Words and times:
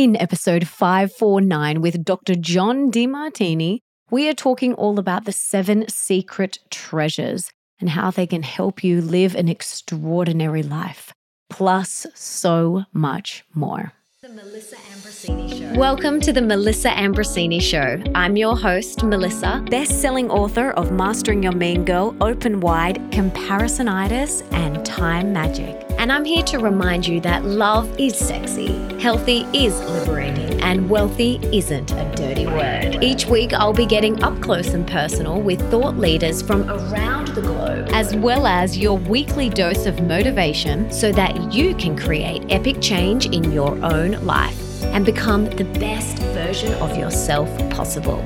In 0.00 0.16
episode 0.16 0.66
549 0.66 1.82
with 1.82 2.02
Dr. 2.02 2.34
John 2.34 2.90
Demartini, 2.90 3.80
we 4.10 4.30
are 4.30 4.32
talking 4.32 4.72
all 4.72 4.98
about 4.98 5.26
the 5.26 5.30
seven 5.30 5.86
secret 5.90 6.56
treasures 6.70 7.50
and 7.78 7.90
how 7.90 8.10
they 8.10 8.26
can 8.26 8.42
help 8.42 8.82
you 8.82 9.02
live 9.02 9.34
an 9.34 9.46
extraordinary 9.46 10.62
life, 10.62 11.12
plus 11.50 12.06
so 12.14 12.84
much 12.94 13.44
more. 13.52 13.92
The 14.22 14.28
Melissa 14.28 14.76
Ambrosini 14.76 15.48
Show. 15.58 15.78
Welcome 15.78 16.20
to 16.20 16.30
the 16.30 16.42
Melissa 16.42 16.90
Ambrosini 16.90 17.58
Show. 17.58 18.02
I'm 18.14 18.36
your 18.36 18.54
host, 18.54 19.02
Melissa, 19.02 19.64
best-selling 19.70 20.30
author 20.30 20.72
of 20.72 20.92
Mastering 20.92 21.42
Your 21.42 21.52
Mean 21.52 21.86
Girl, 21.86 22.14
Open 22.20 22.60
Wide, 22.60 22.96
Comparisonitis, 23.12 24.46
and 24.52 24.84
Time 24.84 25.32
Magic. 25.32 25.86
And 25.98 26.12
I'm 26.12 26.26
here 26.26 26.42
to 26.42 26.58
remind 26.58 27.06
you 27.06 27.18
that 27.20 27.46
love 27.46 27.98
is 27.98 28.14
sexy, 28.14 28.68
healthy 29.00 29.46
is 29.54 29.80
liberating, 29.80 30.49
and 30.70 30.88
wealthy 30.88 31.40
isn't 31.52 31.90
a 31.90 32.14
dirty 32.14 32.46
word. 32.46 33.02
Each 33.02 33.26
week, 33.26 33.52
I'll 33.52 33.72
be 33.72 33.86
getting 33.86 34.22
up 34.22 34.40
close 34.40 34.68
and 34.68 34.86
personal 34.86 35.40
with 35.40 35.60
thought 35.68 35.96
leaders 35.96 36.42
from 36.42 36.62
around 36.70 37.26
the 37.34 37.40
globe, 37.40 37.88
as 37.90 38.14
well 38.14 38.46
as 38.46 38.78
your 38.78 38.96
weekly 38.96 39.48
dose 39.48 39.86
of 39.86 40.00
motivation 40.02 40.88
so 40.92 41.10
that 41.10 41.52
you 41.52 41.74
can 41.74 41.98
create 41.98 42.44
epic 42.50 42.80
change 42.80 43.26
in 43.26 43.50
your 43.50 43.72
own 43.84 44.12
life 44.24 44.84
and 44.94 45.04
become 45.04 45.46
the 45.46 45.64
best 45.80 46.18
version 46.34 46.72
of 46.74 46.96
yourself 46.96 47.48
possible. 47.70 48.24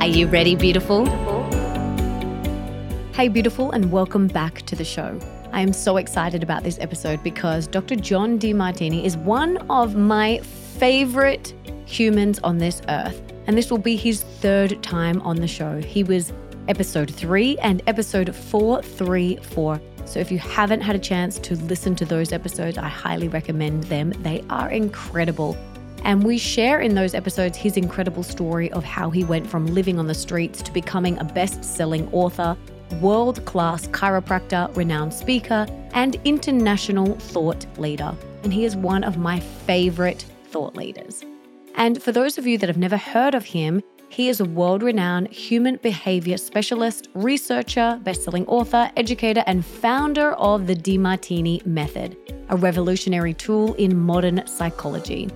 Are 0.00 0.08
you 0.08 0.26
ready, 0.26 0.56
beautiful? 0.56 1.06
Hey, 3.12 3.28
beautiful, 3.28 3.70
and 3.70 3.92
welcome 3.92 4.26
back 4.26 4.62
to 4.62 4.74
the 4.74 4.84
show. 4.84 5.20
I 5.52 5.60
am 5.60 5.72
so 5.72 5.98
excited 5.98 6.42
about 6.42 6.64
this 6.64 6.78
episode 6.80 7.22
because 7.22 7.68
Dr. 7.68 7.94
John 7.94 8.40
Demartini 8.40 9.04
is 9.04 9.16
one 9.16 9.56
of 9.70 9.94
my 9.94 10.40
favorite 10.78 11.54
humans 11.86 12.38
on 12.44 12.58
this 12.58 12.82
earth. 12.88 13.22
And 13.46 13.56
this 13.56 13.70
will 13.70 13.78
be 13.78 13.96
his 13.96 14.22
third 14.22 14.82
time 14.82 15.20
on 15.22 15.36
the 15.36 15.48
show. 15.48 15.80
He 15.80 16.04
was 16.04 16.32
episode 16.68 17.10
three 17.10 17.56
and 17.58 17.82
episode 17.86 18.34
434. 18.34 19.80
So 20.04 20.20
if 20.20 20.30
you 20.30 20.38
haven't 20.38 20.82
had 20.82 20.94
a 20.94 20.98
chance 20.98 21.38
to 21.40 21.56
listen 21.56 21.94
to 21.96 22.04
those 22.04 22.32
episodes, 22.32 22.76
I 22.76 22.88
highly 22.88 23.28
recommend 23.28 23.84
them. 23.84 24.10
They 24.22 24.44
are 24.50 24.70
incredible. 24.70 25.56
And 26.04 26.22
we 26.22 26.38
share 26.38 26.80
in 26.80 26.94
those 26.94 27.14
episodes 27.14 27.56
his 27.56 27.76
incredible 27.76 28.22
story 28.22 28.70
of 28.72 28.84
how 28.84 29.10
he 29.10 29.24
went 29.24 29.46
from 29.46 29.66
living 29.66 29.98
on 29.98 30.06
the 30.06 30.14
streets 30.14 30.60
to 30.62 30.72
becoming 30.72 31.18
a 31.18 31.24
best 31.24 31.64
selling 31.64 32.08
author 32.12 32.56
world 33.00 33.44
class 33.46 33.88
chiropractor, 33.88 34.74
renowned 34.76 35.12
speaker, 35.12 35.66
and 35.94 36.20
international 36.24 37.14
thought 37.14 37.66
leader. 37.78 38.14
And 38.44 38.52
he 38.52 38.64
is 38.64 38.76
one 38.76 39.02
of 39.02 39.16
my 39.16 39.40
favorite 39.40 40.24
thought 40.56 40.74
leaders. 40.74 41.22
And 41.74 42.02
for 42.02 42.12
those 42.12 42.38
of 42.38 42.46
you 42.46 42.56
that 42.56 42.70
have 42.70 42.78
never 42.78 42.96
heard 42.96 43.34
of 43.34 43.44
him, 43.44 43.82
he 44.08 44.30
is 44.30 44.40
a 44.40 44.46
world 44.46 44.82
renowned 44.82 45.28
human 45.28 45.76
behavior 45.82 46.38
specialist, 46.38 47.08
researcher, 47.12 48.00
best-selling 48.02 48.46
author, 48.46 48.90
educator, 48.96 49.44
and 49.46 49.66
founder 49.66 50.32
of 50.32 50.66
the 50.66 50.74
Demartini 50.74 51.66
Method, 51.66 52.16
a 52.48 52.56
revolutionary 52.56 53.34
tool 53.34 53.74
in 53.74 53.98
modern 53.98 54.46
psychology. 54.46 55.28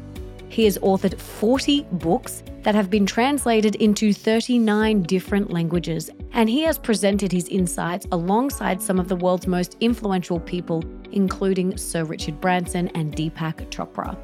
He 0.49 0.65
has 0.65 0.79
authored 0.79 1.21
40 1.21 1.83
books 1.93 2.43
that 2.63 2.75
have 2.75 2.89
been 2.89 3.05
translated 3.05 3.75
into 3.75 4.15
39 4.15 5.03
different 5.03 5.51
languages, 5.51 6.09
and 6.33 6.49
he 6.49 6.63
has 6.63 6.79
presented 6.79 7.31
his 7.31 7.47
insights 7.49 8.07
alongside 8.11 8.81
some 8.81 8.99
of 8.99 9.09
the 9.09 9.17
world's 9.17 9.47
most 9.47 9.77
influential 9.81 10.41
people, 10.41 10.83
including 11.13 11.77
Sir 11.77 12.05
Richard 12.05 12.41
Branson 12.41 12.89
and 12.95 13.15
Deepak 13.15 13.69
Chopra. 13.69 14.17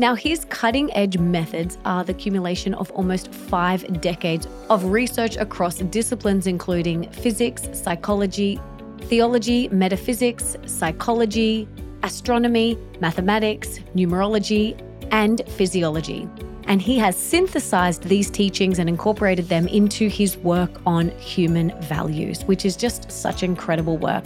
Now, 0.00 0.14
his 0.14 0.44
cutting 0.44 0.94
edge 0.94 1.18
methods 1.18 1.76
are 1.84 2.04
the 2.04 2.12
accumulation 2.12 2.72
of 2.74 2.88
almost 2.92 3.32
five 3.32 4.00
decades 4.00 4.46
of 4.70 4.84
research 4.84 5.36
across 5.36 5.78
disciplines 5.78 6.46
including 6.46 7.10
physics, 7.10 7.68
psychology, 7.72 8.60
theology, 9.00 9.68
metaphysics, 9.70 10.56
psychology, 10.66 11.66
astronomy, 12.04 12.78
mathematics, 13.00 13.80
numerology, 13.96 14.80
and 15.10 15.42
physiology. 15.48 16.28
And 16.68 16.80
he 16.80 16.96
has 16.98 17.16
synthesized 17.16 18.04
these 18.04 18.30
teachings 18.30 18.78
and 18.78 18.88
incorporated 18.88 19.48
them 19.48 19.66
into 19.66 20.08
his 20.08 20.36
work 20.36 20.70
on 20.86 21.08
human 21.18 21.72
values, 21.80 22.44
which 22.44 22.64
is 22.64 22.76
just 22.76 23.10
such 23.10 23.42
incredible 23.42 23.98
work. 23.98 24.24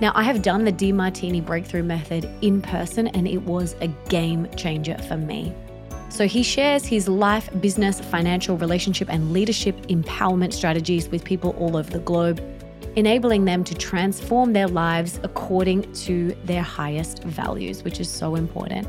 Now, 0.00 0.12
I 0.14 0.22
have 0.22 0.42
done 0.42 0.64
the 0.64 0.72
Demartini 0.72 1.44
Breakthrough 1.44 1.82
Method 1.82 2.28
in 2.40 2.62
person, 2.62 3.08
and 3.08 3.26
it 3.26 3.42
was 3.42 3.74
a 3.80 3.88
game 4.08 4.48
changer 4.56 4.96
for 5.08 5.16
me. 5.16 5.52
So, 6.08 6.28
he 6.28 6.44
shares 6.44 6.86
his 6.86 7.08
life, 7.08 7.50
business, 7.60 8.00
financial, 8.00 8.56
relationship, 8.56 9.08
and 9.10 9.32
leadership 9.32 9.76
empowerment 9.88 10.52
strategies 10.52 11.08
with 11.08 11.24
people 11.24 11.50
all 11.58 11.76
over 11.76 11.90
the 11.90 11.98
globe, 11.98 12.40
enabling 12.94 13.44
them 13.44 13.64
to 13.64 13.74
transform 13.74 14.52
their 14.52 14.68
lives 14.68 15.18
according 15.24 15.92
to 15.94 16.34
their 16.44 16.62
highest 16.62 17.24
values, 17.24 17.82
which 17.82 17.98
is 17.98 18.08
so 18.08 18.36
important. 18.36 18.86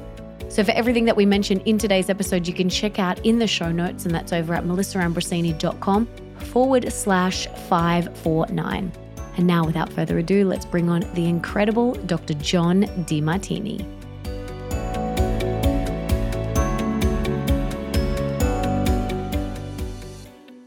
So, 0.48 0.64
for 0.64 0.72
everything 0.72 1.06
that 1.06 1.16
we 1.16 1.26
mentioned 1.26 1.64
in 1.66 1.80
today's 1.80 2.10
episode, 2.12 2.48
you 2.48 2.54
can 2.54 2.70
check 2.70 3.00
out 3.00 3.24
in 3.26 3.40
the 3.40 3.48
show 3.48 3.72
notes, 3.72 4.06
and 4.06 4.14
that's 4.14 4.32
over 4.32 4.54
at 4.54 4.64
melissaambrosini.com 4.64 6.06
forward 6.52 6.94
slash 6.94 7.48
549. 7.68 8.92
And 9.40 9.48
now, 9.48 9.64
without 9.64 9.90
further 9.94 10.18
ado, 10.18 10.44
let's 10.44 10.66
bring 10.66 10.90
on 10.90 11.00
the 11.14 11.24
incredible 11.24 11.94
Dr. 11.94 12.34
John 12.34 12.84
Demartini. 13.06 13.86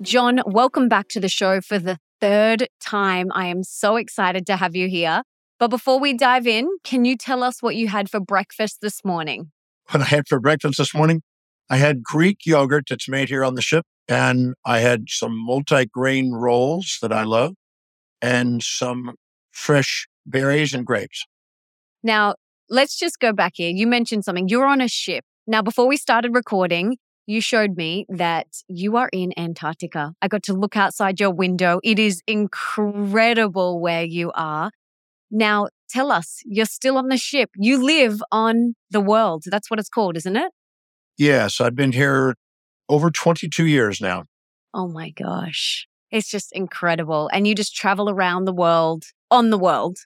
John, 0.00 0.40
welcome 0.46 0.88
back 0.88 1.08
to 1.08 1.20
the 1.20 1.28
show 1.28 1.60
for 1.60 1.78
the 1.78 1.98
third 2.18 2.66
time. 2.80 3.28
I 3.34 3.48
am 3.48 3.62
so 3.62 3.96
excited 3.96 4.46
to 4.46 4.56
have 4.56 4.74
you 4.74 4.88
here. 4.88 5.20
But 5.58 5.68
before 5.68 6.00
we 6.00 6.14
dive 6.14 6.46
in, 6.46 6.66
can 6.82 7.04
you 7.04 7.18
tell 7.18 7.42
us 7.42 7.60
what 7.60 7.76
you 7.76 7.88
had 7.88 8.10
for 8.10 8.20
breakfast 8.20 8.78
this 8.80 9.04
morning? 9.04 9.50
what 9.90 10.00
I 10.00 10.06
had 10.06 10.26
for 10.26 10.40
breakfast 10.40 10.78
this 10.78 10.94
morning. 10.94 11.20
I 11.68 11.76
had 11.76 12.02
Greek 12.02 12.38
yogurt 12.46 12.84
that's 12.88 13.06
made 13.06 13.28
here 13.28 13.44
on 13.44 13.54
the 13.54 13.60
ship, 13.60 13.84
and 14.08 14.54
I 14.64 14.78
had 14.78 15.04
some 15.08 15.36
multi 15.36 15.84
grain 15.84 16.32
rolls 16.32 16.96
that 17.02 17.12
I 17.12 17.24
love, 17.24 17.52
and 18.22 18.62
some 18.62 19.16
fresh 19.50 20.06
berries 20.24 20.72
and 20.72 20.86
grapes. 20.86 21.26
Now, 22.02 22.36
let's 22.70 22.98
just 22.98 23.18
go 23.20 23.32
back 23.32 23.52
here. 23.56 23.70
You 23.70 23.86
mentioned 23.86 24.24
something. 24.24 24.48
You're 24.48 24.66
on 24.66 24.80
a 24.80 24.88
ship. 24.88 25.24
Now, 25.46 25.60
before 25.60 25.86
we 25.86 25.96
started 25.96 26.34
recording, 26.34 26.96
you 27.26 27.40
showed 27.40 27.76
me 27.76 28.06
that 28.08 28.46
you 28.68 28.96
are 28.96 29.08
in 29.12 29.32
Antarctica. 29.36 30.14
I 30.22 30.28
got 30.28 30.42
to 30.44 30.54
look 30.54 30.76
outside 30.76 31.20
your 31.20 31.30
window. 31.30 31.80
It 31.82 31.98
is 31.98 32.22
incredible 32.26 33.80
where 33.80 34.04
you 34.04 34.32
are. 34.34 34.70
Now, 35.30 35.68
tell 35.88 36.12
us, 36.12 36.42
you're 36.44 36.66
still 36.66 36.98
on 36.98 37.08
the 37.08 37.16
ship. 37.16 37.50
You 37.56 37.82
live 37.82 38.22
on 38.30 38.74
the 38.90 39.00
world. 39.00 39.44
That's 39.46 39.70
what 39.70 39.80
it's 39.80 39.88
called, 39.88 40.16
isn't 40.16 40.36
it? 40.36 40.52
Yes, 41.16 41.60
I've 41.60 41.76
been 41.76 41.92
here 41.92 42.34
over 42.88 43.10
22 43.10 43.66
years 43.66 44.00
now. 44.00 44.24
Oh 44.74 44.88
my 44.88 45.10
gosh. 45.10 45.86
It's 46.12 46.30
just 46.30 46.52
incredible. 46.52 47.28
And 47.32 47.48
you 47.48 47.56
just 47.56 47.74
travel 47.74 48.08
around 48.08 48.44
the 48.44 48.52
world 48.52 49.06
on 49.30 49.50
the 49.50 49.58
world. 49.58 49.96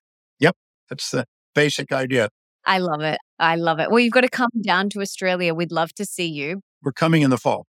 Yep. 0.41 0.57
That's 0.89 1.11
the 1.11 1.27
basic 1.55 1.93
idea. 1.93 2.31
I 2.65 2.79
love 2.79 3.03
it. 3.03 3.19
I 3.39 3.57
love 3.57 3.81
it. 3.81 3.91
Well, 3.91 4.01
you've 4.01 4.13
got 4.13 4.23
to 4.23 4.31
come 4.31 4.51
down 4.63 4.89
to 4.91 5.01
Australia. 5.01 5.53
We'd 5.53 5.73
love 5.73 5.93
to 5.95 6.07
see 6.07 6.27
you. 6.27 6.63
We're 6.83 6.93
coming 6.93 7.23
in 7.23 7.31
the 7.31 7.37
fall. 7.37 7.67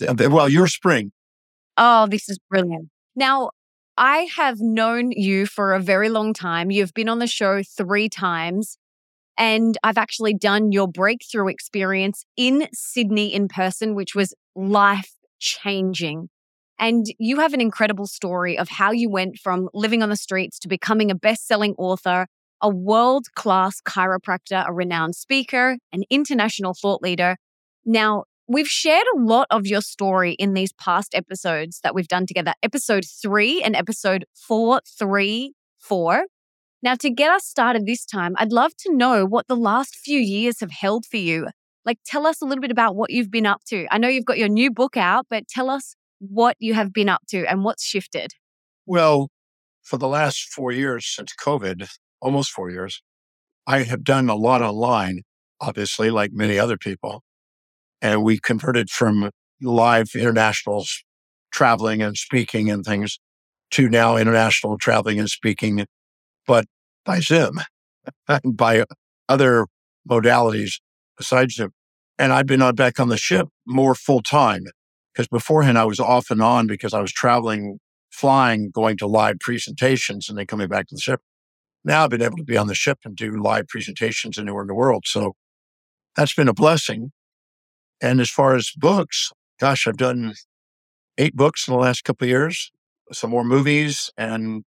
Well, 0.00 0.48
your 0.48 0.66
spring. 0.66 1.12
Oh, 1.76 2.06
this 2.06 2.28
is 2.28 2.38
brilliant. 2.50 2.88
Now, 3.14 3.50
I 3.96 4.28
have 4.36 4.60
known 4.60 5.12
you 5.12 5.46
for 5.46 5.72
a 5.72 5.80
very 5.80 6.08
long 6.08 6.34
time. 6.34 6.70
You've 6.70 6.92
been 6.92 7.08
on 7.08 7.18
the 7.18 7.26
show 7.26 7.62
three 7.62 8.08
times, 8.08 8.76
and 9.38 9.78
I've 9.82 9.98
actually 9.98 10.34
done 10.34 10.72
your 10.72 10.88
breakthrough 10.88 11.48
experience 11.48 12.24
in 12.36 12.68
Sydney 12.72 13.32
in 13.32 13.48
person, 13.48 13.94
which 13.94 14.14
was 14.14 14.34
life 14.54 15.12
changing. 15.38 16.28
And 16.78 17.06
you 17.18 17.40
have 17.40 17.54
an 17.54 17.60
incredible 17.60 18.06
story 18.06 18.58
of 18.58 18.68
how 18.68 18.92
you 18.92 19.08
went 19.08 19.38
from 19.38 19.68
living 19.72 20.02
on 20.02 20.10
the 20.10 20.16
streets 20.16 20.58
to 20.60 20.68
becoming 20.68 21.10
a 21.10 21.14
best 21.14 21.46
selling 21.46 21.74
author, 21.78 22.26
a 22.60 22.68
world 22.68 23.26
class 23.34 23.80
chiropractor, 23.80 24.68
a 24.68 24.72
renowned 24.72 25.16
speaker, 25.16 25.78
an 25.92 26.02
international 26.10 26.74
thought 26.74 27.02
leader. 27.02 27.36
Now, 27.84 28.24
We've 28.48 28.68
shared 28.68 29.06
a 29.12 29.18
lot 29.18 29.48
of 29.50 29.66
your 29.66 29.80
story 29.80 30.34
in 30.34 30.54
these 30.54 30.72
past 30.72 31.16
episodes 31.16 31.80
that 31.82 31.96
we've 31.96 32.06
done 32.06 32.26
together, 32.26 32.54
episode 32.62 33.04
three 33.04 33.60
and 33.60 33.74
episode 33.74 34.24
four, 34.32 34.80
three, 34.86 35.54
four. 35.80 36.26
Now, 36.80 36.94
to 36.94 37.10
get 37.10 37.32
us 37.32 37.44
started 37.44 37.86
this 37.86 38.06
time, 38.06 38.34
I'd 38.38 38.52
love 38.52 38.76
to 38.84 38.94
know 38.94 39.26
what 39.26 39.48
the 39.48 39.56
last 39.56 39.96
few 39.96 40.20
years 40.20 40.60
have 40.60 40.70
held 40.70 41.06
for 41.06 41.16
you. 41.16 41.48
Like, 41.84 41.98
tell 42.06 42.24
us 42.24 42.40
a 42.40 42.44
little 42.44 42.62
bit 42.62 42.70
about 42.70 42.94
what 42.94 43.10
you've 43.10 43.32
been 43.32 43.46
up 43.46 43.64
to. 43.64 43.88
I 43.90 43.98
know 43.98 44.06
you've 44.06 44.24
got 44.24 44.38
your 44.38 44.48
new 44.48 44.70
book 44.70 44.96
out, 44.96 45.26
but 45.28 45.48
tell 45.48 45.68
us 45.68 45.96
what 46.18 46.56
you 46.58 46.74
have 46.74 46.92
been 46.92 47.08
up 47.08 47.22
to 47.28 47.44
and 47.46 47.64
what's 47.64 47.84
shifted. 47.84 48.32
Well, 48.86 49.28
for 49.82 49.98
the 49.98 50.08
last 50.08 50.48
four 50.48 50.72
years 50.72 51.06
since 51.06 51.32
COVID, 51.40 51.88
almost 52.20 52.50
four 52.50 52.70
years, 52.70 53.02
I 53.66 53.82
have 53.82 54.04
done 54.04 54.28
a 54.28 54.34
lot 54.34 54.62
online, 54.62 55.22
obviously, 55.60 56.10
like 56.10 56.32
many 56.32 56.58
other 56.58 56.76
people. 56.76 57.22
And 58.00 58.22
we 58.22 58.38
converted 58.38 58.90
from 58.90 59.30
live 59.60 60.10
internationals 60.14 61.02
traveling 61.50 62.02
and 62.02 62.16
speaking 62.16 62.70
and 62.70 62.84
things 62.84 63.18
to 63.72 63.88
now 63.88 64.16
international 64.16 64.78
traveling 64.78 65.18
and 65.18 65.28
speaking, 65.28 65.84
but 66.46 66.66
by 67.04 67.20
Zoom 67.20 67.60
and 68.28 68.56
by 68.56 68.84
other 69.28 69.66
modalities 70.08 70.74
besides 71.16 71.54
Zoom. 71.54 71.70
And 72.18 72.32
I've 72.32 72.46
been 72.46 72.62
on 72.62 72.74
back 72.74 73.00
on 73.00 73.08
the 73.08 73.16
ship 73.16 73.48
more 73.66 73.94
full 73.94 74.22
time 74.22 74.64
because 75.16 75.28
beforehand 75.28 75.78
I 75.78 75.84
was 75.84 75.98
off 75.98 76.30
and 76.30 76.42
on 76.42 76.66
because 76.66 76.92
I 76.92 77.00
was 77.00 77.10
traveling, 77.10 77.78
flying, 78.10 78.70
going 78.70 78.98
to 78.98 79.06
live 79.06 79.38
presentations 79.40 80.28
and 80.28 80.36
then 80.36 80.46
coming 80.46 80.68
back 80.68 80.88
to 80.88 80.94
the 80.94 81.00
ship. 81.00 81.22
Now 81.84 82.04
I've 82.04 82.10
been 82.10 82.20
able 82.20 82.36
to 82.36 82.44
be 82.44 82.58
on 82.58 82.66
the 82.66 82.74
ship 82.74 82.98
and 83.04 83.16
do 83.16 83.30
live 83.30 83.66
presentations 83.66 84.38
anywhere 84.38 84.62
in 84.62 84.68
the 84.68 84.74
world. 84.74 85.04
So 85.06 85.34
that's 86.16 86.34
been 86.34 86.48
a 86.48 86.54
blessing. 86.54 87.12
And 88.02 88.20
as 88.20 88.28
far 88.28 88.56
as 88.56 88.70
books, 88.76 89.32
gosh, 89.58 89.86
I've 89.86 89.96
done 89.96 90.34
eight 91.16 91.34
books 91.34 91.66
in 91.66 91.72
the 91.72 91.80
last 91.80 92.04
couple 92.04 92.26
of 92.26 92.30
years, 92.30 92.70
some 93.10 93.30
more 93.30 93.44
movies 93.44 94.10
and 94.18 94.64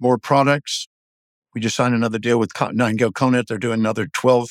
more 0.00 0.16
products. 0.16 0.88
We 1.54 1.60
just 1.60 1.76
signed 1.76 1.94
another 1.94 2.18
deal 2.18 2.38
with 2.38 2.52
Nightingale 2.58 3.12
Conant. 3.12 3.48
They're 3.48 3.58
doing 3.58 3.80
another 3.80 4.06
12 4.06 4.48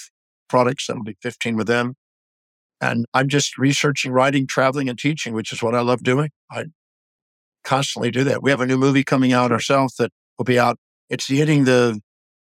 products. 0.47 0.85
That'll 0.85 1.03
be 1.03 1.17
15 1.23 1.55
with 1.55 1.67
them. 1.67 1.95
And 2.79 3.06
I'm 3.13 3.27
just 3.27 3.57
researching, 3.57 4.12
writing, 4.12 4.45
traveling, 4.47 4.88
and 4.89 5.00
teaching, 5.00 5.33
which 5.33 5.51
is 5.51 5.63
what 5.63 5.74
I 5.74 5.81
love 5.81 6.03
doing. 6.03 6.29
I 6.51 6.65
constantly 7.63 8.12
do 8.12 8.24
that. 8.25 8.44
We 8.44 8.51
have 8.51 8.62
a 8.62 8.65
new 8.65 8.77
movie 8.77 9.03
coming 9.03 9.33
out 9.33 9.51
ourselves 9.51 9.95
that 9.95 10.12
will 10.38 10.45
be 10.45 10.59
out. 10.59 10.77
It's 11.09 11.27
hitting 11.27 11.63
the 11.63 12.00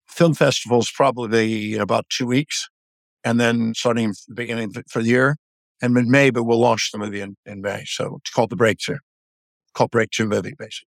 film 0.08 0.34
festivals 0.34 0.92
probably 0.92 1.74
in 1.74 1.82
about 1.82 2.06
two 2.10 2.26
weeks, 2.26 2.70
and 3.24 3.40
then 3.40 3.74
starting 3.76 4.14
the 4.28 4.36
beginning 4.36 4.72
for 4.90 5.02
the 5.02 5.10
year. 5.10 5.36
And 5.82 5.98
in 5.98 6.10
May, 6.10 6.30
but 6.30 6.44
we'll 6.44 6.60
launch 6.60 6.92
the 6.94 6.98
movie 6.98 7.20
in, 7.20 7.36
in 7.46 7.62
May. 7.62 7.84
So 7.86 8.20
it's 8.22 8.32
called 8.32 8.50
The 8.50 8.56
Breakthrough, 8.56 9.00
called 9.74 9.92
Breakthrough 9.92 10.28
Movie, 10.28 10.54
basically. 10.58 10.88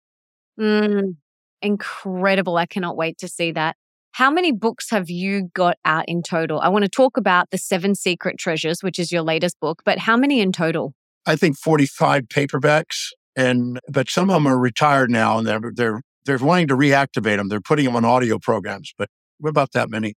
Mm, 0.61 1.17
incredible. 1.61 2.57
I 2.57 2.67
cannot 2.67 2.97
wait 2.97 3.19
to 3.19 3.29
see 3.29 3.51
that. 3.53 3.77
How 4.17 4.31
many 4.31 4.51
books 4.51 4.89
have 4.89 5.11
you 5.11 5.51
got 5.53 5.77
out 5.85 6.07
in 6.09 6.23
total? 6.23 6.59
I 6.59 6.71
want 6.71 6.85
to 6.85 6.89
talk 6.89 7.19
about 7.19 7.51
The 7.51 7.59
Seven 7.59 7.95
Secret 7.95 8.39
Treasures, 8.39 8.83
which 8.83 8.99
is 8.99 9.13
your 9.13 9.21
latest 9.21 9.61
book, 9.61 9.83
but 9.85 9.99
how 9.99 10.17
many 10.17 10.41
in 10.41 10.53
total? 10.53 10.95
I 11.27 11.37
think 11.37 11.59
45 11.59 12.23
paperbacks. 12.23 13.09
And, 13.37 13.79
but 13.91 14.09
some 14.09 14.31
of 14.31 14.35
them 14.37 14.47
are 14.47 14.59
retired 14.59 15.11
now 15.11 15.37
and 15.37 15.47
they're, 15.47 15.61
they're, 15.71 16.01
they're 16.25 16.39
wanting 16.39 16.69
to 16.69 16.77
reactivate 16.77 17.37
them. 17.37 17.51
They're 17.51 17.61
putting 17.61 17.85
them 17.85 17.95
on 17.95 18.07
audio 18.07 18.39
programs, 18.39 18.95
but 18.97 19.11
what 19.37 19.51
about 19.51 19.73
that 19.73 19.91
many. 19.91 20.15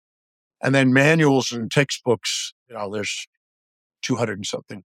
And 0.63 0.73
then 0.73 0.93
manuals 0.93 1.51
and 1.51 1.69
textbooks, 1.69 2.53
you 2.69 2.77
know, 2.77 2.89
there's 2.89 3.27
200 4.03 4.37
and 4.37 4.45
something. 4.45 4.83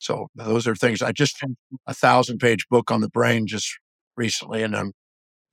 So 0.00 0.28
those 0.34 0.66
are 0.66 0.76
things 0.76 1.00
I 1.00 1.12
just 1.12 1.42
a 1.86 1.94
thousand 1.94 2.40
page 2.40 2.66
book 2.68 2.90
on 2.90 3.00
the 3.00 3.08
brain 3.08 3.46
just 3.46 3.74
recently, 4.18 4.62
and 4.62 4.76
I'm 4.76 4.92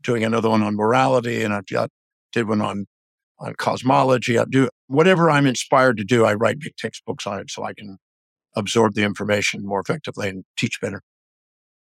doing 0.04 0.26
another 0.26 0.50
one 0.50 0.62
on 0.62 0.76
morality, 0.76 1.42
and 1.42 1.54
I've 1.54 1.68
got 1.68 1.90
did 2.36 2.48
one 2.48 2.62
on 2.62 2.86
on 3.40 3.54
cosmology. 3.56 4.38
I 4.38 4.46
do 4.46 4.70
whatever 4.88 5.30
I'm 5.30 5.46
inspired 5.46 5.98
to 5.98 6.04
do. 6.04 6.26
I 6.26 6.36
write 6.36 6.60
big 6.60 6.76
textbooks 6.78 7.28
on 7.28 7.40
it 7.40 7.50
so 7.50 7.64
I 7.64 7.74
can 7.74 7.98
absorb 8.56 8.94
the 8.94 9.04
information 9.04 9.66
more 9.66 9.80
effectively 9.80 10.30
and 10.30 10.46
teach 10.58 10.80
better. 10.80 11.02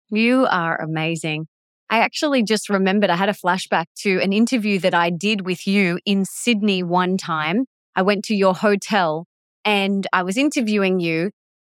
You 0.09 0.47
are 0.49 0.79
amazing. 0.79 1.47
I 1.89 1.99
actually 1.99 2.43
just 2.43 2.69
remembered 2.69 3.09
I 3.09 3.15
had 3.15 3.29
a 3.29 3.33
flashback 3.33 3.85
to 4.01 4.19
an 4.21 4.31
interview 4.31 4.77
that 4.79 4.93
I 4.93 5.09
did 5.09 5.45
with 5.45 5.65
you 5.65 5.99
in 6.05 6.23
Sydney 6.25 6.83
one 6.83 7.17
time. 7.17 7.65
I 7.95 8.03
went 8.03 8.23
to 8.25 8.35
your 8.35 8.53
hotel 8.53 9.25
and 9.65 10.05
I 10.13 10.21
was 10.21 10.37
interviewing 10.37 10.99
you. 10.99 11.31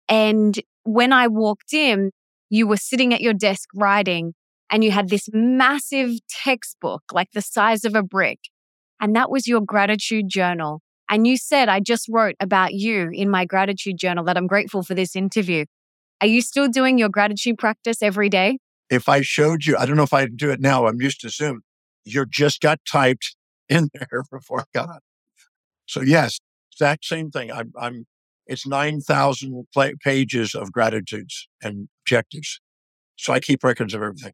And 0.08 0.60
when 0.84 1.14
I 1.14 1.28
walked 1.28 1.72
in, 1.72 2.10
you 2.50 2.66
were 2.66 2.76
sitting 2.76 3.14
at 3.14 3.22
your 3.22 3.32
desk 3.32 3.70
writing 3.74 4.34
and 4.70 4.84
you 4.84 4.90
had 4.90 5.08
this 5.08 5.28
massive 5.32 6.10
textbook, 6.28 7.02
like 7.12 7.30
the 7.32 7.40
size 7.40 7.84
of 7.84 7.94
a 7.94 8.02
brick. 8.02 8.38
And 9.02 9.16
that 9.16 9.30
was 9.30 9.48
your 9.48 9.60
gratitude 9.60 10.28
journal. 10.28 10.80
And 11.10 11.26
you 11.26 11.36
said, 11.36 11.68
I 11.68 11.80
just 11.80 12.08
wrote 12.08 12.36
about 12.40 12.72
you 12.72 13.10
in 13.12 13.28
my 13.28 13.44
gratitude 13.44 13.98
journal 13.98 14.24
that 14.24 14.38
I'm 14.38 14.46
grateful 14.46 14.82
for 14.82 14.94
this 14.94 15.14
interview. 15.14 15.66
Are 16.20 16.26
you 16.28 16.40
still 16.40 16.68
doing 16.68 16.98
your 16.98 17.08
gratitude 17.08 17.58
practice 17.58 18.00
every 18.00 18.28
day? 18.28 18.58
If 18.88 19.08
I 19.08 19.20
showed 19.20 19.66
you, 19.66 19.76
I 19.76 19.86
don't 19.86 19.96
know 19.96 20.04
if 20.04 20.14
I 20.14 20.26
do 20.26 20.50
it 20.50 20.60
now. 20.60 20.86
I'm 20.86 21.02
used 21.02 21.20
to 21.22 21.28
Zoom. 21.28 21.62
You 22.04 22.24
just 22.26 22.60
got 22.60 22.78
typed 22.90 23.34
in 23.68 23.90
there 23.92 24.22
before 24.30 24.60
I 24.60 24.64
got. 24.72 25.02
So 25.86 26.00
yes, 26.00 26.38
exact 26.72 27.04
same 27.04 27.30
thing. 27.30 27.50
I'm, 27.50 27.72
I'm 27.78 28.06
it's 28.46 28.66
9,000 28.66 29.66
pages 30.02 30.54
of 30.54 30.72
gratitudes 30.72 31.48
and 31.62 31.88
objectives. 32.02 32.60
So 33.16 33.32
I 33.32 33.40
keep 33.40 33.64
records 33.64 33.94
of 33.94 34.02
everything. 34.02 34.32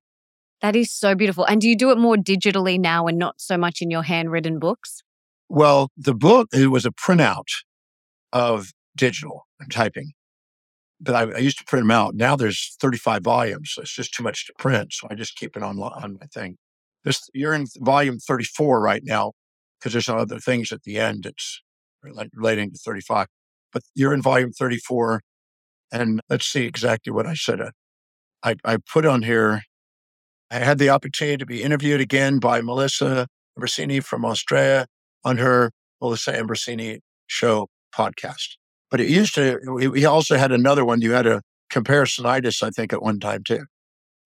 That 0.61 0.75
is 0.75 0.93
so 0.93 1.15
beautiful. 1.15 1.45
And 1.45 1.61
do 1.61 1.69
you 1.69 1.77
do 1.77 1.91
it 1.91 1.99
more 1.99 2.17
digitally 2.17 2.79
now 2.79 3.07
and 3.07 3.19
not 3.19 3.41
so 3.41 3.57
much 3.57 3.81
in 3.81 3.91
your 3.91 4.03
handwritten 4.03 4.59
books? 4.59 5.03
Well, 5.49 5.91
the 5.97 6.15
book, 6.15 6.49
it 6.53 6.71
was 6.71 6.85
a 6.85 6.91
printout 6.91 7.47
of 8.33 8.73
digital 8.97 9.47
typing. 9.71 10.13
But 11.01 11.15
I, 11.15 11.37
I, 11.37 11.39
used 11.39 11.59
to 11.59 11.65
print 11.65 11.85
them 11.85 11.93
out. 11.93 12.17
Now 12.17 12.35
there's 12.35 12.77
35 12.81 13.23
volumes. 13.23 13.71
So 13.73 13.83
it's 13.83 13.95
just 13.95 14.13
too 14.13 14.25
much 14.25 14.47
to 14.47 14.53
print. 14.59 14.93
So 14.93 15.07
I 15.09 15.15
just 15.15 15.37
keep 15.37 15.57
it 15.57 15.63
on, 15.63 15.79
on 15.79 16.19
my 16.21 16.27
thing. 16.27 16.57
This, 17.05 17.31
you're 17.33 17.55
in 17.55 17.67
volume 17.79 18.19
34 18.19 18.81
right 18.81 19.03
now 19.05 19.33
because 19.79 19.93
there's 19.93 20.07
some 20.07 20.19
other 20.19 20.41
things 20.41 20.73
at 20.73 20.83
the 20.83 20.99
end 20.99 21.23
that's 21.23 21.63
relating 22.03 22.73
to 22.73 22.79
35. 22.79 23.29
But 23.73 23.83
you're 23.95 24.13
in 24.13 24.23
volume 24.23 24.51
34. 24.51 25.23
And 25.93 26.21
let's 26.29 26.47
see 26.47 26.65
exactly 26.65 27.13
what 27.13 27.27
I 27.27 27.35
said. 27.35 27.61
Uh, 27.61 27.71
I, 28.43 28.57
I 28.65 28.79
put 28.93 29.07
on 29.07 29.23
here 29.23 29.63
I 30.51 30.59
had 30.59 30.79
the 30.79 30.91
opportunity 30.91 31.37
to 31.37 31.47
be 31.47 31.63
interviewed 31.63 32.01
again 32.01 32.39
by 32.39 32.61
Melissa 32.61 33.27
Ambrosini 33.59 34.03
from 34.03 34.25
Australia 34.25 34.87
on 35.25 35.39
her 35.39 35.73
Melissa 36.01 36.33
Ambrosini 36.33 37.01
show 37.27 37.69
podcast. 37.95 38.57
But 38.91 39.01
it 39.01 39.09
used 39.09 39.35
to, 39.35 39.59
we 39.67 40.05
also 40.05 40.37
had 40.37 40.53
another 40.53 40.85
one. 40.85 41.03
You 41.03 41.13
had 41.13 41.27
a 41.27 41.43
comparisonitis, 41.71 42.63
I 42.63 42.71
think, 42.71 42.93
at 42.93 43.03
one 43.03 43.21
time 43.21 43.45
too. 43.45 43.65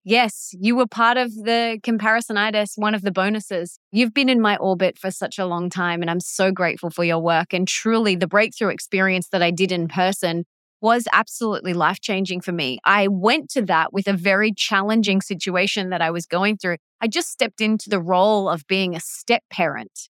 Yes, 0.05 0.51
you 0.59 0.75
were 0.75 0.89
part 0.89 1.17
of 1.17 1.33
the 1.33 1.79
comparisonitis, 1.83 2.73
one 2.75 2.95
of 2.95 3.03
the 3.03 3.13
bonuses. 3.13 3.79
You've 3.93 4.13
been 4.13 4.29
in 4.29 4.41
my 4.41 4.57
orbit 4.57 4.99
for 4.99 5.13
such 5.13 5.39
a 5.39 5.47
long 5.47 5.71
time, 5.71 6.01
and 6.01 6.11
I'm 6.11 6.19
so 6.19 6.51
grateful 6.51 6.91
for 6.91 7.05
your 7.05 7.21
work. 7.21 7.53
And 7.53 7.69
truly, 7.69 8.17
the 8.17 8.27
breakthrough 8.27 8.71
experience 8.71 9.29
that 9.29 9.43
I 9.43 9.53
did 9.53 9.71
in 9.71 9.87
person 9.87 10.45
was 10.83 11.07
absolutely 11.13 11.73
life 11.73 12.01
changing 12.01 12.41
for 12.41 12.53
me. 12.53 12.79
I 12.85 13.07
went 13.09 13.49
to 13.51 13.63
that 13.63 13.93
with 13.93 14.09
a 14.09 14.13
very 14.13 14.53
challenging 14.53 15.23
situation 15.23 15.91
that 15.91 16.03
I 16.03 16.11
was 16.11 16.27
going 16.27 16.59
through. 16.59 16.77
I 17.01 17.07
just 17.07 17.31
stepped 17.31 17.61
into 17.61 17.89
the 17.89 18.01
role 18.01 18.49
of 18.49 18.67
being 18.67 18.95
a 18.95 19.01
step 19.01 19.43
parent. 19.51 20.09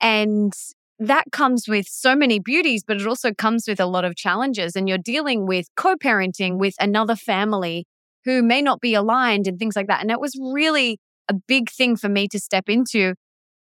And 0.00 0.52
that 0.98 1.24
comes 1.32 1.66
with 1.68 1.86
so 1.88 2.14
many 2.14 2.40
beauties, 2.40 2.82
but 2.86 3.00
it 3.00 3.06
also 3.06 3.32
comes 3.32 3.64
with 3.66 3.80
a 3.80 3.86
lot 3.86 4.04
of 4.04 4.16
challenges. 4.16 4.76
And 4.76 4.88
you're 4.88 4.98
dealing 4.98 5.46
with 5.46 5.66
co 5.76 5.96
parenting 5.96 6.58
with 6.58 6.74
another 6.80 7.16
family 7.16 7.86
who 8.24 8.42
may 8.42 8.60
not 8.60 8.80
be 8.80 8.94
aligned 8.94 9.46
and 9.46 9.58
things 9.58 9.76
like 9.76 9.86
that. 9.86 10.00
And 10.00 10.10
that 10.10 10.20
was 10.20 10.36
really 10.52 10.98
a 11.28 11.34
big 11.34 11.70
thing 11.70 11.96
for 11.96 12.08
me 12.08 12.28
to 12.28 12.38
step 12.38 12.68
into. 12.68 13.14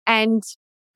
And 0.08 0.44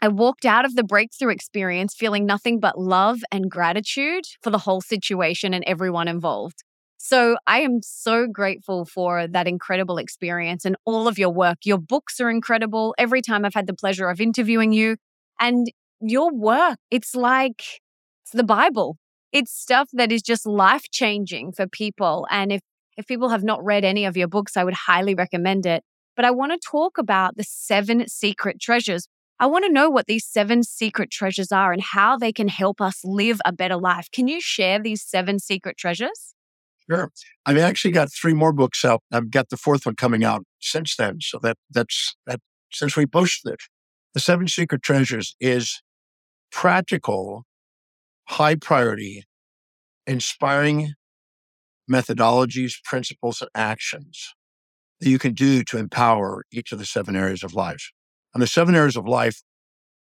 I 0.03 0.10
walked 0.10 0.43
out 0.43 0.65
of 0.65 0.75
the 0.75 0.83
breakthrough 0.83 1.31
experience 1.31 1.95
feeling 1.95 2.25
nothing 2.25 2.60
but 2.60 2.77
love 2.77 3.19
and 3.31 3.50
gratitude 3.50 4.25
for 4.41 4.50
the 4.50 4.57
whole 4.57 4.81
situation 4.81 5.53
and 5.53 5.63
everyone 5.65 6.10
involved. 6.10 6.62
So 6.98 7.38
I 7.48 7.62
am 7.62 7.79
so 7.81 8.27
grateful 8.27 8.83
for 8.83 9.27
that 9.29 9.48
incredible 9.48 9.98
experience 9.98 10.65
and 10.65 10.75
all 10.83 11.07
of 11.07 11.17
your 11.17 11.29
work. 11.29 11.60
Your 11.63 11.77
books 11.77 12.19
are 12.19 12.29
incredible. 12.29 12.93
Every 12.98 13.22
time 13.22 13.45
I've 13.45 13.53
had 13.53 13.65
the 13.65 13.74
pleasure 13.74 14.10
of 14.10 14.19
interviewing 14.19 14.74
you 14.74 14.98
and 15.39 15.67
your 16.01 16.33
work, 16.33 16.79
it's 16.91 17.15
like 17.15 17.63
it's 18.24 18.33
the 18.33 18.43
Bible. 18.43 18.98
It's 19.31 19.53
stuff 19.53 19.88
that 19.93 20.12
is 20.12 20.22
just 20.22 20.45
life 20.45 20.83
changing 20.91 21.53
for 21.53 21.65
people. 21.65 22.27
And 22.29 22.51
if, 22.51 22.60
if 22.98 23.07
people 23.07 23.29
have 23.29 23.45
not 23.45 23.63
read 23.63 23.86
any 23.86 24.03
of 24.03 24.17
your 24.17 24.27
books, 24.27 24.57
I 24.57 24.65
would 24.65 24.74
highly 24.74 25.15
recommend 25.15 25.65
it. 25.65 25.81
But 26.17 26.25
I 26.25 26.31
want 26.31 26.51
to 26.51 26.60
talk 26.69 26.98
about 26.98 27.38
the 27.38 27.45
seven 27.45 28.05
secret 28.10 28.60
treasures. 28.60 29.07
I 29.39 29.47
want 29.47 29.65
to 29.65 29.71
know 29.71 29.89
what 29.89 30.05
these 30.05 30.25
seven 30.25 30.63
secret 30.63 31.11
treasures 31.11 31.51
are 31.51 31.73
and 31.73 31.81
how 31.81 32.17
they 32.17 32.31
can 32.31 32.47
help 32.47 32.79
us 32.79 33.01
live 33.03 33.41
a 33.45 33.51
better 33.51 33.77
life. 33.77 34.07
Can 34.11 34.27
you 34.27 34.39
share 34.39 34.79
these 34.79 35.01
seven 35.01 35.39
secret 35.39 35.77
treasures? 35.77 36.33
Sure. 36.89 37.11
I've 37.45 37.57
actually 37.57 37.91
got 37.91 38.11
three 38.11 38.33
more 38.33 38.53
books 38.53 38.83
out. 38.83 39.01
I've 39.11 39.31
got 39.31 39.49
the 39.49 39.57
fourth 39.57 39.85
one 39.85 39.95
coming 39.95 40.23
out 40.23 40.43
since 40.59 40.95
then. 40.95 41.19
So 41.21 41.39
that 41.39 41.57
that's 41.69 42.15
that 42.25 42.39
since 42.71 42.95
we 42.95 43.05
posted 43.05 43.53
it. 43.53 43.61
The 44.13 44.19
seven 44.19 44.47
secret 44.47 44.83
treasures 44.83 45.35
is 45.39 45.81
practical, 46.51 47.45
high 48.25 48.55
priority, 48.55 49.23
inspiring 50.05 50.93
methodologies, 51.89 52.73
principles, 52.83 53.41
and 53.41 53.49
actions 53.55 54.33
that 54.99 55.09
you 55.09 55.19
can 55.19 55.33
do 55.33 55.63
to 55.63 55.77
empower 55.77 56.43
each 56.51 56.71
of 56.71 56.79
the 56.79 56.85
seven 56.85 57.15
areas 57.15 57.43
of 57.43 57.53
life. 57.53 57.91
And 58.33 58.41
the 58.41 58.47
seven 58.47 58.75
areas 58.75 58.95
of 58.95 59.07
life, 59.07 59.41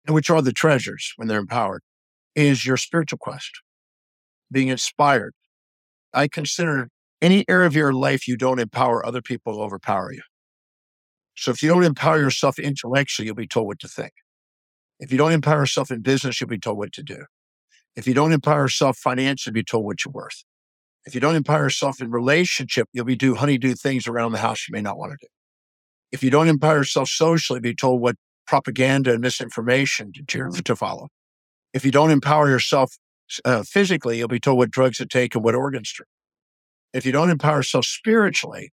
which 0.08 0.30
are 0.30 0.42
the 0.42 0.52
treasures 0.52 1.12
when 1.16 1.28
they're 1.28 1.38
empowered, 1.38 1.82
is 2.34 2.64
your 2.64 2.76
spiritual 2.76 3.18
quest, 3.18 3.50
being 4.50 4.68
inspired 4.68 5.34
I 6.14 6.28
consider 6.28 6.88
any 7.20 7.44
area 7.48 7.66
of 7.66 7.74
your 7.74 7.92
life 7.92 8.28
you 8.28 8.36
don't 8.36 8.58
empower, 8.58 9.04
other 9.04 9.22
people 9.22 9.54
will 9.54 9.62
overpower 9.62 10.12
you. 10.12 10.22
So 11.34 11.50
if 11.50 11.62
you 11.62 11.70
don't 11.70 11.84
empower 11.84 12.18
yourself 12.18 12.58
intellectually, 12.58 13.26
you'll 13.26 13.34
be 13.34 13.46
told 13.46 13.66
what 13.66 13.78
to 13.80 13.88
think. 13.88 14.12
If 14.98 15.10
you 15.10 15.18
don't 15.18 15.32
empower 15.32 15.60
yourself 15.60 15.90
in 15.90 16.02
business, 16.02 16.40
you'll 16.40 16.48
be 16.48 16.58
told 16.58 16.76
what 16.76 16.92
to 16.92 17.02
do. 17.02 17.24
If 17.96 18.06
you 18.06 18.14
don't 18.14 18.32
empower 18.32 18.62
yourself 18.62 18.98
financially, 18.98 19.52
you'll 19.52 19.62
be 19.62 19.64
told 19.64 19.84
what 19.84 20.04
you're 20.04 20.12
worth. 20.12 20.44
If 21.04 21.14
you 21.14 21.20
don't 21.20 21.34
empower 21.34 21.64
yourself 21.64 22.00
in 22.00 22.10
relationship, 22.10 22.88
you'll 22.92 23.06
be 23.06 23.16
do 23.16 23.34
honeydew 23.34 23.74
things 23.74 24.06
around 24.06 24.32
the 24.32 24.38
house 24.38 24.66
you 24.68 24.72
may 24.72 24.82
not 24.82 24.98
want 24.98 25.12
to 25.12 25.18
do. 25.20 25.28
If 26.12 26.23
you 26.23 26.31
don't 26.31 26.49
empower 26.49 26.78
yourself 26.78 27.09
socially, 27.09 27.59
be 27.59 27.75
told 27.75 28.00
what 28.00 28.16
propaganda 28.47 29.12
and 29.12 29.21
misinformation 29.21 30.12
to, 30.12 30.23
mm-hmm. 30.23 30.61
to 30.61 30.76
follow. 30.76 31.09
If 31.73 31.85
you 31.85 31.90
don't 31.90 32.11
empower 32.11 32.49
yourself 32.49 32.95
uh, 33.45 33.62
physically, 33.62 34.19
you'll 34.19 34.28
be 34.28 34.40
told 34.40 34.59
what 34.59 34.71
drugs 34.71 34.99
to 34.99 35.07
take 35.07 35.35
and 35.35 35.42
what 35.42 35.54
organs 35.54 35.92
to. 35.95 36.04
If 36.92 37.07
you 37.07 37.12
don't 37.12 37.31
empower 37.31 37.59
yourself 37.59 37.87
spiritually, 37.87 38.71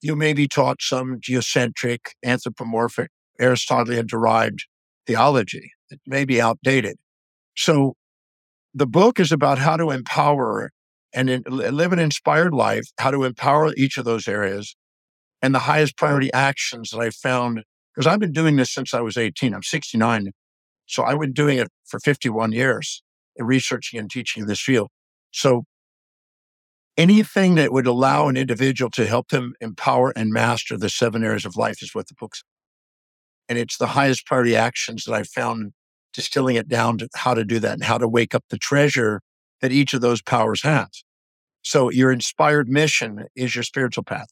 you 0.00 0.16
may 0.16 0.32
be 0.32 0.48
taught 0.48 0.80
some 0.80 1.18
geocentric, 1.20 2.14
anthropomorphic, 2.24 3.10
Aristotelian 3.38 4.06
derived 4.06 4.66
theology 5.06 5.72
that 5.90 6.00
may 6.06 6.24
be 6.24 6.40
outdated. 6.40 6.96
So 7.56 7.94
the 8.74 8.86
book 8.86 9.20
is 9.20 9.32
about 9.32 9.58
how 9.58 9.76
to 9.76 9.90
empower 9.90 10.70
and 11.14 11.30
in, 11.30 11.42
live 11.48 11.92
an 11.92 11.98
inspired 11.98 12.54
life, 12.54 12.86
how 12.98 13.10
to 13.10 13.24
empower 13.24 13.74
each 13.76 13.96
of 13.98 14.04
those 14.04 14.28
areas 14.28 14.76
and 15.42 15.54
the 15.54 15.60
highest 15.60 15.96
priority 15.96 16.32
actions 16.32 16.90
that 16.90 17.00
I 17.00 17.10
found. 17.10 17.64
Because 17.94 18.06
I've 18.06 18.20
been 18.20 18.32
doing 18.32 18.56
this 18.56 18.72
since 18.72 18.94
I 18.94 19.00
was 19.00 19.16
18. 19.16 19.54
I'm 19.54 19.62
69. 19.62 20.30
So 20.86 21.04
I've 21.04 21.18
been 21.18 21.32
doing 21.32 21.58
it 21.58 21.68
for 21.86 22.00
51 22.00 22.52
years, 22.52 23.02
uh, 23.40 23.44
researching 23.44 23.98
and 23.98 24.10
teaching 24.10 24.42
in 24.42 24.48
this 24.48 24.60
field. 24.60 24.88
So 25.32 25.64
anything 26.96 27.56
that 27.56 27.72
would 27.72 27.86
allow 27.86 28.28
an 28.28 28.36
individual 28.36 28.90
to 28.90 29.06
help 29.06 29.28
them 29.28 29.54
empower 29.60 30.12
and 30.16 30.32
master 30.32 30.76
the 30.76 30.88
seven 30.88 31.24
areas 31.24 31.44
of 31.44 31.56
life 31.56 31.82
is 31.82 31.94
what 31.94 32.08
the 32.08 32.14
book's. 32.18 32.42
And 33.48 33.58
it's 33.58 33.78
the 33.78 33.88
highest 33.88 34.26
priority 34.26 34.56
actions 34.56 35.04
that 35.04 35.14
I 35.14 35.22
found 35.22 35.72
distilling 36.12 36.56
it 36.56 36.68
down 36.68 36.98
to 36.98 37.08
how 37.14 37.34
to 37.34 37.44
do 37.44 37.58
that 37.60 37.74
and 37.74 37.84
how 37.84 37.98
to 37.98 38.08
wake 38.08 38.34
up 38.34 38.44
the 38.50 38.58
treasure 38.58 39.20
that 39.60 39.72
each 39.72 39.94
of 39.94 40.00
those 40.00 40.22
powers 40.22 40.62
has. 40.62 41.04
So 41.62 41.90
your 41.90 42.10
inspired 42.10 42.68
mission 42.68 43.26
is 43.36 43.54
your 43.54 43.64
spiritual 43.64 44.04
path, 44.04 44.30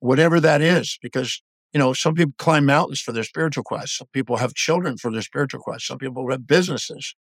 whatever 0.00 0.40
that 0.40 0.60
is, 0.60 0.98
because 1.00 1.40
you 1.72 1.78
know, 1.78 1.92
some 1.92 2.14
people 2.14 2.34
climb 2.38 2.66
mountains 2.66 3.00
for 3.00 3.12
their 3.12 3.24
spiritual 3.24 3.62
quest. 3.62 3.98
Some 3.98 4.08
people 4.12 4.38
have 4.38 4.54
children 4.54 4.96
for 4.96 5.12
their 5.12 5.22
spiritual 5.22 5.60
quest. 5.60 5.86
Some 5.86 5.98
people 5.98 6.28
have 6.30 6.46
businesses. 6.46 7.14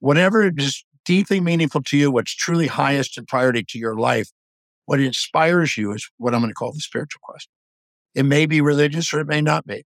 Whatever 0.00 0.50
is 0.56 0.84
deeply 1.04 1.40
meaningful 1.40 1.82
to 1.82 1.96
you, 1.96 2.10
what's 2.10 2.34
truly 2.34 2.66
highest 2.66 3.18
in 3.18 3.26
priority 3.26 3.62
to 3.68 3.78
your 3.78 3.94
life, 3.94 4.30
what 4.86 5.00
inspires 5.00 5.76
you 5.76 5.92
is 5.92 6.08
what 6.16 6.34
I'm 6.34 6.40
going 6.40 6.50
to 6.50 6.54
call 6.54 6.72
the 6.72 6.80
spiritual 6.80 7.20
quest. 7.22 7.48
It 8.14 8.24
may 8.24 8.46
be 8.46 8.60
religious 8.60 9.12
or 9.12 9.20
it 9.20 9.26
may 9.26 9.40
not 9.40 9.66
be. 9.66 9.84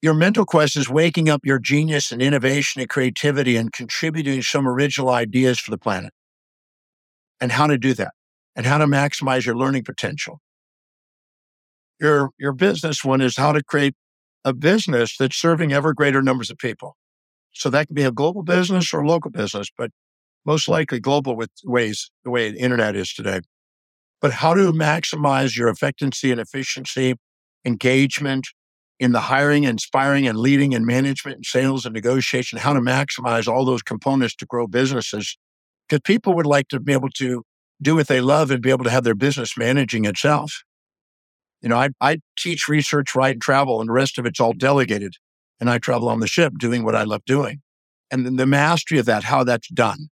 Your 0.00 0.14
mental 0.14 0.44
quest 0.44 0.76
is 0.76 0.88
waking 0.88 1.28
up 1.28 1.42
your 1.44 1.58
genius 1.58 2.10
and 2.10 2.20
innovation 2.20 2.80
and 2.80 2.90
creativity 2.90 3.56
and 3.56 3.72
contributing 3.72 4.42
some 4.42 4.66
original 4.68 5.10
ideas 5.10 5.58
for 5.58 5.70
the 5.70 5.78
planet. 5.78 6.12
And 7.40 7.52
how 7.52 7.66
to 7.66 7.78
do 7.78 7.92
that 7.94 8.12
and 8.54 8.66
how 8.66 8.78
to 8.78 8.86
maximize 8.86 9.46
your 9.46 9.56
learning 9.56 9.84
potential. 9.84 10.40
Your, 12.00 12.30
your 12.38 12.52
business 12.52 13.04
one 13.04 13.20
is 13.20 13.36
how 13.36 13.52
to 13.52 13.62
create 13.62 13.94
a 14.44 14.52
business 14.52 15.16
that's 15.16 15.36
serving 15.36 15.72
ever 15.72 15.94
greater 15.94 16.22
numbers 16.22 16.50
of 16.50 16.58
people. 16.58 16.96
So 17.52 17.70
that 17.70 17.86
can 17.86 17.94
be 17.94 18.02
a 18.02 18.10
global 18.10 18.42
business 18.42 18.92
or 18.92 19.06
local 19.06 19.30
business, 19.30 19.68
but 19.76 19.90
most 20.44 20.68
likely 20.68 20.98
global 20.98 21.36
with 21.36 21.50
ways, 21.64 22.10
the 22.24 22.30
way 22.30 22.50
the 22.50 22.58
internet 22.58 22.96
is 22.96 23.12
today. 23.12 23.40
But 24.20 24.32
how 24.32 24.54
to 24.54 24.72
maximize 24.72 25.56
your 25.56 25.68
effectiveness 25.68 26.24
and 26.24 26.40
efficiency, 26.40 27.14
engagement, 27.64 28.48
in 29.02 29.10
the 29.10 29.20
hiring, 29.20 29.64
inspiring, 29.64 30.28
and 30.28 30.38
leading 30.38 30.74
and 30.74 30.86
management 30.86 31.36
and 31.36 31.44
sales 31.44 31.84
and 31.84 31.92
negotiation, 31.92 32.58
how 32.60 32.72
to 32.72 32.80
maximize 32.80 33.48
all 33.48 33.64
those 33.64 33.82
components 33.82 34.36
to 34.36 34.46
grow 34.46 34.68
businesses. 34.68 35.36
Because 35.88 36.02
people 36.04 36.36
would 36.36 36.46
like 36.46 36.68
to 36.68 36.78
be 36.78 36.92
able 36.92 37.08
to 37.16 37.42
do 37.82 37.96
what 37.96 38.06
they 38.06 38.20
love 38.20 38.52
and 38.52 38.62
be 38.62 38.70
able 38.70 38.84
to 38.84 38.90
have 38.90 39.02
their 39.02 39.16
business 39.16 39.58
managing 39.58 40.04
itself. 40.04 40.62
You 41.62 41.68
know, 41.68 41.76
I, 41.76 41.90
I 42.00 42.18
teach 42.36 42.68
research, 42.68 43.14
write, 43.14 43.36
and 43.36 43.42
travel, 43.42 43.80
and 43.80 43.88
the 43.88 43.94
rest 43.94 44.18
of 44.18 44.26
it's 44.26 44.40
all 44.40 44.52
delegated. 44.52 45.14
And 45.60 45.70
I 45.70 45.78
travel 45.78 46.08
on 46.08 46.20
the 46.20 46.26
ship 46.26 46.54
doing 46.58 46.84
what 46.84 46.96
I 46.96 47.04
love 47.04 47.24
doing. 47.24 47.62
And 48.10 48.26
then 48.26 48.36
the 48.36 48.46
mastery 48.46 48.98
of 48.98 49.06
that, 49.06 49.24
how 49.24 49.44
that's 49.44 49.68
done. 49.68 50.08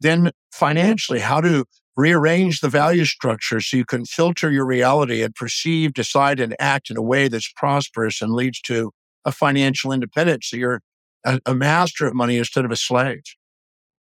Then 0.00 0.32
financially, 0.52 1.20
how 1.20 1.40
to 1.40 1.64
rearrange 1.96 2.60
the 2.60 2.68
value 2.68 3.06
structure 3.06 3.60
so 3.60 3.76
you 3.76 3.84
can 3.84 4.04
filter 4.04 4.50
your 4.50 4.66
reality 4.66 5.22
and 5.22 5.34
perceive, 5.34 5.94
decide, 5.94 6.40
and 6.40 6.54
act 6.58 6.90
in 6.90 6.96
a 6.96 7.02
way 7.02 7.28
that's 7.28 7.50
prosperous 7.56 8.20
and 8.20 8.34
leads 8.34 8.60
to 8.62 8.90
a 9.24 9.32
financial 9.32 9.92
independence. 9.92 10.48
So 10.50 10.56
you're 10.56 10.82
a, 11.24 11.40
a 11.46 11.54
master 11.54 12.06
of 12.06 12.14
money 12.14 12.36
instead 12.36 12.64
of 12.64 12.70
a 12.70 12.76
slave. 12.76 13.22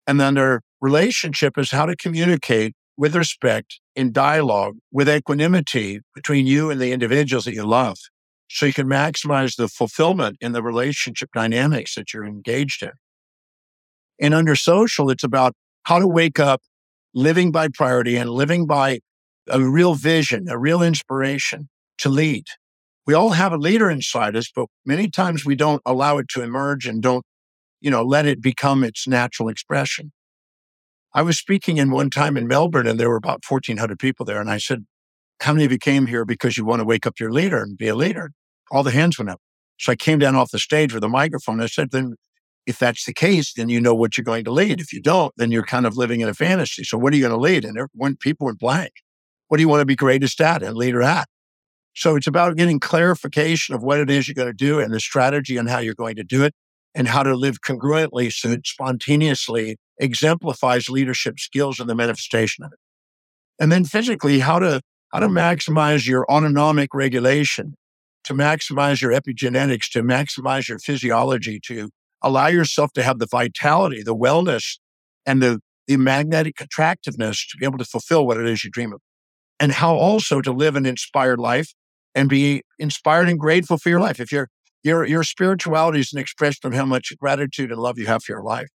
And 0.06 0.20
then 0.20 0.36
their 0.36 0.62
relationship 0.80 1.58
is 1.58 1.72
how 1.72 1.86
to 1.86 1.96
communicate 1.96 2.76
with 2.98 3.16
respect 3.16 3.80
in 3.96 4.12
dialogue 4.12 4.76
with 4.92 5.10
equanimity 5.10 6.00
between 6.16 6.48
you 6.48 6.70
and 6.70 6.80
the 6.80 6.92
individuals 6.92 7.46
that 7.46 7.54
you 7.54 7.66
love. 7.66 7.98
So 8.50 8.66
you 8.66 8.74
can 8.74 8.88
maximize 8.88 9.56
the 9.56 9.68
fulfillment 9.68 10.38
in 10.42 10.52
the 10.52 10.64
relationship 10.64 11.30
dynamics 11.34 11.96
that 11.96 12.14
you're 12.14 12.26
engaged 12.26 12.84
in. 12.84 12.92
And 14.20 14.34
under 14.34 14.56
social, 14.56 15.10
it's 15.10 15.24
about 15.24 15.54
how 15.84 16.00
to 16.00 16.08
wake 16.08 16.40
up 16.40 16.62
living 17.14 17.52
by 17.52 17.70
priority 17.74 18.18
and 18.18 18.30
living 18.30 18.66
by 18.66 19.00
a 19.48 19.62
real 19.62 19.96
vision, 19.96 20.48
a 20.50 20.58
real 20.58 20.82
inspiration 20.82 21.70
to 21.98 22.10
lead. 22.10 22.46
We 23.08 23.14
all 23.14 23.32
have 23.32 23.52
a 23.52 23.58
leader 23.58 23.90
inside 23.90 24.36
us, 24.36 24.52
but 24.54 24.68
many 24.86 25.10
times 25.10 25.46
we 25.46 25.56
don't 25.56 25.82
allow 25.86 26.18
it 26.18 26.28
to 26.30 26.44
emerge 26.44 26.86
and 26.86 27.02
don't, 27.02 27.26
you 27.80 27.90
know, 27.90 28.04
let 28.04 28.26
it 28.26 28.42
become 28.42 28.84
its 28.84 29.08
natural 29.08 29.50
expression. 29.50 30.12
I 31.14 31.22
was 31.22 31.38
speaking 31.38 31.78
in 31.78 31.92
one 31.92 32.10
time 32.10 32.38
in 32.38 32.48
Melbourne 32.48 32.88
and 32.88 33.00
there 33.00 33.10
were 33.10 33.18
about 33.18 33.44
1400 33.48 34.00
people 34.00 34.26
there. 34.26 34.40
And 34.40 34.50
I 34.50 34.58
said, 34.58 34.86
how 35.42 35.54
many 35.54 35.66
of 35.66 35.72
you 35.72 35.78
came 35.78 36.08
here 36.08 36.24
because 36.24 36.58
you 36.58 36.64
want 36.64 36.80
to 36.80 36.86
wake 36.86 37.06
up 37.06 37.20
your 37.20 37.32
leader 37.32 37.62
and 37.62 37.78
be 37.78 37.88
a 37.88 37.96
leader? 37.96 38.32
All 38.72 38.84
the 38.84 38.92
hands 38.92 39.18
went 39.18 39.30
up. 39.30 39.42
So 39.78 39.92
I 39.92 39.96
came 39.96 40.20
down 40.20 40.36
off 40.36 40.52
the 40.52 40.60
stage 40.60 40.94
with 40.94 41.04
a 41.04 41.10
microphone. 41.10 41.56
And 41.56 41.64
I 41.64 41.68
said, 41.68 41.92
then 41.92 42.16
if 42.66 42.80
that's 42.80 43.06
the 43.06 43.14
case, 43.14 43.54
then 43.54 43.68
you 43.68 43.82
know 43.82 43.96
what 43.96 44.18
you're 44.18 44.24
going 44.24 44.46
to 44.46 44.52
lead. 44.52 44.80
If 44.80 44.94
you 44.94 45.02
don't, 45.02 45.34
then 45.38 45.52
you're 45.52 45.64
kind 45.64 45.86
of 45.86 45.98
living 45.98 46.22
in 46.22 46.30
a 46.30 46.34
fantasy. 46.34 46.84
So 46.84 46.98
what 46.98 47.12
are 47.12 47.16
you 47.18 47.24
going 47.24 47.38
to 47.38 47.42
lead? 47.42 47.66
And 47.66 47.78
when 47.94 48.16
people 48.16 48.46
were 48.46 48.54
blank, 48.54 48.92
what 49.48 49.58
do 49.58 49.62
you 49.62 49.68
want 49.68 49.82
to 49.82 49.86
be 49.86 49.96
greatest 49.96 50.40
at 50.40 50.64
and 50.64 50.78
leader 50.78 51.02
at? 51.02 51.28
So 51.94 52.16
it's 52.16 52.28
about 52.28 52.56
getting 52.56 52.80
clarification 52.80 53.76
of 53.76 53.84
what 53.84 54.00
it 54.00 54.10
is 54.10 54.28
you're 54.28 54.36
going 54.36 54.48
to 54.48 54.54
do 54.54 54.80
and 54.80 54.94
the 54.94 55.00
strategy 55.00 55.58
on 55.58 55.66
how 55.66 55.80
you're 55.80 55.94
going 55.94 56.16
to 56.16 56.24
do 56.24 56.44
it 56.44 56.54
and 56.96 57.08
how 57.08 57.24
to 57.24 57.36
live 57.36 57.62
congruently 57.62 58.32
so 58.32 58.56
spontaneously 58.64 59.78
exemplifies 60.02 60.90
leadership 60.90 61.40
skills 61.40 61.80
and 61.80 61.90
the 61.90 61.96
manifestation 61.96 62.66
of 62.66 62.74
it. 62.74 62.80
And 63.60 63.72
then 63.72 63.86
physically, 63.86 64.40
how 64.40 64.60
to 64.60 64.82
how 65.14 65.20
to 65.20 65.28
maximize 65.28 66.08
your 66.08 66.26
autonomic 66.32 66.94
regulation, 66.94 67.76
to 68.24 68.34
maximize 68.34 69.02
your 69.02 69.12
epigenetics, 69.12 69.90
to 69.92 70.02
maximize 70.02 70.68
your 70.68 70.80
physiology, 70.80 71.60
to 71.68 71.90
allow 72.22 72.48
yourself 72.48 72.94
to 72.94 73.04
have 73.04 73.20
the 73.20 73.28
vitality, 73.30 74.04
the 74.04 74.16
wellness, 74.16 74.78
and 75.26 75.42
the, 75.42 75.60
the 75.88 75.98
magnetic 75.98 76.62
attractiveness 76.62 77.46
to 77.48 77.58
be 77.58 77.66
able 77.66 77.78
to 77.78 77.86
fulfill 77.86 78.26
what 78.26 78.38
it 78.38 78.48
is 78.48 78.64
you 78.64 78.72
dream 78.72 78.94
of. 78.94 79.02
And 79.60 79.74
how 79.74 79.96
also 79.96 80.42
to 80.42 80.52
live 80.52 80.76
an 80.76 80.86
inspired 80.86 81.40
life 81.40 81.74
and 82.16 82.30
be 82.30 82.64
inspired 82.80 83.30
and 83.30 83.40
grateful 83.40 83.78
for 83.78 83.90
your 83.90 84.00
life. 84.00 84.20
If 84.20 84.32
your 84.32 84.48
your 84.84 85.06
your 85.06 85.24
spirituality 85.24 86.00
is 86.00 86.14
an 86.14 86.20
expression 86.20 86.62
of 86.64 86.74
how 86.74 86.86
much 86.86 87.12
gratitude 87.20 87.72
and 87.72 87.80
love 87.80 88.00
you 88.00 88.08
have 88.08 88.24
for 88.24 88.32
your 88.32 88.44
life. 88.44 88.70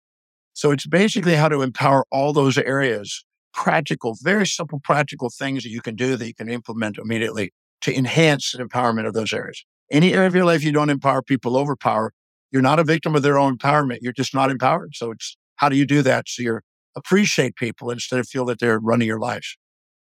So 0.57 0.71
it's 0.71 0.87
basically 0.87 1.35
how 1.35 1.51
to 1.51 1.61
empower 1.61 2.07
all 2.11 2.33
those 2.33 2.57
areas, 2.57 3.27
practical, 3.53 4.17
very 4.23 4.47
simple 4.47 4.81
practical 4.83 5.29
things 5.29 5.63
that 5.65 5.69
you 5.69 5.83
can 5.83 5.95
do 5.95 6.17
that 6.17 6.27
you 6.27 6.33
can 6.33 6.49
implement 6.49 6.97
immediately 6.97 7.53
to 7.83 7.95
enhance 7.95 8.53
the 8.53 8.65
empowerment 8.65 9.07
of 9.07 9.13
those 9.13 9.35
areas. 9.35 9.67
Any 9.93 10.15
area 10.15 10.27
of 10.27 10.35
your 10.35 10.47
life 10.47 10.65
you 10.65 10.73
don't 10.73 10.89
empower 10.89 11.21
people, 11.21 11.59
overpower, 11.59 12.15
you're 12.51 12.63
not 12.63 12.79
a 12.79 12.85
victim 12.85 13.15
of 13.15 13.21
their 13.21 13.39
own 13.39 13.59
empowerment. 13.59 13.99
You're 14.01 14.15
just 14.15 14.33
not 14.33 14.51
empowered. 14.51 14.95
So 14.95 15.11
it's 15.11 15.37
how 15.57 15.69
do 15.69 15.77
you 15.77 15.85
do 15.85 16.01
that? 16.01 16.27
So 16.27 16.43
you 16.43 16.61
appreciate 16.97 17.57
people 17.57 17.91
instead 17.91 18.19
of 18.19 18.27
feel 18.27 18.47
that 18.47 18.59
they're 18.59 18.79
running 18.79 19.09
your 19.09 19.21
lives. 19.21 19.59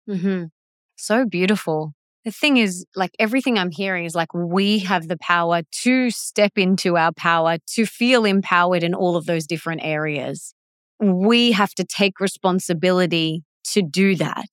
Mm-hmm. 0.07 0.45
So 0.95 1.25
beautiful. 1.25 1.93
The 2.25 2.31
thing 2.31 2.57
is, 2.57 2.85
like 2.95 3.11
everything 3.19 3.59
I'm 3.59 3.69
hearing 3.69 4.05
is 4.05 4.15
like 4.15 4.33
we 4.33 4.79
have 4.79 5.07
the 5.07 5.17
power 5.17 5.61
to 5.83 6.09
step 6.09 6.53
into 6.57 6.97
our 6.97 7.11
power, 7.13 7.57
to 7.75 7.85
feel 7.85 8.25
empowered 8.25 8.83
in 8.83 8.95
all 8.95 9.15
of 9.15 9.27
those 9.27 9.45
different 9.45 9.81
areas. 9.83 10.55
We 10.99 11.51
have 11.51 11.75
to 11.75 11.83
take 11.83 12.19
responsibility 12.19 13.43
to 13.65 13.83
do 13.83 14.15
that. 14.15 14.49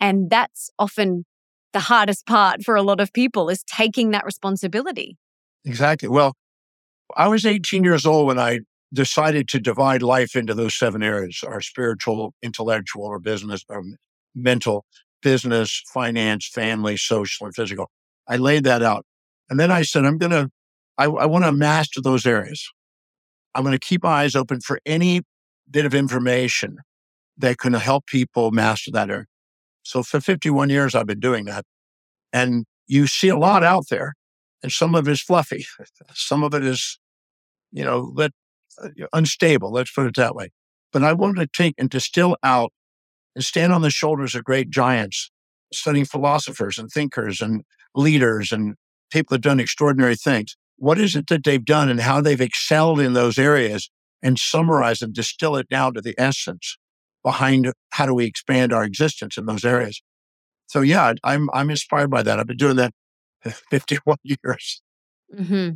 And 0.00 0.30
that's 0.30 0.70
often 0.78 1.26
the 1.74 1.80
hardest 1.80 2.24
part 2.26 2.62
for 2.62 2.74
a 2.74 2.82
lot 2.82 3.00
of 3.00 3.12
people 3.12 3.50
is 3.50 3.62
taking 3.64 4.12
that 4.12 4.24
responsibility. 4.24 5.18
Exactly. 5.66 6.08
Well, 6.08 6.34
I 7.16 7.28
was 7.28 7.44
18 7.44 7.84
years 7.84 8.06
old 8.06 8.28
when 8.28 8.38
I 8.38 8.60
decided 8.94 9.48
to 9.48 9.60
divide 9.60 10.02
life 10.02 10.36
into 10.36 10.54
those 10.54 10.74
seven 10.74 11.02
areas 11.02 11.42
our 11.46 11.60
spiritual, 11.60 12.32
intellectual, 12.42 13.04
or 13.04 13.18
business, 13.18 13.62
or 13.68 13.82
mental, 14.34 14.86
business, 15.24 15.82
finance, 15.92 16.46
family, 16.46 16.96
social, 16.96 17.46
and 17.46 17.54
physical. 17.54 17.90
I 18.28 18.36
laid 18.36 18.62
that 18.64 18.82
out. 18.82 19.04
And 19.50 19.58
then 19.58 19.72
I 19.72 19.82
said, 19.82 20.04
I'm 20.04 20.18
going 20.18 20.30
to, 20.30 20.50
I, 20.96 21.06
I 21.06 21.26
want 21.26 21.44
to 21.44 21.52
master 21.52 22.00
those 22.00 22.24
areas. 22.26 22.70
I'm 23.54 23.64
going 23.64 23.72
to 23.72 23.84
keep 23.84 24.04
my 24.04 24.22
eyes 24.22 24.36
open 24.36 24.60
for 24.60 24.78
any 24.86 25.22
bit 25.68 25.86
of 25.86 25.94
information 25.94 26.76
that 27.38 27.58
can 27.58 27.72
help 27.72 28.06
people 28.06 28.52
master 28.52 28.90
that 28.92 29.10
area. 29.10 29.26
So 29.82 30.02
for 30.02 30.20
51 30.20 30.70
years, 30.70 30.94
I've 30.94 31.06
been 31.06 31.20
doing 31.20 31.46
that. 31.46 31.64
And 32.32 32.64
you 32.86 33.06
see 33.06 33.28
a 33.28 33.36
lot 33.36 33.64
out 33.64 33.88
there, 33.90 34.14
and 34.62 34.70
some 34.70 34.94
of 34.94 35.08
it 35.08 35.12
is 35.12 35.20
fluffy. 35.20 35.66
Some 36.14 36.42
of 36.42 36.54
it 36.54 36.64
is, 36.64 36.98
you 37.72 37.84
know, 37.84 38.12
let, 38.14 38.32
uh, 38.82 38.88
unstable. 39.12 39.72
Let's 39.72 39.92
put 39.92 40.06
it 40.06 40.16
that 40.16 40.34
way. 40.34 40.50
But 40.92 41.02
I 41.02 41.12
wanted 41.12 41.40
to 41.40 41.48
take 41.62 41.74
and 41.78 41.90
distill 41.90 42.36
out 42.42 42.72
and 43.34 43.44
stand 43.44 43.72
on 43.72 43.82
the 43.82 43.90
shoulders 43.90 44.34
of 44.34 44.44
great 44.44 44.70
giants, 44.70 45.30
studying 45.72 46.04
philosophers 46.04 46.78
and 46.78 46.90
thinkers 46.90 47.40
and 47.40 47.62
leaders 47.94 48.52
and 48.52 48.74
people 49.10 49.34
that 49.34 49.36
have 49.36 49.52
done 49.52 49.60
extraordinary 49.60 50.16
things. 50.16 50.56
What 50.76 50.98
is 50.98 51.14
it 51.14 51.28
that 51.28 51.44
they've 51.44 51.64
done 51.64 51.88
and 51.88 52.00
how 52.00 52.20
they've 52.20 52.40
excelled 52.40 53.00
in 53.00 53.12
those 53.12 53.38
areas 53.38 53.90
and 54.22 54.38
summarize 54.38 55.02
and 55.02 55.12
distill 55.12 55.56
it 55.56 55.68
down 55.68 55.94
to 55.94 56.00
the 56.00 56.14
essence 56.18 56.76
behind 57.22 57.72
how 57.90 58.06
do 58.06 58.14
we 58.14 58.24
expand 58.26 58.72
our 58.72 58.84
existence 58.84 59.36
in 59.36 59.46
those 59.46 59.64
areas. 59.64 60.02
So 60.66 60.80
yeah, 60.80 61.14
I'm 61.22 61.48
I'm 61.52 61.70
inspired 61.70 62.10
by 62.10 62.22
that. 62.22 62.38
I've 62.38 62.46
been 62.46 62.56
doing 62.56 62.76
that 62.76 62.92
51 63.70 64.16
years. 64.24 64.82
Mm-hmm. 65.34 65.74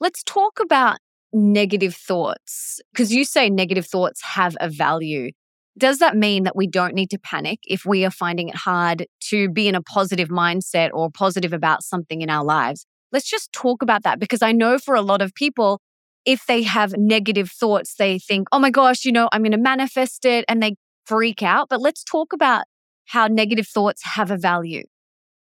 Let's 0.00 0.22
talk 0.24 0.60
about 0.60 0.98
negative 1.32 1.94
thoughts 1.94 2.80
because 2.92 3.12
you 3.12 3.24
say 3.24 3.50
negative 3.50 3.86
thoughts 3.86 4.22
have 4.22 4.56
a 4.60 4.68
value. 4.68 5.30
Does 5.76 5.98
that 5.98 6.16
mean 6.16 6.44
that 6.44 6.54
we 6.54 6.68
don't 6.68 6.94
need 6.94 7.10
to 7.10 7.18
panic 7.18 7.58
if 7.64 7.84
we 7.84 8.04
are 8.04 8.10
finding 8.10 8.48
it 8.48 8.54
hard 8.54 9.06
to 9.30 9.48
be 9.48 9.66
in 9.66 9.74
a 9.74 9.82
positive 9.82 10.28
mindset 10.28 10.90
or 10.92 11.10
positive 11.10 11.52
about 11.52 11.82
something 11.82 12.22
in 12.22 12.30
our 12.30 12.44
lives? 12.44 12.86
Let's 13.10 13.28
just 13.28 13.52
talk 13.52 13.82
about 13.82 14.04
that 14.04 14.20
because 14.20 14.42
I 14.42 14.52
know 14.52 14.78
for 14.78 14.94
a 14.94 15.02
lot 15.02 15.20
of 15.20 15.34
people, 15.34 15.80
if 16.24 16.46
they 16.46 16.62
have 16.62 16.94
negative 16.96 17.50
thoughts, 17.50 17.94
they 17.96 18.18
think, 18.18 18.48
oh 18.52 18.58
my 18.58 18.70
gosh, 18.70 19.04
you 19.04 19.12
know, 19.12 19.28
I'm 19.32 19.42
going 19.42 19.52
to 19.52 19.58
manifest 19.58 20.24
it 20.24 20.44
and 20.48 20.62
they 20.62 20.76
freak 21.06 21.42
out. 21.42 21.68
But 21.68 21.80
let's 21.80 22.04
talk 22.04 22.32
about 22.32 22.64
how 23.06 23.26
negative 23.26 23.66
thoughts 23.66 24.02
have 24.04 24.30
a 24.30 24.36
value. 24.36 24.84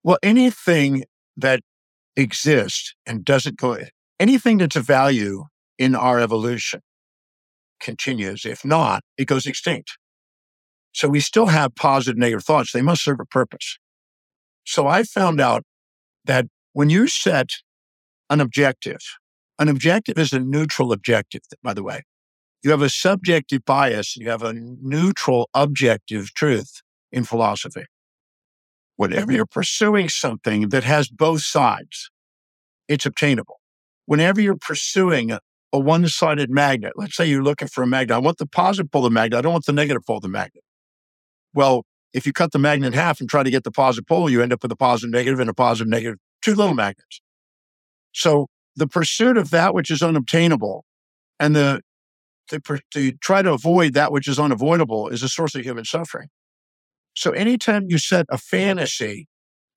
Well, 0.04 0.18
anything 0.24 1.04
that 1.38 1.62
exists 2.16 2.96
and 3.06 3.24
doesn't 3.24 3.58
go, 3.58 3.78
anything 4.20 4.58
that's 4.58 4.76
a 4.76 4.82
value 4.82 5.46
in 5.78 5.94
our 5.94 6.20
evolution 6.20 6.82
continues. 7.80 8.46
If 8.46 8.64
not, 8.64 9.04
it 9.18 9.26
goes 9.26 9.46
extinct. 9.46 9.98
So 10.94 11.08
we 11.08 11.20
still 11.20 11.48
have 11.48 11.76
positive 11.76 12.14
and 12.14 12.22
negative 12.22 12.44
thoughts. 12.44 12.72
They 12.72 12.82
must 12.82 13.04
serve 13.04 13.20
a 13.20 13.26
purpose. 13.26 13.78
So 14.66 14.88
I 14.88 15.04
found 15.04 15.40
out 15.40 15.64
that 16.26 16.48
when 16.74 16.90
you 16.90 17.08
set 17.08 17.50
an 18.30 18.42
objective, 18.42 19.00
an 19.60 19.70
objective 19.70 20.18
is 20.18 20.34
a 20.34 20.40
neutral 20.40 20.92
objective, 20.92 21.42
by 21.64 21.74
the 21.74 21.84
way. 21.84 22.04
You 22.64 22.72
have 22.72 22.82
a 22.82 22.90
subjective 22.90 23.66
bias, 23.66 24.16
you 24.16 24.30
have 24.30 24.44
a 24.44 24.54
neutral 24.54 25.50
objective 25.54 26.34
truth 26.34 26.82
in 27.12 27.24
philosophy. 27.24 27.86
Whenever 28.98 29.32
you're 29.32 29.48
pursuing 29.48 30.10
something 30.10 30.70
that 30.70 30.84
has 30.84 31.10
both 31.10 31.42
sides, 31.42 32.12
it's 32.88 33.06
obtainable. 33.06 33.60
Whenever 34.06 34.40
you're 34.40 34.56
pursuing 34.56 35.32
a, 35.32 35.40
one 35.72 36.08
sided 36.08 36.52
magnet, 36.52 36.94
let's 36.96 37.16
say 37.16 37.26
you're 37.26 37.44
looking 37.44 37.68
for 37.68 37.82
a 37.82 37.88
magnet, 37.88 38.16
I 38.16 38.20
want 38.20 38.38
the 38.38 38.46
positive 38.46 38.92
pole 38.92 39.06
of 39.06 39.12
the 39.12 39.14
magnet, 39.14 39.40
I 39.40 39.42
don't 39.42 39.54
want 39.54 39.66
the 39.66 39.74
negative 39.74 40.04
pole 40.06 40.18
of 40.18 40.22
the 40.22 40.30
magnet. 40.30 40.64
Well, 41.54 41.84
if 42.14 42.26
you 42.26 42.34
cut 42.34 42.52
the 42.52 42.60
magnet 42.60 42.88
in 42.88 42.94
half 42.94 43.20
and 43.20 43.30
try 43.30 43.44
to 43.44 43.52
get 43.52 43.64
the 43.64 43.72
positive 43.72 44.08
pole, 44.08 44.30
you 44.30 44.42
end 44.42 44.54
up 44.54 44.62
with 44.62 44.72
a 44.72 44.76
positive 44.76 45.12
negative 45.12 45.40
and 45.40 45.50
a 45.50 45.54
positive 45.54 45.88
negative, 45.88 46.20
two 46.42 46.56
little 46.56 46.74
magnets. 46.74 47.22
So 48.14 48.48
the 48.76 48.88
pursuit 48.88 49.38
of 49.38 49.50
that 49.52 49.74
which 49.74 49.90
is 49.90 50.02
unobtainable 50.02 50.86
and 51.40 51.56
the 51.56 51.82
to, 52.50 52.80
to 52.92 53.12
try 53.14 53.42
to 53.42 53.54
avoid 53.54 53.94
that 53.94 54.12
which 54.12 54.28
is 54.28 54.40
unavoidable 54.40 55.08
is 55.08 55.24
a 55.24 55.30
source 55.30 55.56
of 55.56 55.62
human 55.62 55.86
suffering. 55.86 56.28
So 57.14 57.32
anytime 57.32 57.86
you 57.88 57.98
set 57.98 58.26
a 58.30 58.38
fantasy, 58.38 59.28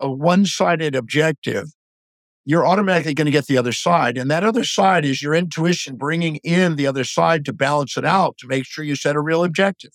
a 0.01 0.11
one-sided 0.11 0.97
objective, 0.97 1.69
you're 2.45 2.67
automatically 2.67 3.15
going 3.15 3.27
to 3.27 3.33
get 3.33 3.47
the 3.47 3.59
other 3.59 3.73
side. 3.73 4.19
And 4.19 4.31
that 4.31 4.45
other 4.45 4.65
side 4.65 5.05
is 5.05 5.23
your 5.23 5.35
intuition 5.35 5.97
bringing 5.97 6.37
in 6.37 6.77
the 6.77 6.87
other 6.87 7.05
side 7.05 7.45
to 7.47 7.53
balance 7.53 7.97
it 7.97 8.05
out 8.05 8.37
to 8.39 8.47
make 8.47 8.67
sure 8.67 8.85
you 8.85 8.97
set 8.97 9.17
a 9.17 9.21
real 9.21 9.45
objective. 9.45 9.93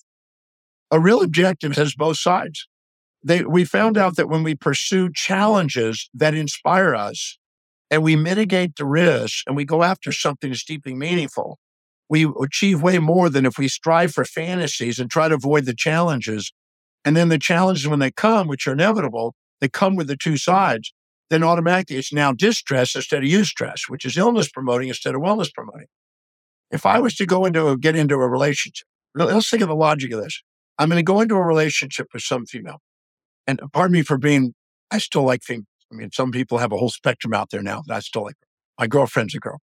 A 0.91 0.99
real 0.99 1.21
objective 1.21 1.75
has 1.75 1.93
both 1.95 2.17
sides. 2.17 2.67
They, 3.23 3.43
we 3.43 3.65
found 3.65 3.97
out 3.97 4.15
that 4.15 4.30
when 4.30 4.43
we 4.43 4.56
pursue 4.56 5.10
challenges 5.13 6.10
that 6.13 6.34
inspire 6.34 6.95
us, 6.95 7.38
and 7.91 8.04
we 8.04 8.15
mitigate 8.15 8.75
the 8.75 8.86
risk 8.86 9.43
and 9.47 9.56
we 9.56 9.65
go 9.65 9.84
after 9.84 10.12
something 10.12 10.52
that's 10.52 10.63
deeply 10.63 10.93
meaningful, 10.93 11.58
we 12.10 12.32
achieve 12.41 12.82
way 12.82 12.99
more 12.99 13.30
than 13.30 13.45
if 13.45 13.58
we 13.58 13.67
strive 13.67 14.12
for 14.12 14.25
fantasies 14.25 14.99
and 14.99 15.10
try 15.10 15.28
to 15.28 15.36
avoid 15.36 15.65
the 15.65 15.75
challenges. 15.75 16.52
And 17.06 17.15
then 17.15 17.30
the 17.30 17.39
challenges, 17.39 17.88
when 17.88 17.99
they 17.99 18.12
come, 18.12 18.47
which 18.47 18.67
are 18.67 18.73
inevitable, 18.73 19.36
they 19.62 19.69
come 19.69 19.95
with 19.95 20.08
the 20.08 20.17
two 20.17 20.38
sides. 20.38 20.93
Then 21.30 21.43
automatically 21.43 21.97
it's 21.97 22.13
now 22.13 22.34
distress 22.34 22.95
instead 22.95 23.23
of 23.23 23.30
eustress, 23.30 23.82
which 23.88 24.06
is 24.06 24.17
illness 24.17 24.49
promoting 24.49 24.88
instead 24.88 25.15
of 25.15 25.21
wellness 25.21 25.54
promoting. 25.54 25.88
If 26.71 26.86
I 26.86 26.99
was 26.99 27.15
to 27.15 27.25
go 27.25 27.45
into 27.45 27.67
a, 27.67 27.78
get 27.78 27.95
into 27.95 28.15
a 28.15 28.28
relationship, 28.28 28.88
let's 29.15 29.49
think 29.49 29.62
of 29.62 29.69
the 29.69 29.75
logic 29.75 30.12
of 30.12 30.21
this. 30.21 30.41
I'm 30.80 30.89
going 30.89 30.98
to 30.98 31.04
go 31.04 31.22
into 31.22 31.36
a 31.36 31.44
relationship 31.44 32.08
with 32.13 32.24
some 32.24 32.46
female. 32.46 32.80
And 33.46 33.60
pardon 33.74 33.94
me 33.94 34.02
for 34.02 34.18
being, 34.18 34.54
I 34.89 34.98
still 34.98 35.24
like 35.24 35.44
females. 35.44 35.68
I 35.92 35.96
mean, 35.96 36.10
some 36.12 36.32
people 36.32 36.58
have 36.60 36.72
a 36.72 36.78
whole 36.78 36.89
spectrum 36.89 37.34
out 37.34 37.50
there 37.52 37.62
now 37.62 37.84
that 37.88 37.96
I 37.96 38.00
still 38.00 38.24
like. 38.24 38.36
My 38.80 38.88
girlfriend's 38.88 39.36
a 39.36 39.39
girl. 39.39 39.60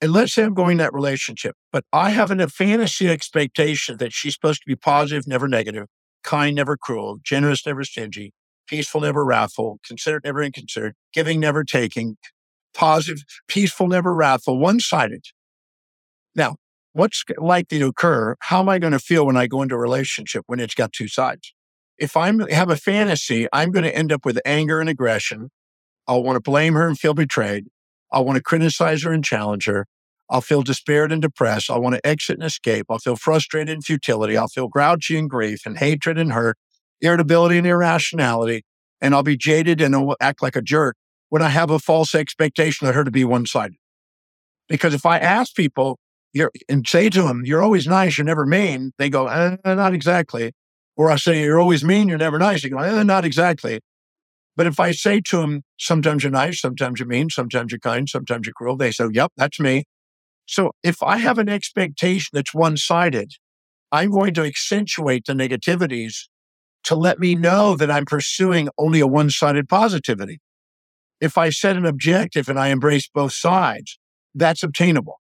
And 0.00 0.12
let's 0.12 0.32
say 0.34 0.42
I'm 0.42 0.54
going 0.54 0.78
that 0.78 0.92
relationship, 0.92 1.56
but 1.72 1.84
I 1.92 2.10
have 2.10 2.30
a 2.30 2.48
fantasy 2.48 3.08
expectation 3.08 3.98
that 3.98 4.12
she's 4.12 4.34
supposed 4.34 4.60
to 4.62 4.66
be 4.66 4.76
positive, 4.76 5.26
never 5.26 5.48
negative, 5.48 5.86
kind, 6.22 6.56
never 6.56 6.76
cruel, 6.76 7.18
generous, 7.22 7.64
never 7.66 7.84
stingy, 7.84 8.32
peaceful, 8.66 9.02
never 9.02 9.24
wrathful, 9.24 9.78
considerate, 9.86 10.24
never 10.24 10.42
inconsiderate, 10.42 10.96
giving, 11.12 11.40
never 11.40 11.64
taking, 11.64 12.16
positive, 12.74 13.22
peaceful, 13.48 13.86
never 13.86 14.14
wrathful, 14.14 14.58
one 14.58 14.80
sided. 14.80 15.24
Now, 16.34 16.56
what's 16.94 17.24
likely 17.36 17.80
to 17.80 17.86
occur? 17.86 18.36
How 18.40 18.60
am 18.60 18.68
I 18.68 18.78
going 18.78 18.92
to 18.92 18.98
feel 18.98 19.26
when 19.26 19.36
I 19.36 19.46
go 19.46 19.60
into 19.60 19.74
a 19.74 19.78
relationship 19.78 20.44
when 20.46 20.60
it's 20.60 20.74
got 20.74 20.92
two 20.92 21.08
sides? 21.08 21.52
If 21.98 22.16
I 22.16 22.32
have 22.50 22.70
a 22.70 22.76
fantasy, 22.76 23.46
I'm 23.52 23.70
going 23.70 23.84
to 23.84 23.94
end 23.94 24.10
up 24.10 24.24
with 24.24 24.40
anger 24.44 24.80
and 24.80 24.88
aggression. 24.88 25.50
I'll 26.08 26.22
want 26.22 26.36
to 26.36 26.40
blame 26.40 26.74
her 26.74 26.88
and 26.88 26.98
feel 26.98 27.14
betrayed. 27.14 27.66
I'll 28.10 28.24
want 28.24 28.36
to 28.36 28.42
criticize 28.42 29.02
her 29.02 29.12
and 29.12 29.24
challenge 29.24 29.66
her. 29.66 29.86
I'll 30.30 30.40
feel 30.40 30.62
despaired 30.62 31.12
and 31.12 31.20
depressed. 31.20 31.70
I'll 31.70 31.82
want 31.82 31.96
to 31.96 32.06
exit 32.06 32.38
and 32.38 32.46
escape. 32.46 32.86
I'll 32.88 32.98
feel 32.98 33.16
frustrated 33.16 33.74
and 33.74 33.84
futility. 33.84 34.36
I'll 34.36 34.48
feel 34.48 34.68
grouchy 34.68 35.18
and 35.18 35.28
grief 35.28 35.66
and 35.66 35.78
hatred 35.78 36.18
and 36.18 36.32
hurt, 36.32 36.56
irritability 37.00 37.58
and 37.58 37.66
irrationality. 37.66 38.64
And 39.00 39.14
I'll 39.14 39.22
be 39.22 39.36
jaded 39.36 39.80
and 39.80 39.94
I'll 39.94 40.16
act 40.20 40.42
like 40.42 40.56
a 40.56 40.62
jerk 40.62 40.96
when 41.28 41.42
I 41.42 41.48
have 41.48 41.70
a 41.70 41.78
false 41.78 42.14
expectation 42.14 42.86
of 42.86 42.94
her 42.94 43.04
to 43.04 43.10
be 43.10 43.24
one 43.24 43.46
sided. 43.46 43.76
Because 44.68 44.94
if 44.94 45.04
I 45.04 45.18
ask 45.18 45.54
people 45.54 45.98
you're, 46.34 46.50
and 46.68 46.86
say 46.86 47.08
to 47.08 47.22
them, 47.22 47.42
you're 47.44 47.62
always 47.62 47.86
nice, 47.86 48.18
you're 48.18 48.24
never 48.24 48.44
mean, 48.44 48.92
they 48.98 49.08
go, 49.08 49.28
eh, 49.28 49.56
not 49.64 49.94
exactly. 49.94 50.52
Or 50.96 51.10
I 51.10 51.16
say, 51.16 51.42
you're 51.42 51.60
always 51.60 51.84
mean, 51.84 52.08
you're 52.08 52.18
never 52.18 52.38
nice. 52.38 52.62
They 52.62 52.68
go, 52.68 52.78
eh, 52.78 53.02
not 53.02 53.24
exactly. 53.24 53.80
But 54.56 54.66
if 54.66 54.78
I 54.78 54.92
say 54.92 55.20
to 55.28 55.38
them, 55.38 55.62
sometimes 55.78 56.22
you're 56.22 56.30
nice, 56.30 56.60
sometimes 56.60 57.00
you're 57.00 57.08
mean, 57.08 57.30
sometimes 57.30 57.72
you're 57.72 57.78
kind, 57.78 58.08
sometimes 58.08 58.46
you're 58.46 58.54
cruel, 58.54 58.76
they 58.76 58.90
say, 58.90 59.06
yep, 59.12 59.32
that's 59.36 59.58
me. 59.58 59.84
So 60.46 60.72
if 60.82 61.02
I 61.02 61.16
have 61.18 61.38
an 61.38 61.48
expectation 61.48 62.30
that's 62.32 62.54
one 62.54 62.76
sided, 62.76 63.32
I'm 63.90 64.10
going 64.10 64.34
to 64.34 64.42
accentuate 64.42 65.24
the 65.26 65.32
negativities 65.32 66.28
to 66.84 66.94
let 66.94 67.18
me 67.18 67.34
know 67.34 67.76
that 67.76 67.90
I'm 67.90 68.04
pursuing 68.04 68.68
only 68.76 69.00
a 69.00 69.06
one 69.06 69.30
sided 69.30 69.68
positivity. 69.68 70.40
If 71.20 71.38
I 71.38 71.50
set 71.50 71.76
an 71.76 71.86
objective 71.86 72.48
and 72.48 72.58
I 72.58 72.68
embrace 72.68 73.08
both 73.12 73.32
sides, 73.32 73.98
that's 74.34 74.62
obtainable. 74.62 75.20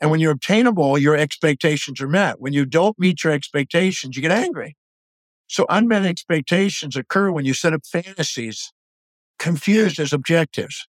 And 0.00 0.10
when 0.10 0.20
you're 0.20 0.32
obtainable, 0.32 0.96
your 0.98 1.16
expectations 1.16 2.00
are 2.00 2.08
met. 2.08 2.40
When 2.40 2.52
you 2.52 2.64
don't 2.64 2.98
meet 2.98 3.22
your 3.22 3.32
expectations, 3.32 4.16
you 4.16 4.22
get 4.22 4.30
angry. 4.30 4.76
So 5.46 5.66
unmet 5.68 6.06
expectations 6.06 6.96
occur 6.96 7.30
when 7.30 7.44
you 7.44 7.54
set 7.54 7.72
up 7.74 7.84
fantasies 7.84 8.72
confused 9.38 9.98
as 9.98 10.12
objectives. 10.12 10.86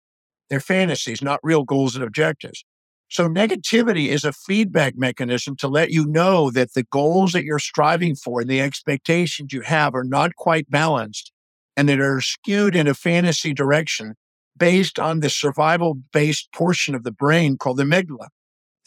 They're 0.49 0.59
fantasies, 0.59 1.21
not 1.21 1.39
real 1.43 1.63
goals 1.63 1.95
and 1.95 2.03
objectives. 2.03 2.63
So 3.09 3.29
negativity 3.29 4.07
is 4.07 4.23
a 4.23 4.33
feedback 4.33 4.97
mechanism 4.97 5.55
to 5.57 5.67
let 5.67 5.91
you 5.91 6.05
know 6.05 6.49
that 6.51 6.73
the 6.73 6.83
goals 6.83 7.33
that 7.33 7.43
you're 7.43 7.59
striving 7.59 8.15
for 8.15 8.41
and 8.41 8.49
the 8.49 8.61
expectations 8.61 9.53
you 9.53 9.61
have 9.61 9.93
are 9.93 10.03
not 10.03 10.35
quite 10.35 10.69
balanced 10.69 11.31
and 11.75 11.87
that 11.87 11.99
are 11.99 12.19
skewed 12.19 12.75
in 12.75 12.87
a 12.87 12.93
fantasy 12.93 13.53
direction 13.53 14.15
based 14.57 14.97
on 14.97 15.19
the 15.19 15.29
survival 15.29 15.99
based 16.11 16.51
portion 16.51 16.95
of 16.95 17.03
the 17.03 17.11
brain 17.11 17.57
called 17.57 17.77
the 17.77 17.83
amygdala. 17.83 18.27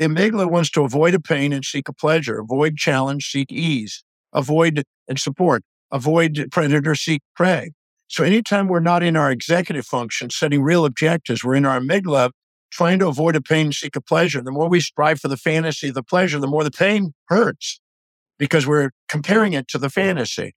The 0.00 0.06
amygdala 0.06 0.50
wants 0.50 0.70
to 0.70 0.82
avoid 0.82 1.12
a 1.12 1.20
pain 1.20 1.52
and 1.52 1.62
seek 1.62 1.86
a 1.86 1.92
pleasure, 1.92 2.40
avoid 2.40 2.78
challenge, 2.78 3.30
seek 3.30 3.52
ease, 3.52 4.02
avoid 4.32 4.82
and 5.06 5.18
support, 5.18 5.62
avoid 5.92 6.48
predator, 6.50 6.94
seek 6.94 7.20
prey. 7.36 7.72
So 8.08 8.24
anytime 8.24 8.66
we're 8.66 8.80
not 8.80 9.02
in 9.02 9.14
our 9.14 9.30
executive 9.30 9.84
function, 9.84 10.30
setting 10.30 10.62
real 10.62 10.86
objectives, 10.86 11.44
we're 11.44 11.54
in 11.54 11.66
our 11.66 11.78
amygdala 11.78 12.30
trying 12.70 12.98
to 13.00 13.08
avoid 13.08 13.36
a 13.36 13.42
pain, 13.42 13.72
seek 13.72 13.94
a 13.94 14.00
pleasure. 14.00 14.40
The 14.40 14.50
more 14.50 14.70
we 14.70 14.80
strive 14.80 15.20
for 15.20 15.28
the 15.28 15.36
fantasy 15.36 15.88
of 15.88 15.94
the 15.94 16.02
pleasure, 16.02 16.40
the 16.40 16.46
more 16.46 16.64
the 16.64 16.70
pain 16.70 17.12
hurts 17.28 17.78
because 18.38 18.66
we're 18.66 18.92
comparing 19.06 19.52
it 19.52 19.68
to 19.68 19.76
the 19.76 19.90
fantasy. 19.90 20.54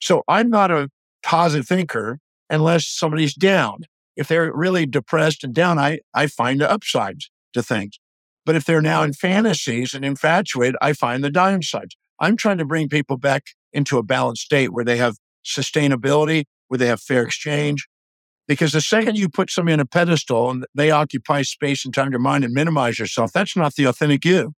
So 0.00 0.22
I'm 0.28 0.48
not 0.48 0.70
a 0.70 0.90
positive 1.24 1.66
thinker 1.66 2.20
unless 2.48 2.86
somebody's 2.86 3.34
down. 3.34 3.80
If 4.14 4.28
they're 4.28 4.52
really 4.54 4.86
depressed 4.86 5.42
and 5.42 5.52
down, 5.52 5.80
I, 5.80 5.98
I 6.14 6.28
find 6.28 6.60
the 6.60 6.70
upsides 6.70 7.32
to 7.54 7.64
things. 7.64 7.98
But 8.50 8.56
if 8.56 8.64
they're 8.64 8.82
now 8.82 9.04
in 9.04 9.12
fantasies 9.12 9.94
and 9.94 10.04
infatuated, 10.04 10.74
I 10.82 10.92
find 10.92 11.22
the 11.22 11.30
downsides. 11.30 11.92
I'm 12.18 12.36
trying 12.36 12.58
to 12.58 12.64
bring 12.64 12.88
people 12.88 13.16
back 13.16 13.44
into 13.72 13.96
a 13.96 14.02
balanced 14.02 14.42
state 14.42 14.72
where 14.72 14.84
they 14.84 14.96
have 14.96 15.18
sustainability, 15.46 16.46
where 16.66 16.76
they 16.76 16.88
have 16.88 17.00
fair 17.00 17.22
exchange. 17.22 17.86
Because 18.48 18.72
the 18.72 18.80
second 18.80 19.16
you 19.16 19.28
put 19.28 19.52
somebody 19.52 19.74
on 19.74 19.78
a 19.78 19.86
pedestal 19.86 20.50
and 20.50 20.66
they 20.74 20.90
occupy 20.90 21.42
space 21.42 21.84
and 21.84 21.94
time 21.94 22.10
your 22.10 22.18
mind 22.18 22.42
and 22.42 22.52
minimize 22.52 22.98
yourself, 22.98 23.30
that's 23.32 23.56
not 23.56 23.76
the 23.76 23.84
authentic 23.84 24.24
you. 24.24 24.52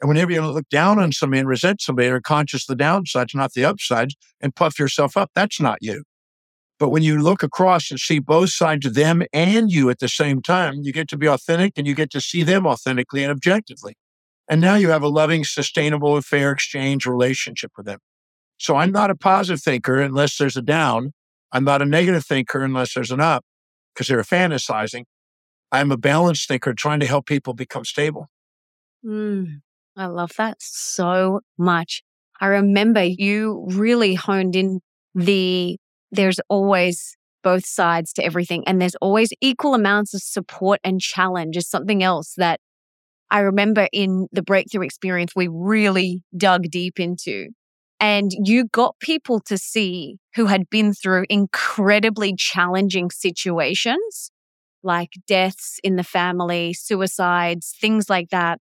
And 0.00 0.08
whenever 0.08 0.32
you 0.32 0.40
look 0.40 0.70
down 0.70 0.98
on 0.98 1.12
somebody 1.12 1.40
and 1.40 1.48
resent 1.50 1.82
somebody 1.82 2.08
or 2.08 2.22
conscious 2.22 2.64
the 2.64 2.74
downsides, 2.74 3.34
not 3.34 3.52
the 3.52 3.66
upsides, 3.66 4.14
and 4.40 4.56
puff 4.56 4.78
yourself 4.78 5.18
up, 5.18 5.32
that's 5.34 5.60
not 5.60 5.76
you. 5.82 6.04
But 6.78 6.88
when 6.88 7.02
you 7.02 7.20
look 7.20 7.42
across 7.42 7.90
and 7.90 8.00
see 8.00 8.18
both 8.18 8.50
sides 8.50 8.84
of 8.84 8.94
them 8.94 9.22
and 9.32 9.70
you 9.70 9.90
at 9.90 10.00
the 10.00 10.08
same 10.08 10.42
time, 10.42 10.80
you 10.82 10.92
get 10.92 11.08
to 11.08 11.16
be 11.16 11.28
authentic 11.28 11.74
and 11.76 11.86
you 11.86 11.94
get 11.94 12.10
to 12.10 12.20
see 12.20 12.42
them 12.42 12.66
authentically 12.66 13.22
and 13.22 13.30
objectively. 13.30 13.94
And 14.48 14.60
now 14.60 14.74
you 14.74 14.90
have 14.90 15.02
a 15.02 15.08
loving, 15.08 15.44
sustainable, 15.44 16.16
and 16.16 16.24
fair 16.24 16.50
exchange 16.50 17.06
relationship 17.06 17.72
with 17.76 17.86
them. 17.86 18.00
So 18.58 18.76
I'm 18.76 18.92
not 18.92 19.10
a 19.10 19.14
positive 19.14 19.62
thinker 19.62 20.00
unless 20.00 20.36
there's 20.36 20.56
a 20.56 20.62
down. 20.62 21.12
I'm 21.52 21.64
not 21.64 21.82
a 21.82 21.86
negative 21.86 22.26
thinker 22.26 22.62
unless 22.62 22.94
there's 22.94 23.10
an 23.10 23.20
up 23.20 23.44
because 23.94 24.08
they're 24.08 24.22
fantasizing. 24.22 25.04
I'm 25.70 25.90
a 25.90 25.96
balanced 25.96 26.48
thinker 26.48 26.74
trying 26.74 27.00
to 27.00 27.06
help 27.06 27.26
people 27.26 27.54
become 27.54 27.84
stable. 27.84 28.28
Mm, 29.04 29.60
I 29.96 30.06
love 30.06 30.32
that 30.38 30.56
so 30.60 31.40
much. 31.58 32.02
I 32.40 32.46
remember 32.46 33.02
you 33.02 33.64
really 33.68 34.14
honed 34.14 34.56
in 34.56 34.80
the 35.14 35.78
there's 36.14 36.40
always 36.48 37.16
both 37.42 37.66
sides 37.66 38.12
to 38.14 38.24
everything 38.24 38.64
and 38.66 38.80
there's 38.80 38.94
always 38.96 39.30
equal 39.40 39.74
amounts 39.74 40.14
of 40.14 40.22
support 40.22 40.80
and 40.82 41.00
challenge 41.00 41.56
is 41.56 41.68
something 41.68 42.02
else 42.02 42.34
that 42.36 42.58
I 43.30 43.40
remember 43.40 43.88
in 43.92 44.28
the 44.32 44.42
breakthrough 44.42 44.84
experience 44.84 45.32
we 45.34 45.48
really 45.50 46.22
dug 46.36 46.64
deep 46.70 47.00
into. 47.00 47.48
And 48.00 48.30
you 48.44 48.66
got 48.66 48.98
people 49.00 49.40
to 49.46 49.56
see 49.56 50.18
who 50.34 50.46
had 50.46 50.68
been 50.68 50.92
through 50.92 51.24
incredibly 51.28 52.34
challenging 52.36 53.10
situations 53.10 54.30
like 54.82 55.10
deaths 55.26 55.80
in 55.82 55.96
the 55.96 56.04
family, 56.04 56.74
suicides, 56.74 57.74
things 57.80 58.10
like 58.10 58.28
that. 58.30 58.58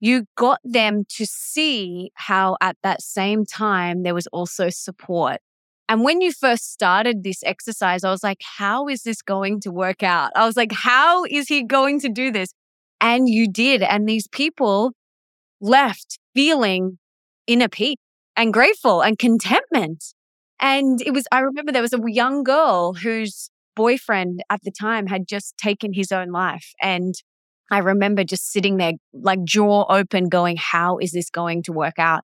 You 0.00 0.24
got 0.36 0.58
them 0.64 1.04
to 1.16 1.24
see 1.26 2.10
how 2.14 2.56
at 2.60 2.76
that 2.82 3.00
same 3.00 3.46
time 3.46 4.02
there 4.02 4.14
was 4.14 4.26
also 4.28 4.68
support 4.68 5.38
and 5.88 6.04
when 6.04 6.20
you 6.20 6.32
first 6.32 6.72
started 6.72 7.22
this 7.22 7.42
exercise, 7.44 8.04
I 8.04 8.10
was 8.10 8.22
like, 8.22 8.40
how 8.58 8.88
is 8.88 9.02
this 9.02 9.20
going 9.20 9.60
to 9.60 9.70
work 9.70 10.02
out? 10.02 10.30
I 10.34 10.46
was 10.46 10.56
like, 10.56 10.72
how 10.72 11.24
is 11.24 11.48
he 11.48 11.62
going 11.64 12.00
to 12.00 12.08
do 12.08 12.30
this? 12.30 12.54
And 13.00 13.28
you 13.28 13.50
did. 13.50 13.82
And 13.82 14.08
these 14.08 14.28
people 14.28 14.92
left 15.60 16.18
feeling 16.34 16.98
inner 17.46 17.68
peace 17.68 17.96
and 18.36 18.52
grateful 18.52 19.02
and 19.02 19.18
contentment. 19.18 20.04
And 20.60 21.00
it 21.02 21.12
was, 21.12 21.24
I 21.32 21.40
remember 21.40 21.72
there 21.72 21.82
was 21.82 21.92
a 21.92 22.00
young 22.06 22.44
girl 22.44 22.94
whose 22.94 23.50
boyfriend 23.74 24.42
at 24.50 24.60
the 24.62 24.70
time 24.70 25.06
had 25.06 25.26
just 25.26 25.56
taken 25.58 25.92
his 25.92 26.12
own 26.12 26.30
life. 26.30 26.72
And 26.80 27.14
I 27.70 27.78
remember 27.78 28.22
just 28.22 28.52
sitting 28.52 28.76
there, 28.76 28.92
like 29.12 29.42
jaw 29.44 29.86
open, 29.88 30.28
going, 30.28 30.56
How 30.58 30.98
is 30.98 31.12
this 31.12 31.30
going 31.30 31.62
to 31.64 31.72
work 31.72 31.98
out? 31.98 32.22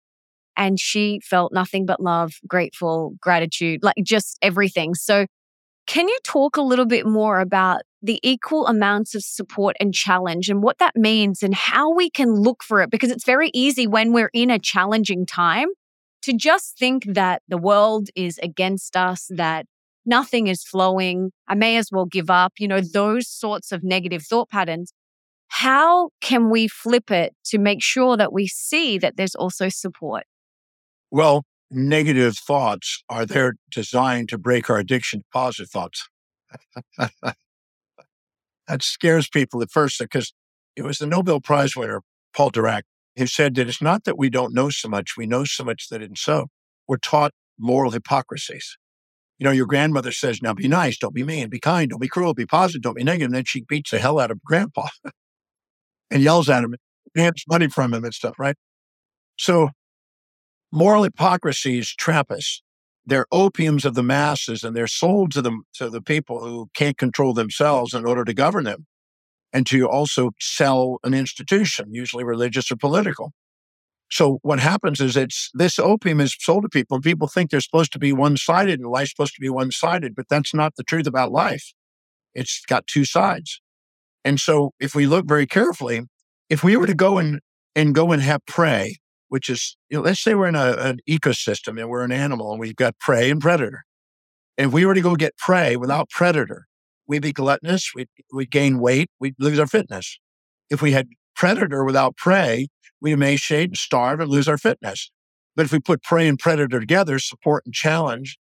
And 0.58 0.78
she 0.78 1.20
felt 1.22 1.52
nothing 1.52 1.86
but 1.86 2.00
love, 2.00 2.34
grateful, 2.46 3.14
gratitude, 3.20 3.82
like 3.82 3.96
just 4.02 4.36
everything. 4.42 4.94
So, 4.94 5.26
can 5.86 6.06
you 6.06 6.18
talk 6.22 6.58
a 6.58 6.62
little 6.62 6.84
bit 6.84 7.06
more 7.06 7.40
about 7.40 7.80
the 8.02 8.20
equal 8.22 8.66
amounts 8.66 9.14
of 9.14 9.22
support 9.22 9.74
and 9.80 9.94
challenge 9.94 10.50
and 10.50 10.62
what 10.62 10.76
that 10.78 10.94
means 10.94 11.42
and 11.42 11.54
how 11.54 11.94
we 11.94 12.10
can 12.10 12.34
look 12.34 12.62
for 12.62 12.82
it? 12.82 12.90
Because 12.90 13.10
it's 13.10 13.24
very 13.24 13.50
easy 13.54 13.86
when 13.86 14.12
we're 14.12 14.30
in 14.34 14.50
a 14.50 14.58
challenging 14.58 15.24
time 15.24 15.68
to 16.22 16.34
just 16.34 16.76
think 16.78 17.04
that 17.06 17.40
the 17.48 17.56
world 17.56 18.08
is 18.14 18.38
against 18.42 18.96
us, 18.96 19.30
that 19.30 19.64
nothing 20.04 20.48
is 20.48 20.62
flowing. 20.62 21.30
I 21.46 21.54
may 21.54 21.78
as 21.78 21.88
well 21.90 22.04
give 22.04 22.28
up, 22.28 22.52
you 22.58 22.68
know, 22.68 22.82
those 22.82 23.26
sorts 23.26 23.72
of 23.72 23.82
negative 23.82 24.24
thought 24.24 24.50
patterns. 24.50 24.92
How 25.46 26.10
can 26.20 26.50
we 26.50 26.68
flip 26.68 27.10
it 27.10 27.34
to 27.46 27.58
make 27.58 27.82
sure 27.82 28.18
that 28.18 28.32
we 28.32 28.46
see 28.46 28.98
that 28.98 29.16
there's 29.16 29.34
also 29.34 29.70
support? 29.70 30.24
Well, 31.10 31.44
negative 31.70 32.36
thoughts 32.36 33.02
are 33.08 33.26
there 33.26 33.54
designed 33.70 34.28
to 34.30 34.38
break 34.38 34.68
our 34.70 34.78
addiction 34.78 35.20
to 35.20 35.26
positive 35.32 35.70
thoughts. 35.70 36.08
that 36.96 38.82
scares 38.82 39.28
people 39.28 39.62
at 39.62 39.70
first 39.70 39.98
because 39.98 40.32
it 40.76 40.82
was 40.82 40.98
the 40.98 41.06
Nobel 41.06 41.40
Prize 41.40 41.76
winner, 41.76 42.02
Paul 42.34 42.50
Dirac, 42.50 42.82
who 43.16 43.26
said 43.26 43.54
that 43.56 43.68
it's 43.68 43.82
not 43.82 44.04
that 44.04 44.18
we 44.18 44.30
don't 44.30 44.54
know 44.54 44.70
so 44.70 44.88
much, 44.88 45.14
we 45.16 45.26
know 45.26 45.44
so 45.44 45.64
much 45.64 45.88
that 45.88 46.02
it's 46.02 46.20
so. 46.20 46.46
We're 46.86 46.98
taught 46.98 47.32
moral 47.58 47.90
hypocrisies. 47.90 48.76
You 49.38 49.44
know, 49.44 49.50
your 49.50 49.66
grandmother 49.66 50.12
says, 50.12 50.42
now 50.42 50.54
be 50.54 50.68
nice, 50.68 50.98
don't 50.98 51.14
be 51.14 51.22
mean, 51.22 51.48
be 51.48 51.60
kind, 51.60 51.90
don't 51.90 52.00
be 52.00 52.08
cruel, 52.08 52.34
be 52.34 52.46
positive, 52.46 52.82
don't 52.82 52.96
be 52.96 53.04
negative. 53.04 53.26
And 53.26 53.34
then 53.34 53.44
she 53.44 53.62
beats 53.62 53.90
the 53.90 53.98
hell 53.98 54.18
out 54.18 54.30
of 54.30 54.42
grandpa 54.42 54.88
and 56.10 56.22
yells 56.22 56.48
at 56.48 56.64
him, 56.64 56.72
and 56.72 56.80
demands 57.14 57.44
money 57.48 57.68
from 57.68 57.94
him 57.94 58.04
and 58.04 58.14
stuff, 58.14 58.38
right? 58.38 58.56
So 59.38 59.70
Moral 60.70 61.04
hypocrisies 61.04 61.94
trap 61.94 62.30
us. 62.30 62.62
They're 63.06 63.26
opiums 63.32 63.86
of 63.86 63.94
the 63.94 64.02
masses 64.02 64.62
and 64.62 64.76
they're 64.76 64.86
sold 64.86 65.32
to 65.32 65.40
them 65.40 65.62
to 65.74 65.88
the 65.88 66.02
people 66.02 66.40
who 66.40 66.68
can't 66.74 66.98
control 66.98 67.32
themselves 67.32 67.94
in 67.94 68.04
order 68.04 68.22
to 68.24 68.34
govern 68.34 68.64
them 68.64 68.86
and 69.50 69.66
to 69.68 69.88
also 69.88 70.32
sell 70.38 70.98
an 71.04 71.14
institution, 71.14 71.94
usually 71.94 72.22
religious 72.22 72.70
or 72.70 72.76
political. 72.76 73.32
So 74.10 74.40
what 74.42 74.60
happens 74.60 75.00
is 75.00 75.16
it's 75.16 75.50
this 75.54 75.78
opium 75.78 76.20
is 76.20 76.36
sold 76.38 76.64
to 76.64 76.68
people 76.68 76.96
and 76.96 77.04
people 77.04 77.28
think 77.28 77.50
they're 77.50 77.60
supposed 77.60 77.92
to 77.92 77.98
be 77.98 78.12
one-sided 78.12 78.78
and 78.78 78.90
life's 78.90 79.10
supposed 79.10 79.34
to 79.34 79.40
be 79.40 79.50
one-sided, 79.50 80.14
but 80.14 80.28
that's 80.28 80.54
not 80.54 80.76
the 80.76 80.84
truth 80.84 81.06
about 81.06 81.32
life. 81.32 81.72
It's 82.34 82.62
got 82.66 82.86
two 82.86 83.06
sides. 83.06 83.60
And 84.24 84.38
so 84.38 84.72
if 84.80 84.94
we 84.94 85.06
look 85.06 85.26
very 85.26 85.46
carefully, 85.46 86.02
if 86.50 86.62
we 86.62 86.76
were 86.76 86.86
to 86.86 86.94
go 86.94 87.16
and, 87.16 87.40
and 87.74 87.94
go 87.94 88.12
and 88.12 88.20
have 88.20 88.44
prey 88.44 88.96
which 89.28 89.48
is, 89.48 89.76
you 89.88 89.98
know, 89.98 90.02
let's 90.02 90.20
say 90.20 90.34
we're 90.34 90.48
in 90.48 90.54
a, 90.54 90.72
an 90.78 91.00
ecosystem 91.08 91.78
and 91.78 91.88
we're 91.88 92.04
an 92.04 92.12
animal 92.12 92.50
and 92.50 92.60
we've 92.60 92.76
got 92.76 92.98
prey 92.98 93.30
and 93.30 93.40
predator. 93.40 93.84
If 94.56 94.72
we 94.72 94.84
were 94.84 94.94
to 94.94 95.00
go 95.00 95.14
get 95.16 95.36
prey 95.36 95.76
without 95.76 96.10
predator, 96.10 96.66
we'd 97.06 97.22
be 97.22 97.32
gluttonous, 97.32 97.92
we'd, 97.94 98.08
we'd 98.32 98.50
gain 98.50 98.78
weight, 98.78 99.10
we'd 99.20 99.36
lose 99.38 99.58
our 99.58 99.66
fitness. 99.66 100.18
If 100.70 100.82
we 100.82 100.92
had 100.92 101.08
predator 101.36 101.84
without 101.84 102.16
prey, 102.16 102.68
we 103.00 103.12
emaciate, 103.12 103.70
and 103.70 103.76
starve, 103.76 104.20
and 104.20 104.30
lose 104.30 104.48
our 104.48 104.58
fitness. 104.58 105.10
But 105.54 105.66
if 105.66 105.72
we 105.72 105.80
put 105.80 106.02
prey 106.02 106.28
and 106.28 106.38
predator 106.38 106.80
together, 106.80 107.18
support 107.18 107.64
and 107.64 107.74
challenge 107.74 108.38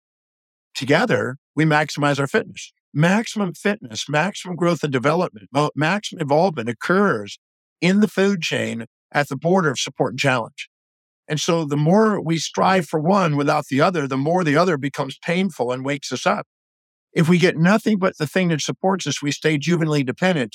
together, 0.75 1.37
we 1.55 1.65
maximize 1.65 2.19
our 2.19 2.27
fitness. 2.27 2.73
Maximum 2.93 3.55
fitness, 3.55 4.09
maximum 4.09 4.57
growth 4.57 4.85
and 4.85 4.93
development, 4.93 5.49
maximum 5.75 6.21
involvement 6.21 6.69
occurs 6.69 7.39
in 7.81 8.01
the 8.01 8.09
food 8.09 8.41
chain 8.41 8.87
at 9.13 9.29
the 9.29 9.37
border 9.37 9.71
of 9.71 9.79
support 9.79 10.13
and 10.13 10.19
challenge. 10.19 10.69
And 11.29 11.41
so 11.41 11.65
the 11.65 11.77
more 11.77 12.21
we 12.21 12.39
strive 12.39 12.87
for 12.87 13.01
one 13.01 13.37
without 13.37 13.67
the 13.67 13.81
other, 13.81 14.07
the 14.07 14.17
more 14.17 14.45
the 14.45 14.57
other 14.57 14.77
becomes 14.77 15.19
painful 15.19 15.73
and 15.73 15.85
wakes 15.85 16.13
us 16.13 16.27
up. 16.27 16.47
If 17.13 17.29
we 17.29 17.39
get 17.39 17.57
nothing 17.57 17.99
but 17.99 18.19
the 18.19 18.27
thing 18.27 18.49
that 18.49 18.61
supports 18.61 19.07
us, 19.07 19.23
we 19.23 19.31
stay 19.31 19.57
juvenilely 19.57 20.05
dependent 20.05 20.55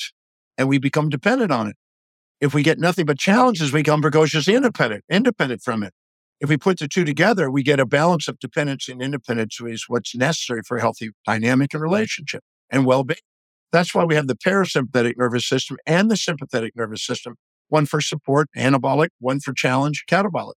and 0.58 0.68
we 0.68 0.78
become 0.78 1.10
dependent 1.10 1.52
on 1.52 1.68
it. 1.68 1.76
If 2.42 2.54
we 2.54 2.64
get 2.64 2.80
nothing 2.80 3.06
but 3.06 3.18
challenges, 3.18 3.74
we 3.74 3.82
become 3.82 4.02
precociously 4.02 4.56
independent, 4.56 5.04
independent 5.10 5.62
from 5.62 5.84
it. 5.84 5.94
If 6.40 6.50
we 6.50 6.58
put 6.58 6.80
the 6.80 6.88
two 6.88 7.04
together, 7.04 7.52
we 7.52 7.64
get 7.64 7.80
a 7.80 7.86
balance 7.86 8.28
of 8.28 8.40
dependence 8.40 8.88
and 8.88 9.02
independence, 9.02 9.60
which 9.60 9.74
is 9.74 9.86
what's 9.88 10.16
necessary 10.16 10.62
for 10.66 10.78
a 10.78 10.82
healthy 10.82 11.10
dynamic 11.26 11.74
and 11.74 11.82
relationship 11.82 12.44
and 12.70 12.86
well-being. 12.86 13.20
That's 13.72 13.94
why 13.94 14.06
we 14.06 14.16
have 14.16 14.28
the 14.28 14.36
parasympathetic 14.36 15.16
nervous 15.18 15.48
system 15.48 15.78
and 15.86 16.10
the 16.10 16.18
sympathetic 16.18 16.76
nervous 16.76 17.06
system 17.06 17.36
one 17.70 17.86
for 17.86 18.02
support, 18.02 18.50
anabolic, 18.58 19.10
one 19.20 19.40
for 19.40 19.54
challenge, 19.54 20.04
catabolic. 20.10 20.54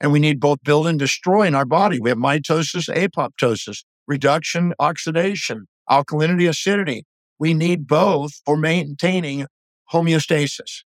And 0.00 0.10
we 0.10 0.18
need 0.18 0.40
both 0.40 0.58
build 0.64 0.86
and 0.86 0.98
destroy 0.98 1.46
in 1.46 1.54
our 1.54 1.64
body. 1.64 2.00
We 2.00 2.08
have 2.08 2.18
mitosis, 2.18 2.92
apoptosis, 2.92 3.84
reduction, 4.08 4.74
oxidation, 4.78 5.66
alkalinity, 5.88 6.48
acidity. 6.48 7.04
We 7.38 7.54
need 7.54 7.86
both 7.86 8.40
for 8.44 8.56
maintaining 8.56 9.46
homeostasis. 9.92 10.82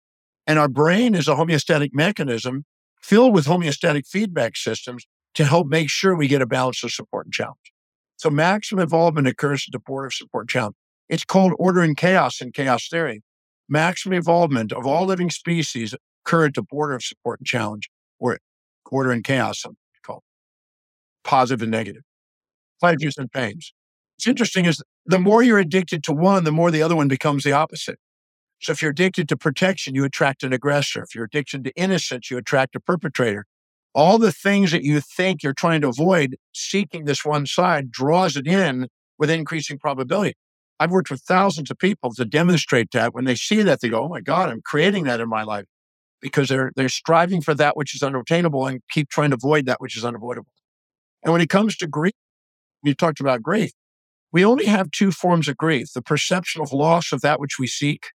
And 0.47 0.59
our 0.59 0.69
brain 0.69 1.15
is 1.15 1.29
a 1.29 1.35
homeostatic 1.35 1.91
mechanism 1.93 2.65
filled 3.03 3.35
with 3.35 3.47
homeostatic 3.47 4.07
feedback 4.07 4.57
systems 4.57 5.07
to 5.35 5.45
help 5.45 5.67
make 5.67 5.91
sure 5.91 6.17
we 6.17 6.29
get 6.29 6.43
a 6.43 6.47
balance 6.47 6.83
of 6.83 6.93
support 6.93 7.27
and 7.27 7.33
challenge. 7.33 7.73
So 8.17 8.31
maximum 8.31 8.83
involvement 8.83 9.29
occurs 9.29 9.67
at 9.69 9.73
the 9.73 9.79
border 9.79 10.07
of 10.07 10.15
support 10.15 10.49
challenge. 10.49 10.77
It's 11.09 11.25
called 11.25 11.53
order 11.59 11.83
and 11.83 11.97
chaos 11.97 12.41
in 12.41 12.53
chaos 12.53 12.89
theory. 12.89 13.23
Maximum 13.69 14.17
involvement 14.17 14.73
of 14.73 14.87
all 14.87 15.07
living 15.07 15.31
species 15.31 15.95
current 16.25 16.55
to 16.55 16.63
border 16.63 16.95
of 16.95 17.03
support 17.03 17.41
and 17.41 17.47
challenge, 17.47 17.89
or 18.19 18.39
order 18.91 19.11
and 19.11 19.25
chaos, 19.25 19.65
called 20.05 20.23
positive 21.25 21.63
and 21.63 21.71
negative, 21.71 22.03
pleasures 22.81 23.17
and 23.19 23.31
pains. 23.31 23.73
What's 24.17 24.27
interesting 24.27 24.65
is 24.65 24.83
the 25.05 25.19
more 25.19 25.43
you're 25.43 25.59
addicted 25.59 26.03
to 26.05 26.13
one, 26.13 26.45
the 26.45 26.53
more 26.53 26.71
the 26.71 26.83
other 26.83 26.97
one 26.97 27.09
becomes 27.09 27.45
the 27.45 27.53
opposite. 27.53 27.99
So 28.61 28.73
if 28.73 28.81
you're 28.81 28.93
addicted 28.93 29.29
to 29.29 29.37
protection, 29.37 29.95
you 29.95 30.05
attract 30.05 30.43
an 30.43 30.53
aggressor. 30.53 31.03
If 31.03 31.15
you're 31.15 31.25
addicted 31.25 31.65
to 31.65 31.73
innocence, 31.77 32.31
you 32.31 32.39
attract 32.39 32.75
a 32.75 32.81
perpetrator. 32.81 33.45
All 33.95 34.19
the 34.19 34.33
things 34.33 34.73
that 34.73 34.83
you 34.83 35.01
think 35.01 35.43
you're 35.43 35.53
trying 35.53 35.83
to 35.83 35.89
avoid, 35.89 36.37
seeking 36.55 37.05
this 37.05 37.25
one 37.25 37.47
side 37.47 37.91
draws 37.91 38.37
it 38.37 38.47
in 38.47 38.89
with 39.19 39.31
increasing 39.31 39.79
probability. 39.79 40.35
I've 40.79 40.91
worked 40.91 41.11
with 41.11 41.23
thousands 41.23 41.71
of 41.71 41.79
people 41.79 42.13
to 42.15 42.25
demonstrate 42.25 42.91
that. 42.93 43.15
When 43.15 43.25
they 43.25 43.35
see 43.35 43.63
that, 43.63 43.81
they 43.81 43.89
go, 43.89 44.05
"Oh 44.05 44.09
my 44.09 44.21
God, 44.21 44.51
I'm 44.51 44.61
creating 44.63 45.05
that 45.05 45.21
in 45.21 45.29
my 45.29 45.43
life," 45.43 45.67
because 46.21 46.49
they're 46.49 46.73
they're 46.77 46.89
striving 46.89 47.41
for 47.41 47.55
that 47.55 47.77
which 47.77 47.95
is 47.95 48.03
unobtainable 48.03 48.67
and 48.67 48.83
keep 48.91 49.09
trying 49.09 49.31
to 49.31 49.37
avoid 49.37 49.67
that 49.67 49.81
which 49.81 49.97
is 49.97 50.05
unavoidable. 50.05 50.53
And 51.23 51.33
when 51.33 51.41
it 51.41 51.49
comes 51.49 51.77
to 51.79 51.87
grief, 51.87 52.15
you 52.83 52.95
talked 52.95 53.21
about 53.21 53.43
grief. 53.43 53.73
We 54.33 54.45
only 54.45 54.67
have 54.67 54.91
two 54.91 55.13
forms 55.13 55.49
of 55.49 55.57
grief: 55.57 55.93
the 55.95 56.03
perception 56.03 56.61
of 56.63 56.73
loss 56.73 57.13
of 57.13 57.23
that 57.23 57.41
which 57.41 57.59
we 57.59 57.67
seek, 57.67 58.09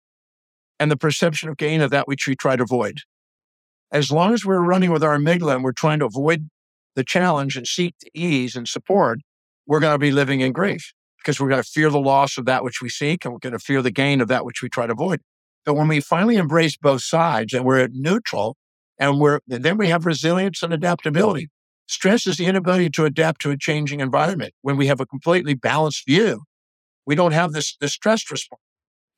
and 0.80 0.92
the 0.92 0.98
perception 0.98 1.50
of 1.50 1.58
gain 1.58 1.82
of 1.82 1.90
that 1.92 2.08
which 2.08 2.28
we 2.28 2.36
try 2.36 2.56
to 2.56 2.64
avoid. 2.64 3.00
As 3.92 4.12
long 4.12 4.34
as 4.34 4.46
we're 4.46 4.62
running 4.62 4.92
with 4.92 5.04
our 5.04 5.18
amygdala 5.18 5.56
and 5.56 5.64
we're 5.64 5.74
trying 5.74 6.00
to 6.00 6.06
avoid 6.06 6.50
the 6.96 7.04
challenge 7.04 7.58
and 7.58 7.68
seek 7.68 7.96
the 8.02 8.12
ease 8.14 8.56
and 8.56 8.68
support, 8.68 9.20
we're 9.66 9.80
going 9.80 9.94
to 9.94 10.00
be 10.00 10.12
living 10.12 10.42
in 10.42 10.52
grief 10.52 10.94
because 11.22 11.40
we're 11.40 11.50
going 11.50 11.62
to 11.62 11.70
fear 11.70 11.90
the 11.90 12.00
loss 12.00 12.38
of 12.38 12.46
that 12.46 12.64
which 12.64 12.82
we 12.82 12.90
seek 12.90 13.24
and 13.24 13.34
we're 13.34 13.40
going 13.40 13.54
to 13.54 13.60
fear 13.60 13.82
the 13.82 13.92
gain 13.92 14.22
of 14.22 14.28
that 14.28 14.46
which 14.46 14.62
we 14.62 14.70
try 14.70 14.88
to 14.88 14.94
avoid. 14.94 15.22
But 15.66 15.76
when 15.76 15.88
we 15.88 16.00
finally 16.00 16.38
embrace 16.38 16.76
both 16.76 17.04
sides 17.04 17.54
and 17.54 17.64
we're 17.66 17.88
neutral 17.92 18.58
and 18.98 19.20
we're, 19.20 19.40
and 19.50 19.64
then 19.64 19.78
we 19.78 19.90
have 19.90 20.06
resilience 20.06 20.64
and 20.64 20.74
adaptability. 20.74 21.50
Stress 21.88 22.26
is 22.26 22.38
the 22.38 22.46
inability 22.46 22.90
to 22.92 23.06
adapt 23.06 23.42
to 23.42 23.52
a 23.52 23.58
changing 23.58 24.00
environment. 24.00 24.54
When 24.62 24.78
we 24.78 24.88
have 24.88 25.00
a 25.00 25.06
completely 25.06 25.56
balanced 25.56 26.06
view, 26.08 26.44
we 27.06 27.16
don't 27.16 27.34
have 27.34 27.52
this, 27.52 27.76
this 27.82 27.94
stress 27.94 28.32
response 28.32 28.62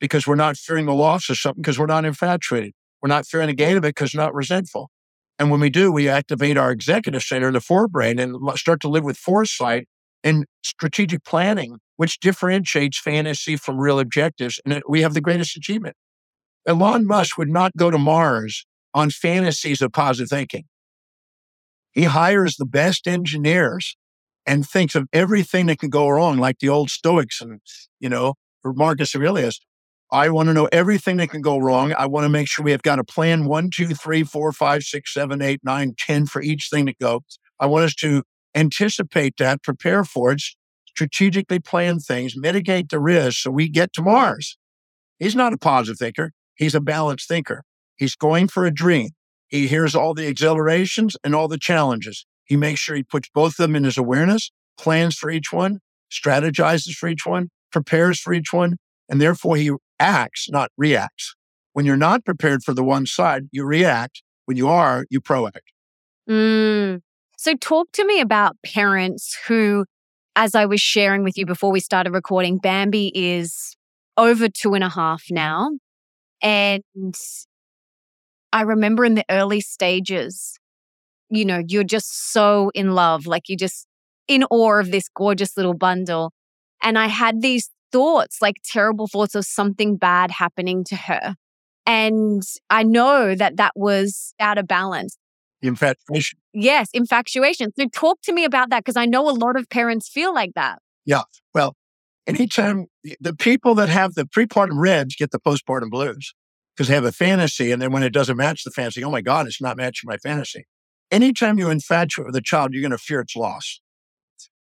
because 0.00 0.26
we're 0.26 0.34
not 0.34 0.56
fearing 0.56 0.86
the 0.86 0.94
loss 0.94 1.30
of 1.30 1.38
something 1.38 1.62
because 1.62 1.78
we're 1.78 1.86
not 1.86 2.04
infatuated. 2.04 2.72
We're 3.00 3.08
not 3.08 3.26
fearing 3.26 3.46
the 3.46 3.54
gain 3.54 3.76
of 3.76 3.84
it 3.84 3.94
because 3.94 4.14
we're 4.14 4.22
not 4.22 4.34
resentful. 4.34 4.90
And 5.38 5.50
when 5.50 5.60
we 5.60 5.70
do, 5.70 5.92
we 5.92 6.08
activate 6.08 6.56
our 6.56 6.70
executive 6.70 7.22
center, 7.22 7.48
in 7.48 7.54
the 7.54 7.60
forebrain, 7.60 8.20
and 8.20 8.58
start 8.58 8.80
to 8.80 8.88
live 8.88 9.04
with 9.04 9.16
foresight 9.16 9.88
and 10.24 10.46
strategic 10.62 11.22
planning, 11.24 11.78
which 11.96 12.18
differentiates 12.18 12.98
fantasy 12.98 13.56
from 13.56 13.78
real 13.78 14.00
objectives. 14.00 14.58
And 14.64 14.74
uh, 14.74 14.80
we 14.88 15.02
have 15.02 15.14
the 15.14 15.20
greatest 15.20 15.56
achievement. 15.56 15.94
Elon 16.66 17.06
Musk 17.06 17.36
would 17.38 17.50
not 17.50 17.76
go 17.76 17.90
to 17.90 17.98
Mars 17.98 18.64
on 18.94 19.10
fantasies 19.10 19.82
of 19.82 19.92
positive 19.92 20.30
thinking. 20.30 20.64
He 21.92 22.04
hires 22.04 22.56
the 22.56 22.66
best 22.66 23.06
engineers 23.06 23.96
and 24.46 24.66
thinks 24.66 24.94
of 24.94 25.06
everything 25.12 25.66
that 25.66 25.78
can 25.78 25.90
go 25.90 26.08
wrong, 26.08 26.38
like 26.38 26.58
the 26.58 26.68
old 26.68 26.90
Stoics 26.90 27.40
and, 27.40 27.60
you 28.00 28.08
know, 28.08 28.34
Marcus 28.64 29.14
Aurelius. 29.14 29.60
I 30.10 30.28
want 30.30 30.48
to 30.48 30.54
know 30.54 30.68
everything 30.70 31.16
that 31.18 31.30
can 31.30 31.42
go 31.42 31.58
wrong. 31.58 31.92
I 31.96 32.06
want 32.06 32.24
to 32.24 32.28
make 32.28 32.48
sure 32.48 32.64
we 32.64 32.70
have 32.70 32.82
got 32.82 32.98
a 32.98 33.04
plan 33.04 33.46
one, 33.46 33.70
two, 33.70 33.88
three, 33.88 34.22
four, 34.22 34.52
five, 34.52 34.82
six, 34.82 35.12
seven, 35.12 35.42
eight, 35.42 35.60
nine, 35.64 35.94
ten 35.98 36.26
for 36.26 36.40
each 36.40 36.68
thing 36.70 36.86
that 36.86 36.98
goes. 36.98 37.38
I 37.58 37.66
want 37.66 37.84
us 37.86 37.94
to 37.96 38.22
anticipate 38.54 39.36
that, 39.38 39.62
prepare 39.62 40.04
for 40.04 40.32
it, 40.32 40.42
strategically 40.88 41.58
plan 41.58 41.98
things, 41.98 42.36
mitigate 42.36 42.88
the 42.88 43.00
risk 43.00 43.40
so 43.40 43.50
we 43.50 43.68
get 43.68 43.92
to 43.94 44.02
Mars. 44.02 44.56
He's 45.18 45.34
not 45.34 45.52
a 45.52 45.58
positive 45.58 45.98
thinker. 45.98 46.32
He's 46.54 46.74
a 46.74 46.80
balanced 46.80 47.28
thinker. 47.28 47.64
He's 47.96 48.16
going 48.16 48.48
for 48.48 48.64
a 48.64 48.70
dream. 48.74 49.10
He 49.48 49.66
hears 49.66 49.94
all 49.94 50.14
the 50.14 50.26
exhilarations 50.26 51.16
and 51.22 51.34
all 51.34 51.48
the 51.48 51.58
challenges. 51.58 52.26
He 52.44 52.56
makes 52.56 52.80
sure 52.80 52.96
he 52.96 53.02
puts 53.02 53.28
both 53.32 53.52
of 53.52 53.56
them 53.58 53.76
in 53.76 53.84
his 53.84 53.96
awareness, 53.96 54.50
plans 54.78 55.16
for 55.16 55.30
each 55.30 55.52
one, 55.52 55.80
strategizes 56.10 56.94
for 56.94 57.08
each 57.08 57.26
one, 57.26 57.50
prepares 57.72 58.20
for 58.20 58.32
each 58.32 58.52
one, 58.52 58.76
and 59.08 59.20
therefore 59.20 59.56
he 59.56 59.70
acts, 59.98 60.48
not 60.50 60.70
reacts. 60.76 61.34
When 61.72 61.86
you're 61.86 61.96
not 61.96 62.24
prepared 62.24 62.62
for 62.62 62.72
the 62.72 62.84
one 62.84 63.06
side, 63.06 63.48
you 63.50 63.64
react. 63.64 64.22
When 64.44 64.56
you 64.56 64.68
are, 64.68 65.06
you 65.10 65.20
proact. 65.20 65.72
Mm. 66.28 67.00
So, 67.44 67.54
talk 67.56 67.92
to 67.92 68.06
me 68.06 68.22
about 68.22 68.56
parents 68.64 69.36
who, 69.46 69.84
as 70.34 70.54
I 70.54 70.64
was 70.64 70.80
sharing 70.80 71.24
with 71.24 71.36
you 71.36 71.44
before 71.44 71.70
we 71.70 71.78
started 71.78 72.14
recording, 72.14 72.56
Bambi 72.56 73.12
is 73.14 73.76
over 74.16 74.48
two 74.48 74.72
and 74.72 74.82
a 74.82 74.88
half 74.88 75.24
now. 75.30 75.72
And 76.40 76.82
I 78.50 78.62
remember 78.62 79.04
in 79.04 79.14
the 79.14 79.26
early 79.28 79.60
stages, 79.60 80.58
you 81.28 81.44
know, 81.44 81.60
you're 81.68 81.84
just 81.84 82.32
so 82.32 82.70
in 82.74 82.92
love, 82.92 83.26
like 83.26 83.50
you're 83.50 83.58
just 83.58 83.88
in 84.26 84.44
awe 84.44 84.80
of 84.80 84.90
this 84.90 85.10
gorgeous 85.14 85.54
little 85.54 85.74
bundle. 85.74 86.32
And 86.82 86.98
I 86.98 87.08
had 87.08 87.42
these 87.42 87.68
thoughts, 87.92 88.38
like 88.40 88.56
terrible 88.64 89.06
thoughts 89.06 89.34
of 89.34 89.44
something 89.44 89.98
bad 89.98 90.30
happening 90.30 90.82
to 90.84 90.96
her. 90.96 91.34
And 91.84 92.42
I 92.70 92.84
know 92.84 93.34
that 93.34 93.58
that 93.58 93.72
was 93.76 94.32
out 94.40 94.56
of 94.56 94.66
balance. 94.66 95.18
Infatuation. 95.66 96.38
Yes, 96.52 96.88
infatuation. 96.92 97.72
So 97.78 97.88
talk 97.88 98.20
to 98.22 98.32
me 98.32 98.44
about 98.44 98.70
that 98.70 98.84
because 98.84 98.96
I 98.96 99.06
know 99.06 99.28
a 99.28 99.32
lot 99.32 99.56
of 99.56 99.68
parents 99.68 100.08
feel 100.08 100.34
like 100.34 100.52
that. 100.54 100.80
Yeah. 101.04 101.22
Well, 101.54 101.74
anytime 102.26 102.86
the 103.20 103.34
people 103.34 103.74
that 103.76 103.88
have 103.88 104.14
the 104.14 104.24
prepartum 104.24 104.78
reds 104.78 105.16
get 105.16 105.30
the 105.30 105.40
postpartum 105.40 105.90
blues 105.90 106.34
because 106.76 106.88
they 106.88 106.94
have 106.94 107.04
a 107.04 107.12
fantasy 107.12 107.72
and 107.72 107.80
then 107.80 107.92
when 107.92 108.02
it 108.02 108.12
doesn't 108.12 108.36
match 108.36 108.64
the 108.64 108.70
fantasy, 108.70 109.02
oh 109.02 109.10
my 109.10 109.22
God, 109.22 109.46
it's 109.46 109.60
not 109.60 109.76
matching 109.76 110.08
my 110.08 110.18
fantasy. 110.18 110.66
Anytime 111.10 111.58
you 111.58 111.70
infatuate 111.70 112.26
with 112.26 112.36
a 112.36 112.42
child, 112.42 112.72
you're 112.72 112.82
going 112.82 112.90
to 112.90 112.98
fear 112.98 113.20
its 113.20 113.36
loss. 113.36 113.80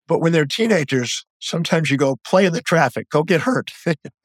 But 0.08 0.19
when 0.19 0.32
they're 0.32 0.45
teenagers, 0.45 1.25
sometimes 1.39 1.91
you 1.91 1.97
go 1.97 2.17
play 2.25 2.45
in 2.45 2.54
the 2.54 2.62
traffic, 2.62 3.10
go 3.10 3.23
get 3.23 3.41
hurt. 3.41 3.71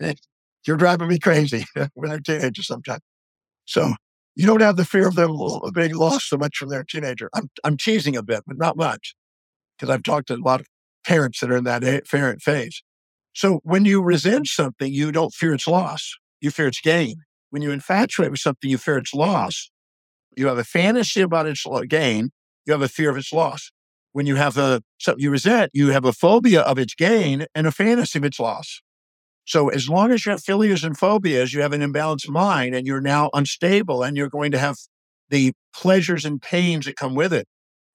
You're 0.66 0.78
driving 0.78 1.08
me 1.08 1.18
crazy 1.18 1.66
when 1.94 2.08
they're 2.08 2.20
teenagers 2.20 2.66
sometimes. 2.66 3.02
So 3.66 3.92
you 4.34 4.46
don't 4.46 4.60
have 4.60 4.76
the 4.76 4.84
fear 4.84 5.08
of 5.08 5.14
them 5.14 5.36
being 5.72 5.94
lost 5.94 6.28
so 6.28 6.36
much 6.36 6.56
from 6.56 6.68
their 6.68 6.84
teenager. 6.84 7.30
I'm, 7.34 7.50
I'm 7.62 7.76
teasing 7.76 8.16
a 8.16 8.22
bit, 8.22 8.42
but 8.46 8.58
not 8.58 8.76
much 8.76 9.14
because 9.76 9.92
I've 9.92 10.02
talked 10.02 10.28
to 10.28 10.34
a 10.34 10.36
lot 10.36 10.60
of 10.60 10.66
parents 11.06 11.40
that 11.40 11.50
are 11.50 11.56
in 11.56 11.64
that 11.64 11.82
parent 12.10 12.42
phase. 12.42 12.82
So 13.32 13.60
when 13.64 13.84
you 13.84 14.02
resent 14.02 14.46
something, 14.46 14.92
you 14.92 15.12
don't 15.12 15.34
fear 15.34 15.54
its 15.54 15.66
loss. 15.66 16.14
You 16.40 16.50
fear 16.50 16.68
its 16.68 16.80
gain. 16.80 17.16
When 17.50 17.62
you 17.62 17.70
infatuate 17.70 18.30
with 18.30 18.40
something, 18.40 18.70
you 18.70 18.78
fear 18.78 18.98
its 18.98 19.14
loss. 19.14 19.70
You 20.36 20.46
have 20.48 20.58
a 20.58 20.64
fantasy 20.64 21.20
about 21.20 21.46
its 21.46 21.64
gain. 21.88 22.30
You 22.66 22.72
have 22.72 22.82
a 22.82 22.88
fear 22.88 23.10
of 23.10 23.16
its 23.16 23.32
loss 23.32 23.70
when 24.14 24.26
you 24.26 24.36
have 24.36 24.56
a 24.56 24.80
something 24.98 25.22
you 25.22 25.30
resent, 25.30 25.72
you 25.74 25.88
have 25.88 26.04
a 26.04 26.12
phobia 26.12 26.60
of 26.60 26.78
its 26.78 26.94
gain 26.94 27.46
and 27.52 27.66
a 27.66 27.72
fantasy 27.72 28.16
of 28.16 28.24
its 28.24 28.38
loss. 28.38 28.80
So 29.44 29.68
as 29.68 29.88
long 29.88 30.10
as 30.10 30.24
you 30.24 30.30
have 30.30 30.42
philias 30.42 30.84
and 30.84 30.96
phobias, 30.96 31.52
you 31.52 31.60
have 31.60 31.72
an 31.72 31.80
imbalanced 31.80 32.28
mind 32.28 32.74
and 32.74 32.86
you're 32.86 33.00
now 33.00 33.30
unstable 33.34 34.02
and 34.02 34.16
you're 34.16 34.28
going 34.28 34.52
to 34.52 34.58
have 34.58 34.76
the 35.28 35.52
pleasures 35.74 36.24
and 36.24 36.40
pains 36.40 36.86
that 36.86 36.96
come 36.96 37.14
with 37.14 37.32
it. 37.32 37.46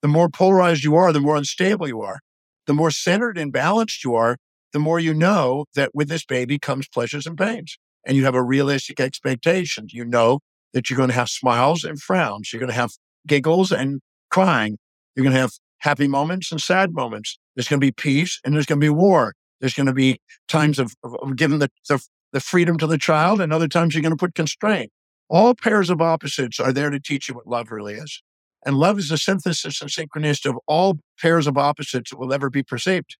The 0.01 0.07
more 0.07 0.29
polarized 0.29 0.83
you 0.83 0.95
are, 0.95 1.11
the 1.11 1.19
more 1.19 1.35
unstable 1.35 1.87
you 1.87 2.01
are. 2.01 2.19
The 2.67 2.73
more 2.73 2.91
centered 2.91 3.37
and 3.37 3.51
balanced 3.51 4.03
you 4.03 4.15
are, 4.15 4.37
the 4.73 4.79
more 4.79 4.99
you 4.99 5.13
know 5.13 5.65
that 5.75 5.91
with 5.93 6.07
this 6.07 6.23
baby 6.23 6.59
comes 6.59 6.87
pleasures 6.87 7.25
and 7.25 7.37
pains. 7.37 7.77
And 8.05 8.15
you 8.15 8.25
have 8.25 8.35
a 8.35 8.43
realistic 8.43 8.99
expectation. 8.99 9.87
You 9.89 10.05
know 10.05 10.39
that 10.73 10.89
you're 10.89 10.97
going 10.97 11.09
to 11.09 11.15
have 11.15 11.29
smiles 11.29 11.83
and 11.83 11.99
frowns. 11.99 12.53
You're 12.53 12.59
going 12.59 12.71
to 12.71 12.75
have 12.75 12.91
giggles 13.27 13.71
and 13.71 14.01
crying. 14.29 14.77
You're 15.15 15.23
going 15.23 15.33
to 15.33 15.41
have 15.41 15.53
happy 15.79 16.07
moments 16.07 16.51
and 16.51 16.61
sad 16.61 16.93
moments. 16.93 17.39
There's 17.55 17.67
going 17.67 17.79
to 17.79 17.85
be 17.85 17.91
peace 17.91 18.39
and 18.45 18.53
there's 18.53 18.65
going 18.65 18.79
to 18.79 18.85
be 18.85 18.89
war. 18.89 19.33
There's 19.59 19.73
going 19.73 19.87
to 19.87 19.93
be 19.93 20.19
times 20.47 20.79
of, 20.79 20.93
of 21.03 21.35
giving 21.35 21.59
the, 21.59 21.69
the, 21.87 22.03
the 22.31 22.39
freedom 22.39 22.77
to 22.77 22.87
the 22.87 22.97
child, 22.97 23.41
and 23.41 23.51
other 23.51 23.67
times 23.67 23.93
you're 23.93 24.01
going 24.01 24.11
to 24.11 24.17
put 24.17 24.35
constraint. 24.35 24.91
All 25.29 25.53
pairs 25.53 25.89
of 25.89 26.01
opposites 26.01 26.59
are 26.59 26.73
there 26.73 26.89
to 26.89 26.99
teach 26.99 27.29
you 27.29 27.35
what 27.35 27.47
love 27.47 27.71
really 27.71 27.93
is. 27.93 28.21
And 28.65 28.77
love 28.77 28.99
is 28.99 29.09
the 29.09 29.17
synthesis 29.17 29.81
and 29.81 29.89
synchronicity 29.89 30.49
of 30.49 30.57
all 30.67 30.99
pairs 31.19 31.47
of 31.47 31.57
opposites 31.57 32.09
that 32.09 32.17
will 32.17 32.33
ever 32.33 32.49
be 32.49 32.63
perceived. 32.63 33.15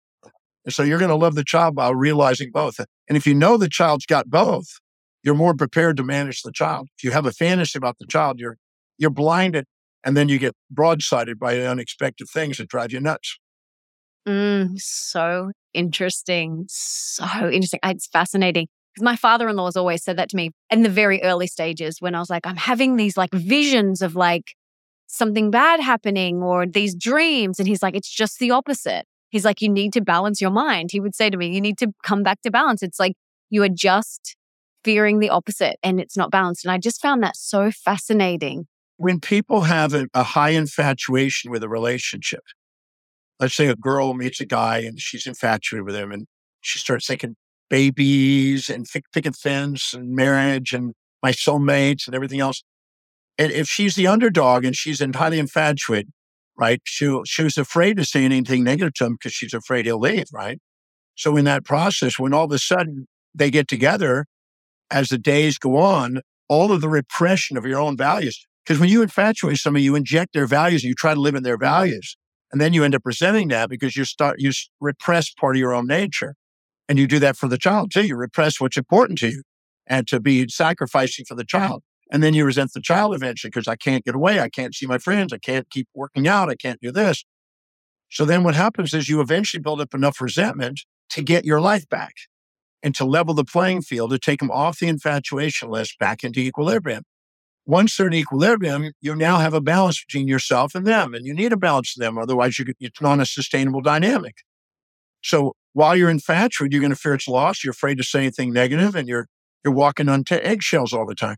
And 0.64 0.74
so 0.74 0.82
you're 0.82 0.98
going 0.98 1.10
to 1.10 1.14
love 1.16 1.34
the 1.34 1.44
child 1.44 1.74
by 1.74 1.90
realizing 1.90 2.50
both. 2.52 2.78
And 2.78 3.16
if 3.16 3.26
you 3.26 3.34
know 3.34 3.56
the 3.56 3.68
child's 3.68 4.06
got 4.06 4.28
both, 4.28 4.66
you're 5.22 5.34
more 5.34 5.54
prepared 5.54 5.96
to 5.96 6.04
manage 6.04 6.42
the 6.42 6.52
child. 6.52 6.88
If 6.98 7.04
you 7.04 7.12
have 7.12 7.26
a 7.26 7.32
fantasy 7.32 7.78
about 7.78 7.98
the 7.98 8.06
child, 8.06 8.38
you're 8.38 8.56
you're 8.98 9.10
blinded 9.10 9.64
and 10.04 10.16
then 10.16 10.28
you 10.28 10.38
get 10.38 10.54
broadsided 10.72 11.38
by 11.38 11.58
unexpected 11.58 12.28
things 12.32 12.58
that 12.58 12.68
drive 12.68 12.92
you 12.92 13.00
nuts. 13.00 13.38
Mm, 14.28 14.78
so 14.78 15.52
interesting. 15.74 16.66
So 16.68 17.24
interesting. 17.50 17.80
It's 17.82 18.06
fascinating. 18.06 18.68
Because 18.94 19.04
my 19.04 19.16
father 19.16 19.48
in 19.48 19.56
law 19.56 19.66
has 19.66 19.76
always 19.76 20.02
said 20.02 20.16
that 20.18 20.30
to 20.30 20.36
me 20.36 20.50
in 20.68 20.82
the 20.82 20.88
very 20.88 21.22
early 21.22 21.46
stages 21.46 21.96
when 22.00 22.14
I 22.14 22.18
was 22.18 22.30
like, 22.30 22.46
I'm 22.46 22.56
having 22.56 22.96
these 22.96 23.16
like 23.16 23.32
visions 23.32 24.02
of 24.02 24.16
like 24.16 24.54
something 25.06 25.50
bad 25.50 25.80
happening 25.80 26.42
or 26.42 26.66
these 26.66 26.94
dreams. 26.94 27.58
And 27.58 27.68
he's 27.68 27.82
like, 27.82 27.94
it's 27.94 28.10
just 28.10 28.38
the 28.38 28.50
opposite. 28.50 29.06
He's 29.30 29.44
like, 29.44 29.60
you 29.60 29.68
need 29.68 29.92
to 29.92 30.00
balance 30.00 30.40
your 30.40 30.50
mind. 30.50 30.90
He 30.90 31.00
would 31.00 31.14
say 31.14 31.30
to 31.30 31.36
me, 31.36 31.54
you 31.54 31.60
need 31.60 31.78
to 31.78 31.92
come 32.02 32.22
back 32.22 32.42
to 32.42 32.50
balance. 32.50 32.82
It's 32.82 32.98
like 32.98 33.14
you 33.48 33.62
are 33.62 33.68
just 33.68 34.36
fearing 34.84 35.20
the 35.20 35.30
opposite 35.30 35.76
and 35.82 36.00
it's 36.00 36.16
not 36.16 36.30
balanced. 36.30 36.64
And 36.64 36.72
I 36.72 36.78
just 36.78 37.00
found 37.00 37.22
that 37.22 37.36
so 37.36 37.70
fascinating. 37.70 38.66
When 38.96 39.20
people 39.20 39.62
have 39.62 39.94
a, 39.94 40.08
a 40.14 40.22
high 40.22 40.50
infatuation 40.50 41.50
with 41.50 41.62
a 41.62 41.68
relationship, 41.68 42.42
let's 43.40 43.56
say 43.56 43.68
a 43.68 43.74
girl 43.74 44.14
meets 44.14 44.40
a 44.40 44.46
guy 44.46 44.78
and 44.78 45.00
she's 45.00 45.26
infatuated 45.26 45.86
with 45.86 45.96
him 45.96 46.12
and 46.12 46.26
she 46.60 46.78
starts 46.78 47.06
thinking 47.06 47.36
babies 47.70 48.68
and 48.68 48.86
picket 49.14 49.34
fence 49.34 49.94
and 49.94 50.14
marriage 50.14 50.72
and 50.72 50.92
my 51.22 51.32
soulmates 51.32 52.06
and 52.06 52.14
everything 52.14 52.40
else. 52.40 52.62
And 53.38 53.50
if 53.50 53.68
she's 53.68 53.94
the 53.94 54.06
underdog 54.06 54.64
and 54.64 54.76
she's 54.76 55.00
entirely 55.00 55.38
infatuated, 55.38 56.10
right? 56.58 56.80
She, 56.84 57.18
she 57.24 57.42
was 57.42 57.56
afraid 57.56 57.96
to 57.96 58.04
say 58.04 58.24
anything 58.24 58.64
negative 58.64 58.92
to 58.94 59.06
him 59.06 59.12
because 59.14 59.32
she's 59.32 59.54
afraid 59.54 59.86
he'll 59.86 59.98
leave, 59.98 60.26
right? 60.32 60.58
So 61.14 61.36
in 61.36 61.46
that 61.46 61.64
process, 61.64 62.18
when 62.18 62.34
all 62.34 62.44
of 62.44 62.52
a 62.52 62.58
sudden 62.58 63.06
they 63.34 63.50
get 63.50 63.68
together, 63.68 64.26
as 64.90 65.08
the 65.08 65.18
days 65.18 65.56
go 65.56 65.76
on, 65.76 66.20
all 66.48 66.72
of 66.72 66.80
the 66.80 66.88
repression 66.88 67.56
of 67.56 67.64
your 67.64 67.78
own 67.78 67.96
values, 67.96 68.46
because 68.64 68.78
when 68.78 68.90
you 68.90 69.02
infatuate 69.02 69.56
somebody, 69.56 69.84
you 69.84 69.94
inject 69.94 70.34
their 70.34 70.46
values 70.46 70.82
and 70.82 70.88
you 70.88 70.94
try 70.94 71.14
to 71.14 71.20
live 71.20 71.34
in 71.34 71.42
their 71.42 71.56
values. 71.56 72.16
And 72.52 72.60
then 72.60 72.72
you 72.72 72.84
end 72.84 72.94
up 72.94 73.02
resenting 73.04 73.48
that 73.48 73.70
because 73.70 73.96
you 73.96 74.04
start, 74.04 74.40
you 74.40 74.50
repress 74.80 75.30
part 75.30 75.56
of 75.56 75.60
your 75.60 75.72
own 75.72 75.86
nature. 75.86 76.34
And 76.88 76.98
you 76.98 77.06
do 77.06 77.20
that 77.20 77.36
for 77.36 77.46
the 77.46 77.58
child 77.58 77.92
too. 77.92 78.04
You 78.04 78.16
repress 78.16 78.60
what's 78.60 78.76
important 78.76 79.18
to 79.20 79.28
you 79.28 79.42
and 79.86 80.08
to 80.08 80.18
be 80.18 80.48
sacrificing 80.48 81.24
for 81.24 81.36
the 81.36 81.44
child. 81.44 81.82
And 82.10 82.22
then 82.22 82.34
you 82.34 82.44
resent 82.44 82.72
the 82.72 82.80
child 82.80 83.14
eventually 83.14 83.50
because 83.50 83.68
I 83.68 83.76
can't 83.76 84.04
get 84.04 84.16
away. 84.16 84.40
I 84.40 84.48
can't 84.48 84.74
see 84.74 84.86
my 84.86 84.98
friends. 84.98 85.32
I 85.32 85.38
can't 85.38 85.70
keep 85.70 85.86
working 85.94 86.26
out. 86.26 86.50
I 86.50 86.56
can't 86.56 86.80
do 86.80 86.90
this. 86.90 87.24
So 88.10 88.24
then 88.24 88.42
what 88.42 88.56
happens 88.56 88.92
is 88.92 89.08
you 89.08 89.20
eventually 89.20 89.60
build 89.60 89.80
up 89.80 89.94
enough 89.94 90.20
resentment 90.20 90.80
to 91.10 91.22
get 91.22 91.44
your 91.44 91.60
life 91.60 91.88
back 91.88 92.14
and 92.82 92.94
to 92.96 93.04
level 93.04 93.34
the 93.34 93.44
playing 93.44 93.82
field, 93.82 94.10
to 94.10 94.18
take 94.18 94.40
them 94.40 94.50
off 94.50 94.80
the 94.80 94.88
infatuation 94.88 95.70
list 95.70 95.98
back 95.98 96.24
into 96.24 96.40
equilibrium. 96.40 97.04
Once 97.66 97.96
they're 97.96 98.06
in 98.06 98.14
equilibrium, 98.14 98.90
you 99.00 99.14
now 99.14 99.38
have 99.38 99.54
a 99.54 99.60
balance 99.60 100.02
between 100.04 100.26
yourself 100.26 100.74
and 100.74 100.86
them, 100.86 101.14
and 101.14 101.26
you 101.26 101.34
need 101.34 101.52
a 101.52 101.56
balance 101.56 101.94
to 101.94 102.00
them. 102.00 102.18
Otherwise, 102.18 102.58
you, 102.58 102.64
it's 102.80 103.00
not 103.00 103.20
a 103.20 103.26
sustainable 103.26 103.80
dynamic. 103.80 104.36
So 105.22 105.52
while 105.72 105.94
you're 105.94 106.10
infatuated, 106.10 106.72
you're 106.72 106.80
going 106.80 106.92
to 106.92 106.96
fear 106.96 107.14
it's 107.14 107.28
lost. 107.28 107.62
You're 107.62 107.72
afraid 107.72 107.98
to 107.98 108.04
say 108.04 108.20
anything 108.20 108.52
negative, 108.52 108.94
and 108.94 109.06
you're 109.06 109.26
you're 109.64 109.74
walking 109.74 110.08
on 110.08 110.24
t- 110.24 110.36
eggshells 110.36 110.92
all 110.92 111.06
the 111.06 111.14
time. 111.14 111.36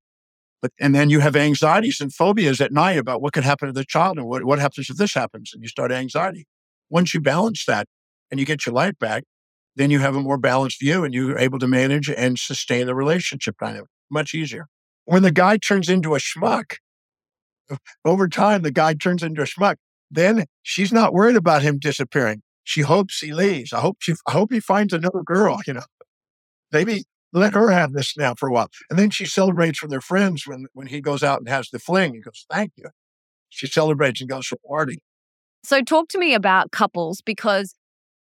But 0.62 0.70
and 0.80 0.94
then 0.94 1.10
you 1.10 1.20
have 1.20 1.34
anxieties 1.34 2.00
and 2.00 2.14
phobias 2.14 2.60
at 2.60 2.72
night 2.72 2.96
about 2.96 3.20
what 3.20 3.32
could 3.32 3.44
happen 3.44 3.66
to 3.66 3.72
the 3.72 3.84
child 3.84 4.16
and 4.16 4.26
what, 4.26 4.44
what 4.44 4.60
happens 4.60 4.88
if 4.88 4.96
this 4.96 5.14
happens, 5.14 5.50
and 5.52 5.62
you 5.62 5.68
start 5.68 5.90
anxiety. 5.90 6.46
Once 6.88 7.12
you 7.12 7.20
balance 7.20 7.64
that 7.66 7.86
and 8.30 8.38
you 8.38 8.46
get 8.46 8.64
your 8.64 8.74
life 8.74 8.98
back, 8.98 9.24
then 9.76 9.90
you 9.90 9.98
have 9.98 10.14
a 10.14 10.20
more 10.20 10.38
balanced 10.38 10.80
view 10.80 11.04
and 11.04 11.14
you're 11.14 11.38
able 11.38 11.58
to 11.58 11.66
manage 11.66 12.08
and 12.10 12.38
sustain 12.38 12.86
the 12.86 12.94
relationship 12.94 13.56
dynamic 13.58 13.88
much 14.10 14.34
easier. 14.34 14.66
When 15.04 15.22
the 15.22 15.30
guy 15.30 15.56
turns 15.56 15.88
into 15.88 16.14
a 16.14 16.18
schmuck, 16.18 16.76
over 18.04 18.28
time 18.28 18.62
the 18.62 18.70
guy 18.70 18.94
turns 18.94 19.22
into 19.22 19.42
a 19.42 19.46
schmuck. 19.46 19.76
Then 20.10 20.44
she's 20.62 20.92
not 20.92 21.14
worried 21.14 21.36
about 21.36 21.62
him 21.62 21.78
disappearing. 21.78 22.42
She 22.64 22.82
hopes 22.82 23.20
he 23.20 23.32
leaves. 23.32 23.72
I 23.72 23.80
hope 23.80 23.96
she, 24.00 24.14
I 24.26 24.32
hope 24.32 24.52
he 24.52 24.60
finds 24.60 24.92
another 24.92 25.22
girl. 25.24 25.60
You 25.66 25.74
know, 25.74 25.82
maybe 26.70 27.04
let 27.32 27.54
her 27.54 27.70
have 27.70 27.92
this 27.94 28.16
now 28.16 28.34
for 28.34 28.48
a 28.48 28.52
while. 28.52 28.68
And 28.90 28.98
then 28.98 29.10
she 29.10 29.24
celebrates 29.24 29.82
with 29.82 29.92
her 29.92 30.00
friends 30.00 30.46
when, 30.46 30.66
when 30.74 30.88
he 30.88 31.00
goes 31.00 31.22
out 31.22 31.38
and 31.38 31.48
has 31.48 31.70
the 31.70 31.78
fling. 31.78 32.14
He 32.14 32.20
goes, 32.20 32.44
thank 32.50 32.72
you. 32.76 32.90
She 33.48 33.66
celebrates 33.66 34.20
and 34.20 34.30
goes 34.30 34.48
to 34.48 34.56
a 34.62 34.68
party. 34.68 34.98
So 35.64 35.82
talk 35.82 36.08
to 36.08 36.18
me 36.18 36.34
about 36.34 36.72
couples 36.72 37.22
because 37.22 37.74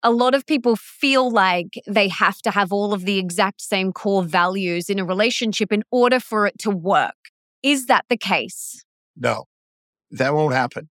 a 0.04 0.10
lot 0.10 0.34
of 0.34 0.46
people 0.46 0.76
feel 0.76 1.30
like 1.30 1.82
they 1.86 2.08
have 2.08 2.40
to 2.42 2.50
have 2.50 2.72
all 2.72 2.92
of 2.92 3.06
the 3.06 3.18
exact 3.18 3.62
same 3.62 3.92
core 3.92 4.22
values 4.22 4.90
in 4.90 4.98
a 4.98 5.04
relationship 5.04 5.72
in 5.72 5.82
order 5.90 6.20
for 6.20 6.46
it 6.46 6.58
to 6.58 6.70
work. 6.70 7.14
Is 7.62 7.86
that 7.86 8.04
the 8.10 8.18
case? 8.18 8.84
No, 9.16 9.44
that 10.10 10.34
won't 10.34 10.54
happen. 10.54 10.90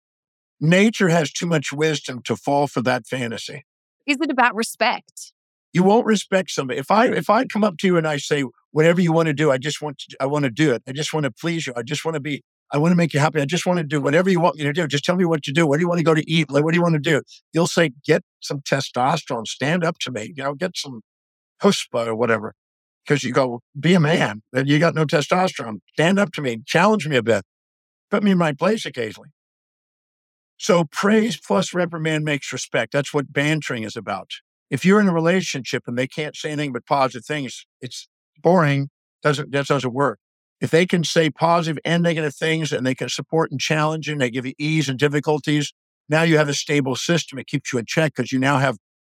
Nature 0.59 1.07
has 1.07 1.31
too 1.31 1.45
much 1.45 1.71
wisdom 1.71 2.21
to 2.23 2.35
fall 2.35 2.67
for 2.67 2.81
that 2.81 3.07
fantasy. 3.07 3.65
Is 4.05 4.17
it 4.19 4.29
about 4.29 4.55
respect? 4.55 5.31
You 5.71 5.83
won't 5.83 6.05
respect 6.05 6.51
somebody. 6.51 6.79
If 6.79 6.91
I 6.91 7.07
if 7.07 7.29
I 7.29 7.45
come 7.45 7.63
up 7.63 7.77
to 7.77 7.87
you 7.87 7.97
and 7.97 8.07
I 8.07 8.17
say 8.17 8.43
whatever 8.71 8.99
you 8.99 9.13
want 9.13 9.27
to 9.27 9.33
do, 9.33 9.51
I 9.51 9.57
just 9.57 9.81
want 9.81 9.99
to, 9.99 10.17
I 10.19 10.25
want 10.25 10.43
to 10.43 10.51
do 10.51 10.73
it. 10.73 10.83
I 10.87 10.91
just 10.91 11.13
want 11.13 11.23
to 11.25 11.31
please 11.31 11.67
you. 11.67 11.73
I 11.77 11.83
just 11.83 12.03
want 12.03 12.15
to 12.15 12.21
be 12.21 12.43
I 12.71 12.77
want 12.77 12.91
to 12.91 12.95
make 12.95 13.13
you 13.13 13.19
happy. 13.19 13.39
I 13.39 13.45
just 13.45 13.65
want 13.65 13.77
to 13.77 13.83
do 13.83 14.01
whatever 14.01 14.29
you 14.29 14.39
want 14.39 14.57
me 14.57 14.63
to 14.63 14.73
do. 14.73 14.87
Just 14.87 15.05
tell 15.05 15.15
me 15.15 15.25
what 15.25 15.43
to 15.43 15.53
do. 15.53 15.65
What 15.65 15.77
do 15.77 15.81
you 15.81 15.87
want 15.87 15.99
to 15.99 16.03
go 16.03 16.13
to 16.13 16.29
eat? 16.29 16.51
Like, 16.51 16.63
what 16.63 16.73
do 16.73 16.77
you 16.77 16.81
want 16.81 16.95
to 16.95 16.99
do? 16.99 17.21
You'll 17.53 17.67
say, 17.67 17.91
get 18.05 18.23
some 18.41 18.59
testosterone. 18.59 19.47
Stand 19.47 19.83
up 19.83 19.99
to 19.99 20.11
me. 20.11 20.33
You 20.35 20.43
know, 20.43 20.53
get 20.53 20.75
some 20.75 21.01
chutzpah 21.61 22.07
or 22.07 22.15
whatever. 22.15 22.53
Because 23.05 23.23
you 23.23 23.31
go, 23.31 23.61
be 23.79 23.93
a 23.93 24.01
man. 24.01 24.41
And 24.53 24.67
you 24.67 24.79
got 24.79 24.95
no 24.95 25.05
testosterone. 25.05 25.79
Stand 25.93 26.19
up 26.19 26.33
to 26.33 26.41
me. 26.41 26.57
Challenge 26.65 27.07
me 27.07 27.15
a 27.15 27.23
bit. 27.23 27.45
Put 28.11 28.23
me 28.23 28.31
in 28.31 28.37
my 28.37 28.51
place 28.51 28.85
occasionally. 28.85 29.29
So 30.57 30.85
praise 30.85 31.39
plus 31.39 31.73
reprimand 31.73 32.25
makes 32.25 32.51
respect. 32.51 32.91
That's 32.91 33.13
what 33.13 33.31
bantering 33.31 33.83
is 33.83 33.95
about. 33.95 34.31
If 34.69 34.83
you're 34.83 34.99
in 34.99 35.07
a 35.07 35.13
relationship 35.13 35.83
and 35.87 35.97
they 35.97 36.07
can't 36.07 36.35
say 36.35 36.51
anything 36.51 36.73
but 36.73 36.85
positive 36.85 37.25
things, 37.25 37.65
it's 37.79 38.09
boring. 38.41 38.89
Doesn't 39.23 39.51
that 39.51 39.67
doesn't 39.67 39.93
work. 39.93 40.19
If 40.59 40.71
they 40.71 40.85
can 40.85 41.03
say 41.03 41.29
positive 41.29 41.79
and 41.85 42.01
negative 42.01 42.35
things 42.35 42.71
and 42.71 42.85
they 42.85 42.95
can 42.95 43.09
support 43.09 43.51
and 43.51 43.59
challenge 43.59 44.07
you, 44.07 44.13
and 44.13 44.21
they 44.21 44.31
give 44.31 44.45
you 44.45 44.53
ease 44.57 44.89
and 44.89 44.97
difficulties, 44.97 45.71
now 46.09 46.23
you 46.23 46.37
have 46.37 46.49
a 46.49 46.53
stable 46.53 46.95
system. 46.95 47.37
It 47.37 47.47
keeps 47.47 47.71
you 47.71 47.79
in 47.79 47.85
check 47.85 48.13
because 48.15 48.31
you 48.31 48.39
now 48.39 48.57
have 48.57 48.77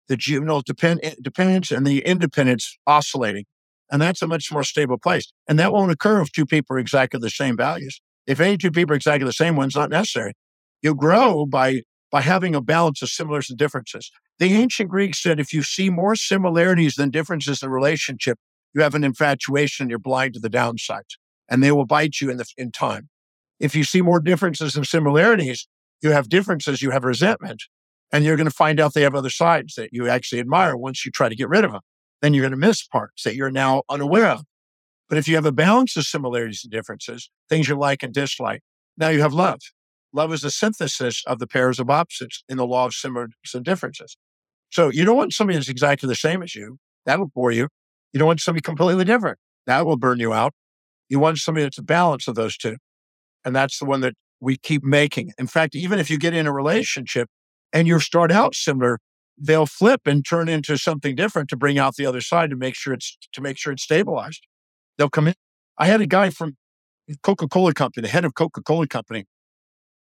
the 0.08 0.18
juvenile 0.18 0.62
depend- 0.62 1.02
eh, 1.04 1.16
dependence 1.22 1.70
and 1.70 1.86
the 1.86 2.00
independence 2.00 2.78
oscillating. 2.88 3.46
And 3.92 4.02
that's 4.02 4.22
a 4.22 4.28
much 4.28 4.52
more 4.52 4.64
stable 4.64 4.98
place. 4.98 5.32
And 5.48 5.60
that 5.60 5.72
won't 5.72 5.92
occur 5.92 6.22
if 6.22 6.32
two 6.32 6.46
people 6.46 6.76
are 6.76 6.80
exactly 6.80 7.20
the 7.20 7.30
same 7.30 7.56
values. 7.56 8.02
If 8.26 8.40
any 8.40 8.58
two 8.58 8.72
people 8.72 8.94
are 8.94 8.96
exactly 8.96 9.26
the 9.26 9.34
same, 9.34 9.56
one's 9.56 9.76
not 9.76 9.90
necessary. 9.90 10.34
You 10.82 10.96
grow 10.96 11.46
by, 11.46 11.82
by 12.12 12.22
having 12.22 12.56
a 12.56 12.62
balance 12.62 13.02
of 13.02 13.10
similars 13.10 13.50
and 13.50 13.60
differences. 13.60 14.12
The 14.40 14.54
ancient 14.54 14.90
Greeks 14.90 15.22
said 15.22 15.40
if 15.40 15.54
you 15.54 15.62
see 15.62 15.90
more 15.90 16.16
similarities 16.16 16.96
than 16.96 17.12
differences 17.12 17.62
in 17.62 17.70
a 17.70 17.72
relationship, 17.72 18.38
you 18.74 18.82
have 18.82 18.96
an 18.96 19.04
infatuation 19.04 19.90
you're 19.90 20.00
blind 20.00 20.34
to 20.34 20.40
the 20.40 20.50
downsides 20.50 21.16
and 21.50 21.64
they 21.64 21.72
will 21.72 21.86
bite 21.86 22.22
you 22.22 22.30
in 22.30 22.38
the 22.38 22.46
in 22.58 22.72
time. 22.72 23.10
If 23.60 23.76
you 23.76 23.84
see 23.84 24.02
more 24.02 24.20
differences 24.20 24.74
than 24.74 24.84
similarities, 24.84 25.68
you 26.02 26.12
have 26.12 26.30
differences, 26.30 26.82
you 26.82 26.92
have 26.92 27.04
resentment, 27.04 27.64
and 28.12 28.24
you're 28.24 28.36
going 28.36 28.50
to 28.50 28.52
find 28.52 28.80
out 28.80 28.94
they 28.94 29.02
have 29.02 29.16
other 29.16 29.30
sides 29.30 29.76
that 29.76 29.90
you 29.92 30.08
actually 30.08 30.40
admire 30.40 30.78
once 30.78 31.06
you 31.06 31.12
try 31.12 31.28
to 31.30 31.36
get 31.36 31.50
rid 31.50 31.66
of 31.66 31.72
them. 31.72 31.82
Then 32.22 32.34
you're 32.34 32.44
going 32.44 32.52
to 32.52 32.58
miss 32.58 32.84
parts 32.84 33.24
that 33.24 33.36
you're 33.36 33.52
now 33.52 33.84
unaware 33.90 34.28
of. 34.28 34.44
But 35.10 35.18
if 35.18 35.28
you 35.28 35.36
have 35.36 35.46
a 35.46 35.52
balance 35.52 35.96
of 35.96 36.04
similarities 36.04 36.62
and 36.64 36.72
differences, 36.72 37.30
things 37.50 37.70
you 37.70 37.78
like 37.78 38.04
and 38.04 38.14
dislike, 38.14 38.62
now 38.98 39.10
you 39.10 39.22
have 39.22 39.34
love. 39.34 39.60
Love 40.14 40.34
is 40.34 40.42
the 40.42 40.52
synthesis 40.52 41.24
of 41.28 41.40
the 41.40 41.48
pairs 41.48 41.80
of 41.80 41.90
opposites 41.90 42.44
in 42.50 42.58
the 42.58 42.66
law 42.66 42.86
of 42.86 42.94
similarities 42.94 43.54
and 43.54 43.64
differences. 43.64 44.18
So 44.70 44.90
you 44.90 45.06
don't 45.06 45.16
want 45.16 45.34
somebody 45.34 45.58
that's 45.58 45.70
exactly 45.70 46.08
the 46.08 46.16
same 46.16 46.44
as 46.44 46.56
you. 46.56 46.78
That'll 47.06 47.28
bore 47.28 47.52
you. 47.52 47.70
You 48.14 48.20
don't 48.20 48.28
want 48.28 48.42
somebody 48.42 48.62
completely 48.62 49.06
different. 49.06 49.38
That 49.66 49.86
will 49.86 49.98
burn 49.98 50.20
you 50.20 50.34
out. 50.34 50.54
You 51.10 51.20
want 51.20 51.38
somebody 51.38 51.64
that's 51.64 51.78
a 51.78 51.84
balance 51.84 52.28
of 52.28 52.36
those 52.36 52.58
two. 52.58 52.78
And 53.46 53.56
that's 53.56 53.80
the 53.80 53.86
one 53.86 54.02
that 54.02 54.14
we 54.40 54.58
keep 54.58 54.84
making. 54.84 55.32
In 55.38 55.48
fact, 55.48 55.76
even 55.76 56.00
if 56.00 56.10
you 56.10 56.18
get 56.18 56.34
in 56.34 56.48
a 56.48 56.54
relationship 56.54 57.30
and 57.74 57.88
you 57.88 58.00
start 58.00 58.32
out 58.32 58.56
similar, 58.56 59.00
they'll 59.38 59.66
flip 59.66 60.02
and 60.06 60.26
turn 60.26 60.50
into 60.50 60.78
something 60.78 61.16
different 61.16 61.50
to 61.50 61.56
bring 61.56 61.78
out 61.78 61.96
the 61.96 62.06
other 62.06 62.22
side 62.22 62.50
to 62.50 62.56
make 62.56 62.76
sure 62.76 62.94
it's 62.94 63.18
to 63.34 63.42
make 63.42 63.58
sure 63.58 63.72
it's 63.74 63.84
stabilized. 63.84 64.46
They'll 64.98 65.10
come 65.10 65.28
in. 65.28 65.36
I 65.78 65.88
had 65.88 66.02
a 66.02 66.08
guy 66.08 66.30
from 66.30 66.58
Coca-Cola 67.24 67.74
Company, 67.74 68.04
the 68.04 68.12
head 68.12 68.26
of 68.26 68.34
Coca-Cola 68.34 68.88
Company. 68.88 69.26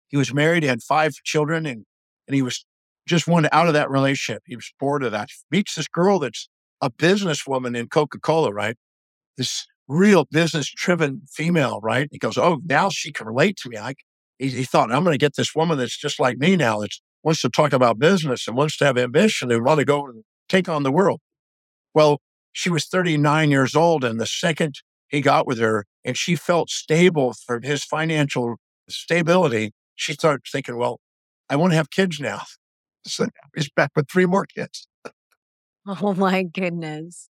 He 0.09 0.17
was 0.17 0.33
married, 0.33 0.63
he 0.63 0.69
had 0.69 0.81
five 0.81 1.13
children, 1.23 1.65
and 1.65 1.85
and 2.27 2.35
he 2.35 2.41
was 2.41 2.65
just 3.07 3.27
wanted 3.27 3.49
out 3.53 3.67
of 3.67 3.73
that 3.73 3.89
relationship. 3.89 4.43
He 4.45 4.55
was 4.55 4.71
bored 4.79 5.03
of 5.03 5.11
that. 5.11 5.29
Meets 5.49 5.75
this 5.75 5.87
girl 5.87 6.19
that's 6.19 6.49
a 6.81 6.89
businesswoman 6.89 7.77
in 7.77 7.87
Coca-Cola, 7.87 8.51
right? 8.51 8.75
This 9.37 9.67
real 9.91 10.25
business 10.31 10.71
driven 10.73 11.21
female, 11.29 11.79
right? 11.81 12.07
He 12.11 12.17
goes, 12.17 12.37
Oh, 12.37 12.61
now 12.65 12.89
she 12.89 13.11
can 13.11 13.27
relate 13.27 13.57
to 13.57 13.69
me. 13.69 13.77
I, 13.77 13.95
he, 14.39 14.49
he 14.49 14.63
thought, 14.63 14.91
I'm 14.91 15.03
going 15.03 15.13
to 15.13 15.23
get 15.23 15.35
this 15.35 15.53
woman 15.53 15.77
that's 15.77 15.97
just 15.97 16.19
like 16.19 16.37
me 16.37 16.55
now, 16.55 16.79
that 16.79 16.91
wants 17.23 17.41
to 17.41 17.49
talk 17.49 17.73
about 17.73 17.99
business 17.99 18.47
and 18.47 18.55
wants 18.55 18.77
to 18.77 18.85
have 18.85 18.97
ambition 18.97 19.51
and 19.51 19.63
want 19.63 19.79
to 19.79 19.85
go 19.85 20.05
and 20.05 20.23
take 20.47 20.69
on 20.69 20.83
the 20.83 20.91
world. 20.91 21.19
Well, 21.93 22.21
she 22.53 22.69
was 22.69 22.85
39 22.85 23.51
years 23.51 23.75
old. 23.75 24.03
And 24.03 24.19
the 24.19 24.25
second 24.25 24.75
he 25.09 25.21
got 25.21 25.45
with 25.45 25.59
her 25.59 25.85
and 26.05 26.17
she 26.17 26.35
felt 26.35 26.69
stable 26.69 27.33
for 27.33 27.59
his 27.61 27.83
financial 27.83 28.55
stability, 28.89 29.71
she 29.95 30.13
started 30.13 30.43
thinking, 30.49 30.77
Well, 30.77 30.99
I 31.49 31.57
want 31.57 31.73
to 31.73 31.77
have 31.77 31.89
kids 31.89 32.19
now. 32.19 32.41
So 33.03 33.25
he's 33.55 33.67
back 33.71 33.89
with 33.95 34.07
three 34.11 34.27
more 34.27 34.45
kids. 34.45 34.87
Oh 35.87 36.13
my 36.13 36.43
goodness. 36.43 37.30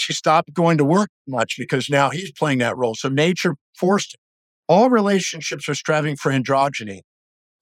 She 0.00 0.12
stopped 0.12 0.52
going 0.52 0.78
to 0.78 0.84
work 0.84 1.10
much 1.28 1.56
because 1.58 1.88
now 1.88 2.10
he's 2.10 2.32
playing 2.32 2.58
that 2.58 2.76
role. 2.76 2.94
So 2.94 3.08
nature 3.08 3.56
forced 3.76 4.14
it. 4.14 4.20
All 4.68 4.88
relationships 4.88 5.68
are 5.68 5.74
striving 5.74 6.16
for 6.16 6.30
androgyny, 6.30 7.00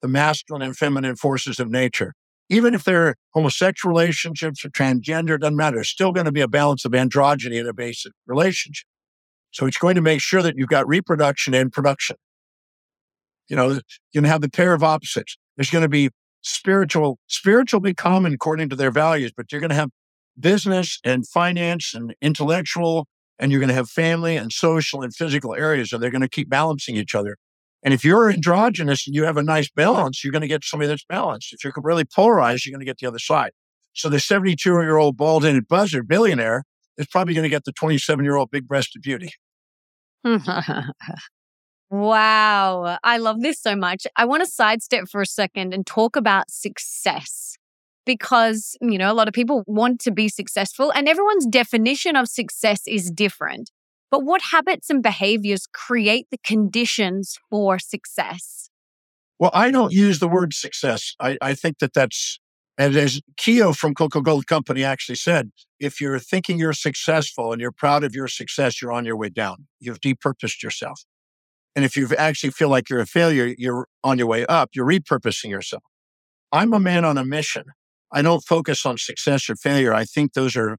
the 0.02 0.08
masculine 0.08 0.62
and 0.62 0.76
feminine 0.76 1.16
forces 1.16 1.58
of 1.58 1.70
nature. 1.70 2.14
Even 2.50 2.74
if 2.74 2.84
they're 2.84 3.14
homosexual 3.34 3.92
relationships 3.92 4.64
or 4.64 4.70
transgender, 4.70 5.38
doesn't 5.38 5.56
matter. 5.56 5.76
There's 5.76 5.88
still 5.88 6.12
going 6.12 6.26
to 6.26 6.32
be 6.32 6.40
a 6.40 6.48
balance 6.48 6.84
of 6.84 6.92
androgyny 6.92 7.60
in 7.60 7.66
a 7.66 7.74
basic 7.74 8.12
relationship. 8.26 8.86
So 9.50 9.66
it's 9.66 9.78
going 9.78 9.96
to 9.96 10.02
make 10.02 10.20
sure 10.20 10.42
that 10.42 10.54
you've 10.56 10.68
got 10.68 10.86
reproduction 10.86 11.54
and 11.54 11.72
production. 11.72 12.16
You 13.48 13.56
know, 13.56 13.68
you're 13.68 13.80
going 14.14 14.24
to 14.24 14.30
have 14.30 14.42
the 14.42 14.50
pair 14.50 14.74
of 14.74 14.82
opposites. 14.82 15.36
There's 15.56 15.70
going 15.70 15.82
to 15.82 15.88
be 15.88 16.10
spiritual, 16.42 17.18
spiritual 17.26 17.80
be 17.80 17.94
common 17.94 18.34
according 18.34 18.68
to 18.68 18.76
their 18.76 18.90
values, 18.90 19.32
but 19.36 19.50
you're 19.50 19.60
going 19.60 19.70
to 19.70 19.76
have 19.76 19.90
business 20.40 20.98
and 21.04 21.26
finance 21.26 21.92
and 21.94 22.14
intellectual, 22.20 23.06
and 23.38 23.50
you're 23.50 23.60
going 23.60 23.68
to 23.68 23.74
have 23.74 23.88
family 23.88 24.36
and 24.36 24.52
social 24.52 25.02
and 25.02 25.14
physical 25.14 25.54
areas, 25.54 25.92
and 25.92 26.02
they're 26.02 26.10
going 26.10 26.22
to 26.22 26.28
keep 26.28 26.48
balancing 26.48 26.96
each 26.96 27.14
other. 27.14 27.36
And 27.82 27.94
if 27.94 28.04
you're 28.04 28.30
androgynous 28.30 29.06
and 29.06 29.14
you 29.14 29.24
have 29.24 29.36
a 29.36 29.42
nice 29.42 29.70
balance, 29.70 30.24
you're 30.24 30.32
going 30.32 30.42
to 30.42 30.48
get 30.48 30.64
somebody 30.64 30.88
that's 30.88 31.04
balanced. 31.08 31.52
If 31.52 31.62
you're 31.62 31.72
really 31.76 32.04
polarized, 32.04 32.66
you're 32.66 32.72
going 32.72 32.84
to 32.84 32.86
get 32.86 32.98
the 32.98 33.06
other 33.06 33.20
side. 33.20 33.52
So 33.92 34.08
the 34.08 34.20
72 34.20 34.68
year 34.68 34.96
old 34.96 35.16
bald 35.16 35.44
headed 35.44 35.68
buzzard 35.68 36.08
billionaire 36.08 36.64
is 36.96 37.06
probably 37.06 37.34
going 37.34 37.44
to 37.44 37.48
get 37.48 37.64
the 37.64 37.72
27 37.72 38.24
year 38.24 38.36
old 38.36 38.50
big 38.50 38.66
breasted 38.66 39.02
beauty. 39.02 39.30
wow. 41.90 42.98
I 43.02 43.18
love 43.18 43.40
this 43.40 43.60
so 43.60 43.76
much. 43.76 44.06
I 44.16 44.24
want 44.24 44.44
to 44.44 44.50
sidestep 44.50 45.08
for 45.10 45.20
a 45.20 45.26
second 45.26 45.72
and 45.72 45.86
talk 45.86 46.16
about 46.16 46.50
success 46.50 47.56
because, 48.08 48.74
you 48.80 48.96
know, 48.96 49.12
a 49.12 49.14
lot 49.14 49.28
of 49.28 49.34
people 49.34 49.64
want 49.66 50.00
to 50.00 50.10
be 50.10 50.30
successful 50.30 50.90
and 50.94 51.06
everyone's 51.06 51.46
definition 51.46 52.16
of 52.16 52.26
success 52.26 52.80
is 52.88 53.10
different. 53.10 53.70
But 54.10 54.24
what 54.24 54.40
habits 54.50 54.88
and 54.88 55.02
behaviors 55.02 55.66
create 55.70 56.26
the 56.30 56.38
conditions 56.38 57.36
for 57.50 57.78
success? 57.78 58.70
Well, 59.38 59.50
I 59.52 59.70
don't 59.70 59.92
use 59.92 60.20
the 60.20 60.26
word 60.26 60.54
success. 60.54 61.14
I, 61.20 61.36
I 61.42 61.52
think 61.52 61.80
that 61.80 61.92
that's, 61.92 62.40
and 62.78 62.96
as 62.96 63.20
Keough 63.38 63.76
from 63.76 63.92
Coca 63.92 64.22
Cola 64.22 64.42
Company 64.42 64.84
actually 64.84 65.16
said, 65.16 65.50
if 65.78 66.00
you're 66.00 66.18
thinking 66.18 66.58
you're 66.58 66.72
successful 66.72 67.52
and 67.52 67.60
you're 67.60 67.72
proud 67.72 68.04
of 68.04 68.14
your 68.14 68.28
success, 68.28 68.80
you're 68.80 68.92
on 68.92 69.04
your 69.04 69.18
way 69.18 69.28
down. 69.28 69.66
You've 69.80 70.00
depurposed 70.00 70.62
yourself. 70.62 71.04
And 71.76 71.84
if 71.84 71.94
you 71.94 72.08
actually 72.16 72.52
feel 72.52 72.70
like 72.70 72.88
you're 72.88 73.00
a 73.00 73.06
failure, 73.06 73.54
you're 73.58 73.86
on 74.02 74.16
your 74.16 74.26
way 74.26 74.46
up. 74.46 74.70
You're 74.72 74.86
repurposing 74.86 75.50
yourself. 75.50 75.82
I'm 76.50 76.72
a 76.72 76.80
man 76.80 77.04
on 77.04 77.18
a 77.18 77.24
mission. 77.26 77.64
I 78.10 78.22
don't 78.22 78.40
focus 78.40 78.86
on 78.86 78.98
success 78.98 79.48
or 79.50 79.56
failure. 79.56 79.92
I 79.92 80.04
think 80.04 80.32
those 80.32 80.56
are 80.56 80.78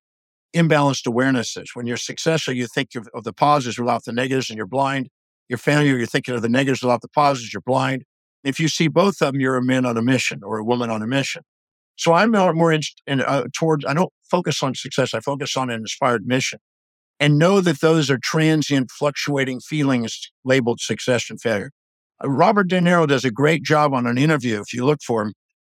imbalanced 0.55 1.05
awarenesses. 1.07 1.67
When 1.73 1.85
you're 1.85 1.97
successful, 1.97 2.53
you 2.53 2.67
think 2.67 2.89
of 2.95 3.23
the 3.23 3.33
positives 3.33 3.77
without 3.77 4.05
the 4.05 4.13
negatives 4.13 4.49
and 4.49 4.57
you're 4.57 4.65
blind. 4.65 5.09
Your 5.47 5.57
failure, 5.57 5.97
you're 5.97 6.07
thinking 6.07 6.35
of 6.35 6.41
the 6.41 6.49
negatives 6.49 6.81
without 6.81 7.01
the 7.01 7.07
positives, 7.09 7.53
you're 7.53 7.61
blind. 7.61 8.03
If 8.43 8.59
you 8.59 8.67
see 8.67 8.87
both 8.87 9.21
of 9.21 9.33
them, 9.33 9.41
you're 9.41 9.57
a 9.57 9.63
man 9.63 9.85
on 9.85 9.97
a 9.97 10.01
mission 10.01 10.41
or 10.43 10.57
a 10.57 10.63
woman 10.63 10.89
on 10.89 11.01
a 11.01 11.07
mission. 11.07 11.43
So 11.95 12.13
I'm 12.13 12.31
more 12.31 12.71
in, 12.71 12.81
in, 13.05 13.21
uh, 13.21 13.45
towards, 13.53 13.85
I 13.85 13.93
don't 13.93 14.13
focus 14.23 14.63
on 14.63 14.73
success. 14.75 15.13
I 15.13 15.19
focus 15.19 15.57
on 15.57 15.69
an 15.69 15.81
inspired 15.81 16.25
mission 16.25 16.59
and 17.19 17.37
know 17.37 17.59
that 17.61 17.81
those 17.81 18.09
are 18.09 18.17
transient, 18.17 18.89
fluctuating 18.91 19.59
feelings 19.59 20.31
labeled 20.45 20.79
success 20.79 21.29
and 21.29 21.41
failure. 21.41 21.71
Uh, 22.23 22.29
Robert 22.29 22.69
De 22.69 22.79
Niro 22.79 23.07
does 23.07 23.25
a 23.25 23.31
great 23.31 23.63
job 23.63 23.93
on 23.93 24.07
an 24.07 24.17
interview, 24.17 24.61
if 24.61 24.73
you 24.73 24.85
look 24.85 25.01
for 25.03 25.23
him, 25.23 25.33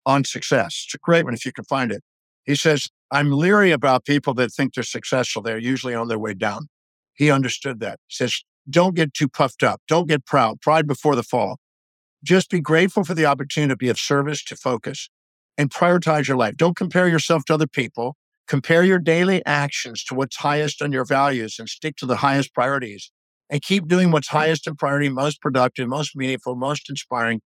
on 0.07 0.25
success. 0.25 0.85
It's 0.87 0.95
a 0.95 0.99
great 0.99 1.25
one 1.25 1.35
if 1.35 1.45
you 1.45 1.53
can 1.53 1.65
find 1.65 1.93
it. 1.93 2.03
He 2.45 2.55
says, 2.55 2.89
I'm 3.11 3.33
leery 3.33 3.71
about 3.71 4.05
people 4.05 4.35
that 4.35 4.53
think 4.53 4.75
they're 4.75 4.85
successful. 4.85 5.43
They're 5.43 5.59
usually 5.59 5.95
on 5.95 6.09
their 6.09 6.19
way 6.19 6.35
down. 6.35 6.69
He 7.15 7.31
understood 7.31 7.81
that. 7.81 7.99
He 8.07 8.15
says, 8.15 8.43
don't 8.69 8.95
get 8.95 9.15
too 9.15 9.29
puffed 9.29 9.63
up. 9.63 9.81
Don't 9.89 10.09
get 10.09 10.25
proud. 10.25 10.61
Pride 10.61 10.87
before 10.87 11.17
the 11.17 11.23
fall. 11.23 11.59
Just 12.23 12.51
be 12.51 12.61
grateful 12.61 13.05
for 13.05 13.15
the 13.15 13.27
opportunity 13.27 13.73
to 13.73 13.77
be 13.77 13.89
of 13.89 13.99
service, 13.99 14.45
to 14.45 14.57
focus, 14.57 15.09
and 15.57 15.71
prioritize 15.71 16.29
your 16.29 16.37
life. 16.37 16.57
Don't 16.57 16.77
compare 16.77 17.09
yourself 17.09 17.45
to 17.47 17.55
other 17.55 17.67
people. 17.67 18.17
Compare 18.47 18.85
your 18.85 18.99
daily 18.99 19.45
actions 19.47 20.05
to 20.05 20.15
what's 20.15 20.37
highest 20.37 20.83
on 20.83 20.93
your 20.93 21.05
values 21.05 21.57
and 21.59 21.69
stick 21.69 21.97
to 21.97 22.07
the 22.07 22.17
highest 22.17 22.53
priorities. 22.55 23.11
And 23.49 23.63
keep 23.63 23.89
doing 23.89 24.13
what's 24.13 24.29
highest 24.29 24.67
in 24.67 24.77
priority, 24.77 25.09
most 25.09 25.41
productive, 25.41 25.89
most 25.89 26.15
meaningful, 26.15 26.55
most 26.55 26.89
inspiring, 26.89 27.41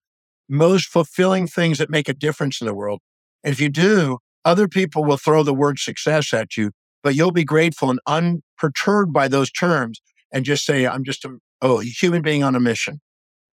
most 0.49 0.89
fulfilling 0.89 1.47
things 1.47 1.79
that 1.79 1.91
make 1.91 2.09
a 2.09 2.15
difference 2.15 2.61
in 2.61 2.67
the 2.67 2.75
world. 2.75 3.01
And 3.43 3.53
if 3.53 3.61
you 3.61 3.69
do, 3.69 4.19
other 4.45 4.69
people 4.69 5.05
will 5.05 5.17
throw 5.17 5.43
the 5.43 5.55
word 5.55 5.79
success 5.79 6.33
at 6.33 6.57
you, 6.57 6.71
but 7.03 7.15
you'll 7.15 7.33
be 7.33 7.45
grateful 7.45 7.91
and 7.91 8.01
unperturbed 8.07 9.13
by 9.13 9.29
those 9.29 9.51
terms 9.51 10.01
and 10.33 10.45
just 10.45 10.65
say, 10.65 10.87
I'm 10.87 11.05
just 11.05 11.25
a, 11.25 11.39
oh, 11.63 11.79
human 11.79 12.23
being 12.23 12.43
on 12.43 12.55
a 12.55 12.61
mission. 12.61 13.01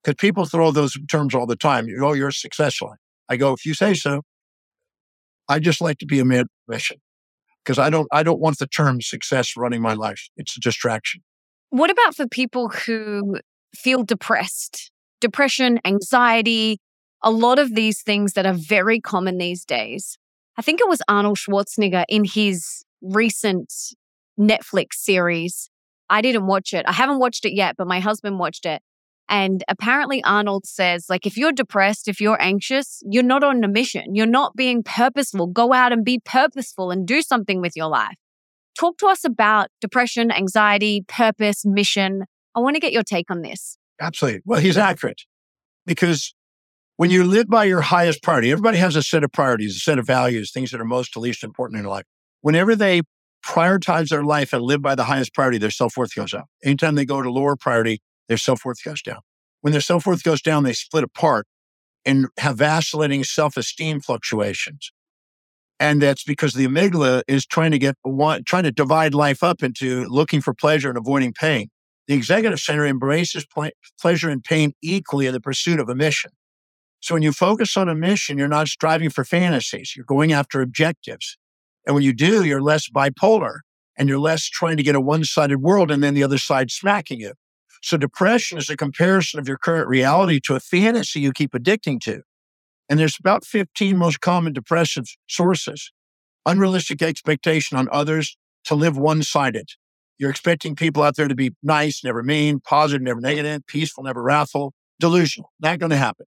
Because 0.04 0.16
people 0.16 0.46
throw 0.46 0.72
those 0.72 0.98
terms 1.10 1.36
all 1.36 1.46
the 1.46 1.56
time. 1.56 1.88
Oh, 2.02 2.14
you're 2.14 2.32
successful. 2.32 2.96
I 3.30 3.38
go, 3.38 3.54
if 3.54 3.66
you 3.66 3.74
say 3.74 3.94
so, 3.94 4.24
I 5.48 5.60
just 5.60 5.80
like 5.80 6.00
to 6.00 6.06
be 6.06 6.20
a 6.20 6.26
man 6.26 6.48
mission 6.68 6.98
because 7.64 7.78
I 7.78 7.89
don't, 7.89 8.08
I 8.12 8.24
don't 8.24 8.39
want 8.39 8.58
the 8.58 8.68
term 8.68 9.02
success 9.02 9.56
running 9.56 9.82
my 9.82 9.94
life. 9.94 10.30
It's 10.38 10.58
a 10.58 10.60
distraction. 10.60 11.22
What 11.70 11.89
about 11.89 12.16
for 12.16 12.28
people 12.28 12.70
who 12.70 13.38
feel 13.76 14.04
depressed, 14.04 14.91
depression, 15.22 15.80
anxiety, 15.86 16.80
a 17.24 17.32
lot 17.32 17.60
of 17.60 17.74
these 17.76 18.02
things 18.02 18.34
that 18.34 18.46
are 18.46 18.54
very 18.54 19.00
common 19.00 19.38
these 19.38 19.64
days? 19.64 20.18
I 20.58 20.62
think 20.62 20.82
it 20.82 20.90
was 20.90 21.02
Arnold 21.08 21.38
Schwarzenegger 21.38 22.04
in 22.10 22.26
his 22.26 22.84
recent 23.02 23.72
Netflix 24.38 24.96
series. 24.96 25.70
I 26.10 26.22
didn't 26.22 26.46
watch 26.46 26.74
it. 26.74 26.86
I 26.88 26.92
haven't 26.92 27.20
watched 27.20 27.46
it 27.46 27.54
yet, 27.54 27.78
but 27.78 27.88
my 27.88 28.02
husband 28.02 28.38
watched 28.38 28.66
it. 28.66 28.82
And 29.30 29.64
apparently, 29.70 30.22
Arnold 30.26 30.66
says, 30.66 31.06
like, 31.10 31.26
if 31.26 31.38
you're 31.38 31.54
depressed, 31.54 32.10
if 32.10 32.20
you're 32.20 32.42
anxious, 32.42 33.02
you're 33.10 33.24
not 33.24 33.46
on 33.46 33.64
a 33.64 33.68
mission. 33.70 34.14
You're 34.14 34.26
not 34.26 34.58
being 34.58 34.84
purposeful. 34.84 35.48
Go 35.48 35.72
out 35.72 35.94
and 35.94 36.04
be 36.04 36.20
purposeful 36.20 36.92
and 36.92 37.08
do 37.08 37.22
something 37.22 37.62
with 37.62 37.78
your 37.78 37.88
life. 37.88 38.18
Talk 38.78 38.98
to 38.98 39.08
us 39.08 39.24
about 39.24 39.70
depression, 39.80 40.32
anxiety, 40.32 41.06
purpose, 41.08 41.66
mission. 41.66 42.26
I 42.56 42.60
want 42.60 42.76
to 42.76 42.82
get 42.82 42.92
your 42.92 43.04
take 43.04 43.32
on 43.32 43.42
this. 43.42 43.78
Absolutely. 44.02 44.41
Well, 44.45 44.60
he's 44.60 44.78
accurate 44.78 45.22
because 45.86 46.34
when 46.97 47.12
you 47.12 47.24
live 47.24 47.47
by 47.47 47.66
your 47.66 47.82
highest 47.82 48.24
priority, 48.24 48.52
everybody 48.52 48.78
has 48.80 48.95
a 48.95 49.04
set 49.04 49.24
of 49.24 49.32
priorities, 49.32 49.76
a 49.76 49.80
set 49.80 49.99
of 49.99 50.08
values, 50.08 50.52
things 50.52 50.72
that 50.72 50.82
are 50.82 50.86
most 50.86 51.14
to 51.14 51.20
least 51.20 51.43
important 51.43 51.80
in 51.80 51.86
life. 51.86 52.06
Whenever 52.41 52.76
they 52.76 53.04
prioritize 53.45 54.10
their 54.10 54.24
life 54.24 54.54
and 54.54 54.64
live 54.64 54.82
by 54.82 54.95
the 54.95 55.06
highest 55.06 55.34
priority, 55.34 55.58
their 55.58 55.72
self 55.72 55.97
worth 55.97 56.16
goes 56.16 56.34
up. 56.34 56.47
Anytime 56.64 56.95
they 56.95 57.06
go 57.06 57.22
to 57.22 57.32
lower 57.32 57.56
priority, 57.56 58.02
their 58.28 58.38
self 58.38 58.66
worth 58.66 58.84
goes 58.84 59.02
down. 59.02 59.20
When 59.62 59.72
their 59.74 59.82
self 59.82 60.06
worth 60.06 60.24
goes 60.24 60.41
down, 60.41 60.64
they 60.64 60.74
split 60.74 61.04
apart 61.04 61.47
and 62.06 62.28
have 62.39 62.58
vacillating 62.58 63.24
self 63.24 63.58
esteem 63.58 64.02
fluctuations. 64.02 64.91
And 65.80 66.02
that's 66.02 66.24
because 66.24 66.54
the 66.54 66.68
amygdala 66.68 67.24
is 67.28 67.45
trying 67.45 67.72
to 67.72 67.80
get 67.80 67.95
trying 68.45 68.64
to 68.64 68.72
divide 68.72 69.14
life 69.16 69.43
up 69.43 69.64
into 69.64 70.06
looking 70.06 70.41
for 70.41 70.54
pleasure 70.54 70.89
and 70.89 70.97
avoiding 70.97 71.34
pain. 71.34 71.70
The 72.12 72.18
executive 72.18 72.59
center 72.59 72.86
embraces 72.86 73.45
ple- 73.45 73.72
pleasure 73.97 74.30
and 74.30 74.43
pain 74.43 74.74
equally 74.82 75.28
in 75.28 75.34
the 75.34 75.39
pursuit 75.39 75.80
of 75.80 75.88
a 75.88 75.95
mission. 75.95 76.32
So 76.99 77.16
when 77.16 77.24
you 77.24 77.32
focus 77.32 77.78
on 77.78 77.88
a 77.88 77.95
mission, 77.95 78.38
you're 78.38 78.49
not 78.49 78.68
striving 78.68 79.09
for 79.09 79.24
fantasies. 79.24 79.93
You're 79.95 80.03
going 80.03 80.34
after 80.34 80.59
objectives. 80.59 81.38
And 81.88 81.95
when 81.95 82.03
you 82.03 82.12
do, 82.12 82.43
you're 82.43 82.62
less 82.62 82.89
bipolar 82.89 83.59
and 83.97 84.09
you're 84.09 84.20
less 84.20 84.49
trying 84.49 84.76
to 84.76 84.84
get 84.84 84.93
a 84.93 84.99
one 84.99 85.24
sided 85.24 85.62
world 85.62 85.89
and 85.89 86.03
then 86.03 86.14
the 86.14 86.22
other 86.22 86.38
side 86.38 86.70
smacking 86.70 87.22
you. 87.22 87.32
So 87.82 87.95
depression 87.95 88.57
is 88.57 88.70
a 88.70 88.76
comparison 88.76 89.39
of 89.39 89.47
your 89.47 89.57
current 89.57 89.88
reality 89.88 90.41
to 90.47 90.55
a 90.55 90.59
fantasy 90.59 91.22
you 91.22 91.32
keep 91.32 91.53
addicting 91.53 92.01
to. 92.01 92.24
And 92.89 92.99
there's 92.99 93.16
about 93.18 93.45
15 93.45 93.95
most 93.95 94.20
common 94.20 94.51
depressive 94.51 95.05
sources. 95.30 95.93
Unrealistic 96.45 97.01
expectation 97.01 97.78
on 97.78 97.88
others 97.89 98.36
to 98.66 98.76
live 98.76 98.97
one 98.97 99.24
sided. 99.24 99.70
You're 100.22 100.30
expecting 100.30 100.76
people 100.76 101.02
out 101.02 101.16
there 101.16 101.28
to 101.28 101.34
be 101.34 101.54
nice, 101.64 102.04
never 102.04 102.22
mean, 102.22 102.60
positive, 102.60 103.02
never 103.02 103.20
negative, 103.20 103.66
peaceful, 103.66 104.04
never 104.04 104.22
wrathful, 104.22 104.72
delusional. 105.00 105.52
Not 105.60 105.80
going 105.80 105.90
to 105.90 105.98
happen. 105.98 106.28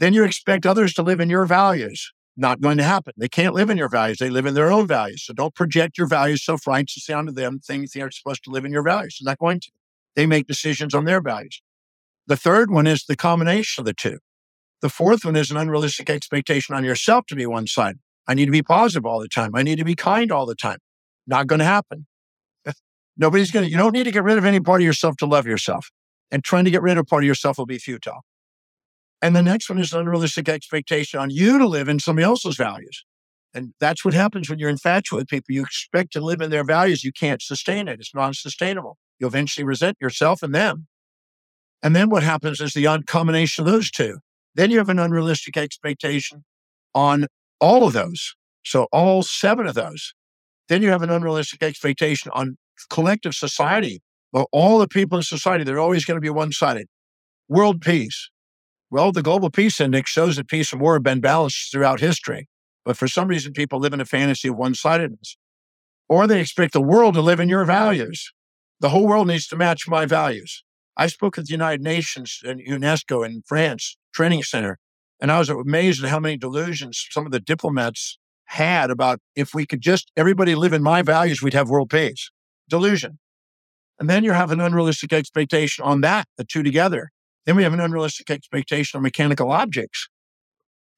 Then 0.00 0.14
you 0.14 0.24
expect 0.24 0.64
others 0.64 0.94
to 0.94 1.02
live 1.02 1.20
in 1.20 1.28
your 1.28 1.44
values. 1.44 2.10
Not 2.38 2.62
going 2.62 2.78
to 2.78 2.84
happen. 2.84 3.12
They 3.18 3.28
can't 3.28 3.52
live 3.52 3.68
in 3.68 3.76
your 3.76 3.90
values. 3.90 4.16
They 4.16 4.30
live 4.30 4.46
in 4.46 4.54
their 4.54 4.72
own 4.72 4.86
values. 4.86 5.26
So 5.26 5.34
don't 5.34 5.54
project 5.54 5.98
your 5.98 6.06
values 6.06 6.42
so 6.42 6.56
righteously 6.66 7.14
onto 7.14 7.32
them, 7.32 7.58
things 7.58 7.92
they 7.92 8.00
are 8.00 8.10
supposed 8.10 8.44
to 8.44 8.50
live 8.50 8.64
in 8.64 8.72
your 8.72 8.82
values. 8.82 9.18
They're 9.20 9.30
not 9.30 9.38
going 9.38 9.60
to. 9.60 9.70
They 10.16 10.24
make 10.24 10.46
decisions 10.46 10.94
on 10.94 11.04
their 11.04 11.20
values. 11.20 11.60
The 12.28 12.38
third 12.38 12.70
one 12.70 12.86
is 12.86 13.04
the 13.04 13.14
combination 13.14 13.82
of 13.82 13.84
the 13.84 13.92
two. 13.92 14.20
The 14.80 14.88
fourth 14.88 15.26
one 15.26 15.36
is 15.36 15.50
an 15.50 15.58
unrealistic 15.58 16.08
expectation 16.08 16.74
on 16.74 16.82
yourself 16.82 17.26
to 17.26 17.36
be 17.36 17.44
one 17.44 17.66
side. 17.66 17.98
I 18.26 18.32
need 18.32 18.46
to 18.46 18.52
be 18.52 18.62
positive 18.62 19.04
all 19.04 19.20
the 19.20 19.28
time. 19.28 19.54
I 19.54 19.62
need 19.62 19.76
to 19.76 19.84
be 19.84 19.96
kind 19.96 20.32
all 20.32 20.46
the 20.46 20.54
time. 20.54 20.78
Not 21.26 21.46
going 21.46 21.58
to 21.58 21.66
happen. 21.66 22.06
Nobody's 23.16 23.50
going 23.50 23.64
to, 23.66 23.70
you 23.70 23.76
don't 23.76 23.92
need 23.92 24.04
to 24.04 24.10
get 24.10 24.24
rid 24.24 24.38
of 24.38 24.44
any 24.44 24.60
part 24.60 24.80
of 24.80 24.84
yourself 24.84 25.16
to 25.18 25.26
love 25.26 25.46
yourself. 25.46 25.90
And 26.30 26.42
trying 26.42 26.64
to 26.64 26.70
get 26.70 26.82
rid 26.82 26.96
of 26.96 27.06
part 27.06 27.24
of 27.24 27.26
yourself 27.26 27.58
will 27.58 27.66
be 27.66 27.78
futile. 27.78 28.24
And 29.20 29.36
the 29.36 29.42
next 29.42 29.68
one 29.68 29.78
is 29.78 29.92
unrealistic 29.92 30.48
expectation 30.48 31.20
on 31.20 31.30
you 31.30 31.58
to 31.58 31.66
live 31.66 31.88
in 31.88 32.00
somebody 32.00 32.24
else's 32.24 32.56
values. 32.56 33.04
And 33.54 33.74
that's 33.80 34.04
what 34.04 34.14
happens 34.14 34.48
when 34.48 34.58
you're 34.58 34.70
infatuated 34.70 35.22
with 35.22 35.28
people. 35.28 35.54
You 35.54 35.62
expect 35.62 36.12
to 36.14 36.20
live 36.20 36.40
in 36.40 36.50
their 36.50 36.64
values. 36.64 37.04
You 37.04 37.12
can't 37.12 37.42
sustain 37.42 37.86
it. 37.86 38.00
It's 38.00 38.14
non 38.14 38.34
sustainable. 38.34 38.96
You 39.18 39.26
eventually 39.26 39.64
resent 39.64 39.98
yourself 40.00 40.42
and 40.42 40.54
them. 40.54 40.86
And 41.82 41.94
then 41.94 42.08
what 42.08 42.22
happens 42.22 42.60
is 42.60 42.72
the 42.72 43.02
combination 43.06 43.66
of 43.66 43.70
those 43.70 43.90
two. 43.90 44.18
Then 44.54 44.70
you 44.70 44.78
have 44.78 44.88
an 44.88 44.98
unrealistic 44.98 45.56
expectation 45.56 46.44
on 46.94 47.26
all 47.60 47.86
of 47.86 47.92
those. 47.92 48.34
So 48.64 48.88
all 48.92 49.22
seven 49.22 49.66
of 49.66 49.74
those. 49.74 50.14
Then 50.68 50.82
you 50.82 50.90
have 50.90 51.02
an 51.02 51.10
unrealistic 51.10 51.62
expectation 51.62 52.30
on 52.34 52.56
collective 52.90 53.34
society. 53.34 54.02
Well, 54.32 54.48
all 54.52 54.78
the 54.78 54.88
people 54.88 55.18
in 55.18 55.22
society, 55.22 55.64
they're 55.64 55.78
always 55.78 56.04
going 56.04 56.16
to 56.16 56.20
be 56.22 56.30
one 56.30 56.52
sided. 56.52 56.86
World 57.48 57.80
peace. 57.80 58.30
Well, 58.90 59.12
the 59.12 59.22
Global 59.22 59.50
Peace 59.50 59.80
Index 59.80 60.10
shows 60.10 60.36
that 60.36 60.48
peace 60.48 60.72
and 60.72 60.80
war 60.80 60.94
have 60.94 61.02
been 61.02 61.20
balanced 61.20 61.70
throughout 61.70 62.00
history. 62.00 62.48
But 62.84 62.96
for 62.96 63.08
some 63.08 63.28
reason, 63.28 63.52
people 63.52 63.78
live 63.78 63.92
in 63.92 64.00
a 64.00 64.04
fantasy 64.04 64.48
of 64.48 64.56
one 64.56 64.74
sidedness. 64.74 65.36
Or 66.08 66.26
they 66.26 66.40
expect 66.40 66.72
the 66.72 66.82
world 66.82 67.14
to 67.14 67.22
live 67.22 67.40
in 67.40 67.48
your 67.48 67.64
values. 67.64 68.32
The 68.80 68.88
whole 68.88 69.06
world 69.06 69.28
needs 69.28 69.46
to 69.48 69.56
match 69.56 69.88
my 69.88 70.06
values. 70.06 70.62
I 70.96 71.06
spoke 71.06 71.38
at 71.38 71.46
the 71.46 71.52
United 71.52 71.82
Nations 71.82 72.40
and 72.44 72.60
UNESCO 72.60 73.24
in 73.24 73.42
France 73.46 73.96
Training 74.12 74.42
Center, 74.42 74.78
and 75.20 75.32
I 75.32 75.38
was 75.38 75.48
amazed 75.48 76.04
at 76.04 76.10
how 76.10 76.20
many 76.20 76.36
delusions 76.36 77.06
some 77.10 77.24
of 77.24 77.32
the 77.32 77.40
diplomats 77.40 78.18
had 78.46 78.90
about 78.90 79.20
if 79.34 79.54
we 79.54 79.64
could 79.64 79.80
just 79.80 80.10
everybody 80.16 80.54
live 80.54 80.72
in 80.72 80.82
my 80.82 81.00
values, 81.00 81.40
we'd 81.40 81.54
have 81.54 81.70
world 81.70 81.88
peace. 81.88 82.30
Delusion. 82.72 83.18
And 83.98 84.08
then 84.08 84.24
you 84.24 84.32
have 84.32 84.50
an 84.50 84.58
unrealistic 84.58 85.12
expectation 85.12 85.84
on 85.84 86.00
that, 86.00 86.26
the 86.38 86.44
two 86.44 86.62
together. 86.62 87.10
Then 87.44 87.54
we 87.54 87.64
have 87.64 87.74
an 87.74 87.80
unrealistic 87.80 88.30
expectation 88.30 88.96
on 88.96 89.02
mechanical 89.02 89.52
objects 89.52 90.08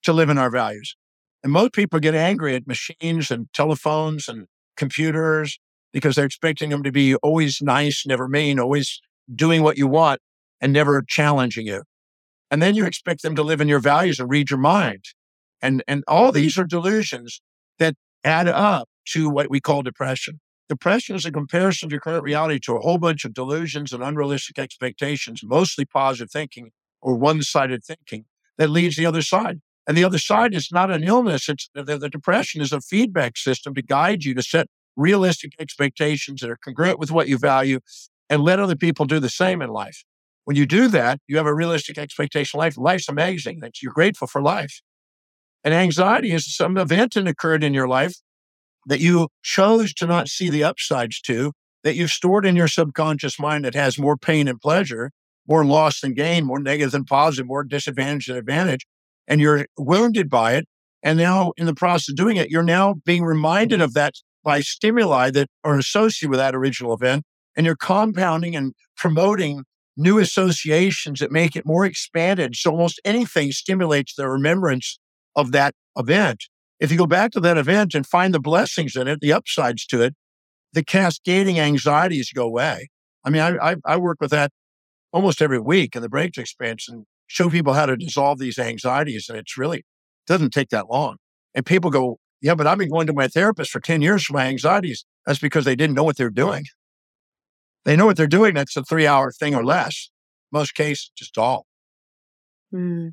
to 0.05 0.13
live 0.13 0.31
in 0.31 0.39
our 0.39 0.51
values. 0.51 0.95
And 1.43 1.53
most 1.53 1.73
people 1.73 1.99
get 1.99 2.15
angry 2.15 2.55
at 2.55 2.69
machines 2.69 3.33
and 3.33 3.53
telephones 3.53 4.29
and 4.29 4.47
computers 4.77 5.59
because 5.93 6.15
they're 6.15 6.25
expecting 6.25 6.71
them 6.71 6.85
to 6.85 6.93
be 6.93 7.17
always 7.17 7.61
nice, 7.61 8.07
never 8.07 8.29
mean, 8.29 8.61
always 8.61 9.01
doing 9.35 9.65
what 9.65 9.77
you 9.77 9.89
want 9.89 10.21
and 10.61 10.73
never 10.73 11.03
challenging 11.03 11.67
you. 11.67 11.83
And 12.53 12.63
then 12.63 12.77
you 12.77 12.87
expect 12.87 13.23
them 13.23 13.35
to 13.35 13.43
live 13.43 13.61
in 13.61 13.67
your 13.67 13.81
values 13.81 14.21
and 14.21 14.31
read 14.31 14.49
your 14.49 14.61
mind. 14.61 15.07
And, 15.61 15.83
and 15.89 16.05
all 16.07 16.31
these 16.31 16.57
are 16.57 16.65
delusions 16.65 17.41
that 17.81 17.97
add 18.23 18.47
up 18.47 18.89
to 19.09 19.29
what 19.29 19.51
we 19.51 19.59
call 19.59 19.83
depression. 19.83 20.39
Depression 20.69 21.15
is 21.15 21.27
a 21.27 21.33
comparison 21.33 21.89
to 21.89 21.95
your 21.95 22.01
current 22.01 22.25
reality 22.25 22.59
to 22.61 22.77
a 22.77 22.81
whole 22.81 22.99
bunch 22.99 23.25
of 23.25 23.35
delusions 23.35 23.93
and 23.93 24.03
unrealistic 24.03 24.59
expectations, 24.59 25.43
mostly 25.45 25.85
positive 25.85 26.31
thinking 26.31 26.71
or 27.03 27.15
one 27.15 27.43
sided 27.43 27.85
thinking 27.85 28.25
that 28.57 28.65
mm-hmm. 28.65 28.75
leads 28.75 28.97
the 28.97 29.07
other 29.07 29.23
side. 29.23 29.61
And 29.87 29.97
the 29.97 30.05
other 30.05 30.19
side 30.19 30.55
is 30.55 30.71
not 30.73 30.91
an 30.91 31.05
illness. 31.05 31.49
It's 31.49 31.69
the, 31.75 31.99
the 31.99 32.09
depression 32.09 32.63
is 32.63 32.73
a 32.73 32.81
feedback 32.81 33.37
system 33.37 33.75
to 33.75 33.83
guide 33.83 34.25
you 34.25 34.35
to 34.35 34.43
set 34.43 34.69
realistic 34.97 35.53
expectations 35.59 36.41
that 36.41 36.49
are 36.49 36.57
congruent 36.57 36.99
with 36.99 37.11
what 37.11 37.29
you 37.29 37.37
value 37.37 37.81
and 38.31 38.43
let 38.43 38.59
other 38.59 38.77
people 38.77 39.05
do 39.05 39.21
the 39.21 39.29
same 39.29 39.61
in 39.61 39.69
life. 39.69 40.05
When 40.45 40.57
you 40.57 40.65
do 40.65 40.89
that, 40.89 41.21
you 41.27 41.37
have 41.37 41.47
a 41.47 41.55
realistic 41.55 41.99
expectation 41.99 42.59
life. 42.59 42.79
Life's 42.79 43.09
amazing. 43.09 43.61
That 43.61 43.83
you're 43.83 43.93
grateful 43.93 44.27
for 44.27 44.41
life. 44.41 44.81
And 45.63 45.75
anxiety 45.75 46.33
is 46.33 46.55
some 46.55 46.79
event 46.79 47.15
that 47.15 47.27
occurred 47.27 47.65
in 47.65 47.75
your 47.75 47.89
life 47.89 48.17
that 48.87 49.01
you 49.01 49.29
chose 49.43 49.95
to 49.95 50.07
not 50.07 50.29
see 50.29 50.51
the 50.51 50.65
upsides 50.65 51.21
to, 51.23 51.53
that 51.83 51.95
you've 51.95 52.11
stored 52.11 52.47
in 52.47 52.57
your 52.57 52.69
subconscious 52.69 53.39
mind 53.39 53.65
that 53.65 53.75
has 53.75 53.99
more 53.99 54.17
pain 54.17 54.49
and 54.49 54.61
pleasure, 54.61 55.11
more 55.47 55.65
loss 55.65 56.01
than 56.01 56.15
gain, 56.15 56.45
more 56.45 56.59
negative 56.59 56.93
than 56.93 57.05
positive, 57.05 57.47
more 57.47 57.65
disadvantage 57.65 58.27
than 58.27 58.37
advantage. 58.37 58.87
And 59.29 59.41
you're 59.41 59.67
wounded 59.79 60.29
by 60.29 60.55
it. 60.55 60.67
And 61.03 61.19
now 61.19 61.53
in 61.57 61.67
the 61.67 61.75
process 61.75 62.11
of 62.11 62.17
doing 62.17 62.37
it, 62.37 62.51
you're 62.51 62.63
now 62.63 62.95
being 63.05 63.25
reminded 63.25 63.81
of 63.81 63.93
that 63.95 64.15
by 64.43 64.61
stimuli 64.61 65.31
that 65.31 65.49
are 65.63 65.79
associated 65.79 66.31
with 66.31 66.39
that 66.39 66.55
original 66.55 66.95
event. 66.95 67.25
And 67.57 67.67
you're 67.67 67.77
compounding 67.77 68.57
and 68.57 68.73
promoting 68.97 69.65
new 69.97 70.19
associations 70.19 71.21
that 71.21 71.31
make 71.31 71.55
it 71.55 71.67
more 71.67 71.85
expanded. 71.85 72.57
So 72.57 72.71
almost 72.71 73.01
anything 73.05 73.53
stimulates 73.53 74.15
the 74.15 74.29
remembrance 74.29 74.99
of 75.37 75.53
that 75.53 75.75
event. 75.97 76.45
If 76.81 76.91
you 76.91 76.99
go 76.99 77.07
back 77.07 77.31
to 77.33 77.41
that 77.41 77.57
event 77.57 77.95
and 77.95 78.07
find 78.07 78.35
the 78.35 78.41
blessings 78.41 78.97
in 78.97 79.09
it, 79.09 79.21
the 79.21 79.33
upsides 79.33 79.87
to 79.87 80.03
it, 80.03 80.15
the 80.73 80.85
cascading 80.85 81.59
anxieties 81.59 82.33
go 82.33 82.45
away. 82.45 82.91
I 83.25 83.31
mean, 83.31 83.43
I, 83.43 83.73
I, 83.73 83.77
I 83.85 83.97
work 83.97 84.19
with 84.21 84.31
that 84.33 84.51
almost 85.13 85.41
every 85.41 85.61
week 85.61 85.95
in 85.95 86.03
the 86.03 86.09
breakthrough 86.09 86.43
experience 86.43 86.89
and 86.89 87.07
show 87.27 87.49
people 87.49 87.73
how 87.73 87.87
to 87.87 87.97
dissolve 87.97 88.39
these 88.39 88.59
anxieties. 88.59 89.27
And 89.29 89.39
it's 89.39 89.57
really 89.57 89.85
doesn't 90.27 90.51
take 90.51 90.71
that 90.71 90.91
long. 90.91 91.17
And 91.55 91.65
people 91.65 91.91
go, 91.91 92.19
yeah, 92.41 92.55
but 92.55 92.67
I've 92.67 92.79
been 92.79 92.91
going 92.91 93.07
to 93.07 93.13
my 93.13 93.29
therapist 93.29 93.71
for 93.71 93.81
10 93.81 94.03
years 94.03 94.25
for 94.25 94.35
my 94.35 94.47
anxieties. 94.47 95.05
That's 95.25 95.39
because 95.39 95.65
they 95.65 95.77
didn't 95.77 95.95
know 95.95 96.05
what 96.05 96.17
they're 96.17 96.29
doing. 96.31 96.65
They 97.85 97.97
know 97.97 98.07
what 98.07 98.17
they're 98.17 98.27
doing. 98.27 98.55
That's 98.55 98.77
a 98.77 98.83
three 98.83 99.07
hour 99.07 99.31
thing 99.31 99.55
or 99.55 99.65
less. 99.65 100.11
Most 100.53 100.75
cases, 100.75 101.11
just 101.17 101.39
all. 101.39 101.67
Mm. 102.75 103.13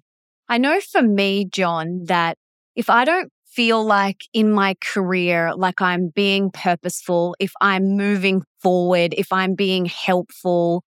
I 0.50 0.58
know 0.58 0.80
for 0.80 1.02
me, 1.02 1.46
John, 1.46 2.06
that 2.06 2.38
if 2.76 2.90
I 2.90 3.06
don't 3.06 3.32
feel 3.52 3.84
like 3.84 4.22
in 4.34 4.52
my 4.52 4.76
career, 4.82 5.54
like 5.56 5.82
I'm 5.82 6.10
being 6.14 6.52
purposeful, 6.52 7.36
if 7.40 7.52
I'm 7.62 7.98
moving 7.98 8.44
forward, 8.62 9.14
if 9.18 9.32
I'm 9.32 9.56
being 9.56 9.86
helpful, 9.86 10.84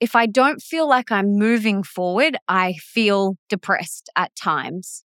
if 0.00 0.14
I 0.14 0.26
don't 0.26 0.62
feel 0.62 0.88
like 0.88 1.10
I'm 1.10 1.38
moving 1.38 1.82
forward, 1.82 2.36
I 2.48 2.74
feel 2.74 3.36
depressed 3.48 4.08
at 4.16 4.34
times. 4.36 5.04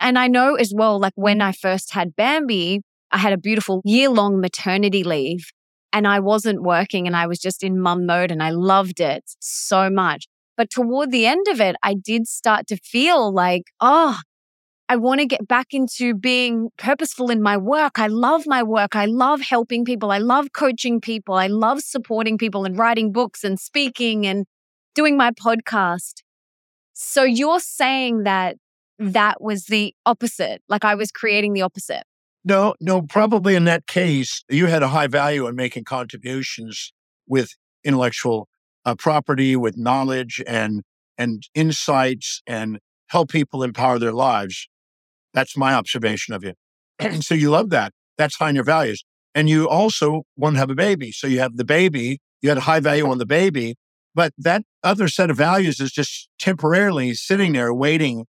And 0.00 0.18
I 0.18 0.26
know 0.26 0.56
as 0.56 0.72
well, 0.74 0.98
like 0.98 1.12
when 1.14 1.40
I 1.40 1.52
first 1.52 1.92
had 1.92 2.16
Bambi, 2.16 2.82
I 3.12 3.18
had 3.18 3.32
a 3.32 3.38
beautiful 3.38 3.82
year 3.84 4.08
long 4.08 4.40
maternity 4.40 5.04
leave 5.04 5.52
and 5.92 6.06
I 6.08 6.18
wasn't 6.20 6.62
working 6.62 7.06
and 7.06 7.14
I 7.14 7.26
was 7.26 7.38
just 7.38 7.62
in 7.62 7.80
mum 7.80 8.06
mode 8.06 8.30
and 8.30 8.42
I 8.42 8.50
loved 8.50 9.00
it 9.00 9.24
so 9.40 9.88
much. 9.90 10.26
But 10.56 10.70
toward 10.70 11.12
the 11.12 11.26
end 11.26 11.46
of 11.48 11.60
it, 11.60 11.76
I 11.82 11.94
did 11.94 12.26
start 12.26 12.66
to 12.68 12.76
feel 12.76 13.32
like, 13.32 13.64
oh, 13.80 14.18
I 14.92 14.96
want 14.96 15.20
to 15.20 15.26
get 15.26 15.48
back 15.48 15.68
into 15.72 16.12
being 16.12 16.68
purposeful 16.76 17.30
in 17.30 17.40
my 17.40 17.56
work. 17.56 17.98
I 17.98 18.08
love 18.08 18.42
my 18.46 18.62
work. 18.62 18.94
I 18.94 19.06
love 19.06 19.40
helping 19.40 19.86
people. 19.86 20.10
I 20.10 20.18
love 20.18 20.52
coaching 20.52 21.00
people. 21.00 21.34
I 21.34 21.46
love 21.46 21.80
supporting 21.80 22.36
people 22.36 22.66
and 22.66 22.76
writing 22.76 23.10
books 23.10 23.42
and 23.42 23.58
speaking 23.58 24.26
and 24.26 24.44
doing 24.94 25.16
my 25.16 25.30
podcast. 25.30 26.20
So 26.92 27.22
you're 27.22 27.58
saying 27.58 28.24
that 28.24 28.58
that 28.98 29.40
was 29.40 29.64
the 29.64 29.94
opposite, 30.04 30.60
like 30.68 30.84
I 30.84 30.94
was 30.94 31.10
creating 31.10 31.54
the 31.54 31.62
opposite. 31.62 32.02
No, 32.44 32.74
no, 32.78 33.00
probably 33.00 33.54
in 33.54 33.64
that 33.64 33.86
case, 33.86 34.44
you 34.50 34.66
had 34.66 34.82
a 34.82 34.88
high 34.88 35.06
value 35.06 35.46
in 35.46 35.56
making 35.56 35.84
contributions 35.84 36.92
with 37.26 37.54
intellectual 37.82 38.46
uh, 38.84 38.94
property, 38.94 39.56
with 39.56 39.78
knowledge 39.78 40.42
and 40.46 40.82
and 41.16 41.44
insights, 41.54 42.42
and 42.46 42.78
help 43.06 43.30
people 43.30 43.62
empower 43.62 43.98
their 43.98 44.12
lives. 44.12 44.68
That's 45.34 45.56
my 45.56 45.74
observation 45.74 46.34
of 46.34 46.44
you. 46.44 46.54
And 46.98 47.24
so 47.24 47.34
you 47.34 47.50
love 47.50 47.70
that. 47.70 47.92
That's 48.18 48.36
high 48.36 48.50
in 48.50 48.54
your 48.54 48.64
values. 48.64 49.04
And 49.34 49.48
you 49.48 49.68
also 49.68 50.22
want 50.36 50.56
to 50.56 50.58
have 50.60 50.70
a 50.70 50.74
baby. 50.74 51.10
So 51.12 51.26
you 51.26 51.40
have 51.40 51.56
the 51.56 51.64
baby, 51.64 52.20
you 52.42 52.48
had 52.48 52.58
a 52.58 52.62
high 52.62 52.80
value 52.80 53.08
on 53.08 53.18
the 53.18 53.26
baby, 53.26 53.76
but 54.14 54.32
that 54.36 54.62
other 54.82 55.08
set 55.08 55.30
of 55.30 55.36
values 55.36 55.80
is 55.80 55.90
just 55.90 56.28
temporarily 56.38 57.14
sitting 57.14 57.52
there 57.52 57.72
waiting 57.72 58.26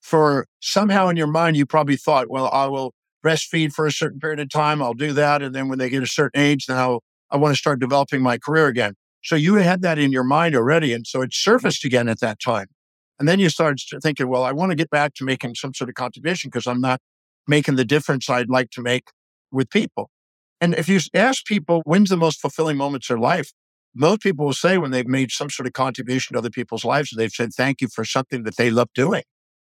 for 0.00 0.46
somehow 0.60 1.08
in 1.08 1.16
your 1.16 1.26
mind, 1.26 1.56
you 1.56 1.66
probably 1.66 1.96
thought, 1.96 2.28
well, 2.30 2.48
I 2.52 2.66
will 2.66 2.94
breastfeed 3.24 3.72
for 3.72 3.86
a 3.86 3.92
certain 3.92 4.18
period 4.18 4.40
of 4.40 4.48
time. 4.48 4.82
I'll 4.82 4.94
do 4.94 5.12
that. 5.12 5.42
And 5.42 5.54
then 5.54 5.68
when 5.68 5.78
they 5.78 5.90
get 5.90 6.02
a 6.02 6.06
certain 6.06 6.40
age, 6.40 6.66
then 6.66 6.78
I'll, 6.78 7.02
I 7.30 7.36
want 7.36 7.54
to 7.54 7.58
start 7.58 7.80
developing 7.80 8.22
my 8.22 8.38
career 8.38 8.66
again. 8.66 8.94
So 9.22 9.36
you 9.36 9.56
had 9.56 9.82
that 9.82 9.98
in 9.98 10.10
your 10.10 10.24
mind 10.24 10.56
already. 10.56 10.94
And 10.94 11.06
so 11.06 11.20
it 11.20 11.34
surfaced 11.34 11.84
again 11.84 12.08
at 12.08 12.20
that 12.20 12.40
time. 12.40 12.68
And 13.20 13.28
then 13.28 13.38
you 13.38 13.50
start 13.50 13.78
thinking, 14.02 14.28
well, 14.28 14.42
I 14.42 14.52
want 14.52 14.70
to 14.70 14.76
get 14.76 14.88
back 14.88 15.12
to 15.16 15.24
making 15.24 15.54
some 15.54 15.74
sort 15.74 15.90
of 15.90 15.94
contribution 15.94 16.48
because 16.48 16.66
I'm 16.66 16.80
not 16.80 17.00
making 17.46 17.76
the 17.76 17.84
difference 17.84 18.30
I'd 18.30 18.48
like 18.48 18.70
to 18.70 18.82
make 18.82 19.08
with 19.52 19.68
people. 19.68 20.08
And 20.58 20.74
if 20.74 20.88
you 20.88 21.00
ask 21.12 21.44
people, 21.44 21.82
when's 21.84 22.08
the 22.08 22.16
most 22.16 22.40
fulfilling 22.40 22.78
moments 22.78 23.10
of 23.10 23.16
their 23.16 23.22
life? 23.22 23.52
Most 23.94 24.22
people 24.22 24.46
will 24.46 24.54
say 24.54 24.78
when 24.78 24.90
they've 24.90 25.06
made 25.06 25.32
some 25.32 25.50
sort 25.50 25.66
of 25.66 25.74
contribution 25.74 26.32
to 26.32 26.38
other 26.38 26.48
people's 26.48 26.84
lives, 26.84 27.12
they've 27.14 27.30
said 27.30 27.50
thank 27.52 27.82
you 27.82 27.88
for 27.88 28.06
something 28.06 28.44
that 28.44 28.56
they 28.56 28.70
love 28.70 28.88
doing. 28.94 29.24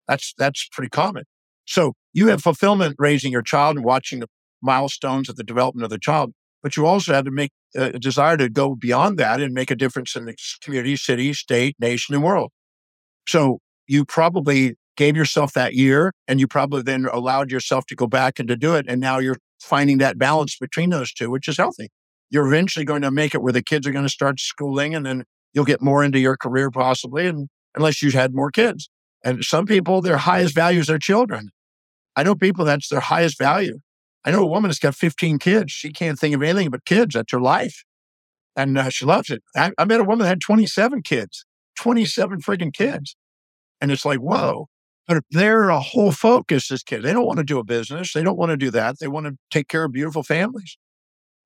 That's 0.06 0.34
that's 0.38 0.68
pretty 0.70 0.90
common. 0.90 1.24
So 1.64 1.94
you 2.12 2.28
have 2.28 2.42
fulfillment 2.42 2.94
raising 2.98 3.32
your 3.32 3.42
child 3.42 3.76
and 3.76 3.84
watching 3.84 4.20
the 4.20 4.28
milestones 4.60 5.28
of 5.28 5.34
the 5.34 5.44
development 5.44 5.84
of 5.84 5.90
the 5.90 5.98
child, 5.98 6.32
but 6.62 6.76
you 6.76 6.86
also 6.86 7.12
have 7.12 7.24
to 7.24 7.30
make 7.32 7.50
uh, 7.76 7.90
a 7.94 7.98
desire 7.98 8.36
to 8.36 8.48
go 8.48 8.76
beyond 8.76 9.18
that 9.18 9.40
and 9.40 9.52
make 9.52 9.70
a 9.70 9.76
difference 9.76 10.14
in 10.14 10.26
the 10.26 10.36
community, 10.62 10.96
city, 10.96 11.32
state, 11.32 11.74
nation, 11.80 12.14
and 12.14 12.22
world. 12.22 12.52
So 13.26 13.58
you 13.86 14.04
probably 14.04 14.76
gave 14.96 15.16
yourself 15.16 15.52
that 15.54 15.74
year 15.74 16.12
and 16.28 16.38
you 16.38 16.46
probably 16.46 16.82
then 16.82 17.06
allowed 17.06 17.50
yourself 17.50 17.86
to 17.86 17.94
go 17.94 18.06
back 18.06 18.38
and 18.38 18.48
to 18.48 18.56
do 18.56 18.74
it. 18.74 18.86
And 18.88 19.00
now 19.00 19.18
you're 19.18 19.38
finding 19.60 19.98
that 19.98 20.18
balance 20.18 20.56
between 20.58 20.90
those 20.90 21.12
two, 21.12 21.30
which 21.30 21.48
is 21.48 21.56
healthy. 21.56 21.88
You're 22.30 22.46
eventually 22.46 22.84
going 22.84 23.02
to 23.02 23.10
make 23.10 23.34
it 23.34 23.42
where 23.42 23.52
the 23.52 23.62
kids 23.62 23.86
are 23.86 23.92
going 23.92 24.04
to 24.04 24.10
start 24.10 24.40
schooling 24.40 24.94
and 24.94 25.04
then 25.04 25.24
you'll 25.52 25.64
get 25.64 25.82
more 25.82 26.02
into 26.04 26.18
your 26.18 26.36
career 26.36 26.70
possibly. 26.70 27.26
And 27.26 27.48
unless 27.74 28.02
you 28.02 28.10
had 28.10 28.34
more 28.34 28.50
kids. 28.50 28.88
And 29.24 29.44
some 29.44 29.66
people, 29.66 30.00
their 30.00 30.16
highest 30.16 30.54
value 30.54 30.80
is 30.80 30.88
their 30.88 30.98
children. 30.98 31.50
I 32.16 32.22
know 32.22 32.34
people 32.34 32.64
that's 32.64 32.88
their 32.88 33.00
highest 33.00 33.38
value. 33.38 33.78
I 34.24 34.30
know 34.30 34.42
a 34.42 34.46
woman 34.46 34.68
that's 34.68 34.78
got 34.78 34.94
15 34.94 35.38
kids. 35.38 35.72
She 35.72 35.90
can't 35.90 36.18
think 36.18 36.34
of 36.34 36.42
anything 36.42 36.70
but 36.70 36.84
kids. 36.84 37.14
That's 37.14 37.32
her 37.32 37.40
life. 37.40 37.84
And 38.54 38.76
uh, 38.76 38.90
she 38.90 39.04
loves 39.04 39.30
it. 39.30 39.42
I, 39.56 39.72
I 39.78 39.84
met 39.84 40.00
a 40.00 40.04
woman 40.04 40.20
that 40.20 40.28
had 40.28 40.40
27 40.40 41.02
kids, 41.02 41.44
27 41.76 42.40
freaking 42.40 42.72
kids. 42.72 43.16
And 43.80 43.90
it's 43.90 44.04
like, 44.04 44.18
whoa. 44.18 44.68
But 45.08 45.18
if 45.18 45.24
their 45.30 45.70
uh, 45.70 45.80
whole 45.80 46.12
focus 46.12 46.70
is 46.70 46.82
kids. 46.82 47.04
They 47.04 47.12
don't 47.12 47.26
want 47.26 47.38
to 47.38 47.44
do 47.44 47.58
a 47.58 47.64
business. 47.64 48.12
They 48.12 48.22
don't 48.22 48.38
want 48.38 48.50
to 48.50 48.56
do 48.56 48.70
that. 48.70 48.98
They 49.00 49.08
want 49.08 49.26
to 49.26 49.36
take 49.50 49.68
care 49.68 49.84
of 49.84 49.92
beautiful 49.92 50.22
families. 50.22 50.78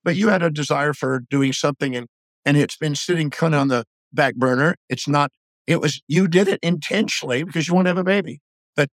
But 0.05 0.17
you 0.17 0.29
had 0.29 0.43
a 0.43 0.51
desire 0.51 0.93
for 0.93 1.23
doing 1.31 1.53
something 1.53 1.97
and, 1.97 2.07
and 2.45 2.57
it's 2.57 2.77
been 2.77 2.95
sitting 2.95 3.31
kind 3.31 3.55
of 3.55 3.61
on 3.63 3.69
the 3.69 3.85
back 4.13 4.37
burner. 4.37 4.77
It's 4.89 5.09
not, 5.09 5.31
it 5.67 5.81
was, 5.81 6.01
you 6.07 6.29
did 6.29 6.49
it 6.49 6.61
intentionally 6.63 7.43
because 7.43 7.67
you 7.67 7.75
want 7.75 7.87
to 7.87 7.91
have 7.91 7.99
a 7.99 8.05
baby. 8.05 8.41
But 8.77 8.91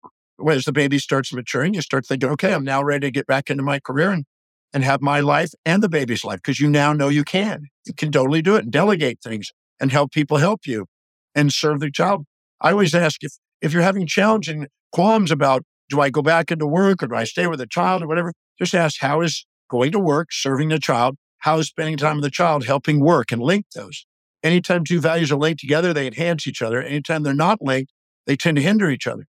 as 0.48 0.64
the 0.64 0.72
baby 0.72 0.98
starts 0.98 1.32
maturing, 1.32 1.74
you 1.74 1.82
start 1.82 2.06
thinking, 2.06 2.30
okay, 2.30 2.54
I'm 2.54 2.64
now 2.64 2.82
ready 2.82 3.08
to 3.08 3.10
get 3.10 3.26
back 3.26 3.50
into 3.50 3.62
my 3.62 3.78
career 3.80 4.10
and, 4.10 4.24
and 4.72 4.84
have 4.84 5.02
my 5.02 5.20
life 5.20 5.50
and 5.66 5.82
the 5.82 5.88
baby's 5.88 6.24
life 6.24 6.38
because 6.38 6.60
you 6.60 6.70
now 6.70 6.92
know 6.92 7.08
you 7.08 7.24
can. 7.24 7.66
You 7.84 7.92
can 7.94 8.10
totally 8.10 8.40
do 8.40 8.54
it 8.54 8.64
and 8.64 8.72
delegate 8.72 9.20
things 9.22 9.50
and 9.80 9.90
help 9.90 10.12
people 10.12 10.38
help 10.38 10.66
you 10.66 10.86
and 11.34 11.52
serve 11.52 11.80
the 11.80 11.90
child. 11.90 12.24
I 12.60 12.72
always 12.72 12.94
ask 12.94 13.22
if, 13.22 13.32
if 13.60 13.72
you're 13.72 13.82
having 13.82 14.06
challenging 14.06 14.68
qualms 14.92 15.30
about, 15.30 15.64
do 15.88 16.00
I 16.00 16.10
go 16.10 16.22
back 16.22 16.50
into 16.50 16.66
work 16.66 17.02
or 17.02 17.08
do 17.08 17.14
I 17.14 17.24
stay 17.24 17.46
with 17.46 17.58
the 17.58 17.66
child 17.66 18.02
or 18.02 18.06
whatever? 18.06 18.32
Just 18.58 18.74
ask, 18.74 19.00
how 19.00 19.20
is 19.20 19.46
going 19.68 19.92
to 19.92 19.98
work, 19.98 20.28
serving 20.30 20.68
the 20.68 20.78
child? 20.78 21.16
How 21.38 21.58
is 21.58 21.68
spending 21.68 21.96
time 21.96 22.16
with 22.16 22.24
the 22.24 22.30
child 22.30 22.64
helping 22.64 23.00
work 23.00 23.32
and 23.32 23.42
link 23.42 23.66
those? 23.74 24.06
Anytime 24.42 24.84
two 24.84 25.00
values 25.00 25.30
are 25.32 25.36
linked 25.36 25.60
together, 25.60 25.92
they 25.92 26.06
enhance 26.06 26.46
each 26.46 26.62
other. 26.62 26.82
Anytime 26.82 27.22
they're 27.22 27.34
not 27.34 27.60
linked, 27.60 27.92
they 28.26 28.36
tend 28.36 28.56
to 28.56 28.62
hinder 28.62 28.90
each 28.90 29.06
other. 29.06 29.26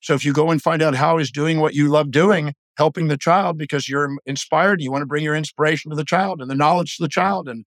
So 0.00 0.14
if 0.14 0.24
you 0.24 0.32
go 0.32 0.50
and 0.50 0.60
find 0.60 0.82
out 0.82 0.94
how 0.94 1.18
is 1.18 1.30
doing 1.30 1.60
what 1.60 1.74
you 1.74 1.88
love 1.88 2.10
doing, 2.10 2.54
helping 2.76 3.08
the 3.08 3.16
child 3.16 3.56
because 3.56 3.88
you're 3.88 4.16
inspired, 4.26 4.80
you 4.80 4.90
want 4.90 5.02
to 5.02 5.06
bring 5.06 5.24
your 5.24 5.36
inspiration 5.36 5.90
to 5.90 5.96
the 5.96 6.04
child 6.04 6.40
and 6.40 6.50
the 6.50 6.54
knowledge 6.54 6.96
to 6.96 7.02
the 7.02 7.08
child, 7.08 7.48
and 7.48 7.64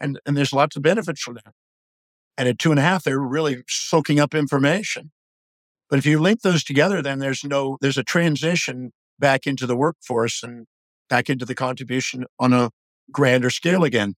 and 0.00 0.20
and 0.26 0.36
there's 0.36 0.52
lots 0.52 0.76
of 0.76 0.82
benefits 0.82 1.20
from 1.20 1.34
that. 1.34 1.52
And 2.38 2.48
at 2.48 2.58
two 2.58 2.70
and 2.70 2.78
a 2.78 2.82
half, 2.82 3.04
they're 3.04 3.18
really 3.18 3.64
soaking 3.68 4.20
up 4.20 4.34
information. 4.34 5.10
But 5.90 5.98
if 5.98 6.06
you 6.06 6.20
link 6.20 6.42
those 6.42 6.64
together, 6.64 7.02
then 7.02 7.18
there's 7.18 7.44
no 7.44 7.76
there's 7.80 7.98
a 7.98 8.04
transition 8.04 8.92
back 9.18 9.46
into 9.46 9.66
the 9.66 9.76
workforce 9.76 10.42
and 10.42 10.66
back 11.10 11.28
into 11.28 11.44
the 11.44 11.54
contribution 11.54 12.24
on 12.38 12.52
a 12.52 12.70
grander 13.10 13.50
scale 13.50 13.84
again. 13.84 14.14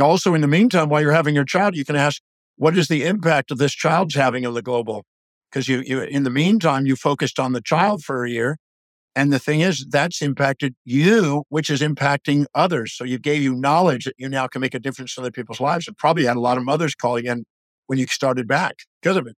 Also, 0.00 0.34
in 0.34 0.40
the 0.40 0.48
meantime, 0.48 0.88
while 0.88 1.02
you're 1.02 1.12
having 1.12 1.34
your 1.34 1.44
child, 1.44 1.76
you 1.76 1.84
can 1.84 1.96
ask, 1.96 2.22
what 2.56 2.78
is 2.78 2.88
the 2.88 3.04
impact 3.04 3.50
of 3.50 3.58
this 3.58 3.72
child's 3.72 4.14
having 4.14 4.46
on 4.46 4.54
the 4.54 4.62
global 4.62 5.04
because 5.50 5.68
you, 5.68 5.82
you, 5.84 6.00
in 6.00 6.22
the 6.22 6.30
meantime, 6.30 6.86
you 6.86 6.96
focused 6.96 7.38
on 7.38 7.52
the 7.52 7.60
child 7.60 8.02
for 8.02 8.24
a 8.24 8.30
year. 8.30 8.56
And 9.14 9.32
the 9.32 9.38
thing 9.38 9.60
is, 9.60 9.86
that's 9.90 10.22
impacted 10.22 10.74
you, 10.84 11.44
which 11.50 11.68
is 11.68 11.82
impacting 11.82 12.46
others. 12.54 12.94
So 12.94 13.04
you 13.04 13.18
gave 13.18 13.42
you 13.42 13.54
knowledge 13.54 14.04
that 14.04 14.14
you 14.16 14.28
now 14.28 14.46
can 14.46 14.60
make 14.60 14.74
a 14.74 14.78
difference 14.78 15.16
in 15.16 15.22
other 15.22 15.30
people's 15.30 15.60
lives. 15.60 15.86
And 15.86 15.96
probably 15.96 16.24
had 16.24 16.36
a 16.36 16.40
lot 16.40 16.56
of 16.56 16.64
mothers 16.64 16.94
calling 16.94 17.26
in 17.26 17.44
when 17.86 17.98
you 17.98 18.06
started 18.06 18.48
back 18.48 18.76
because 19.02 19.16
of 19.16 19.26
it. 19.26 19.36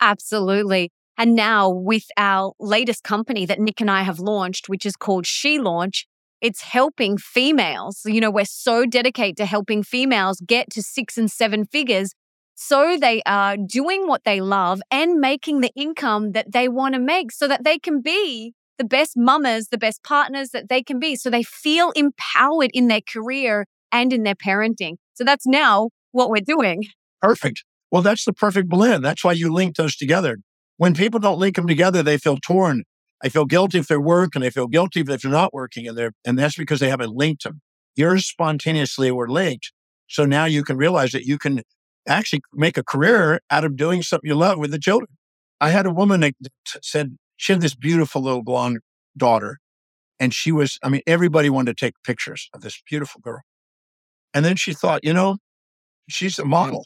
Absolutely. 0.00 0.90
And 1.16 1.34
now 1.34 1.68
with 1.68 2.04
our 2.16 2.52
latest 2.58 3.04
company 3.04 3.46
that 3.46 3.60
Nick 3.60 3.80
and 3.80 3.90
I 3.90 4.02
have 4.02 4.18
launched, 4.18 4.68
which 4.68 4.84
is 4.86 4.96
called 4.96 5.26
She 5.26 5.58
Launch, 5.58 6.06
it's 6.40 6.62
helping 6.62 7.16
females. 7.16 8.02
You 8.04 8.20
know, 8.20 8.30
we're 8.30 8.44
so 8.44 8.86
dedicated 8.86 9.36
to 9.38 9.46
helping 9.46 9.82
females 9.82 10.42
get 10.44 10.70
to 10.70 10.82
six 10.82 11.16
and 11.16 11.30
seven 11.30 11.64
figures 11.64 12.12
so 12.54 12.96
they 12.96 13.22
are 13.26 13.56
doing 13.56 14.06
what 14.06 14.24
they 14.24 14.40
love 14.40 14.80
and 14.90 15.20
making 15.20 15.60
the 15.60 15.72
income 15.74 16.32
that 16.32 16.52
they 16.52 16.68
want 16.68 16.94
to 16.94 17.00
make 17.00 17.32
so 17.32 17.48
that 17.48 17.64
they 17.64 17.78
can 17.78 18.00
be 18.00 18.54
the 18.78 18.84
best 18.84 19.12
mamas, 19.16 19.68
the 19.68 19.78
best 19.78 20.02
partners 20.02 20.50
that 20.50 20.68
they 20.68 20.82
can 20.82 20.98
be. 20.98 21.16
So 21.16 21.30
they 21.30 21.42
feel 21.42 21.90
empowered 21.92 22.70
in 22.72 22.88
their 22.88 23.00
career 23.00 23.66
and 23.92 24.12
in 24.12 24.22
their 24.22 24.34
parenting. 24.34 24.96
So 25.14 25.24
that's 25.24 25.46
now 25.46 25.90
what 26.12 26.30
we're 26.30 26.44
doing. 26.44 26.84
Perfect. 27.20 27.64
Well, 27.90 28.02
that's 28.02 28.24
the 28.24 28.32
perfect 28.32 28.68
blend. 28.68 29.04
That's 29.04 29.24
why 29.24 29.32
you 29.32 29.52
link 29.52 29.76
those 29.76 29.96
together. 29.96 30.38
When 30.76 30.94
people 30.94 31.20
don't 31.20 31.38
link 31.38 31.56
them 31.56 31.68
together, 31.68 32.02
they 32.02 32.18
feel 32.18 32.36
torn. 32.36 32.84
They 33.22 33.28
feel 33.28 33.44
guilty 33.44 33.78
if 33.78 33.86
they 33.86 33.96
work 33.96 34.34
and 34.34 34.42
they 34.42 34.50
feel 34.50 34.66
guilty 34.66 35.00
if 35.00 35.06
they're 35.06 35.30
not 35.30 35.54
working 35.54 35.86
and 35.86 35.96
they're, 35.96 36.12
and 36.24 36.38
that's 36.38 36.56
because 36.56 36.80
they 36.80 36.90
haven't 36.90 37.14
linked 37.14 37.44
them. 37.44 37.60
Yours 37.96 38.26
spontaneously 38.26 39.10
were 39.10 39.28
linked. 39.28 39.72
So 40.08 40.24
now 40.24 40.44
you 40.44 40.64
can 40.64 40.76
realize 40.76 41.12
that 41.12 41.24
you 41.24 41.38
can 41.38 41.62
actually 42.06 42.42
make 42.52 42.76
a 42.76 42.84
career 42.84 43.40
out 43.50 43.64
of 43.64 43.76
doing 43.76 44.02
something 44.02 44.28
you 44.28 44.34
love 44.34 44.58
with 44.58 44.70
the 44.70 44.78
children. 44.78 45.08
I 45.60 45.70
had 45.70 45.86
a 45.86 45.90
woman 45.90 46.20
that 46.20 46.34
said 46.82 47.16
she 47.36 47.52
had 47.52 47.62
this 47.62 47.74
beautiful 47.74 48.22
little 48.22 48.42
blonde 48.42 48.80
daughter. 49.16 49.58
And 50.20 50.32
she 50.32 50.52
was, 50.52 50.78
I 50.82 50.88
mean, 50.88 51.02
everybody 51.06 51.50
wanted 51.50 51.76
to 51.76 51.86
take 51.86 51.94
pictures 52.04 52.48
of 52.54 52.60
this 52.60 52.80
beautiful 52.88 53.20
girl. 53.20 53.42
And 54.32 54.44
then 54.44 54.56
she 54.56 54.72
thought, 54.72 55.04
you 55.04 55.12
know, 55.12 55.38
she's 56.08 56.38
a 56.38 56.44
model, 56.44 56.84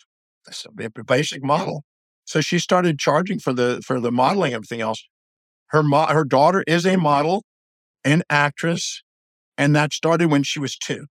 a 0.73 1.05
basic 1.05 1.43
model. 1.43 1.83
So 2.25 2.41
she 2.41 2.59
started 2.59 2.99
charging 2.99 3.39
for 3.39 3.53
the 3.53 3.83
for 3.85 4.01
the 4.01 4.13
modeling, 4.13 4.53
everything 4.53 4.81
else. 4.81 5.03
Her 5.69 5.83
mo- 5.83 6.07
her 6.07 6.25
daughter 6.25 6.63
is 6.67 6.85
a 6.87 6.97
model, 6.97 7.45
an 8.05 8.23
actress, 8.29 9.03
and 9.57 9.75
that 9.77 9.93
started 9.93 10.31
when 10.31 10.43
she 10.43 10.59
was 10.59 10.77
two 10.77 11.07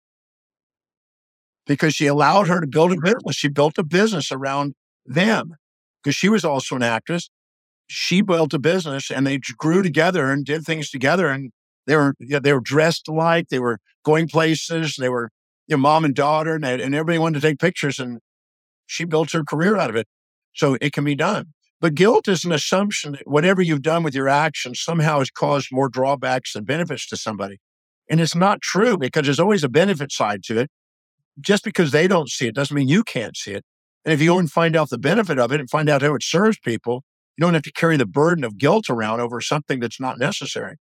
because 1.68 1.94
she 1.94 2.08
allowed 2.08 2.48
her 2.48 2.62
to 2.62 2.68
build 2.68 2.94
a 2.94 2.96
business. 2.96 3.36
She 3.36 3.50
built 3.50 3.78
a 3.78 3.84
business 3.84 4.32
around 4.32 4.74
them 5.06 5.56
because 6.02 6.16
she 6.16 6.30
was 6.30 6.46
also 6.46 6.76
an 6.76 6.84
actress. 6.84 7.30
She 7.88 8.22
built 8.22 8.54
a 8.54 8.60
business 8.60 9.12
and 9.12 9.28
they 9.28 9.40
grew 9.58 9.84
together 9.84 10.32
and 10.32 10.46
did 10.46 10.64
things 10.64 10.90
together. 10.90 11.28
And 11.28 11.52
they 11.86 11.96
were, 11.96 12.16
you 12.20 12.30
know, 12.30 12.40
they 12.40 12.54
were 12.54 12.62
dressed 12.62 13.08
alike. 13.08 13.48
They 13.50 13.60
were 13.60 13.80
going 14.04 14.28
places. 14.28 14.96
They 14.98 15.10
were 15.10 15.30
you 15.68 15.76
know, 15.76 15.82
mom 15.82 16.06
and 16.06 16.16
daughter 16.16 16.56
and, 16.56 16.66
and 16.66 16.96
everybody 16.96 17.18
wanted 17.18 17.42
to 17.42 17.48
take 17.48 17.60
pictures 17.60 18.00
and 18.00 18.20
she 18.86 19.04
built 19.04 19.32
her 19.32 19.44
career 19.44 19.78
out 19.78 19.90
of 19.90 19.96
it. 19.96 20.08
So 20.54 20.78
it 20.82 20.94
can 20.94 21.04
be 21.04 21.16
done. 21.16 21.54
But 21.80 21.94
guilt 21.94 22.28
is 22.28 22.44
an 22.44 22.52
assumption 22.52 23.12
that 23.12 23.28
whatever 23.28 23.62
you've 23.62 23.84
done 23.84 24.02
with 24.02 24.16
your 24.16 24.28
actions 24.28 24.82
somehow 24.82 25.20
has 25.20 25.30
caused 25.30 25.68
more 25.72 25.90
drawbacks 25.90 26.54
than 26.54 26.64
benefits 26.64 27.08
to 27.10 27.18
somebody. 27.18 27.60
And 28.10 28.20
it's 28.20 28.34
not 28.34 28.62
true 28.62 28.98
because 28.98 29.26
there's 29.26 29.40
always 29.40 29.64
a 29.64 29.70
benefit 29.70 30.12
side 30.12 30.42
to 30.46 30.58
it 30.60 30.72
just 31.40 31.64
because 31.64 31.92
they 31.92 32.08
don't 32.08 32.30
see 32.30 32.48
it 32.48 32.56
doesn't 32.56 32.76
mean 32.76 32.88
you 32.88 33.04
can't 33.04 33.38
see 33.38 33.52
it. 33.52 33.64
And 34.06 34.14
if 34.14 34.22
you 34.22 34.28
go 34.28 34.40
and 34.40 34.52
find 34.52 34.76
out 34.76 34.90
the 34.90 34.98
benefit 34.98 35.38
of 35.38 35.52
it 35.52 35.60
and 35.60 35.70
find 35.70 35.90
out 35.90 36.02
how 36.02 36.16
it 36.16 36.24
serves 36.24 36.58
people, 36.60 37.04
you 37.38 37.42
don't 37.42 37.54
have 37.54 37.64
to 37.64 37.72
carry 37.72 37.98
the 37.98 38.06
burden 38.06 38.44
of 38.44 38.58
guilt 38.58 38.90
around 38.90 39.20
over 39.20 39.42
something 39.42 39.80
that's 39.80 40.00
not 40.00 40.18
necessary. 40.18 40.78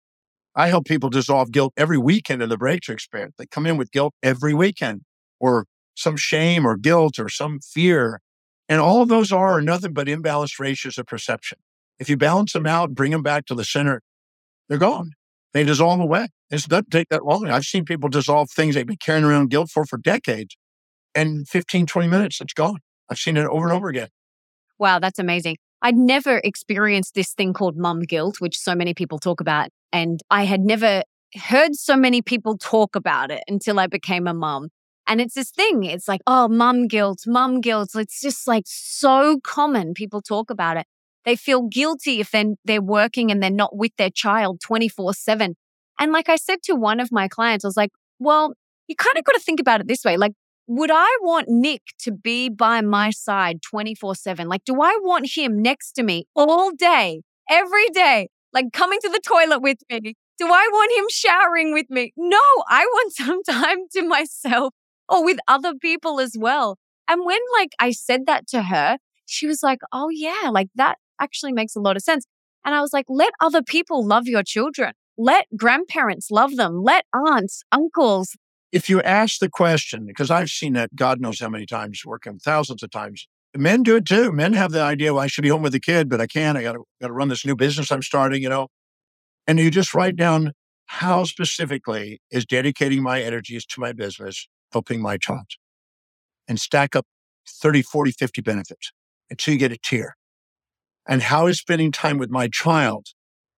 I 0.55 0.67
help 0.67 0.85
people 0.85 1.09
dissolve 1.09 1.51
guilt 1.51 1.73
every 1.75 1.97
weekend 1.97 2.41
in 2.41 2.49
the 2.49 2.57
breakthrough 2.57 2.93
experience. 2.93 3.35
They 3.37 3.45
come 3.45 3.65
in 3.65 3.77
with 3.77 3.91
guilt 3.91 4.13
every 4.23 4.53
weekend 4.53 5.01
or 5.39 5.65
some 5.95 6.15
shame 6.15 6.65
or 6.65 6.77
guilt 6.77 7.19
or 7.19 7.27
some 7.27 7.59
fear. 7.59 8.21
And 8.69 8.79
all 8.79 9.01
of 9.01 9.09
those 9.09 9.31
are 9.31 9.59
nothing 9.61 9.93
but 9.93 10.07
imbalanced 10.07 10.59
ratios 10.59 10.97
of 10.97 11.07
perception. 11.07 11.57
If 11.99 12.09
you 12.09 12.17
balance 12.17 12.53
them 12.53 12.65
out, 12.65 12.95
bring 12.95 13.11
them 13.11 13.23
back 13.23 13.45
to 13.47 13.55
the 13.55 13.65
center, 13.65 14.01
they're 14.69 14.77
gone. 14.77 15.11
They 15.53 15.63
dissolve 15.63 15.99
away. 15.99 16.27
It 16.51 16.63
doesn't 16.67 16.91
take 16.91 17.09
that 17.09 17.25
long. 17.25 17.49
I've 17.49 17.65
seen 17.65 17.85
people 17.85 18.09
dissolve 18.09 18.51
things 18.51 18.75
they've 18.75 18.85
been 18.85 18.97
carrying 18.97 19.25
around 19.25 19.49
guilt 19.49 19.69
for 19.71 19.85
for 19.85 19.97
decades. 19.97 20.55
And 21.15 21.47
15, 21.47 21.85
20 21.85 22.07
minutes, 22.07 22.41
it's 22.41 22.53
gone. 22.53 22.79
I've 23.09 23.17
seen 23.17 23.37
it 23.37 23.45
over 23.45 23.67
and 23.67 23.73
over 23.73 23.87
again. 23.87 24.09
Wow, 24.77 24.99
that's 24.99 25.19
amazing. 25.19 25.57
I'd 25.81 25.95
never 25.95 26.41
experienced 26.43 27.15
this 27.15 27.33
thing 27.33 27.53
called 27.53 27.77
mum 27.77 28.01
guilt, 28.01 28.37
which 28.39 28.57
so 28.57 28.75
many 28.75 28.93
people 28.93 29.17
talk 29.17 29.39
about. 29.39 29.69
And 29.93 30.19
I 30.29 30.43
had 30.43 30.61
never 30.61 31.03
heard 31.35 31.75
so 31.75 31.95
many 31.95 32.21
people 32.21 32.57
talk 32.57 32.95
about 32.95 33.31
it 33.31 33.43
until 33.47 33.79
I 33.79 33.87
became 33.87 34.27
a 34.27 34.33
mum. 34.33 34.69
And 35.07 35.21
it's 35.21 35.35
this 35.35 35.51
thing. 35.51 35.83
It's 35.83 36.07
like, 36.07 36.21
oh, 36.25 36.47
mum 36.47 36.87
guilt, 36.87 37.19
mum 37.27 37.61
guilt. 37.61 37.91
It's 37.95 38.19
just 38.19 38.47
like 38.47 38.63
so 38.65 39.39
common. 39.43 39.93
People 39.93 40.21
talk 40.21 40.49
about 40.49 40.77
it. 40.77 40.87
They 41.23 41.35
feel 41.35 41.63
guilty 41.63 42.19
if 42.19 42.31
they're, 42.31 42.53
they're 42.65 42.81
working 42.81 43.31
and 43.31 43.41
they're 43.41 43.51
not 43.51 43.75
with 43.75 43.91
their 43.97 44.09
child 44.09 44.61
24 44.61 45.13
7. 45.13 45.55
And 45.99 46.11
like 46.11 46.29
I 46.29 46.35
said 46.35 46.61
to 46.63 46.75
one 46.75 46.99
of 46.99 47.11
my 47.11 47.27
clients, 47.27 47.65
I 47.65 47.67
was 47.67 47.77
like, 47.77 47.91
well, 48.19 48.53
you 48.87 48.95
kind 48.95 49.17
of 49.17 49.23
got 49.23 49.33
to 49.33 49.39
think 49.39 49.59
about 49.59 49.81
it 49.81 49.87
this 49.87 50.03
way. 50.03 50.17
Like, 50.17 50.33
would 50.67 50.91
I 50.91 51.17
want 51.21 51.47
Nick 51.47 51.81
to 51.99 52.11
be 52.11 52.49
by 52.49 52.81
my 52.81 53.11
side 53.11 53.61
24 53.61 54.15
7? 54.15 54.47
Like, 54.47 54.63
do 54.65 54.81
I 54.81 54.97
want 55.01 55.31
him 55.35 55.61
next 55.61 55.93
to 55.93 56.03
me 56.03 56.25
all 56.35 56.71
day, 56.71 57.21
every 57.49 57.87
day, 57.89 58.29
like 58.53 58.65
coming 58.73 58.99
to 59.01 59.09
the 59.09 59.21
toilet 59.25 59.61
with 59.61 59.77
me? 59.89 60.15
Do 60.37 60.47
I 60.47 60.67
want 60.71 60.91
him 60.97 61.05
showering 61.09 61.71
with 61.71 61.89
me? 61.89 62.13
No, 62.17 62.41
I 62.67 62.85
want 62.85 63.13
some 63.15 63.43
time 63.43 63.87
to 63.93 64.03
myself 64.03 64.73
or 65.07 65.23
with 65.23 65.37
other 65.47 65.73
people 65.75 66.19
as 66.19 66.35
well. 66.37 66.77
And 67.07 67.23
when 67.23 67.39
like 67.59 67.71
I 67.79 67.91
said 67.91 68.21
that 68.25 68.47
to 68.47 68.63
her, 68.63 68.97
she 69.27 69.47
was 69.47 69.61
like, 69.61 69.79
oh 69.91 70.09
yeah, 70.09 70.49
like 70.51 70.69
that 70.75 70.97
actually 71.21 71.53
makes 71.53 71.75
a 71.75 71.79
lot 71.79 71.95
of 71.95 72.01
sense. 72.01 72.25
And 72.65 72.73
I 72.73 72.81
was 72.81 72.91
like, 72.93 73.05
let 73.07 73.31
other 73.39 73.61
people 73.61 74.05
love 74.05 74.27
your 74.27 74.43
children. 74.43 74.93
Let 75.17 75.47
grandparents 75.55 76.29
love 76.29 76.55
them. 76.55 76.83
Let 76.83 77.05
aunts, 77.13 77.63
uncles. 77.71 78.35
If 78.71 78.89
you 78.89 79.01
ask 79.01 79.39
the 79.39 79.49
question, 79.49 80.05
because 80.05 80.29
I've 80.29 80.49
seen 80.49 80.73
that 80.73 80.95
God 80.95 81.21
knows 81.21 81.39
how 81.39 81.49
many 81.49 81.65
times, 81.65 82.01
working 82.05 82.39
thousands 82.39 82.83
of 82.83 82.91
times, 82.91 83.27
men 83.55 83.83
do 83.83 83.95
it 83.95 84.05
too. 84.05 84.31
Men 84.31 84.53
have 84.53 84.71
the 84.71 84.81
idea, 84.81 85.13
well, 85.13 85.23
I 85.23 85.27
should 85.27 85.43
be 85.43 85.49
home 85.49 85.61
with 85.61 85.71
the 85.71 85.79
kid, 85.79 86.09
but 86.09 86.19
I 86.19 86.27
can't. 86.27 86.57
I 86.57 86.63
got 86.63 86.73
to 86.73 87.13
run 87.13 87.29
this 87.29 87.45
new 87.45 87.55
business 87.55 87.91
I'm 87.91 88.01
starting. 88.01 88.43
You 88.43 88.49
know, 88.49 88.67
And 89.47 89.59
you 89.59 89.71
just 89.71 89.93
write 89.93 90.17
down 90.17 90.51
how 90.87 91.23
specifically 91.23 92.21
is 92.31 92.45
dedicating 92.45 93.01
my 93.01 93.21
energies 93.21 93.65
to 93.67 93.79
my 93.79 93.93
business 93.93 94.47
helping 94.71 95.01
my 95.01 95.17
child 95.17 95.51
and 96.47 96.59
stack 96.59 96.95
up 96.95 97.05
30, 97.47 97.81
40, 97.81 98.11
50 98.11 98.41
benefits 98.41 98.91
until 99.29 99.53
you 99.53 99.59
get 99.59 99.71
a 99.71 99.77
tier. 99.77 100.15
And 101.07 101.23
how 101.23 101.47
is 101.47 101.59
spending 101.59 101.91
time 101.91 102.17
with 102.17 102.29
my 102.29 102.47
child 102.47 103.07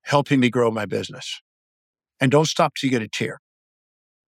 helping 0.03 0.39
me 0.39 0.49
grow 0.49 0.69
my 0.69 0.85
business? 0.85 1.41
And 2.19 2.31
don't 2.31 2.45
stop 2.47 2.73
till 2.75 2.87
you 2.87 2.91
get 2.91 3.05
a 3.05 3.07
tear. 3.07 3.39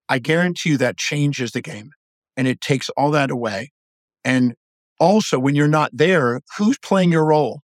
I 0.07 0.19
guarantee 0.19 0.71
you 0.71 0.77
that 0.77 0.97
changes 0.97 1.51
the 1.51 1.61
game 1.61 1.91
and 2.35 2.47
it 2.47 2.61
takes 2.61 2.89
all 2.91 3.11
that 3.11 3.31
away. 3.31 3.71
And 4.23 4.55
also, 4.99 5.39
when 5.39 5.55
you're 5.55 5.67
not 5.67 5.91
there, 5.93 6.41
who's 6.57 6.77
playing 6.77 7.11
your 7.11 7.25
role? 7.25 7.61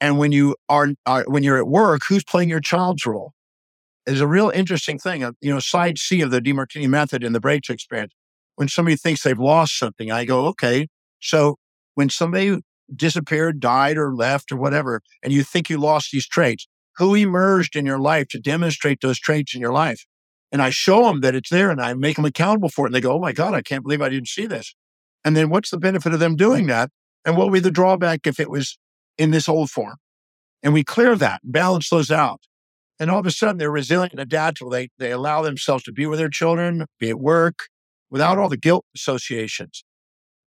And 0.00 0.18
when 0.18 0.32
you 0.32 0.56
are, 0.68 0.88
are 1.06 1.24
when 1.26 1.42
you're 1.42 1.58
at 1.58 1.68
work, 1.68 2.02
who's 2.08 2.24
playing 2.24 2.48
your 2.48 2.60
child's 2.60 3.04
role? 3.06 3.32
Is 4.06 4.20
a 4.20 4.26
real 4.26 4.50
interesting 4.50 4.98
thing. 4.98 5.22
Uh, 5.22 5.32
you 5.40 5.52
know, 5.52 5.58
side 5.58 5.98
C 5.98 6.22
of 6.22 6.30
the 6.30 6.40
Demartini 6.40 6.88
method 6.88 7.22
in 7.22 7.32
the 7.32 7.40
breakthrough 7.40 7.74
experience. 7.74 8.12
When 8.56 8.68
somebody 8.68 8.96
thinks 8.96 9.22
they've 9.22 9.38
lost 9.38 9.78
something, 9.78 10.10
I 10.10 10.24
go, 10.24 10.46
okay. 10.46 10.88
So 11.20 11.56
when 11.94 12.08
somebody 12.08 12.60
disappeared, 12.94 13.60
died, 13.60 13.98
or 13.98 14.14
left, 14.14 14.50
or 14.50 14.56
whatever, 14.56 15.02
and 15.22 15.32
you 15.32 15.42
think 15.42 15.68
you 15.68 15.78
lost 15.78 16.10
these 16.12 16.26
traits, 16.26 16.66
who 16.98 17.14
emerged 17.14 17.76
in 17.76 17.86
your 17.86 17.98
life 17.98 18.28
to 18.28 18.38
demonstrate 18.38 19.00
those 19.00 19.18
traits 19.18 19.54
in 19.54 19.60
your 19.60 19.72
life? 19.72 20.04
And 20.50 20.62
I 20.62 20.70
show 20.70 21.04
them 21.04 21.20
that 21.20 21.34
it's 21.34 21.50
there 21.50 21.70
and 21.70 21.80
I 21.80 21.94
make 21.94 22.16
them 22.16 22.24
accountable 22.24 22.68
for 22.68 22.86
it. 22.86 22.88
And 22.88 22.94
they 22.94 23.00
go, 23.00 23.12
Oh 23.12 23.20
my 23.20 23.32
God, 23.32 23.54
I 23.54 23.62
can't 23.62 23.82
believe 23.82 24.02
I 24.02 24.08
didn't 24.08 24.28
see 24.28 24.46
this. 24.46 24.74
And 25.24 25.36
then 25.36 25.50
what's 25.50 25.70
the 25.70 25.78
benefit 25.78 26.12
of 26.12 26.20
them 26.20 26.36
doing 26.36 26.66
that? 26.68 26.90
And 27.24 27.36
what 27.36 27.46
would 27.46 27.54
be 27.54 27.60
the 27.60 27.70
drawback 27.70 28.26
if 28.26 28.40
it 28.40 28.50
was 28.50 28.78
in 29.18 29.30
this 29.30 29.48
old 29.48 29.70
form? 29.70 29.96
And 30.62 30.72
we 30.72 30.84
clear 30.84 31.14
that, 31.16 31.40
balance 31.44 31.90
those 31.90 32.10
out. 32.10 32.40
And 32.98 33.10
all 33.10 33.20
of 33.20 33.26
a 33.26 33.30
sudden 33.30 33.58
they're 33.58 33.70
resilient 33.70 34.12
and 34.12 34.20
adaptable. 34.20 34.70
They, 34.70 34.88
they 34.98 35.12
allow 35.12 35.42
themselves 35.42 35.84
to 35.84 35.92
be 35.92 36.06
with 36.06 36.18
their 36.18 36.28
children, 36.28 36.86
be 36.98 37.10
at 37.10 37.20
work 37.20 37.68
without 38.10 38.38
all 38.38 38.48
the 38.48 38.56
guilt 38.56 38.84
associations. 38.94 39.84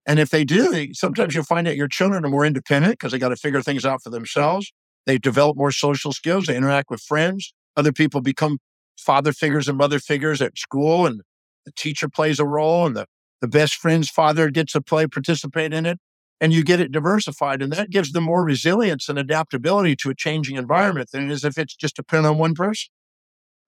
And 0.05 0.19
if 0.19 0.29
they 0.29 0.43
do, 0.43 0.93
sometimes 0.93 1.35
you'll 1.35 1.43
find 1.43 1.67
that 1.67 1.75
your 1.75 1.87
children 1.87 2.25
are 2.25 2.29
more 2.29 2.45
independent 2.45 2.93
because 2.93 3.11
they 3.11 3.19
got 3.19 3.29
to 3.29 3.35
figure 3.35 3.61
things 3.61 3.85
out 3.85 4.01
for 4.01 4.09
themselves. 4.09 4.73
They 5.05 5.17
develop 5.17 5.57
more 5.57 5.71
social 5.71 6.13
skills. 6.13 6.45
They 6.45 6.55
interact 6.55 6.89
with 6.89 7.01
friends. 7.01 7.53
Other 7.75 7.91
people 7.91 8.21
become 8.21 8.59
father 8.97 9.33
figures 9.33 9.67
and 9.67 9.77
mother 9.77 9.99
figures 9.99 10.41
at 10.41 10.57
school, 10.57 11.05
and 11.05 11.21
the 11.65 11.71
teacher 11.71 12.09
plays 12.09 12.39
a 12.39 12.45
role, 12.45 12.85
and 12.85 12.95
the, 12.95 13.05
the 13.41 13.47
best 13.47 13.75
friend's 13.75 14.09
father 14.09 14.49
gets 14.49 14.73
to 14.73 14.81
play, 14.81 15.07
participate 15.07 15.73
in 15.73 15.85
it. 15.85 15.99
And 16.39 16.53
you 16.53 16.63
get 16.63 16.79
it 16.79 16.91
diversified, 16.91 17.61
and 17.61 17.71
that 17.73 17.91
gives 17.91 18.13
them 18.13 18.23
more 18.23 18.43
resilience 18.43 19.07
and 19.07 19.19
adaptability 19.19 19.95
to 19.97 20.09
a 20.09 20.15
changing 20.15 20.55
environment 20.55 21.11
than 21.11 21.25
it 21.29 21.31
is 21.31 21.45
if 21.45 21.57
it's 21.57 21.75
just 21.75 21.95
dependent 21.95 22.33
on 22.33 22.39
one 22.39 22.55
person. 22.55 22.89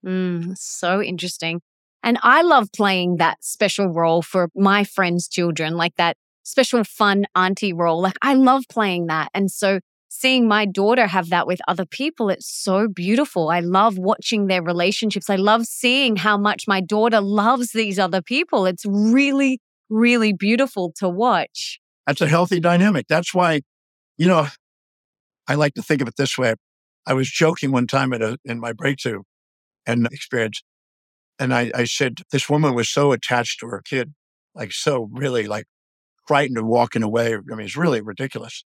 Mm, 0.05 0.57
so 0.57 1.01
interesting. 1.01 1.61
And 2.01 2.17
I 2.21 2.41
love 2.41 2.69
playing 2.75 3.17
that 3.17 3.43
special 3.43 3.87
role 3.87 4.21
for 4.21 4.49
my 4.55 4.83
friends' 4.83 5.27
children, 5.27 5.75
like 5.75 5.95
that 5.97 6.17
special 6.43 6.83
fun 6.83 7.25
auntie 7.35 7.73
role. 7.73 8.01
Like 8.01 8.17
I 8.21 8.33
love 8.33 8.63
playing 8.69 9.07
that. 9.07 9.29
And 9.33 9.49
so 9.49 9.79
seeing 10.13 10.47
my 10.47 10.65
daughter 10.65 11.07
have 11.07 11.29
that 11.29 11.47
with 11.47 11.59
other 11.67 11.85
people, 11.85 12.29
it's 12.29 12.47
so 12.47 12.87
beautiful. 12.87 13.49
I 13.49 13.61
love 13.61 13.97
watching 13.97 14.45
their 14.45 14.61
relationships. 14.61 15.27
I 15.27 15.37
love 15.37 15.65
seeing 15.65 16.17
how 16.17 16.37
much 16.37 16.67
my 16.67 16.81
daughter 16.81 17.19
loves 17.19 17.71
these 17.71 17.97
other 17.97 18.21
people. 18.21 18.67
It's 18.67 18.85
really, 18.85 19.59
really 19.89 20.31
beautiful 20.31 20.93
to 20.97 21.09
watch. 21.09 21.79
That's 22.05 22.21
a 22.21 22.27
healthy 22.27 22.59
dynamic. 22.59 23.07
That's 23.09 23.33
why, 23.33 23.61
you 24.17 24.27
know, 24.27 24.47
I 25.47 25.55
like 25.55 25.73
to 25.73 25.81
think 25.81 26.01
of 26.01 26.07
it 26.07 26.15
this 26.15 26.37
way. 26.37 26.53
I 27.07 27.13
was 27.13 27.29
joking 27.29 27.71
one 27.71 27.87
time 27.87 28.13
at 28.13 28.21
a, 28.21 28.37
in 28.45 28.59
my 28.59 28.71
breakthrough 28.71 29.23
and 29.87 30.07
experience. 30.11 30.61
And 31.39 31.53
I, 31.53 31.71
I 31.73 31.85
said, 31.85 32.19
this 32.31 32.47
woman 32.47 32.75
was 32.75 32.87
so 32.87 33.13
attached 33.13 33.59
to 33.61 33.67
her 33.67 33.81
kid, 33.83 34.13
like 34.53 34.73
so 34.73 35.09
really 35.11 35.47
like 35.47 35.65
frightened 36.27 36.59
of 36.59 36.65
walking 36.65 37.01
away. 37.01 37.33
I 37.33 37.39
mean, 37.55 37.65
it's 37.65 37.75
really 37.75 38.01
ridiculous. 38.01 38.63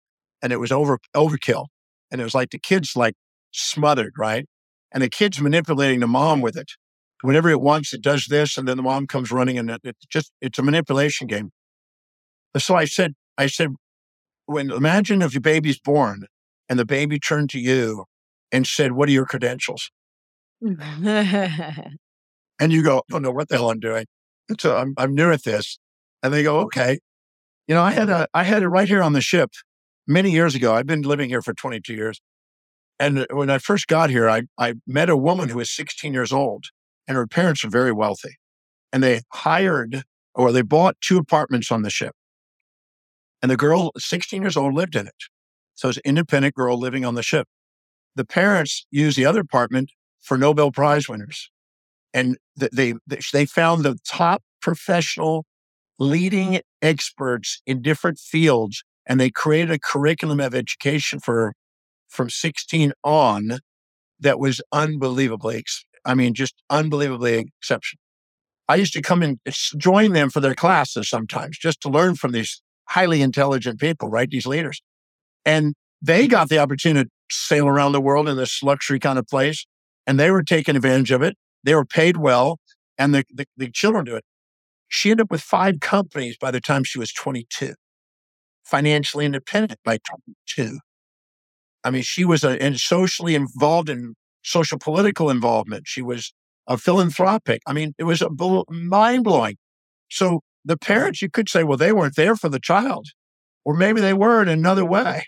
And 0.44 0.54
it 0.54 0.60
was 0.60 0.72
over 0.72 1.00
overkill. 1.16 1.68
And 2.12 2.22
it 2.22 2.24
was 2.24 2.36
like 2.36 2.52
the 2.52 2.60
kid's 2.60 2.96
like 2.96 3.16
smothered, 3.52 4.14
right? 4.18 4.46
And 4.94 5.02
the 5.02 5.10
kid's 5.10 5.42
manipulating 5.42 6.00
the 6.00 6.08
mom 6.08 6.42
with 6.42 6.56
it. 6.56 6.72
Whenever 7.22 7.50
it 7.50 7.62
wants, 7.62 7.94
it 7.94 8.02
does 8.02 8.28
this, 8.30 8.58
and 8.58 8.68
then 8.68 8.78
the 8.78 8.84
mom 8.84 9.08
comes 9.08 9.32
running, 9.32 9.58
and 9.58 9.72
it, 9.72 9.82
it 9.84 9.96
just 10.10 10.32
it's 10.42 10.60
a 10.60 10.62
manipulation 10.62 11.26
game. 11.26 11.52
So 12.58 12.76
I 12.76 12.86
said, 12.86 13.14
I 13.38 13.48
said, 13.48 13.70
when 14.46 14.72
imagine 14.72 15.22
if 15.22 15.34
your 15.34 15.42
baby's 15.42 15.80
born 15.80 16.26
and 16.70 16.78
the 16.78 16.86
baby 16.86 17.20
turned 17.20 17.50
to 17.52 17.60
you 17.60 18.06
and 18.52 18.68
said, 18.68 18.92
"What 18.92 19.10
are 19.10 19.14
your 19.14 19.26
credentials?" 19.26 19.90
and 20.62 21.98
you 22.60 22.84
go, 22.84 22.98
oh, 22.98 23.04
"I 23.10 23.14
don't 23.14 23.22
know 23.22 23.32
what 23.32 23.50
the 23.50 23.56
hell 23.56 23.72
I'm 23.72 23.80
doing. 23.80 24.06
So 24.60 24.76
I'm 24.78 24.94
I'm 24.98 25.16
new 25.16 25.32
at 25.32 25.44
this." 25.44 25.80
And 26.22 26.34
they 26.34 26.44
go, 26.44 26.60
"Okay." 26.62 27.00
You 27.68 27.76
know, 27.76 27.84
I 27.84 27.92
had 27.92 28.10
a, 28.10 28.28
I 28.34 28.44
had 28.44 28.64
it 28.64 28.68
right 28.68 28.88
here 28.88 29.02
on 29.02 29.14
the 29.14 29.22
ship 29.22 29.52
many 30.08 30.32
years 30.32 30.56
ago. 30.56 30.74
I've 30.74 30.88
been 30.88 31.02
living 31.02 31.30
here 31.30 31.42
for 31.42 31.54
22 31.54 31.94
years. 31.94 32.22
And 33.00 33.20
uh, 33.20 33.26
when 33.32 33.50
I 33.50 33.58
first 33.58 33.88
got 33.88 34.10
here, 34.10 34.30
I, 34.30 34.44
I 34.58 34.76
met 34.86 35.10
a 35.10 35.18
woman 35.18 35.50
who 35.50 35.58
was 35.58 35.72
16 35.72 36.14
years 36.14 36.32
old 36.32 36.66
and 37.08 37.18
her 37.18 37.28
parents 37.28 37.64
were 37.64 37.70
very 37.70 37.92
wealthy. 37.92 38.38
And 38.92 39.04
they 39.04 39.22
hired 39.32 40.04
or 40.36 40.52
they 40.52 40.62
bought 40.62 40.96
two 41.02 41.18
apartments 41.18 41.72
on 41.72 41.82
the 41.82 41.90
ship. 41.90 42.16
And 43.42 43.52
the 43.52 43.58
girl, 43.58 43.92
16 43.98 44.42
years 44.42 44.56
old, 44.56 44.74
lived 44.74 44.96
in 44.96 45.08
it. 45.08 45.24
So 45.76 45.90
it's 45.90 45.98
an 45.98 46.04
independent 46.06 46.56
girl 46.56 46.78
living 46.78 47.04
on 47.04 47.16
the 47.16 47.24
ship. 47.24 47.48
The 48.16 48.26
parents 48.26 48.86
used 48.92 49.18
the 49.18 49.26
other 49.26 49.42
apartment 49.42 49.92
for 50.22 50.38
Nobel 50.38 50.72
Prize 50.72 51.10
winners. 51.10 51.50
And 52.14 52.38
they, 52.56 52.94
they 53.08 53.46
found 53.46 53.84
the 53.84 53.98
top 54.08 54.44
professional 54.62 55.46
leading 56.00 56.62
experts 56.82 57.62
in 57.66 57.82
different 57.82 58.20
fields, 58.20 58.84
and 59.06 59.20
they 59.20 59.30
created 59.30 59.72
a 59.72 59.80
curriculum 59.80 60.40
of 60.40 60.56
education 60.56 61.20
for 61.20 61.54
from 62.10 62.30
16 62.30 62.94
on 63.04 63.60
that 64.20 64.40
was 64.40 64.62
unbelievably, 64.72 65.64
I 66.06 66.14
mean, 66.14 66.34
just 66.34 66.54
unbelievably 66.70 67.50
exceptional. 67.60 68.00
I 68.70 68.76
used 68.76 68.94
to 68.94 69.02
come 69.02 69.22
and 69.22 69.40
join 69.78 70.14
them 70.14 70.30
for 70.30 70.40
their 70.40 70.56
classes 70.56 71.10
sometimes 71.10 71.58
just 71.58 71.82
to 71.82 71.90
learn 71.90 72.16
from 72.16 72.32
these 72.32 72.62
highly 72.90 73.22
intelligent 73.22 73.80
people, 73.80 74.10
right? 74.10 74.30
These 74.30 74.46
leaders. 74.46 74.82
And 75.46 75.74
they 76.02 76.28
got 76.28 76.50
the 76.50 76.60
opportunity 76.60 77.10
to 77.10 77.36
sail 77.36 77.68
around 77.68 77.92
the 77.92 78.02
world 78.02 78.30
in 78.30 78.38
this 78.38 78.62
luxury 78.64 79.00
kind 79.00 79.20
of 79.20 79.28
place, 79.28 79.66
and 80.08 80.20
they 80.20 80.32
were 80.32 80.44
taking 80.44 80.76
advantage 80.76 81.12
of 81.12 81.22
it. 81.22 81.36
They 81.64 81.76
were 81.76 81.86
paid 81.86 82.18
well, 82.18 82.60
and 82.98 83.14
the, 83.14 83.24
the, 83.34 83.46
the 83.58 83.72
children 83.72 84.06
do 84.06 84.16
it. 84.16 84.24
She 84.88 85.12
ended 85.12 85.26
up 85.26 85.32
with 85.32 85.42
five 85.42 85.80
companies 85.80 86.38
by 86.38 86.52
the 86.52 86.62
time 86.62 86.84
she 86.84 87.00
was 87.00 87.12
22, 87.12 87.74
financially 88.74 89.24
independent 89.24 89.80
by 89.86 90.00
22. 90.48 90.80
I 91.84 91.92
mean, 91.92 92.02
she 92.02 92.26
was 92.26 92.44
a, 92.44 92.60
and 92.60 92.80
socially 92.80 93.36
involved 93.36 93.88
in 93.88 94.16
social 94.42 94.80
political 94.80 95.30
involvement. 95.30 95.84
She 95.86 96.02
was 96.02 96.34
a 96.66 96.76
philanthropic. 96.76 97.62
I 97.68 97.74
mean, 97.74 97.94
it 98.00 98.06
was 98.06 98.24
a 98.24 98.30
mind 98.72 99.26
blowing. 99.26 99.58
So 100.10 100.40
the 100.66 100.76
parents, 100.76 101.22
you 101.22 101.30
could 101.30 101.50
say, 101.50 101.64
well, 101.64 101.78
they 101.78 101.92
weren't 101.92 102.16
there 102.16 102.36
for 102.36 102.50
the 102.50 102.60
child, 102.60 103.10
or 103.64 103.76
maybe 103.76 104.02
they 104.02 104.14
were 104.14 104.42
in 104.42 104.48
another 104.48 104.86
way. 104.86 105.28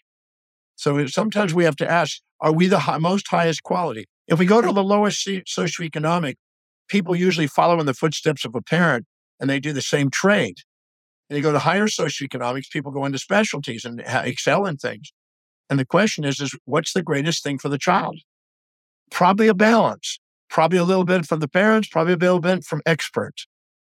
So 0.75 1.05
sometimes 1.05 1.53
we 1.53 1.65
have 1.65 1.75
to 1.75 1.89
ask, 1.89 2.21
are 2.41 2.51
we 2.51 2.65
the 2.65 2.79
high, 2.79 2.97
most 2.97 3.27
highest 3.27 3.61
quality? 3.61 4.05
If 4.27 4.39
we 4.39 4.47
go 4.47 4.59
to 4.59 4.71
the 4.71 4.83
lowest 4.83 5.27
socioeconomic, 5.27 6.33
people 6.87 7.15
usually 7.15 7.47
follow 7.47 7.79
in 7.79 7.85
the 7.85 7.93
footsteps 7.93 8.43
of 8.43 8.55
a 8.55 8.61
parent 8.61 9.05
and 9.39 9.51
they 9.51 9.59
do 9.59 9.71
the 9.71 9.83
same 9.83 10.09
trade. 10.09 10.57
And 11.29 11.37
you 11.37 11.43
go 11.43 11.51
to 11.51 11.59
higher 11.59 11.87
socioeconomics, 11.87 12.69
people 12.69 12.91
go 12.91 13.05
into 13.05 13.17
specialties 13.17 13.85
and 13.85 14.01
excel 14.05 14.65
in 14.65 14.77
things. 14.77 15.11
And 15.69 15.79
the 15.79 15.85
question 15.85 16.23
is, 16.23 16.39
is 16.39 16.55
what's 16.65 16.93
the 16.93 17.01
greatest 17.01 17.43
thing 17.43 17.57
for 17.57 17.69
the 17.69 17.77
child? 17.77 18.19
Probably 19.09 19.47
a 19.47 19.53
balance, 19.53 20.19
probably 20.49 20.77
a 20.77 20.83
little 20.83 21.05
bit 21.05 21.25
from 21.25 21.39
the 21.39 21.47
parents, 21.47 21.87
probably 21.87 22.13
a 22.13 22.17
little 22.17 22.39
bit 22.39 22.63
from 22.63 22.81
experts. 22.85 23.47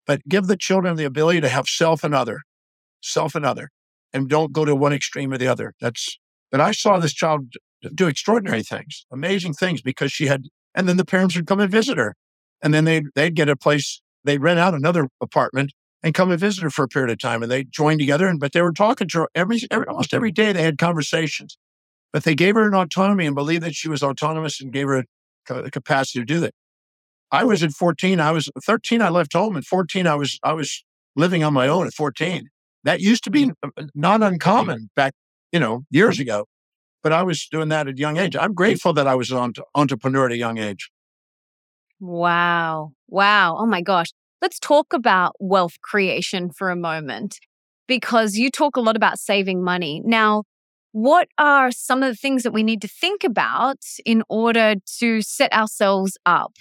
But 0.05 0.21
give 0.28 0.45
the 0.45 0.57
children 0.57 0.95
the 0.95 1.05
ability 1.05 1.41
to 1.41 1.49
have 1.49 1.65
self 1.65 2.03
and 2.03 2.13
other, 2.13 2.41
self 3.01 3.34
and 3.34 3.45
other, 3.45 3.69
and 4.13 4.30
don't 4.30 4.53
go 4.53 4.65
to 4.65 4.76
one 4.76 4.93
extreme 4.93 5.34
or 5.34 5.38
the 5.39 5.47
other. 5.47 5.73
That's, 5.82 6.19
but 6.51 6.61
I 6.61 6.71
saw 6.71 6.99
this 6.99 7.13
child 7.13 7.53
do 7.93 8.07
extraordinary 8.07 8.61
things, 8.61 9.05
amazing 9.11 9.53
things 9.53 9.82
because 9.82 10.11
she 10.11 10.28
had, 10.28 10.43
and 10.76 10.88
then 10.88 10.97
the 10.97 11.05
parents 11.05 11.36
would 11.36 11.47
come 11.47 11.59
and 11.59 11.71
visit 11.71 11.97
her. 11.97 12.15
And 12.61 12.73
then 12.73 12.86
they'd, 12.86 13.05
they'd 13.15 13.36
get 13.36 13.49
a 13.49 13.55
place 13.55 14.01
they'd 14.23 14.41
rent 14.41 14.59
out 14.59 14.73
another 14.73 15.07
apartment 15.21 15.71
and 16.06 16.14
come 16.14 16.30
and 16.30 16.39
visit 16.39 16.62
her 16.62 16.70
for 16.70 16.84
a 16.84 16.88
period 16.88 17.12
of 17.12 17.18
time. 17.18 17.41
And 17.41 17.51
they 17.51 17.64
joined 17.64 17.99
together. 17.99 18.28
And 18.28 18.39
but 18.39 18.53
they 18.53 18.62
were 18.62 18.72
talking 18.72 19.08
to 19.10 19.20
her 19.22 19.28
every, 19.34 19.60
every 19.72 19.88
almost 19.88 20.14
every 20.14 20.32
day. 20.32 20.53
They 20.53 20.62
had 20.62 20.78
conversations, 20.78 21.58
but 22.14 22.24
they 22.24 22.36
gave 22.36 22.53
her 22.56 22.68
an 22.68 22.76
autonomy 22.76 23.26
and 23.26 23.34
believed 23.36 23.64
that 23.64 23.74
she 23.74 23.89
was 23.89 24.03
autonomous 24.03 24.62
and 24.62 24.72
gave 24.72 24.88
her 24.88 25.03
the 25.49 25.72
capacity 25.72 26.20
to 26.20 26.26
do 26.26 26.39
that. 26.41 26.53
I 27.32 27.43
was 27.43 27.64
at 27.64 27.72
14. 27.72 28.20
I 28.20 28.32
was 28.32 28.49
13. 28.64 29.01
I 29.01 29.10
left 29.10 29.34
home. 29.34 29.58
At 29.58 29.66
14, 29.66 30.06
I 30.06 30.16
was 30.16 30.39
I 30.43 30.53
was 30.53 30.84
living 31.16 31.43
on 31.43 31.53
my 31.53 31.68
own 31.68 31.88
at 31.88 31.93
14. 31.93 32.49
That 32.84 33.01
used 33.01 33.24
to 33.24 33.32
be 33.32 33.51
not 33.95 34.22
uncommon 34.22 34.91
back, 34.95 35.14
you 35.51 35.60
know, 35.60 35.86
years 35.89 36.20
ago. 36.20 36.45
but 37.01 37.12
I 37.14 37.24
was 37.24 37.47
doing 37.51 37.70
that 37.70 37.88
at 37.88 37.95
a 37.95 37.97
young 37.97 38.18
age. 38.18 38.36
I'm 38.36 38.53
grateful 38.53 38.93
that 38.93 39.08
I 39.08 39.16
was 39.16 39.32
an 39.32 39.53
entrepreneur 39.76 40.26
at 40.28 40.32
a 40.32 40.38
young 40.38 40.58
age. 40.58 40.89
Wow. 41.99 42.93
Wow. 43.08 43.58
Oh 43.60 43.66
my 43.66 43.82
gosh. 43.82 44.08
Let's 44.42 44.60
talk 44.60 44.94
about 44.94 45.36
wealth 45.40 45.82
creation 45.82 46.52
for 46.52 46.70
a 46.70 46.76
moment 46.76 47.40
because 47.88 48.36
you 48.36 48.52
talk 48.52 48.76
a 48.76 48.82
lot 48.82 48.96
about 48.96 49.20
saving 49.20 49.64
money. 49.64 50.02
Now, 50.04 50.44
what 50.92 51.28
are 51.38 51.72
some 51.72 52.04
of 52.04 52.10
the 52.12 52.16
things 52.16 52.44
that 52.44 52.54
we 52.54 52.64
need 52.64 52.82
to 52.82 52.88
think 52.88 53.24
about 53.24 53.80
in 54.06 54.24
order 54.30 54.76
to 55.00 55.22
set 55.22 55.52
ourselves 55.52 56.18
up 56.26 56.54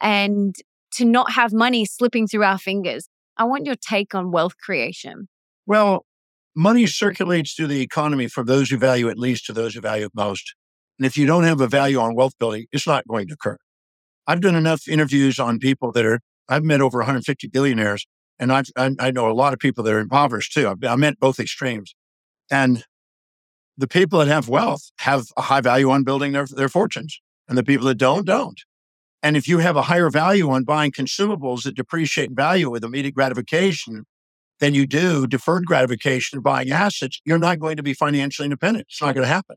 and 0.00 0.54
to 0.92 1.04
not 1.04 1.32
have 1.32 1.52
money 1.52 1.84
slipping 1.84 2.26
through 2.26 2.44
our 2.44 2.58
fingers? 2.58 3.08
I 3.36 3.44
want 3.44 3.66
your 3.66 3.76
take 3.76 4.14
on 4.14 4.32
wealth 4.32 4.56
creation. 4.56 5.28
Well, 5.66 6.06
money 6.56 6.86
circulates 6.86 7.54
through 7.54 7.68
the 7.68 7.80
economy 7.80 8.26
from 8.26 8.46
those 8.46 8.70
who 8.70 8.78
value 8.78 9.08
it 9.08 9.16
least 9.16 9.46
to 9.46 9.52
those 9.52 9.74
who 9.74 9.80
value 9.80 10.06
it 10.06 10.12
most. 10.14 10.54
And 10.98 11.06
if 11.06 11.16
you 11.16 11.26
don't 11.26 11.44
have 11.44 11.60
a 11.60 11.68
value 11.68 12.00
on 12.00 12.16
wealth 12.16 12.34
building, 12.40 12.66
it's 12.72 12.86
not 12.86 13.06
going 13.06 13.28
to 13.28 13.34
occur. 13.34 13.58
I've 14.26 14.40
done 14.40 14.56
enough 14.56 14.88
interviews 14.88 15.38
on 15.38 15.58
people 15.58 15.92
that 15.92 16.04
are, 16.04 16.18
I've 16.48 16.64
met 16.64 16.80
over 16.80 16.98
150 16.98 17.48
billionaires, 17.48 18.06
and 18.38 18.52
I've, 18.52 18.66
I, 18.76 18.94
I 18.98 19.10
know 19.10 19.30
a 19.30 19.32
lot 19.32 19.52
of 19.52 19.58
people 19.58 19.84
that 19.84 19.92
are 19.92 19.98
impoverished 19.98 20.52
too. 20.52 20.68
I've, 20.68 20.82
I 20.84 20.96
met 20.96 21.18
both 21.20 21.38
extremes. 21.40 21.94
And 22.50 22.84
the 23.76 23.88
people 23.88 24.18
that 24.18 24.28
have 24.28 24.48
wealth 24.48 24.90
have 24.98 25.26
a 25.36 25.42
high 25.42 25.60
value 25.60 25.90
on 25.90 26.04
building 26.04 26.32
their, 26.32 26.46
their 26.46 26.68
fortunes, 26.68 27.20
and 27.48 27.56
the 27.56 27.62
people 27.62 27.86
that 27.86 27.96
don't, 27.96 28.26
don't. 28.26 28.60
And 29.22 29.36
if 29.36 29.48
you 29.48 29.58
have 29.58 29.76
a 29.76 29.82
higher 29.82 30.10
value 30.10 30.50
on 30.50 30.64
buying 30.64 30.92
consumables 30.92 31.64
that 31.64 31.74
depreciate 31.74 32.30
in 32.30 32.36
value 32.36 32.70
with 32.70 32.84
immediate 32.84 33.14
gratification 33.14 34.04
than 34.60 34.74
you 34.74 34.86
do 34.86 35.26
deferred 35.26 35.66
gratification 35.66 36.40
buying 36.40 36.70
assets, 36.70 37.20
you're 37.24 37.38
not 37.38 37.58
going 37.58 37.76
to 37.76 37.82
be 37.82 37.94
financially 37.94 38.46
independent. 38.46 38.86
It's 38.88 39.02
not 39.02 39.14
going 39.14 39.24
to 39.24 39.32
happen. 39.32 39.56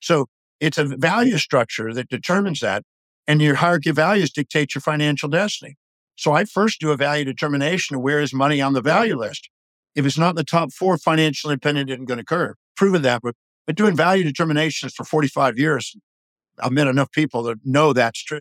So 0.00 0.26
it's 0.60 0.78
a 0.78 0.84
value 0.84 1.38
structure 1.38 1.92
that 1.92 2.08
determines 2.08 2.60
that. 2.60 2.82
And 3.26 3.40
your 3.40 3.56
hierarchy 3.56 3.90
of 3.90 3.96
values 3.96 4.30
dictates 4.30 4.74
your 4.74 4.82
financial 4.82 5.28
destiny. 5.28 5.76
So 6.16 6.32
I 6.32 6.44
first 6.44 6.80
do 6.80 6.90
a 6.90 6.96
value 6.96 7.24
determination 7.24 7.96
of 7.96 8.02
where 8.02 8.20
is 8.20 8.32
money 8.32 8.60
on 8.60 8.72
the 8.72 8.82
value 8.82 9.16
list. 9.16 9.48
If 9.94 10.06
it's 10.06 10.18
not 10.18 10.30
in 10.30 10.36
the 10.36 10.44
top 10.44 10.72
four, 10.72 10.98
financial 10.98 11.50
independence 11.50 11.90
isn't 11.90 12.06
going 12.06 12.18
to 12.18 12.22
occur. 12.22 12.54
Proven 12.76 13.02
that, 13.02 13.22
but, 13.22 13.34
but 13.66 13.76
doing 13.76 13.96
value 13.96 14.24
determinations 14.24 14.94
for 14.94 15.04
45 15.04 15.58
years, 15.58 15.96
I've 16.60 16.72
met 16.72 16.86
enough 16.86 17.10
people 17.12 17.42
that 17.44 17.58
know 17.64 17.92
that's 17.92 18.22
true. 18.22 18.40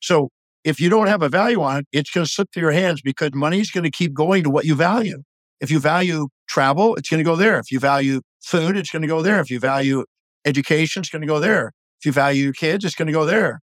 So 0.00 0.30
if 0.64 0.80
you 0.80 0.88
don't 0.88 1.06
have 1.06 1.22
a 1.22 1.28
value 1.28 1.62
on 1.62 1.78
it, 1.78 1.86
it's 1.92 2.10
going 2.10 2.26
to 2.26 2.30
slip 2.30 2.48
through 2.52 2.62
your 2.62 2.72
hands 2.72 3.02
because 3.02 3.30
money's 3.34 3.70
going 3.70 3.84
to 3.84 3.90
keep 3.90 4.14
going 4.14 4.42
to 4.44 4.50
what 4.50 4.64
you 4.64 4.74
value. 4.74 5.22
If 5.60 5.70
you 5.70 5.78
value 5.78 6.28
travel, 6.48 6.96
it's 6.96 7.08
going 7.08 7.18
to 7.18 7.24
go 7.24 7.36
there. 7.36 7.58
If 7.58 7.70
you 7.70 7.78
value 7.78 8.20
food, 8.42 8.76
it's 8.76 8.90
going 8.90 9.02
to 9.02 9.08
go 9.08 9.22
there. 9.22 9.40
If 9.40 9.50
you 9.50 9.58
value 9.58 10.04
education, 10.44 11.00
it's 11.00 11.10
going 11.10 11.22
to 11.22 11.28
go 11.28 11.38
there. 11.38 11.72
If 12.00 12.06
you 12.06 12.12
value 12.12 12.44
your 12.44 12.52
kids, 12.52 12.84
it's 12.84 12.94
going 12.94 13.06
to 13.06 13.12
go 13.12 13.24
there. 13.24 13.60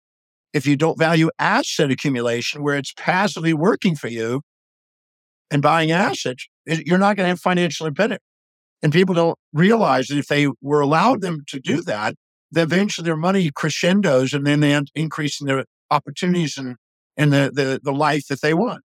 If 0.57 0.65
you 0.65 0.75
don't 0.75 0.97
value 0.97 1.29
asset 1.37 1.91
accumulation, 1.91 2.63
where 2.63 2.77
it's 2.77 2.93
passively 2.97 3.53
working 3.53 3.95
for 3.95 4.07
you 4.07 4.41
and 5.51 5.61
buying 5.61 5.91
assets, 5.91 6.47
you're 6.65 6.97
not 6.97 7.15
going 7.15 7.25
to 7.25 7.29
have 7.29 7.39
financial 7.39 7.85
independence. 7.85 8.23
And 8.81 8.91
people 8.91 9.13
don't 9.13 9.37
realize 9.53 10.07
that 10.07 10.17
if 10.17 10.27
they 10.27 10.47
were 10.61 10.81
allowed 10.81 11.21
them 11.21 11.43
to 11.47 11.59
do 11.59 11.81
that, 11.83 12.15
then 12.51 12.63
eventually 12.63 13.05
their 13.05 13.15
money 13.15 13.51
crescendos 13.53 14.33
and 14.33 14.45
then 14.45 14.59
they 14.61 14.73
end 14.73 14.91
increasing 14.95 15.47
their 15.47 15.65
opportunities 15.91 16.57
and 16.57 16.75
and 17.17 17.33
the, 17.33 17.51
the, 17.53 17.79
the 17.83 17.91
life 17.91 18.27
that 18.27 18.41
they 18.41 18.53
want. 18.53 18.81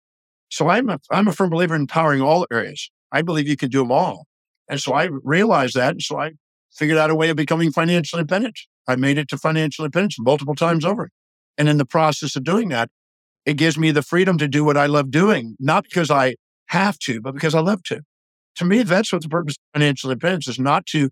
So 0.49 0.69
I'm 0.69 0.89
a, 0.89 0.99
I'm 1.11 1.29
a 1.29 1.33
firm 1.33 1.51
believer 1.51 1.75
in 1.75 1.83
empowering 1.83 2.21
all 2.21 2.47
areas. 2.53 2.91
I 3.13 3.23
believe 3.23 3.49
you 3.49 3.57
can 3.57 3.71
do 3.71 3.81
them 3.81 3.93
all. 3.93 4.27
And 4.69 4.81
so 4.81 4.95
I 4.95 5.09
realized 5.23 5.75
that. 5.75 5.93
And 5.93 6.03
so 6.03 6.19
I 6.19 6.33
figured 6.73 6.99
out 6.99 7.11
a 7.11 7.15
way 7.15 7.31
of 7.31 7.37
becoming 7.37 7.71
financially 7.71 8.21
independent. 8.21 8.59
I 8.89 8.97
made 8.97 9.19
it 9.19 9.29
to 9.29 9.39
financial 9.39 9.85
independence 9.85 10.17
multiple 10.19 10.55
times 10.55 10.85
over. 10.85 11.09
And 11.59 11.69
in 11.69 11.79
the 11.79 11.87
process 11.87 12.37
of 12.37 12.45
doing 12.45 12.69
that, 12.69 12.89
it 13.45 13.55
gives 13.55 13.79
me 13.79 13.91
the 13.93 14.03
freedom 14.03 14.39
to 14.39 14.49
do 14.49 14.65
what 14.65 14.77
I 14.77 14.87
love 14.87 15.11
doing, 15.11 15.57
not 15.59 15.85
because 15.85 16.11
I 16.11 16.35
have 16.67 16.99
to, 17.01 17.21
but 17.21 17.33
because 17.33 17.55
I 17.55 17.61
love 17.61 17.83
to. 17.85 18.01
To 18.57 18.65
me, 18.65 18.83
that's 18.83 19.13
what 19.13 19.23
the 19.23 19.29
purpose 19.29 19.55
of 19.55 19.81
financial 19.81 20.11
independence 20.11 20.49
is 20.49 20.59
not 20.59 20.87
to 20.87 21.11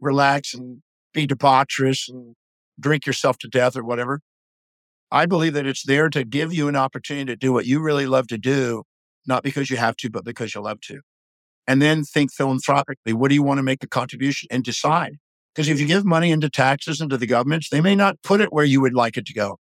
relax 0.00 0.54
and 0.54 0.80
be 1.12 1.26
debaucherous 1.26 2.08
and 2.08 2.34
drink 2.80 3.06
yourself 3.06 3.38
to 3.38 3.48
death 3.48 3.76
or 3.76 3.84
whatever. 3.84 4.20
I 5.10 5.26
believe 5.26 5.52
that 5.54 5.66
it's 5.66 5.84
there 5.84 6.08
to 6.10 6.24
give 6.24 6.52
you 6.52 6.68
an 6.68 6.76
opportunity 6.76 7.26
to 7.26 7.36
do 7.36 7.52
what 7.52 7.66
you 7.66 7.80
really 7.80 8.06
love 8.06 8.26
to 8.28 8.38
do, 8.38 8.82
not 9.26 9.42
because 9.42 9.70
you 9.70 9.76
have 9.76 9.96
to, 9.96 10.10
but 10.10 10.24
because 10.24 10.54
you 10.54 10.60
love 10.60 10.80
to. 10.82 11.00
And 11.66 11.80
then 11.80 12.02
think 12.04 12.32
philanthropically. 12.32 13.12
What 13.12 13.28
do 13.28 13.34
you 13.34 13.42
want 13.42 13.58
to 13.58 13.62
make 13.62 13.82
a 13.84 13.88
contribution 13.88 14.48
and 14.50 14.64
decide? 14.64 15.16
Because 15.54 15.68
if 15.68 15.78
you 15.78 15.86
give 15.86 16.04
money 16.04 16.30
into 16.30 16.50
taxes 16.50 17.00
into 17.00 17.16
the 17.16 17.26
governments, 17.26 17.68
they 17.70 17.80
may 17.80 17.94
not 17.94 18.22
put 18.22 18.40
it 18.40 18.52
where 18.52 18.64
you 18.64 18.80
would 18.80 18.94
like 18.94 19.16
it 19.16 19.24
to 19.26 19.34
go. 19.34 19.58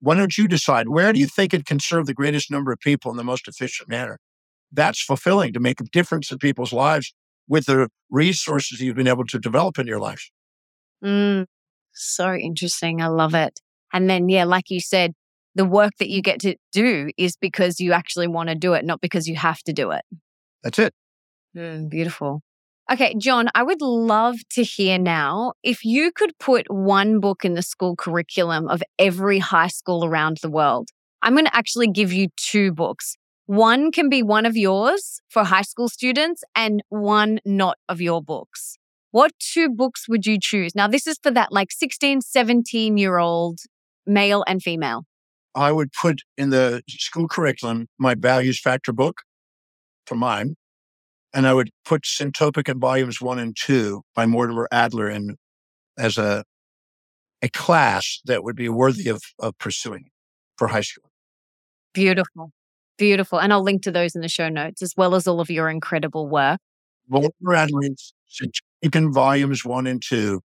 Why 0.00 0.14
don't 0.14 0.36
you 0.38 0.46
decide 0.46 0.88
where 0.88 1.12
do 1.12 1.18
you 1.18 1.26
think 1.26 1.52
it 1.52 1.66
can 1.66 1.80
serve 1.80 2.06
the 2.06 2.14
greatest 2.14 2.50
number 2.50 2.72
of 2.72 2.78
people 2.78 3.10
in 3.10 3.16
the 3.16 3.24
most 3.24 3.48
efficient 3.48 3.88
manner? 3.88 4.18
That's 4.72 5.02
fulfilling 5.02 5.52
to 5.54 5.60
make 5.60 5.80
a 5.80 5.84
difference 5.84 6.30
in 6.30 6.38
people's 6.38 6.72
lives 6.72 7.14
with 7.48 7.66
the 7.66 7.88
resources 8.10 8.80
you've 8.80 8.96
been 8.96 9.08
able 9.08 9.24
to 9.24 9.38
develop 9.38 9.78
in 9.78 9.86
your 9.86 9.98
life. 9.98 10.30
Mm, 11.04 11.46
so 11.92 12.34
interesting. 12.34 13.00
I 13.00 13.08
love 13.08 13.34
it. 13.34 13.60
And 13.92 14.08
then, 14.08 14.28
yeah, 14.28 14.44
like 14.44 14.70
you 14.70 14.80
said, 14.80 15.14
the 15.54 15.64
work 15.64 15.92
that 15.98 16.10
you 16.10 16.22
get 16.22 16.40
to 16.40 16.54
do 16.72 17.10
is 17.16 17.36
because 17.36 17.80
you 17.80 17.92
actually 17.92 18.28
want 18.28 18.48
to 18.50 18.54
do 18.54 18.74
it, 18.74 18.84
not 18.84 19.00
because 19.00 19.26
you 19.26 19.36
have 19.36 19.60
to 19.62 19.72
do 19.72 19.90
it. 19.90 20.02
That's 20.62 20.78
it. 20.78 20.94
Mm, 21.56 21.88
beautiful. 21.88 22.42
Okay, 22.90 23.14
John, 23.18 23.48
I 23.54 23.62
would 23.62 23.82
love 23.82 24.36
to 24.52 24.62
hear 24.62 24.98
now 24.98 25.52
if 25.62 25.84
you 25.84 26.10
could 26.10 26.32
put 26.38 26.70
one 26.70 27.20
book 27.20 27.44
in 27.44 27.52
the 27.52 27.60
school 27.60 27.94
curriculum 27.94 28.66
of 28.66 28.82
every 28.98 29.38
high 29.38 29.66
school 29.66 30.06
around 30.06 30.38
the 30.40 30.48
world. 30.48 30.88
I'm 31.20 31.34
going 31.34 31.44
to 31.44 31.54
actually 31.54 31.88
give 31.88 32.14
you 32.14 32.28
two 32.38 32.72
books. 32.72 33.18
One 33.44 33.92
can 33.92 34.08
be 34.08 34.22
one 34.22 34.46
of 34.46 34.56
yours 34.56 35.20
for 35.28 35.44
high 35.44 35.62
school 35.62 35.90
students 35.90 36.42
and 36.56 36.82
one 36.88 37.40
not 37.44 37.76
of 37.90 38.00
your 38.00 38.22
books. 38.22 38.78
What 39.10 39.32
two 39.38 39.68
books 39.68 40.08
would 40.08 40.24
you 40.24 40.38
choose? 40.40 40.74
Now, 40.74 40.88
this 40.88 41.06
is 41.06 41.18
for 41.22 41.30
that 41.32 41.52
like 41.52 41.72
16, 41.72 42.22
17 42.22 42.96
year 42.96 43.18
old 43.18 43.60
male 44.06 44.44
and 44.46 44.62
female? 44.62 45.04
I 45.54 45.72
would 45.72 45.92
put 45.92 46.22
in 46.38 46.50
the 46.50 46.82
school 46.88 47.28
curriculum 47.28 47.88
my 47.98 48.14
values 48.14 48.58
factor 48.58 48.94
book 48.94 49.20
for 50.06 50.14
mine. 50.14 50.54
And 51.34 51.46
I 51.46 51.54
would 51.54 51.70
put 51.84 52.02
Syntopicon 52.02 52.80
volumes 52.80 53.20
one 53.20 53.38
and 53.38 53.56
two 53.58 54.02
by 54.14 54.26
Mortimer 54.26 54.66
Adler 54.72 55.10
in 55.10 55.36
as 55.98 56.16
a 56.16 56.44
a 57.42 57.48
class 57.48 58.20
that 58.24 58.42
would 58.42 58.56
be 58.56 58.68
worthy 58.68 59.08
of, 59.08 59.22
of 59.38 59.56
pursuing 59.58 60.06
for 60.56 60.68
high 60.68 60.80
school. 60.80 61.10
Beautiful. 61.94 62.50
Beautiful. 62.96 63.40
And 63.40 63.52
I'll 63.52 63.62
link 63.62 63.82
to 63.82 63.92
those 63.92 64.16
in 64.16 64.22
the 64.22 64.28
show 64.28 64.48
notes 64.48 64.82
as 64.82 64.94
well 64.96 65.14
as 65.14 65.26
all 65.28 65.40
of 65.40 65.50
your 65.50 65.68
incredible 65.68 66.28
work. 66.28 66.58
Mortimer 67.08 67.54
Adler's 67.54 68.12
Syntopicon 68.28 69.12
volumes 69.12 69.64
one 69.64 69.86
and 69.86 70.02
two 70.02 70.40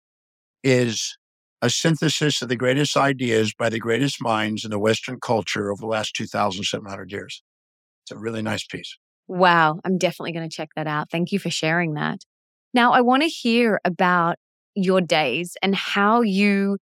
is 0.63 1.15
a 1.61 1.69
synthesis 1.69 2.41
of 2.41 2.49
the 2.49 2.55
greatest 2.55 2.97
ideas 2.97 3.53
by 3.53 3.69
the 3.69 3.79
greatest 3.79 4.21
minds 4.21 4.65
in 4.65 4.71
the 4.71 4.79
Western 4.79 5.19
culture 5.19 5.71
over 5.71 5.81
the 5.81 5.87
last 5.87 6.15
2,700 6.15 7.11
years. 7.11 7.43
It's 8.03 8.11
a 8.11 8.17
really 8.17 8.41
nice 8.41 8.65
piece. 8.65 8.97
Wow. 9.29 9.79
I'm 9.85 9.99
definitely 9.99 10.31
going 10.31 10.49
to 10.49 10.53
check 10.53 10.69
that 10.75 10.87
out. 10.87 11.11
Thank 11.11 11.31
you 11.31 11.37
for 11.37 11.51
sharing 11.51 11.93
that. 11.93 12.21
Now, 12.73 12.93
I 12.93 13.01
want 13.01 13.21
to 13.21 13.29
hear 13.29 13.79
about 13.85 14.37
your 14.75 15.01
days 15.01 15.55
and 15.61 15.75
how 15.75 16.21
you 16.21 16.77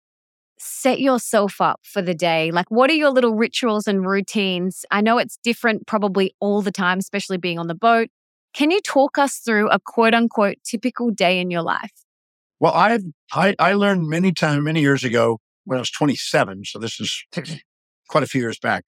set 0.57 1.01
yourself 1.01 1.59
up 1.59 1.81
for 1.83 2.01
the 2.01 2.13
day. 2.15 2.51
Like, 2.51 2.71
what 2.71 2.89
are 2.89 2.95
your 2.95 3.09
little 3.09 3.35
rituals 3.35 3.85
and 3.85 4.07
routines? 4.07 4.85
I 4.89 5.01
know 5.01 5.17
it's 5.17 5.37
different 5.43 5.87
probably 5.87 6.33
all 6.39 6.61
the 6.61 6.71
time, 6.71 6.99
especially 6.99 7.37
being 7.37 7.59
on 7.59 7.67
the 7.67 7.75
boat. 7.75 8.07
Can 8.53 8.71
you 8.71 8.79
talk 8.79 9.17
us 9.17 9.37
through 9.37 9.69
a 9.69 9.79
quote 9.79 10.13
unquote 10.13 10.55
typical 10.63 11.11
day 11.11 11.39
in 11.39 11.51
your 11.51 11.61
life? 11.61 11.91
Well, 12.61 12.73
I 12.73 12.99
I, 13.33 13.55
I 13.59 13.73
learned 13.73 14.07
many 14.07 14.31
times, 14.31 14.63
many 14.63 14.79
years 14.79 15.03
ago 15.03 15.39
when 15.65 15.77
I 15.77 15.81
was 15.81 15.91
27. 15.91 16.63
So 16.63 16.79
this 16.79 16.99
is 16.99 17.23
quite 18.09 18.23
a 18.23 18.27
few 18.27 18.41
years 18.41 18.57
back. 18.57 18.85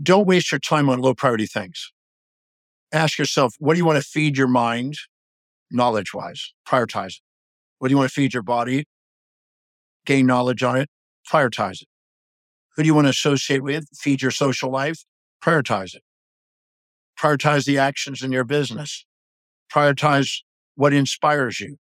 Don't 0.00 0.26
waste 0.26 0.52
your 0.52 0.58
time 0.58 0.90
on 0.90 1.00
low 1.00 1.14
priority 1.14 1.46
things. 1.46 1.90
Ask 2.92 3.18
yourself, 3.18 3.54
what 3.58 3.74
do 3.74 3.78
you 3.78 3.84
want 3.84 4.02
to 4.02 4.08
feed 4.08 4.36
your 4.36 4.48
mind 4.48 4.96
knowledge 5.70 6.12
wise? 6.12 6.52
Prioritize 6.68 7.16
it. 7.16 7.20
What 7.78 7.88
do 7.88 7.92
you 7.92 7.98
want 7.98 8.10
to 8.10 8.14
feed 8.14 8.34
your 8.34 8.42
body? 8.42 8.84
Gain 10.04 10.26
knowledge 10.26 10.62
on 10.62 10.76
it. 10.76 10.88
Prioritize 11.30 11.82
it. 11.82 11.88
Who 12.76 12.82
do 12.82 12.86
you 12.86 12.94
want 12.94 13.06
to 13.06 13.10
associate 13.10 13.62
with? 13.62 13.86
Feed 13.94 14.22
your 14.22 14.30
social 14.30 14.70
life. 14.70 15.04
Prioritize 15.42 15.94
it. 15.94 16.02
Prioritize 17.18 17.64
the 17.64 17.78
actions 17.78 18.22
in 18.22 18.32
your 18.32 18.44
business. 18.44 19.06
Prioritize 19.72 20.40
what 20.74 20.92
inspires 20.92 21.60
you 21.60 21.76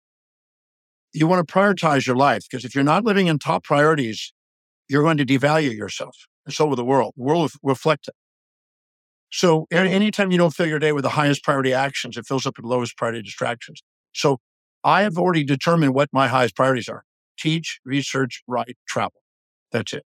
you 1.12 1.26
want 1.26 1.46
to 1.46 1.52
prioritize 1.52 2.06
your 2.06 2.16
life 2.16 2.44
because 2.48 2.64
if 2.64 2.74
you're 2.74 2.84
not 2.84 3.04
living 3.04 3.26
in 3.26 3.38
top 3.38 3.64
priorities, 3.64 4.32
you're 4.88 5.02
going 5.02 5.16
to 5.16 5.26
devalue 5.26 5.76
yourself. 5.76 6.16
And 6.44 6.54
so 6.54 6.66
will 6.66 6.76
the 6.76 6.84
world. 6.84 7.14
The 7.16 7.22
world 7.22 7.50
will 7.62 7.70
reflect 7.70 8.08
it. 8.08 8.14
So 9.30 9.66
mm-hmm. 9.72 9.86
anytime 9.86 10.30
you 10.30 10.38
don't 10.38 10.54
fill 10.54 10.66
your 10.66 10.78
day 10.78 10.92
with 10.92 11.04
the 11.04 11.10
highest 11.10 11.44
priority 11.44 11.72
actions, 11.72 12.16
it 12.16 12.26
fills 12.26 12.46
up 12.46 12.56
with 12.56 12.66
lowest 12.66 12.96
priority 12.96 13.22
distractions. 13.22 13.82
So 14.12 14.38
I 14.84 15.02
have 15.02 15.18
already 15.18 15.44
determined 15.44 15.94
what 15.94 16.08
my 16.12 16.28
highest 16.28 16.56
priorities 16.56 16.88
are. 16.88 17.04
teach, 17.38 17.80
research, 17.86 18.42
write, 18.46 18.76
travel. 18.86 19.22
That's 19.72 19.94
it. 19.94 20.04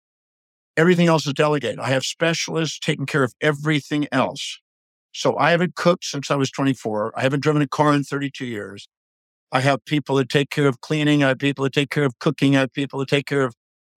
Everything 0.77 1.07
else 1.07 1.27
is 1.27 1.33
delegated. 1.33 1.79
I 1.79 1.89
have 1.89 2.05
specialists 2.05 2.79
taking 2.79 3.05
care 3.05 3.23
of 3.23 3.33
everything 3.41 4.07
else. 4.13 4.59
So 5.11 5.35
I 5.37 5.51
haven't 5.51 5.75
cooked 5.75 6.05
since 6.05 6.31
I 6.31 6.35
was 6.35 6.49
24. 6.51 7.11
I 7.17 7.21
haven't 7.23 7.41
driven 7.41 7.61
a 7.61 7.67
car 7.67 7.93
in 7.93 8.03
32 8.03 8.45
years. 8.45 8.87
I 9.51 9.61
have 9.61 9.83
people 9.83 10.15
that 10.17 10.29
take 10.29 10.49
care 10.49 10.67
of 10.67 10.79
cleaning. 10.81 11.23
I 11.23 11.29
have 11.29 11.39
people 11.39 11.63
that 11.63 11.73
take 11.73 11.89
care 11.89 12.05
of 12.05 12.19
cooking. 12.19 12.55
I 12.55 12.61
have 12.61 12.73
people 12.73 12.99
that 12.99 13.09
take 13.09 13.25
care 13.25 13.43
of, 13.43 13.55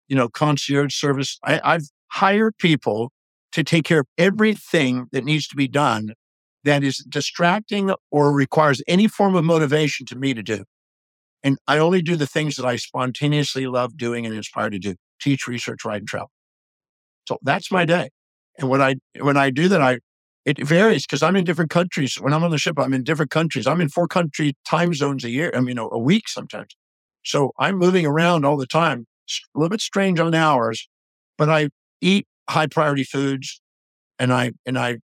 you 0.07 0.15
know, 0.15 0.29
concierge 0.29 0.95
service. 0.95 1.37
I, 1.43 1.59
I've 1.63 1.89
hired 2.07 2.57
people 2.57 3.11
to 3.51 3.63
take 3.63 3.85
care 3.85 3.99
of 3.99 4.07
everything 4.17 5.07
that 5.11 5.23
needs 5.23 5.47
to 5.47 5.55
be 5.55 5.67
done 5.67 6.13
that 6.63 6.83
is 6.83 6.97
distracting 7.09 7.91
or 8.11 8.31
requires 8.31 8.81
any 8.87 9.07
form 9.07 9.35
of 9.35 9.43
motivation 9.43 10.05
to 10.07 10.15
me 10.15 10.33
to 10.33 10.43
do. 10.43 10.63
And 11.43 11.57
I 11.67 11.77
only 11.77 12.01
do 12.01 12.15
the 12.15 12.27
things 12.27 12.55
that 12.57 12.65
I 12.65 12.75
spontaneously 12.75 13.65
love 13.65 13.97
doing 13.97 14.25
and 14.25 14.35
inspired 14.35 14.73
to 14.73 14.79
do 14.79 14.95
teach, 15.21 15.47
research, 15.47 15.85
write, 15.85 16.01
and 16.01 16.07
travel. 16.07 16.31
So 17.27 17.37
that's 17.41 17.71
my 17.71 17.85
day. 17.85 18.09
And 18.57 18.69
when 18.69 18.81
I 18.81 18.95
when 19.19 19.37
I 19.37 19.49
do 19.49 19.67
that, 19.69 19.81
I 19.81 19.99
it 20.45 20.57
varies 20.65 21.05
because 21.05 21.21
I'm 21.21 21.35
in 21.35 21.45
different 21.45 21.69
countries. 21.69 22.15
When 22.15 22.33
I'm 22.33 22.43
on 22.43 22.51
the 22.51 22.57
ship, 22.57 22.79
I'm 22.79 22.93
in 22.93 23.03
different 23.03 23.31
countries. 23.31 23.67
I'm 23.67 23.81
in 23.81 23.89
four 23.89 24.07
country 24.07 24.53
time 24.67 24.93
zones 24.93 25.23
a 25.23 25.29
year. 25.29 25.51
I 25.55 25.59
mean, 25.59 25.77
a, 25.77 25.97
week 25.97 26.27
sometimes. 26.27 26.75
So 27.23 27.51
I'm 27.59 27.77
moving 27.77 28.05
around 28.05 28.45
all 28.45 28.57
the 28.57 28.65
time. 28.65 29.05
A 29.55 29.59
little 29.59 29.69
bit 29.69 29.81
strange 29.81 30.19
on 30.19 30.33
hours, 30.33 30.89
but 31.37 31.49
I 31.49 31.69
eat 32.01 32.25
high 32.49 32.67
priority 32.67 33.03
foods 33.03 33.61
and 34.17 34.33
I 34.33 34.51
and 34.65 34.77
I 34.77 34.97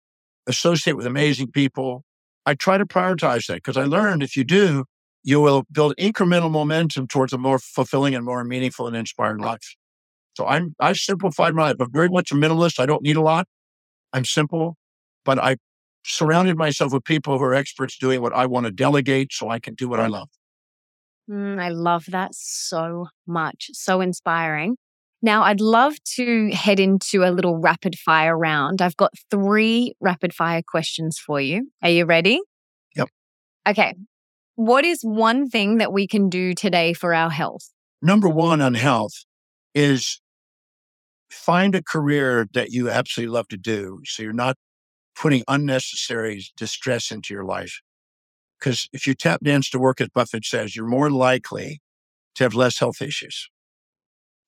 associate 0.48 0.96
with 0.98 1.06
amazing 1.06 1.52
people. 1.52 2.04
I 2.46 2.54
try 2.54 2.78
to 2.78 2.86
prioritize 2.86 3.48
that 3.48 3.56
because 3.56 3.78
I 3.78 3.86
learned 3.86 4.22
if 4.22 4.36
you 4.36 4.44
do, 4.44 4.86
you 5.24 5.40
will 5.42 5.64
build 5.72 5.96
incremental 5.98 6.52
momentum 6.52 7.08
towards 7.08 7.34
a 7.34 7.38
more 7.38 7.60
fulfilling 7.60 8.14
and 8.14 8.26
more 8.26 8.44
meaningful 8.44 8.88
and 8.88 8.96
inspiring 8.96 9.40
life. 9.40 9.76
So 10.36 10.46
I'm 10.46 10.76
I've 10.80 10.98
simplified 10.98 11.56
my 11.56 11.70
life. 11.70 11.76
I'm 11.80 11.92
very 11.92 12.10
much 12.10 12.32
a 12.32 12.36
minimalist. 12.36 12.80
I 12.80 12.86
don't 12.86 13.04
need 13.04 13.16
a 13.16 13.22
lot. 13.22 13.48
I'm 14.12 14.26
simple, 14.26 14.78
but 15.24 15.40
I 15.40 15.58
surrounded 16.06 16.58
myself 16.58 16.94
with 16.94 17.04
people 17.04 17.38
who 17.38 17.44
are 17.44 17.56
experts 17.56 17.98
doing 17.98 18.22
what 18.22 18.34
I 18.34 18.46
want 18.46 18.66
to 18.66 18.72
delegate 18.72 19.34
so 19.34 19.50
I 19.50 19.60
can 19.60 19.74
do 19.74 19.90
what 19.90 20.00
I 20.00 20.08
love. 20.08 20.30
Mm, 21.30 21.60
I 21.60 21.70
love 21.70 22.06
that 22.10 22.36
so 22.36 23.08
much. 23.26 23.72
So 23.74 24.02
inspiring. 24.02 24.78
Now, 25.26 25.42
I'd 25.42 25.60
love 25.60 25.96
to 26.18 26.52
head 26.52 26.80
into 26.80 27.24
a 27.24 27.34
little 27.34 27.58
rapid 27.58 27.98
fire 27.98 28.38
round. 28.38 28.80
I've 28.80 28.96
got 28.96 29.12
three 29.32 29.96
rapid 30.00 30.36
fire 30.36 30.62
questions 30.62 31.18
for 31.18 31.42
you. 31.42 31.72
Are 31.82 31.90
you 31.90 32.06
ready? 32.06 32.40
Yep. 32.96 33.10
Okay. 33.68 33.96
What 34.54 34.86
is 34.86 35.02
one 35.02 35.50
thing 35.50 35.80
that 35.80 35.92
we 35.92 36.06
can 36.06 36.30
do 36.30 36.54
today 36.54 36.94
for 36.94 37.12
our 37.16 37.32
health? 37.32 37.72
Number 38.04 38.30
one 38.30 38.62
on 38.62 38.76
health 38.76 39.26
is 39.74 40.22
find 41.32 41.74
a 41.74 41.82
career 41.82 42.46
that 42.54 42.70
you 42.70 42.92
absolutely 42.92 43.34
love 43.34 43.48
to 43.48 43.58
do. 43.58 44.02
So 44.06 44.22
you're 44.22 44.32
not 44.32 44.58
putting 45.16 45.42
unnecessary 45.48 46.44
distress 46.56 47.10
into 47.10 47.34
your 47.34 47.46
life. 47.46 47.82
Because 48.60 48.88
if 48.94 49.08
you 49.08 49.16
tap 49.16 49.40
dance 49.44 49.72
to 49.72 49.80
work, 49.80 50.00
as 50.02 50.10
Buffett 50.10 50.46
says, 50.46 50.76
you're 50.76 50.86
more 50.86 51.10
likely 51.10 51.82
to 52.36 52.44
have 52.44 52.54
less 52.54 52.78
health 52.78 53.02
issues. 53.02 53.50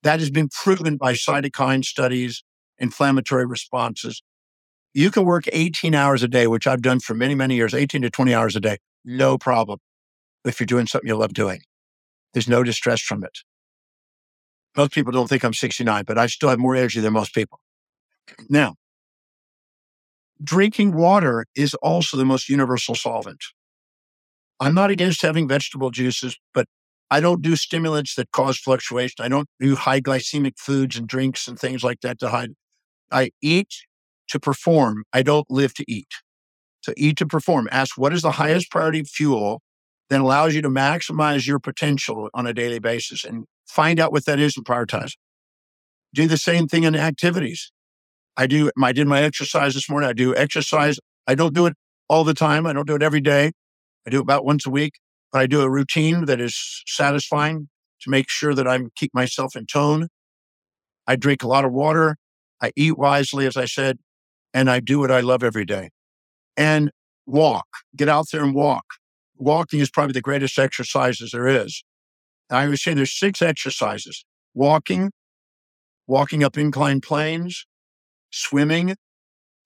That 0.04 0.20
has 0.20 0.30
been 0.30 0.50
proven 0.50 0.98
by 0.98 1.14
cytokine 1.14 1.84
studies, 1.84 2.44
inflammatory 2.78 3.46
responses. 3.46 4.22
You 4.94 5.12
can 5.12 5.26
work 5.26 5.46
18 5.52 5.94
hours 5.94 6.24
a 6.24 6.28
day, 6.28 6.48
which 6.48 6.68
I've 6.68 6.82
done 6.82 7.00
for 7.00 7.14
many, 7.14 7.36
many 7.36 7.56
years, 7.56 7.74
18 7.74 8.02
to 8.04 8.10
20 8.10 8.34
hours 8.34 8.56
a 8.56 8.60
day, 8.60 8.78
no 9.04 9.38
problem. 9.38 9.80
If 10.46 10.60
you're 10.60 10.66
doing 10.66 10.88
something 10.88 11.08
you 11.08 11.16
love 11.16 11.34
doing, 11.34 11.62
there's 12.34 12.48
no 12.48 12.64
distress 12.64 13.02
from 13.02 13.24
it. 13.24 13.40
Most 14.76 14.92
people 14.92 15.12
don't 15.12 15.28
think 15.28 15.44
I'm 15.44 15.54
69, 15.54 16.04
but 16.06 16.18
I 16.18 16.28
still 16.28 16.50
have 16.50 16.60
more 16.60 16.76
energy 16.76 17.00
than 17.00 17.14
most 17.14 17.34
people. 17.34 17.60
Now, 18.50 18.76
drinking 20.44 20.94
water 20.94 21.46
is 21.56 21.74
also 21.76 22.16
the 22.16 22.26
most 22.26 22.48
universal 22.48 22.96
solvent. 22.96 23.44
I'm 24.60 24.74
not 24.74 24.90
against 24.90 25.22
having 25.22 25.48
vegetable 25.48 25.92
juices, 25.92 26.38
but 26.54 26.68
I 27.10 27.20
don't 27.20 27.42
do 27.42 27.56
stimulants 27.56 28.16
that 28.16 28.32
cause 28.32 28.58
fluctuation. 28.58 29.24
I 29.24 29.30
don't 29.30 29.48
do 29.60 29.76
high 29.76 30.02
glycemic 30.02 30.58
foods 30.58 30.98
and 30.98 31.08
drinks 31.08 31.48
and 31.48 31.58
things 31.58 31.84
like 31.84 32.02
that 32.02 32.20
to 32.20 32.30
hide. 32.30 32.52
I 33.12 33.32
eat 33.42 33.74
to 34.30 34.40
perform. 34.40 35.04
I 35.14 35.22
don't 35.22 35.50
live 35.50 35.74
to 35.76 35.86
eat. 35.88 36.10
To 36.84 36.94
eat 36.98 37.18
to 37.18 37.26
perform. 37.26 37.70
Ask 37.72 37.98
what 37.98 38.14
is 38.14 38.22
the 38.22 38.32
highest 38.32 38.70
priority 38.70 39.04
fuel 39.04 39.62
that 40.10 40.20
allows 40.20 40.56
you 40.56 40.62
to 40.62 40.70
maximize 40.70 41.48
your 41.48 41.60
potential 41.60 42.30
on 42.34 42.46
a 42.48 42.54
daily 42.54 42.80
basis 42.80 43.24
and 43.24 43.46
find 43.68 44.00
out 44.00 44.12
what 44.12 44.26
that 44.26 44.40
is 44.40 44.56
and 44.58 44.66
prioritize. 44.66 45.14
Do 46.14 46.28
the 46.28 46.38
same 46.38 46.68
thing 46.68 46.84
in 46.84 46.96
activities. 46.96 47.72
I 48.36 48.48
do, 48.48 48.72
I 48.82 48.92
did 48.92 49.08
my 49.08 49.22
exercise 49.22 49.74
this 49.74 49.90
morning. 49.90 50.10
I 50.10 50.14
do 50.14 50.36
exercise. 50.36 51.00
I 51.26 51.36
don't 51.36 51.54
do 51.54 51.66
it 51.66 51.74
all 52.08 52.24
the 52.24 52.34
time. 52.34 52.66
I 52.66 52.74
don't 52.74 52.88
do 52.88 52.96
it 52.96 53.04
every 53.04 53.22
day. 53.22 53.52
I 54.06 54.10
do 54.10 54.20
it 54.20 54.22
about 54.22 54.46
once 54.46 54.66
a 54.66 54.70
week. 54.70 54.94
I 55.34 55.48
do 55.48 55.62
a 55.62 55.70
routine 55.70 56.26
that 56.26 56.40
is 56.40 56.84
satisfying 56.88 57.70
to 58.02 58.10
make 58.10 58.30
sure 58.30 58.54
that 58.54 58.68
I 58.68 58.80
keep 58.96 59.14
myself 59.14 59.56
in 59.56 59.66
tone. 59.66 60.08
I 61.06 61.16
drink 61.16 61.44
a 61.44 61.48
lot 61.48 61.66
of 61.66 61.72
water. 61.72 62.18
I 62.62 62.72
eat 62.76 62.98
wisely, 62.98 63.46
as 63.46 63.58
I 63.58 63.66
said, 63.66 64.00
and 64.54 64.70
I 64.70 64.80
do 64.80 65.00
what 65.00 65.12
I 65.12 65.20
love 65.20 65.44
every 65.44 65.66
day. 65.66 65.90
And 66.56 66.92
walk, 67.26 67.68
get 67.96 68.10
out 68.10 68.28
there 68.32 68.44
and 68.44 68.56
walk. 68.56 68.86
Walking 69.38 69.80
is 69.80 69.92
probably 69.92 70.14
the 70.14 70.22
greatest 70.22 70.58
exercises 70.58 71.32
there 71.32 71.48
is. 71.48 71.84
I 72.50 72.68
would 72.68 72.80
say 72.80 72.94
there's 72.94 73.18
six 73.18 73.42
exercises 73.42 74.26
walking, 74.54 75.12
walking 76.08 76.44
up 76.44 76.58
inclined 76.58 77.04
planes, 77.04 77.66
swimming, 78.32 78.96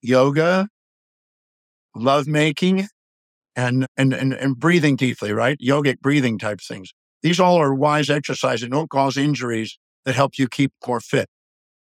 yoga, 0.01 0.68
love 1.95 2.28
making, 2.28 2.88
and, 3.56 3.86
and, 3.97 4.14
and, 4.14 4.34
and 4.34 4.58
breathing 4.58 4.95
deeply, 4.95 5.32
right? 5.32 5.58
Yogic 5.60 5.99
breathing 5.99 6.38
type 6.38 6.60
things. 6.62 6.93
These 7.22 7.39
all 7.39 7.58
are 7.58 7.74
wise 7.74 8.10
exercises 8.10 8.62
that 8.62 8.72
don't 8.72 8.89
cause 8.89 9.18
injuries 9.18 9.78
that 10.06 10.16
help 10.16 10.38
you 10.38 10.47
keep 10.47 10.72
more 10.88 10.99
fit 10.99 11.28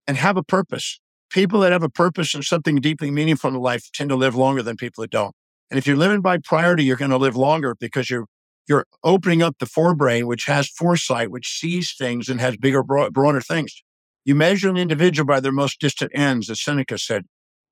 and 0.07 0.17
have 0.17 0.37
a 0.37 0.43
purpose. 0.43 1.01
People 1.31 1.61
that 1.61 1.73
have 1.73 1.83
a 1.83 1.89
purpose 1.89 2.35
and 2.35 2.45
something 2.45 2.77
deeply 2.77 3.11
meaningful 3.11 3.51
in 3.51 3.57
life 3.57 3.91
tend 3.93 4.11
to 4.11 4.17
live 4.17 4.35
longer 4.35 4.63
than 4.63 4.77
people 4.77 5.03
that 5.03 5.11
don't. 5.11 5.35
And 5.71 5.79
if 5.79 5.87
you're 5.87 5.97
living 5.97 6.21
by 6.21 6.39
priority, 6.39 6.85
you're 6.85 6.97
going 6.97 7.11
to 7.11 7.17
live 7.17 7.37
longer 7.37 7.75
because 7.79 8.11
you're 8.11 8.27
you're 8.69 8.85
opening 9.03 9.43
up 9.43 9.57
the 9.59 9.67
forebrain, 9.67 10.25
which 10.25 10.45
has 10.45 10.69
foresight, 10.69 11.31
which 11.31 11.59
sees 11.59 11.95
things 11.99 12.29
and 12.29 12.41
has 12.41 12.57
bigger, 12.57 12.83
broader 12.83 13.41
things. 13.41 13.83
You 14.25 14.37
measure 14.37 14.71
an 14.71 14.77
individual 14.77 15.27
by 15.27 15.41
their 15.41 15.51
most 15.51 15.81
distant 15.81 16.13
ends, 16.15 16.49
as 16.49 16.63
Seneca 16.63 16.97
said 16.99 17.25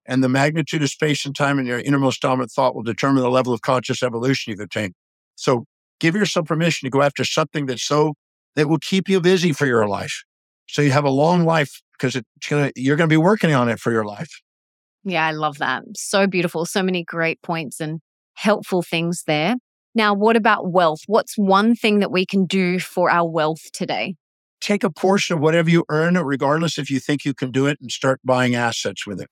and 0.07 0.25
the 0.25 0.29
magnitude 0.29 0.83
of 0.83 0.91
space 0.91 1.25
and 1.25 1.35
time 1.35 1.59
in 1.59 1.67
your 1.67 1.79
innermost 1.79 2.21
dominant 2.21 2.51
thought 2.51 2.75
will 2.75 2.83
determine 2.83 3.23
the 3.23 3.31
level 3.31 3.53
of 3.53 3.63
conscious 3.63 4.03
evolution 4.03 4.51
you've 4.51 4.61
attained. 4.61 4.95
So 5.37 5.65
give 6.01 6.15
yourself 6.15 6.47
permission 6.47 6.87
to 6.87 6.91
go 6.91 7.03
after 7.03 7.25
something 7.25 7.67
that's 7.67 7.83
so 7.83 8.15
that 8.57 8.69
will 8.69 8.79
keep 8.79 9.09
you 9.09 9.21
busy 9.21 9.53
for 9.53 9.67
your 9.67 9.87
life. 9.87 10.25
So 10.67 10.83
you 10.83 10.91
have 10.91 11.05
a 11.05 11.11
long 11.11 11.45
life 11.45 11.81
because 11.93 12.17
it's 12.17 12.49
gonna 12.49 12.71
you're 12.77 12.97
gonna 12.97 13.09
be 13.09 13.17
working 13.17 13.53
on 13.53 13.69
it 13.69 13.79
for 13.79 13.93
your 13.93 14.05
life. 14.05 14.41
Yeah, 15.05 15.27
I 15.27 15.33
love 15.33 15.59
that. 15.59 15.83
So 15.97 16.27
beautiful. 16.27 16.67
So 16.67 16.83
many 16.83 17.05
great 17.05 17.41
points 17.43 17.81
and 17.81 18.01
helpful 18.35 18.83
things 18.83 19.25
there. 19.27 19.57
Now, 19.95 20.15
what 20.15 20.37
about 20.37 20.71
wealth? 20.71 21.01
What's 21.07 21.37
one 21.37 21.75
thing 21.75 21.99
that 21.99 22.13
we 22.13 22.25
can 22.25 22.47
do 22.47 22.79
for 22.79 23.11
our 23.11 23.29
wealth 23.29 23.73
today? 23.73 24.15
Take 24.61 24.85
a 24.85 24.91
portion 24.91 25.37
of 25.37 25.43
whatever 25.43 25.71
you 25.71 25.85
earn, 25.89 26.15
regardless 26.15 26.79
if 26.79 26.91
you 26.91 27.01
think 27.01 27.25
you 27.25 27.35
can 27.35 27.51
do 27.51 27.67
it, 27.67 27.79
and 27.81 27.91
start 27.91 28.21
buying 28.25 28.55
assets 28.55 29.07
with 29.07 29.21
it. 29.21 29.31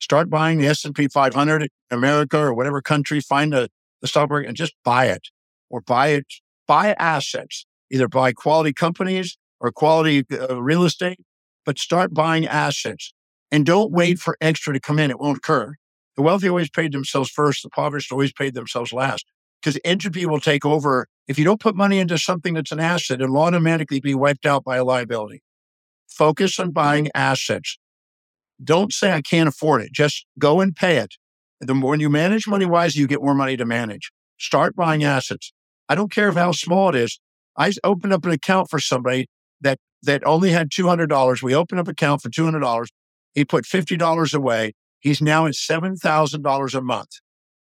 Start 0.00 0.28
buying 0.28 0.58
the 0.58 0.66
S&P 0.66 1.08
500, 1.08 1.68
America 1.90 2.38
or 2.38 2.54
whatever 2.54 2.82
country, 2.82 3.20
find 3.20 3.54
a, 3.54 3.68
the 4.00 4.08
stock 4.08 4.30
market 4.30 4.48
and 4.48 4.56
just 4.56 4.74
buy 4.84 5.06
it 5.06 5.28
or 5.70 5.80
buy 5.80 6.08
it, 6.08 6.26
buy 6.66 6.94
assets, 6.98 7.66
either 7.90 8.08
buy 8.08 8.32
quality 8.32 8.72
companies 8.72 9.38
or 9.60 9.72
quality 9.72 10.24
uh, 10.32 10.60
real 10.60 10.84
estate, 10.84 11.18
but 11.64 11.78
start 11.78 12.12
buying 12.12 12.46
assets 12.46 13.12
and 13.50 13.64
don't 13.64 13.92
wait 13.92 14.18
for 14.18 14.36
extra 14.40 14.74
to 14.74 14.80
come 14.80 14.98
in. 14.98 15.10
It 15.10 15.18
won't 15.18 15.38
occur. 15.38 15.74
The 16.16 16.22
wealthy 16.22 16.48
always 16.48 16.70
paid 16.70 16.92
themselves 16.92 17.30
first. 17.30 17.62
The 17.62 17.70
poverty 17.70 18.06
always 18.10 18.32
paid 18.32 18.54
themselves 18.54 18.92
last 18.92 19.26
because 19.60 19.78
entropy 19.84 20.26
will 20.26 20.40
take 20.40 20.64
over. 20.64 21.06
If 21.28 21.38
you 21.38 21.44
don't 21.44 21.60
put 21.60 21.76
money 21.76 21.98
into 21.98 22.18
something 22.18 22.54
that's 22.54 22.72
an 22.72 22.80
asset, 22.80 23.20
it'll 23.20 23.38
automatically 23.38 24.00
be 24.00 24.14
wiped 24.14 24.46
out 24.46 24.64
by 24.64 24.76
a 24.76 24.84
liability. 24.84 25.42
Focus 26.08 26.58
on 26.58 26.70
buying 26.70 27.10
assets. 27.14 27.78
Don't 28.62 28.92
say 28.92 29.12
I 29.12 29.22
can't 29.22 29.48
afford 29.48 29.82
it. 29.82 29.92
Just 29.92 30.26
go 30.38 30.60
and 30.60 30.74
pay 30.74 30.96
it. 30.96 31.14
The 31.60 31.74
more 31.74 31.90
when 31.90 32.00
you 32.00 32.10
manage 32.10 32.46
money 32.46 32.66
wise, 32.66 32.96
you 32.96 33.06
get 33.06 33.22
more 33.22 33.34
money 33.34 33.56
to 33.56 33.64
manage. 33.64 34.10
Start 34.38 34.76
buying 34.76 35.04
assets. 35.04 35.52
I 35.88 35.94
don't 35.94 36.10
care 36.10 36.32
how 36.32 36.52
small 36.52 36.90
it 36.90 36.94
is. 36.94 37.18
I 37.56 37.72
opened 37.84 38.12
up 38.12 38.24
an 38.24 38.32
account 38.32 38.68
for 38.68 38.78
somebody 38.78 39.28
that 39.60 39.78
that 40.02 40.26
only 40.26 40.50
had 40.50 40.70
two 40.70 40.88
hundred 40.88 41.08
dollars. 41.08 41.42
We 41.42 41.54
opened 41.54 41.80
up 41.80 41.86
an 41.86 41.92
account 41.92 42.22
for 42.22 42.28
two 42.28 42.44
hundred 42.44 42.60
dollars. 42.60 42.90
He 43.34 43.44
put 43.44 43.66
fifty 43.66 43.96
dollars 43.96 44.34
away. 44.34 44.72
He's 45.00 45.22
now 45.22 45.46
at 45.46 45.54
seven 45.54 45.96
thousand 45.96 46.42
dollars 46.42 46.74
a 46.74 46.82
month. 46.82 47.10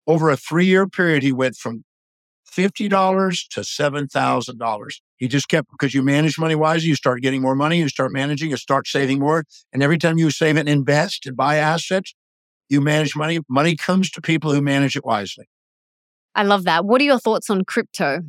Over 0.06 0.30
a 0.30 0.36
three 0.36 0.66
year 0.66 0.86
period, 0.88 1.22
he 1.22 1.32
went 1.32 1.56
from 1.56 1.84
fifty 2.44 2.88
dollars 2.88 3.46
to 3.52 3.62
seven 3.62 4.08
thousand 4.08 4.58
dollars. 4.58 5.00
He 5.16 5.28
just 5.28 5.48
kept 5.48 5.70
because 5.70 5.94
you 5.94 6.02
manage 6.02 6.38
money 6.38 6.54
wisely, 6.54 6.88
you 6.88 6.94
start 6.94 7.22
getting 7.22 7.40
more 7.40 7.54
money, 7.54 7.78
you 7.78 7.88
start 7.88 8.12
managing, 8.12 8.50
you 8.50 8.56
start 8.56 8.86
saving 8.86 9.18
more. 9.18 9.44
And 9.72 9.82
every 9.82 9.98
time 9.98 10.18
you 10.18 10.30
save 10.30 10.56
and 10.56 10.68
invest 10.68 11.26
and 11.26 11.36
buy 11.36 11.56
assets, 11.56 12.14
you 12.68 12.80
manage 12.80 13.16
money. 13.16 13.40
Money 13.48 13.76
comes 13.76 14.10
to 14.10 14.20
people 14.20 14.52
who 14.52 14.60
manage 14.60 14.96
it 14.96 15.04
wisely. 15.04 15.48
I 16.34 16.42
love 16.42 16.64
that. 16.64 16.84
What 16.84 17.00
are 17.00 17.04
your 17.04 17.18
thoughts 17.18 17.48
on 17.48 17.64
crypto? 17.64 18.20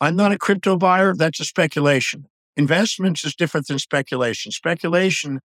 I'm 0.00 0.16
not 0.16 0.32
a 0.32 0.38
crypto 0.38 0.76
buyer. 0.76 1.14
That's 1.14 1.40
a 1.40 1.44
speculation. 1.44 2.26
Investments 2.56 3.24
is 3.24 3.34
different 3.34 3.68
than 3.68 3.78
speculation. 3.78 4.52
Speculation 4.52 5.40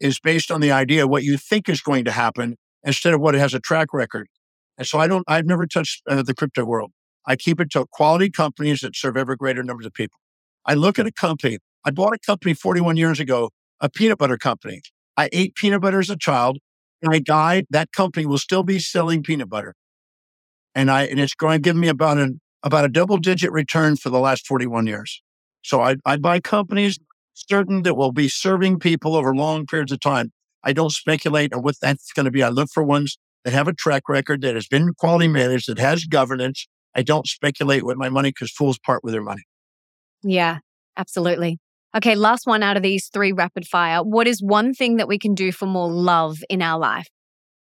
is 0.00 0.20
based 0.20 0.50
on 0.50 0.60
the 0.60 0.70
idea 0.70 1.06
what 1.06 1.24
you 1.24 1.36
think 1.36 1.68
is 1.68 1.80
going 1.80 2.04
to 2.04 2.12
happen 2.12 2.56
instead 2.84 3.14
of 3.14 3.20
what 3.20 3.34
it 3.34 3.38
has 3.38 3.54
a 3.54 3.60
track 3.60 3.88
record. 3.92 4.28
And 4.76 4.86
so 4.86 4.98
I 4.98 5.08
don't, 5.08 5.24
I've 5.26 5.46
never 5.46 5.66
touched 5.66 6.02
uh, 6.08 6.22
the 6.22 6.34
crypto 6.34 6.64
world. 6.64 6.92
I 7.28 7.36
keep 7.36 7.60
it 7.60 7.70
to 7.72 7.84
quality 7.92 8.30
companies 8.30 8.80
that 8.80 8.96
serve 8.96 9.16
ever 9.18 9.36
greater 9.36 9.62
numbers 9.62 9.84
of 9.84 9.92
people. 9.92 10.18
I 10.64 10.74
look 10.74 10.98
at 10.98 11.06
a 11.06 11.12
company. 11.12 11.58
I 11.84 11.90
bought 11.90 12.14
a 12.14 12.18
company 12.18 12.54
41 12.54 12.96
years 12.96 13.20
ago, 13.20 13.50
a 13.80 13.90
peanut 13.90 14.18
butter 14.18 14.38
company. 14.38 14.80
I 15.16 15.28
ate 15.30 15.54
peanut 15.54 15.82
butter 15.82 16.00
as 16.00 16.08
a 16.08 16.16
child. 16.16 16.58
and 17.02 17.14
I 17.14 17.20
died. 17.20 17.66
That 17.70 17.92
company 17.92 18.26
will 18.26 18.38
still 18.38 18.64
be 18.64 18.80
selling 18.80 19.22
peanut 19.22 19.48
butter. 19.48 19.74
And 20.74 20.90
I, 20.90 21.04
and 21.04 21.20
it's 21.20 21.34
going 21.34 21.56
to 21.56 21.60
give 21.60 21.76
me 21.76 21.88
about 21.88 22.18
an, 22.18 22.40
about 22.62 22.84
a 22.84 22.88
double 22.88 23.18
digit 23.18 23.52
return 23.52 23.96
for 23.96 24.10
the 24.10 24.18
last 24.18 24.46
41 24.46 24.86
years. 24.86 25.22
So 25.62 25.80
I, 25.80 25.96
I 26.04 26.16
buy 26.16 26.40
companies 26.40 26.98
certain 27.34 27.82
that 27.82 27.94
will 27.94 28.10
be 28.10 28.28
serving 28.28 28.80
people 28.80 29.14
over 29.14 29.34
long 29.34 29.66
periods 29.66 29.92
of 29.92 30.00
time. 30.00 30.32
I 30.64 30.72
don't 30.72 30.90
speculate 30.90 31.52
on 31.52 31.62
what 31.62 31.76
that's 31.80 32.12
going 32.12 32.24
to 32.24 32.32
be. 32.32 32.42
I 32.42 32.48
look 32.48 32.70
for 32.72 32.82
ones 32.82 33.16
that 33.44 33.52
have 33.52 33.68
a 33.68 33.72
track 33.72 34.08
record, 34.08 34.40
that 34.42 34.54
has 34.54 34.66
been 34.66 34.94
quality 34.94 35.28
managed, 35.28 35.68
that 35.68 35.78
has 35.78 36.04
governance. 36.04 36.66
I 36.98 37.02
don't 37.02 37.28
speculate 37.28 37.84
with 37.84 37.96
my 37.96 38.08
money 38.08 38.30
because 38.30 38.50
fools 38.50 38.76
part 38.76 39.04
with 39.04 39.12
their 39.12 39.22
money. 39.22 39.44
Yeah, 40.24 40.58
absolutely. 40.96 41.58
Okay, 41.96 42.16
last 42.16 42.44
one 42.44 42.64
out 42.64 42.76
of 42.76 42.82
these 42.82 43.06
three 43.06 43.30
rapid 43.30 43.66
fire. 43.66 44.02
What 44.02 44.26
is 44.26 44.42
one 44.42 44.74
thing 44.74 44.96
that 44.96 45.06
we 45.06 45.16
can 45.16 45.36
do 45.36 45.52
for 45.52 45.66
more 45.66 45.88
love 45.88 46.38
in 46.50 46.60
our 46.60 46.76
life? 46.76 47.06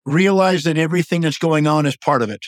Realize 0.05 0.63
that 0.63 0.75
everything 0.75 1.21
that's 1.21 1.37
going 1.37 1.67
on 1.67 1.85
is 1.85 1.95
part 1.95 2.23
of 2.23 2.31
it. 2.31 2.45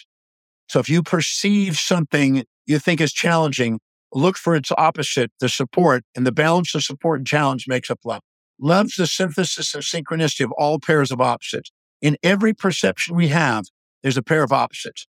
So 0.68 0.80
if 0.80 0.90
you 0.90 1.04
perceive 1.04 1.78
something 1.78 2.44
you 2.66 2.80
think 2.80 3.02
is 3.02 3.14
challenging, 3.14 3.80
look 4.12 4.36
for 4.36 4.56
its 4.56 4.72
opposite, 4.76 5.32
the 5.40 5.46
mm. 5.46 5.56
support, 5.56 6.04
and 6.16 6.26
the 6.26 6.32
balance 6.32 6.74
of 6.74 6.84
support 6.84 7.20
and 7.20 7.28
challenge 7.28 7.66
makes 7.68 7.92
up 7.92 8.00
love. 8.04 8.22
Love's 8.60 8.96
the 8.96 9.06
synthesis 9.06 9.76
and 9.76 9.84
synchronicity 9.84 10.44
of 10.44 10.52
all 10.54 10.80
pairs 10.80 11.12
of 11.12 11.22
opposites. 11.22 11.72
In 12.02 12.18
every 12.24 12.56
perception 12.56 13.16
we 13.16 13.28
have, 13.28 13.66
there's 14.02 14.18
a 14.18 14.24
pair 14.24 14.42
of 14.42 14.52
opposites. 14.52 15.06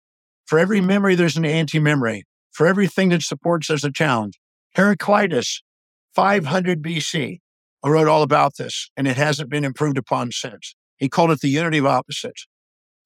For 0.51 0.59
every 0.59 0.81
memory, 0.81 1.15
there's 1.15 1.37
an 1.37 1.45
anti 1.45 1.79
memory. 1.79 2.25
For 2.51 2.67
everything 2.67 3.11
that 3.11 3.23
supports, 3.23 3.69
there's 3.69 3.85
a 3.85 3.93
challenge. 3.93 4.41
Heraclitus, 4.75 5.63
500 6.17 6.83
BC, 6.83 7.39
wrote 7.85 8.09
all 8.09 8.23
about 8.25 8.57
this, 8.57 8.91
and 8.97 9.07
it 9.07 9.17
hasn't 9.17 9.49
been 9.49 9.65
improved 9.65 9.97
upon 9.97 10.33
since. 10.33 10.75
He 10.97 11.09
called 11.09 11.31
it 11.31 11.39
the 11.39 11.51
unity 11.51 11.79
of 11.79 11.87
opposites. 11.87 12.49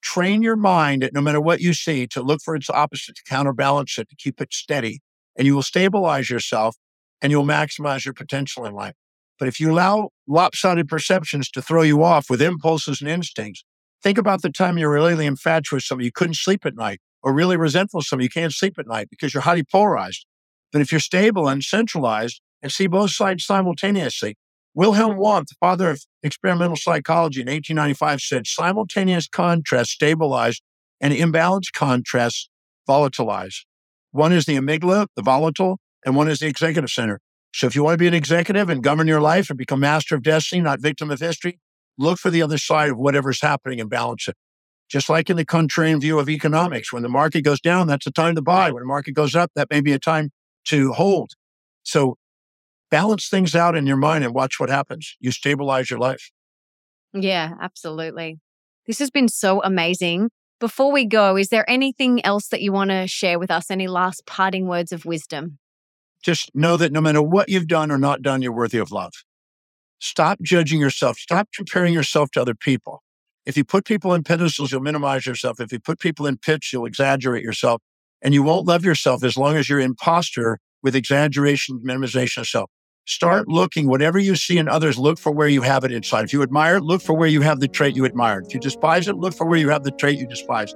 Train 0.00 0.42
your 0.42 0.56
mind, 0.56 1.02
that 1.02 1.12
no 1.12 1.20
matter 1.20 1.38
what 1.38 1.60
you 1.60 1.74
see, 1.74 2.06
to 2.06 2.22
look 2.22 2.40
for 2.42 2.56
its 2.56 2.70
opposite, 2.70 3.16
to 3.16 3.22
counterbalance 3.28 3.98
it, 3.98 4.08
to 4.08 4.16
keep 4.16 4.40
it 4.40 4.54
steady, 4.54 5.02
and 5.36 5.46
you 5.46 5.54
will 5.54 5.62
stabilize 5.62 6.30
yourself 6.30 6.78
and 7.20 7.30
you'll 7.30 7.44
maximize 7.44 8.06
your 8.06 8.14
potential 8.14 8.64
in 8.64 8.72
life. 8.72 8.94
But 9.38 9.48
if 9.48 9.60
you 9.60 9.70
allow 9.70 10.08
lopsided 10.26 10.88
perceptions 10.88 11.50
to 11.50 11.60
throw 11.60 11.82
you 11.82 12.04
off 12.04 12.30
with 12.30 12.40
impulses 12.40 13.02
and 13.02 13.10
instincts, 13.10 13.66
think 14.02 14.16
about 14.16 14.40
the 14.40 14.50
time 14.50 14.78
you're 14.78 14.90
really 14.90 15.26
infatuated 15.26 15.76
with 15.76 15.84
somebody, 15.84 16.06
you 16.06 16.12
couldn't 16.12 16.36
sleep 16.36 16.64
at 16.64 16.74
night, 16.74 17.00
or 17.24 17.32
really 17.32 17.56
resentful 17.56 18.02
of 18.12 18.20
you 18.20 18.28
can't 18.28 18.52
sleep 18.52 18.74
at 18.78 18.86
night 18.86 19.08
because 19.10 19.32
you're 19.32 19.42
highly 19.42 19.64
polarized. 19.64 20.26
But 20.70 20.82
if 20.82 20.92
you're 20.92 21.00
stable 21.00 21.48
and 21.48 21.64
centralized 21.64 22.42
and 22.62 22.70
see 22.70 22.86
both 22.86 23.12
sides 23.12 23.46
simultaneously, 23.46 24.36
Wilhelm 24.74 25.16
Wundt, 25.16 25.48
the 25.48 25.54
father 25.58 25.88
of 25.88 26.02
experimental 26.22 26.76
psychology 26.76 27.40
in 27.40 27.46
1895, 27.46 28.20
said 28.20 28.46
simultaneous 28.46 29.26
contrast 29.26 29.92
stabilize 29.92 30.60
and 31.00 31.14
imbalanced 31.14 31.72
contrast 31.72 32.50
volatilize. 32.88 33.64
One 34.10 34.32
is 34.32 34.44
the 34.44 34.56
amygdala, 34.56 35.06
the 35.16 35.22
volatile, 35.22 35.78
and 36.04 36.14
one 36.14 36.28
is 36.28 36.40
the 36.40 36.46
executive 36.46 36.90
center. 36.90 37.20
So 37.54 37.66
if 37.66 37.74
you 37.74 37.84
want 37.84 37.94
to 37.94 37.98
be 37.98 38.08
an 38.08 38.14
executive 38.14 38.68
and 38.68 38.82
govern 38.82 39.06
your 39.06 39.20
life 39.20 39.48
and 39.48 39.56
become 39.56 39.80
master 39.80 40.14
of 40.14 40.22
destiny, 40.22 40.60
not 40.60 40.80
victim 40.80 41.10
of 41.10 41.20
history, 41.20 41.58
look 41.96 42.18
for 42.18 42.30
the 42.30 42.42
other 42.42 42.58
side 42.58 42.90
of 42.90 42.98
whatever's 42.98 43.40
happening 43.40 43.80
and 43.80 43.88
balance 43.88 44.28
it. 44.28 44.36
Just 44.88 45.08
like 45.08 45.30
in 45.30 45.36
the 45.36 45.46
contrarian 45.46 46.00
view 46.00 46.18
of 46.18 46.28
economics, 46.28 46.92
when 46.92 47.02
the 47.02 47.08
market 47.08 47.42
goes 47.42 47.60
down, 47.60 47.86
that's 47.86 48.06
a 48.06 48.10
time 48.10 48.34
to 48.34 48.42
buy. 48.42 48.70
When 48.70 48.82
the 48.82 48.86
market 48.86 49.12
goes 49.12 49.34
up, 49.34 49.50
that 49.54 49.70
may 49.70 49.80
be 49.80 49.92
a 49.92 49.98
time 49.98 50.30
to 50.66 50.92
hold. 50.92 51.32
So 51.82 52.16
balance 52.90 53.28
things 53.28 53.54
out 53.54 53.74
in 53.74 53.86
your 53.86 53.96
mind 53.96 54.24
and 54.24 54.34
watch 54.34 54.60
what 54.60 54.68
happens. 54.68 55.16
You 55.20 55.32
stabilize 55.32 55.90
your 55.90 55.98
life. 55.98 56.30
Yeah, 57.12 57.54
absolutely. 57.60 58.38
This 58.86 58.98
has 58.98 59.10
been 59.10 59.28
so 59.28 59.62
amazing. 59.62 60.30
Before 60.60 60.92
we 60.92 61.04
go, 61.04 61.36
is 61.36 61.48
there 61.48 61.68
anything 61.68 62.24
else 62.24 62.48
that 62.48 62.62
you 62.62 62.72
want 62.72 62.90
to 62.90 63.06
share 63.06 63.38
with 63.38 63.50
us? 63.50 63.70
Any 63.70 63.88
last 63.88 64.26
parting 64.26 64.66
words 64.66 64.92
of 64.92 65.04
wisdom? 65.04 65.58
Just 66.22 66.50
know 66.54 66.76
that 66.76 66.92
no 66.92 67.00
matter 67.00 67.22
what 67.22 67.48
you've 67.48 67.66
done 67.66 67.90
or 67.90 67.98
not 67.98 68.22
done, 68.22 68.42
you're 68.42 68.52
worthy 68.52 68.78
of 68.78 68.90
love. 68.90 69.12
Stop 69.98 70.40
judging 70.42 70.80
yourself. 70.80 71.18
Stop 71.18 71.48
comparing 71.54 71.92
yourself 71.92 72.30
to 72.32 72.40
other 72.40 72.54
people. 72.54 73.02
If 73.46 73.56
you 73.58 73.64
put 73.64 73.84
people 73.84 74.14
in 74.14 74.22
pedestals, 74.22 74.72
you'll 74.72 74.80
minimize 74.80 75.26
yourself. 75.26 75.60
If 75.60 75.70
you 75.72 75.78
put 75.78 76.00
people 76.00 76.26
in 76.26 76.38
pits, 76.38 76.72
you'll 76.72 76.86
exaggerate 76.86 77.42
yourself. 77.42 77.82
And 78.22 78.32
you 78.32 78.42
won't 78.42 78.66
love 78.66 78.84
yourself 78.84 79.22
as 79.22 79.36
long 79.36 79.56
as 79.56 79.68
you're 79.68 79.80
imposter 79.80 80.58
with 80.82 80.96
exaggeration, 80.96 81.82
minimization 81.86 82.38
of 82.38 82.48
self. 82.48 82.70
Start 83.06 83.48
looking, 83.48 83.86
whatever 83.86 84.18
you 84.18 84.34
see 84.34 84.56
in 84.56 84.66
others, 84.66 84.96
look 84.96 85.18
for 85.18 85.30
where 85.30 85.48
you 85.48 85.60
have 85.60 85.84
it 85.84 85.92
inside. 85.92 86.24
If 86.24 86.32
you 86.32 86.42
admire 86.42 86.76
it, 86.76 86.84
look 86.84 87.02
for 87.02 87.12
where 87.12 87.28
you 87.28 87.42
have 87.42 87.60
the 87.60 87.68
trait 87.68 87.94
you 87.94 88.06
admire. 88.06 88.42
If 88.46 88.54
you 88.54 88.60
despise 88.60 89.08
it, 89.08 89.16
look 89.16 89.34
for 89.34 89.46
where 89.46 89.58
you 89.58 89.68
have 89.68 89.84
the 89.84 89.90
trait 89.90 90.18
you 90.18 90.26
despise. 90.26 90.74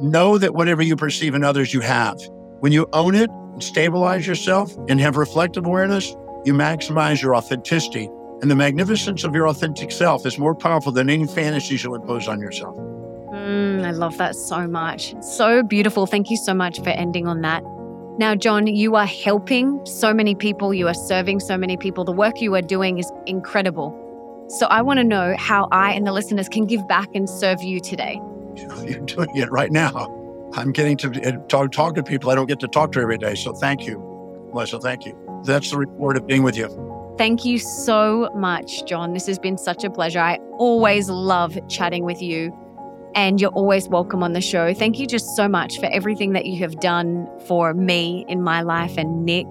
Know 0.00 0.38
that 0.38 0.54
whatever 0.54 0.80
you 0.80 0.96
perceive 0.96 1.34
in 1.34 1.44
others, 1.44 1.74
you 1.74 1.80
have. 1.80 2.18
When 2.60 2.72
you 2.72 2.86
own 2.94 3.14
it 3.14 3.28
and 3.28 3.62
stabilize 3.62 4.26
yourself 4.26 4.74
and 4.88 4.98
have 5.00 5.18
reflective 5.18 5.66
awareness, 5.66 6.16
you 6.46 6.54
maximize 6.54 7.20
your 7.20 7.36
authenticity. 7.36 8.08
And 8.40 8.50
the 8.50 8.56
magnificence 8.56 9.24
of 9.24 9.34
your 9.34 9.48
authentic 9.48 9.90
self 9.90 10.24
is 10.24 10.38
more 10.38 10.54
powerful 10.54 10.92
than 10.92 11.10
any 11.10 11.26
fantasies 11.26 11.82
you'll 11.82 11.96
impose 11.96 12.28
on 12.28 12.40
yourself. 12.40 12.76
Mm, 12.76 13.84
I 13.84 13.90
love 13.90 14.16
that 14.18 14.36
so 14.36 14.66
much. 14.68 15.14
So 15.22 15.62
beautiful. 15.62 16.06
Thank 16.06 16.30
you 16.30 16.36
so 16.36 16.54
much 16.54 16.78
for 16.78 16.90
ending 16.90 17.26
on 17.26 17.40
that. 17.42 17.62
Now, 18.18 18.34
John, 18.34 18.66
you 18.66 18.96
are 18.96 19.06
helping 19.06 19.84
so 19.86 20.12
many 20.12 20.34
people, 20.34 20.74
you 20.74 20.88
are 20.88 20.94
serving 20.94 21.40
so 21.40 21.56
many 21.56 21.76
people. 21.76 22.04
The 22.04 22.12
work 22.12 22.40
you 22.40 22.54
are 22.54 22.62
doing 22.62 22.98
is 22.98 23.10
incredible. 23.26 23.94
So 24.48 24.66
I 24.66 24.82
want 24.82 24.98
to 24.98 25.04
know 25.04 25.36
how 25.38 25.68
I 25.70 25.92
and 25.92 26.06
the 26.06 26.12
listeners 26.12 26.48
can 26.48 26.66
give 26.66 26.86
back 26.88 27.08
and 27.14 27.28
serve 27.28 27.62
you 27.62 27.80
today. 27.80 28.20
You're 28.56 29.00
doing 29.00 29.36
it 29.36 29.50
right 29.50 29.70
now. 29.70 30.14
I'm 30.54 30.72
getting 30.72 30.96
to 30.98 31.28
uh, 31.28 31.32
talk, 31.48 31.70
talk 31.72 31.94
to 31.94 32.02
people 32.02 32.30
I 32.30 32.34
don't 32.34 32.46
get 32.46 32.60
to 32.60 32.68
talk 32.68 32.92
to 32.92 33.00
every 33.00 33.18
day. 33.18 33.34
So 33.34 33.52
thank 33.52 33.86
you, 33.86 33.98
Melissa. 34.52 34.80
Thank 34.80 35.06
you. 35.06 35.16
That's 35.44 35.70
the 35.70 35.78
reward 35.78 36.16
of 36.16 36.26
being 36.26 36.42
with 36.42 36.56
you. 36.56 36.87
Thank 37.18 37.44
you 37.44 37.58
so 37.58 38.30
much, 38.32 38.84
John. 38.86 39.12
This 39.12 39.26
has 39.26 39.40
been 39.40 39.58
such 39.58 39.82
a 39.82 39.90
pleasure. 39.90 40.20
I 40.20 40.38
always 40.52 41.10
love 41.10 41.58
chatting 41.68 42.04
with 42.04 42.22
you 42.22 42.52
and 43.16 43.40
you're 43.40 43.50
always 43.50 43.88
welcome 43.88 44.22
on 44.22 44.34
the 44.34 44.40
show. 44.40 44.72
Thank 44.72 45.00
you 45.00 45.06
just 45.06 45.34
so 45.34 45.48
much 45.48 45.80
for 45.80 45.86
everything 45.86 46.32
that 46.34 46.46
you 46.46 46.60
have 46.60 46.78
done 46.78 47.26
for 47.46 47.74
me 47.74 48.24
in 48.28 48.42
my 48.42 48.62
life 48.62 48.96
and 48.96 49.24
Nick. 49.24 49.48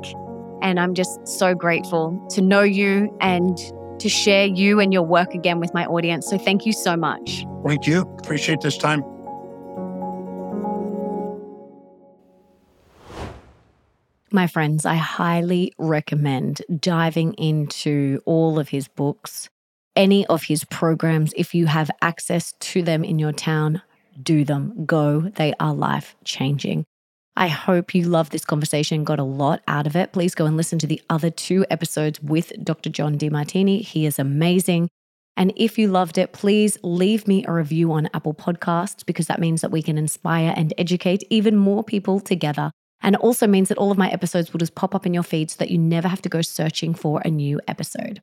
And 0.61 0.79
I'm 0.79 0.93
just 0.93 1.27
so 1.27 1.53
grateful 1.53 2.25
to 2.29 2.41
know 2.41 2.61
you 2.61 3.15
and 3.19 3.57
to 3.99 4.07
share 4.07 4.45
you 4.45 4.79
and 4.79 4.93
your 4.93 5.03
work 5.03 5.33
again 5.33 5.59
with 5.59 5.73
my 5.73 5.85
audience. 5.87 6.25
So 6.27 6.37
thank 6.37 6.65
you 6.65 6.71
so 6.71 6.95
much. 6.95 7.45
Thank 7.65 7.85
you. 7.85 8.01
Appreciate 8.19 8.61
this 8.61 8.77
time. 8.77 9.03
My 14.31 14.47
friends, 14.47 14.85
I 14.85 14.95
highly 14.95 15.73
recommend 15.77 16.61
diving 16.79 17.33
into 17.33 18.21
all 18.25 18.59
of 18.59 18.69
his 18.69 18.87
books 18.87 19.49
any 19.97 20.27
of 20.27 20.43
his 20.43 20.63
programs, 20.63 21.33
if 21.35 21.53
you 21.55 21.65
have 21.65 21.89
access 22.01 22.53
to 22.59 22.83
them 22.83 23.03
in 23.03 23.19
your 23.19 23.33
town, 23.33 23.81
do 24.21 24.45
them. 24.45 24.85
Go. 24.85 25.21
They 25.21 25.53
are 25.59 25.73
life 25.73 26.15
changing. 26.23 26.85
I 27.35 27.47
hope 27.47 27.93
you 27.93 28.03
love 28.03 28.29
this 28.29 28.45
conversation, 28.45 29.03
got 29.03 29.19
a 29.19 29.23
lot 29.23 29.61
out 29.67 29.85
of 29.87 29.95
it. 29.95 30.13
Please 30.13 30.33
go 30.33 30.45
and 30.45 30.55
listen 30.55 30.79
to 30.79 30.87
the 30.87 31.01
other 31.09 31.29
two 31.29 31.65
episodes 31.69 32.21
with 32.21 32.53
Dr. 32.63 32.89
John 32.89 33.17
Demartini. 33.17 33.81
He 33.81 34.05
is 34.05 34.17
amazing. 34.17 34.87
And 35.35 35.51
if 35.55 35.77
you 35.77 35.87
loved 35.87 36.17
it, 36.17 36.31
please 36.31 36.77
leave 36.83 37.27
me 37.27 37.43
a 37.47 37.53
review 37.53 37.91
on 37.91 38.09
Apple 38.13 38.33
Podcasts 38.33 39.05
because 39.05 39.27
that 39.27 39.39
means 39.39 39.61
that 39.61 39.71
we 39.71 39.83
can 39.83 39.97
inspire 39.97 40.53
and 40.55 40.73
educate 40.77 41.23
even 41.29 41.55
more 41.55 41.83
people 41.83 42.19
together. 42.19 42.71
And 43.01 43.15
it 43.15 43.21
also 43.21 43.47
means 43.47 43.69
that 43.69 43.77
all 43.77 43.91
of 43.91 43.97
my 43.97 44.09
episodes 44.09 44.51
will 44.51 44.59
just 44.59 44.75
pop 44.75 44.95
up 44.95 45.05
in 45.05 45.13
your 45.13 45.23
feed 45.23 45.51
so 45.51 45.57
that 45.59 45.69
you 45.69 45.77
never 45.77 46.07
have 46.07 46.21
to 46.23 46.29
go 46.29 46.41
searching 46.41 46.93
for 46.93 47.21
a 47.21 47.29
new 47.29 47.59
episode. 47.67 48.21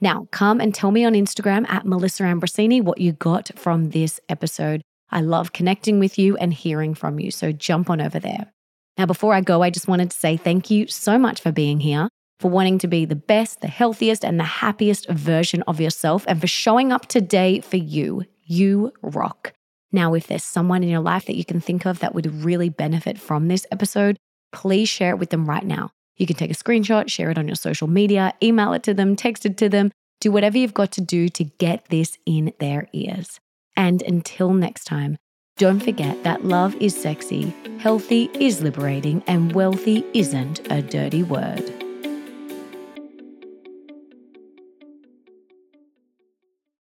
Now, 0.00 0.28
come 0.30 0.60
and 0.60 0.74
tell 0.74 0.90
me 0.90 1.04
on 1.04 1.14
Instagram 1.14 1.68
at 1.68 1.86
Melissa 1.86 2.24
Ambrosini 2.24 2.82
what 2.82 3.00
you 3.00 3.12
got 3.12 3.50
from 3.56 3.90
this 3.90 4.20
episode. 4.28 4.82
I 5.10 5.20
love 5.20 5.52
connecting 5.52 5.98
with 5.98 6.18
you 6.18 6.36
and 6.36 6.52
hearing 6.52 6.94
from 6.94 7.18
you. 7.18 7.30
So 7.30 7.52
jump 7.52 7.88
on 7.88 8.00
over 8.00 8.18
there. 8.18 8.52
Now, 8.98 9.06
before 9.06 9.34
I 9.34 9.40
go, 9.40 9.62
I 9.62 9.70
just 9.70 9.88
wanted 9.88 10.10
to 10.10 10.16
say 10.16 10.36
thank 10.36 10.70
you 10.70 10.86
so 10.86 11.18
much 11.18 11.40
for 11.40 11.52
being 11.52 11.80
here, 11.80 12.08
for 12.40 12.50
wanting 12.50 12.78
to 12.80 12.88
be 12.88 13.04
the 13.04 13.14
best, 13.16 13.60
the 13.60 13.68
healthiest, 13.68 14.24
and 14.24 14.40
the 14.40 14.44
happiest 14.44 15.08
version 15.08 15.62
of 15.62 15.80
yourself, 15.80 16.24
and 16.26 16.40
for 16.40 16.46
showing 16.46 16.92
up 16.92 17.06
today 17.06 17.60
for 17.60 17.76
you. 17.76 18.24
You 18.44 18.92
rock. 19.02 19.52
Now, 19.96 20.12
if 20.12 20.26
there's 20.26 20.44
someone 20.44 20.82
in 20.82 20.90
your 20.90 21.00
life 21.00 21.24
that 21.24 21.36
you 21.36 21.44
can 21.46 21.58
think 21.58 21.86
of 21.86 22.00
that 22.00 22.14
would 22.14 22.44
really 22.44 22.68
benefit 22.68 23.18
from 23.18 23.48
this 23.48 23.66
episode, 23.72 24.18
please 24.52 24.90
share 24.90 25.12
it 25.12 25.18
with 25.18 25.30
them 25.30 25.48
right 25.48 25.64
now. 25.64 25.88
You 26.18 26.26
can 26.26 26.36
take 26.36 26.50
a 26.50 26.54
screenshot, 26.54 27.08
share 27.08 27.30
it 27.30 27.38
on 27.38 27.48
your 27.48 27.56
social 27.56 27.88
media, 27.88 28.34
email 28.42 28.74
it 28.74 28.82
to 28.82 28.92
them, 28.92 29.16
text 29.16 29.46
it 29.46 29.56
to 29.56 29.70
them, 29.70 29.90
do 30.20 30.30
whatever 30.30 30.58
you've 30.58 30.74
got 30.74 30.92
to 30.92 31.00
do 31.00 31.30
to 31.30 31.44
get 31.44 31.86
this 31.88 32.18
in 32.26 32.52
their 32.60 32.88
ears. 32.92 33.40
And 33.74 34.02
until 34.02 34.52
next 34.52 34.84
time, 34.84 35.16
don't 35.56 35.80
forget 35.80 36.24
that 36.24 36.44
love 36.44 36.74
is 36.74 36.94
sexy, 36.94 37.54
healthy 37.78 38.28
is 38.34 38.60
liberating, 38.60 39.22
and 39.26 39.52
wealthy 39.52 40.04
isn't 40.12 40.60
a 40.70 40.82
dirty 40.82 41.22
word. 41.22 41.75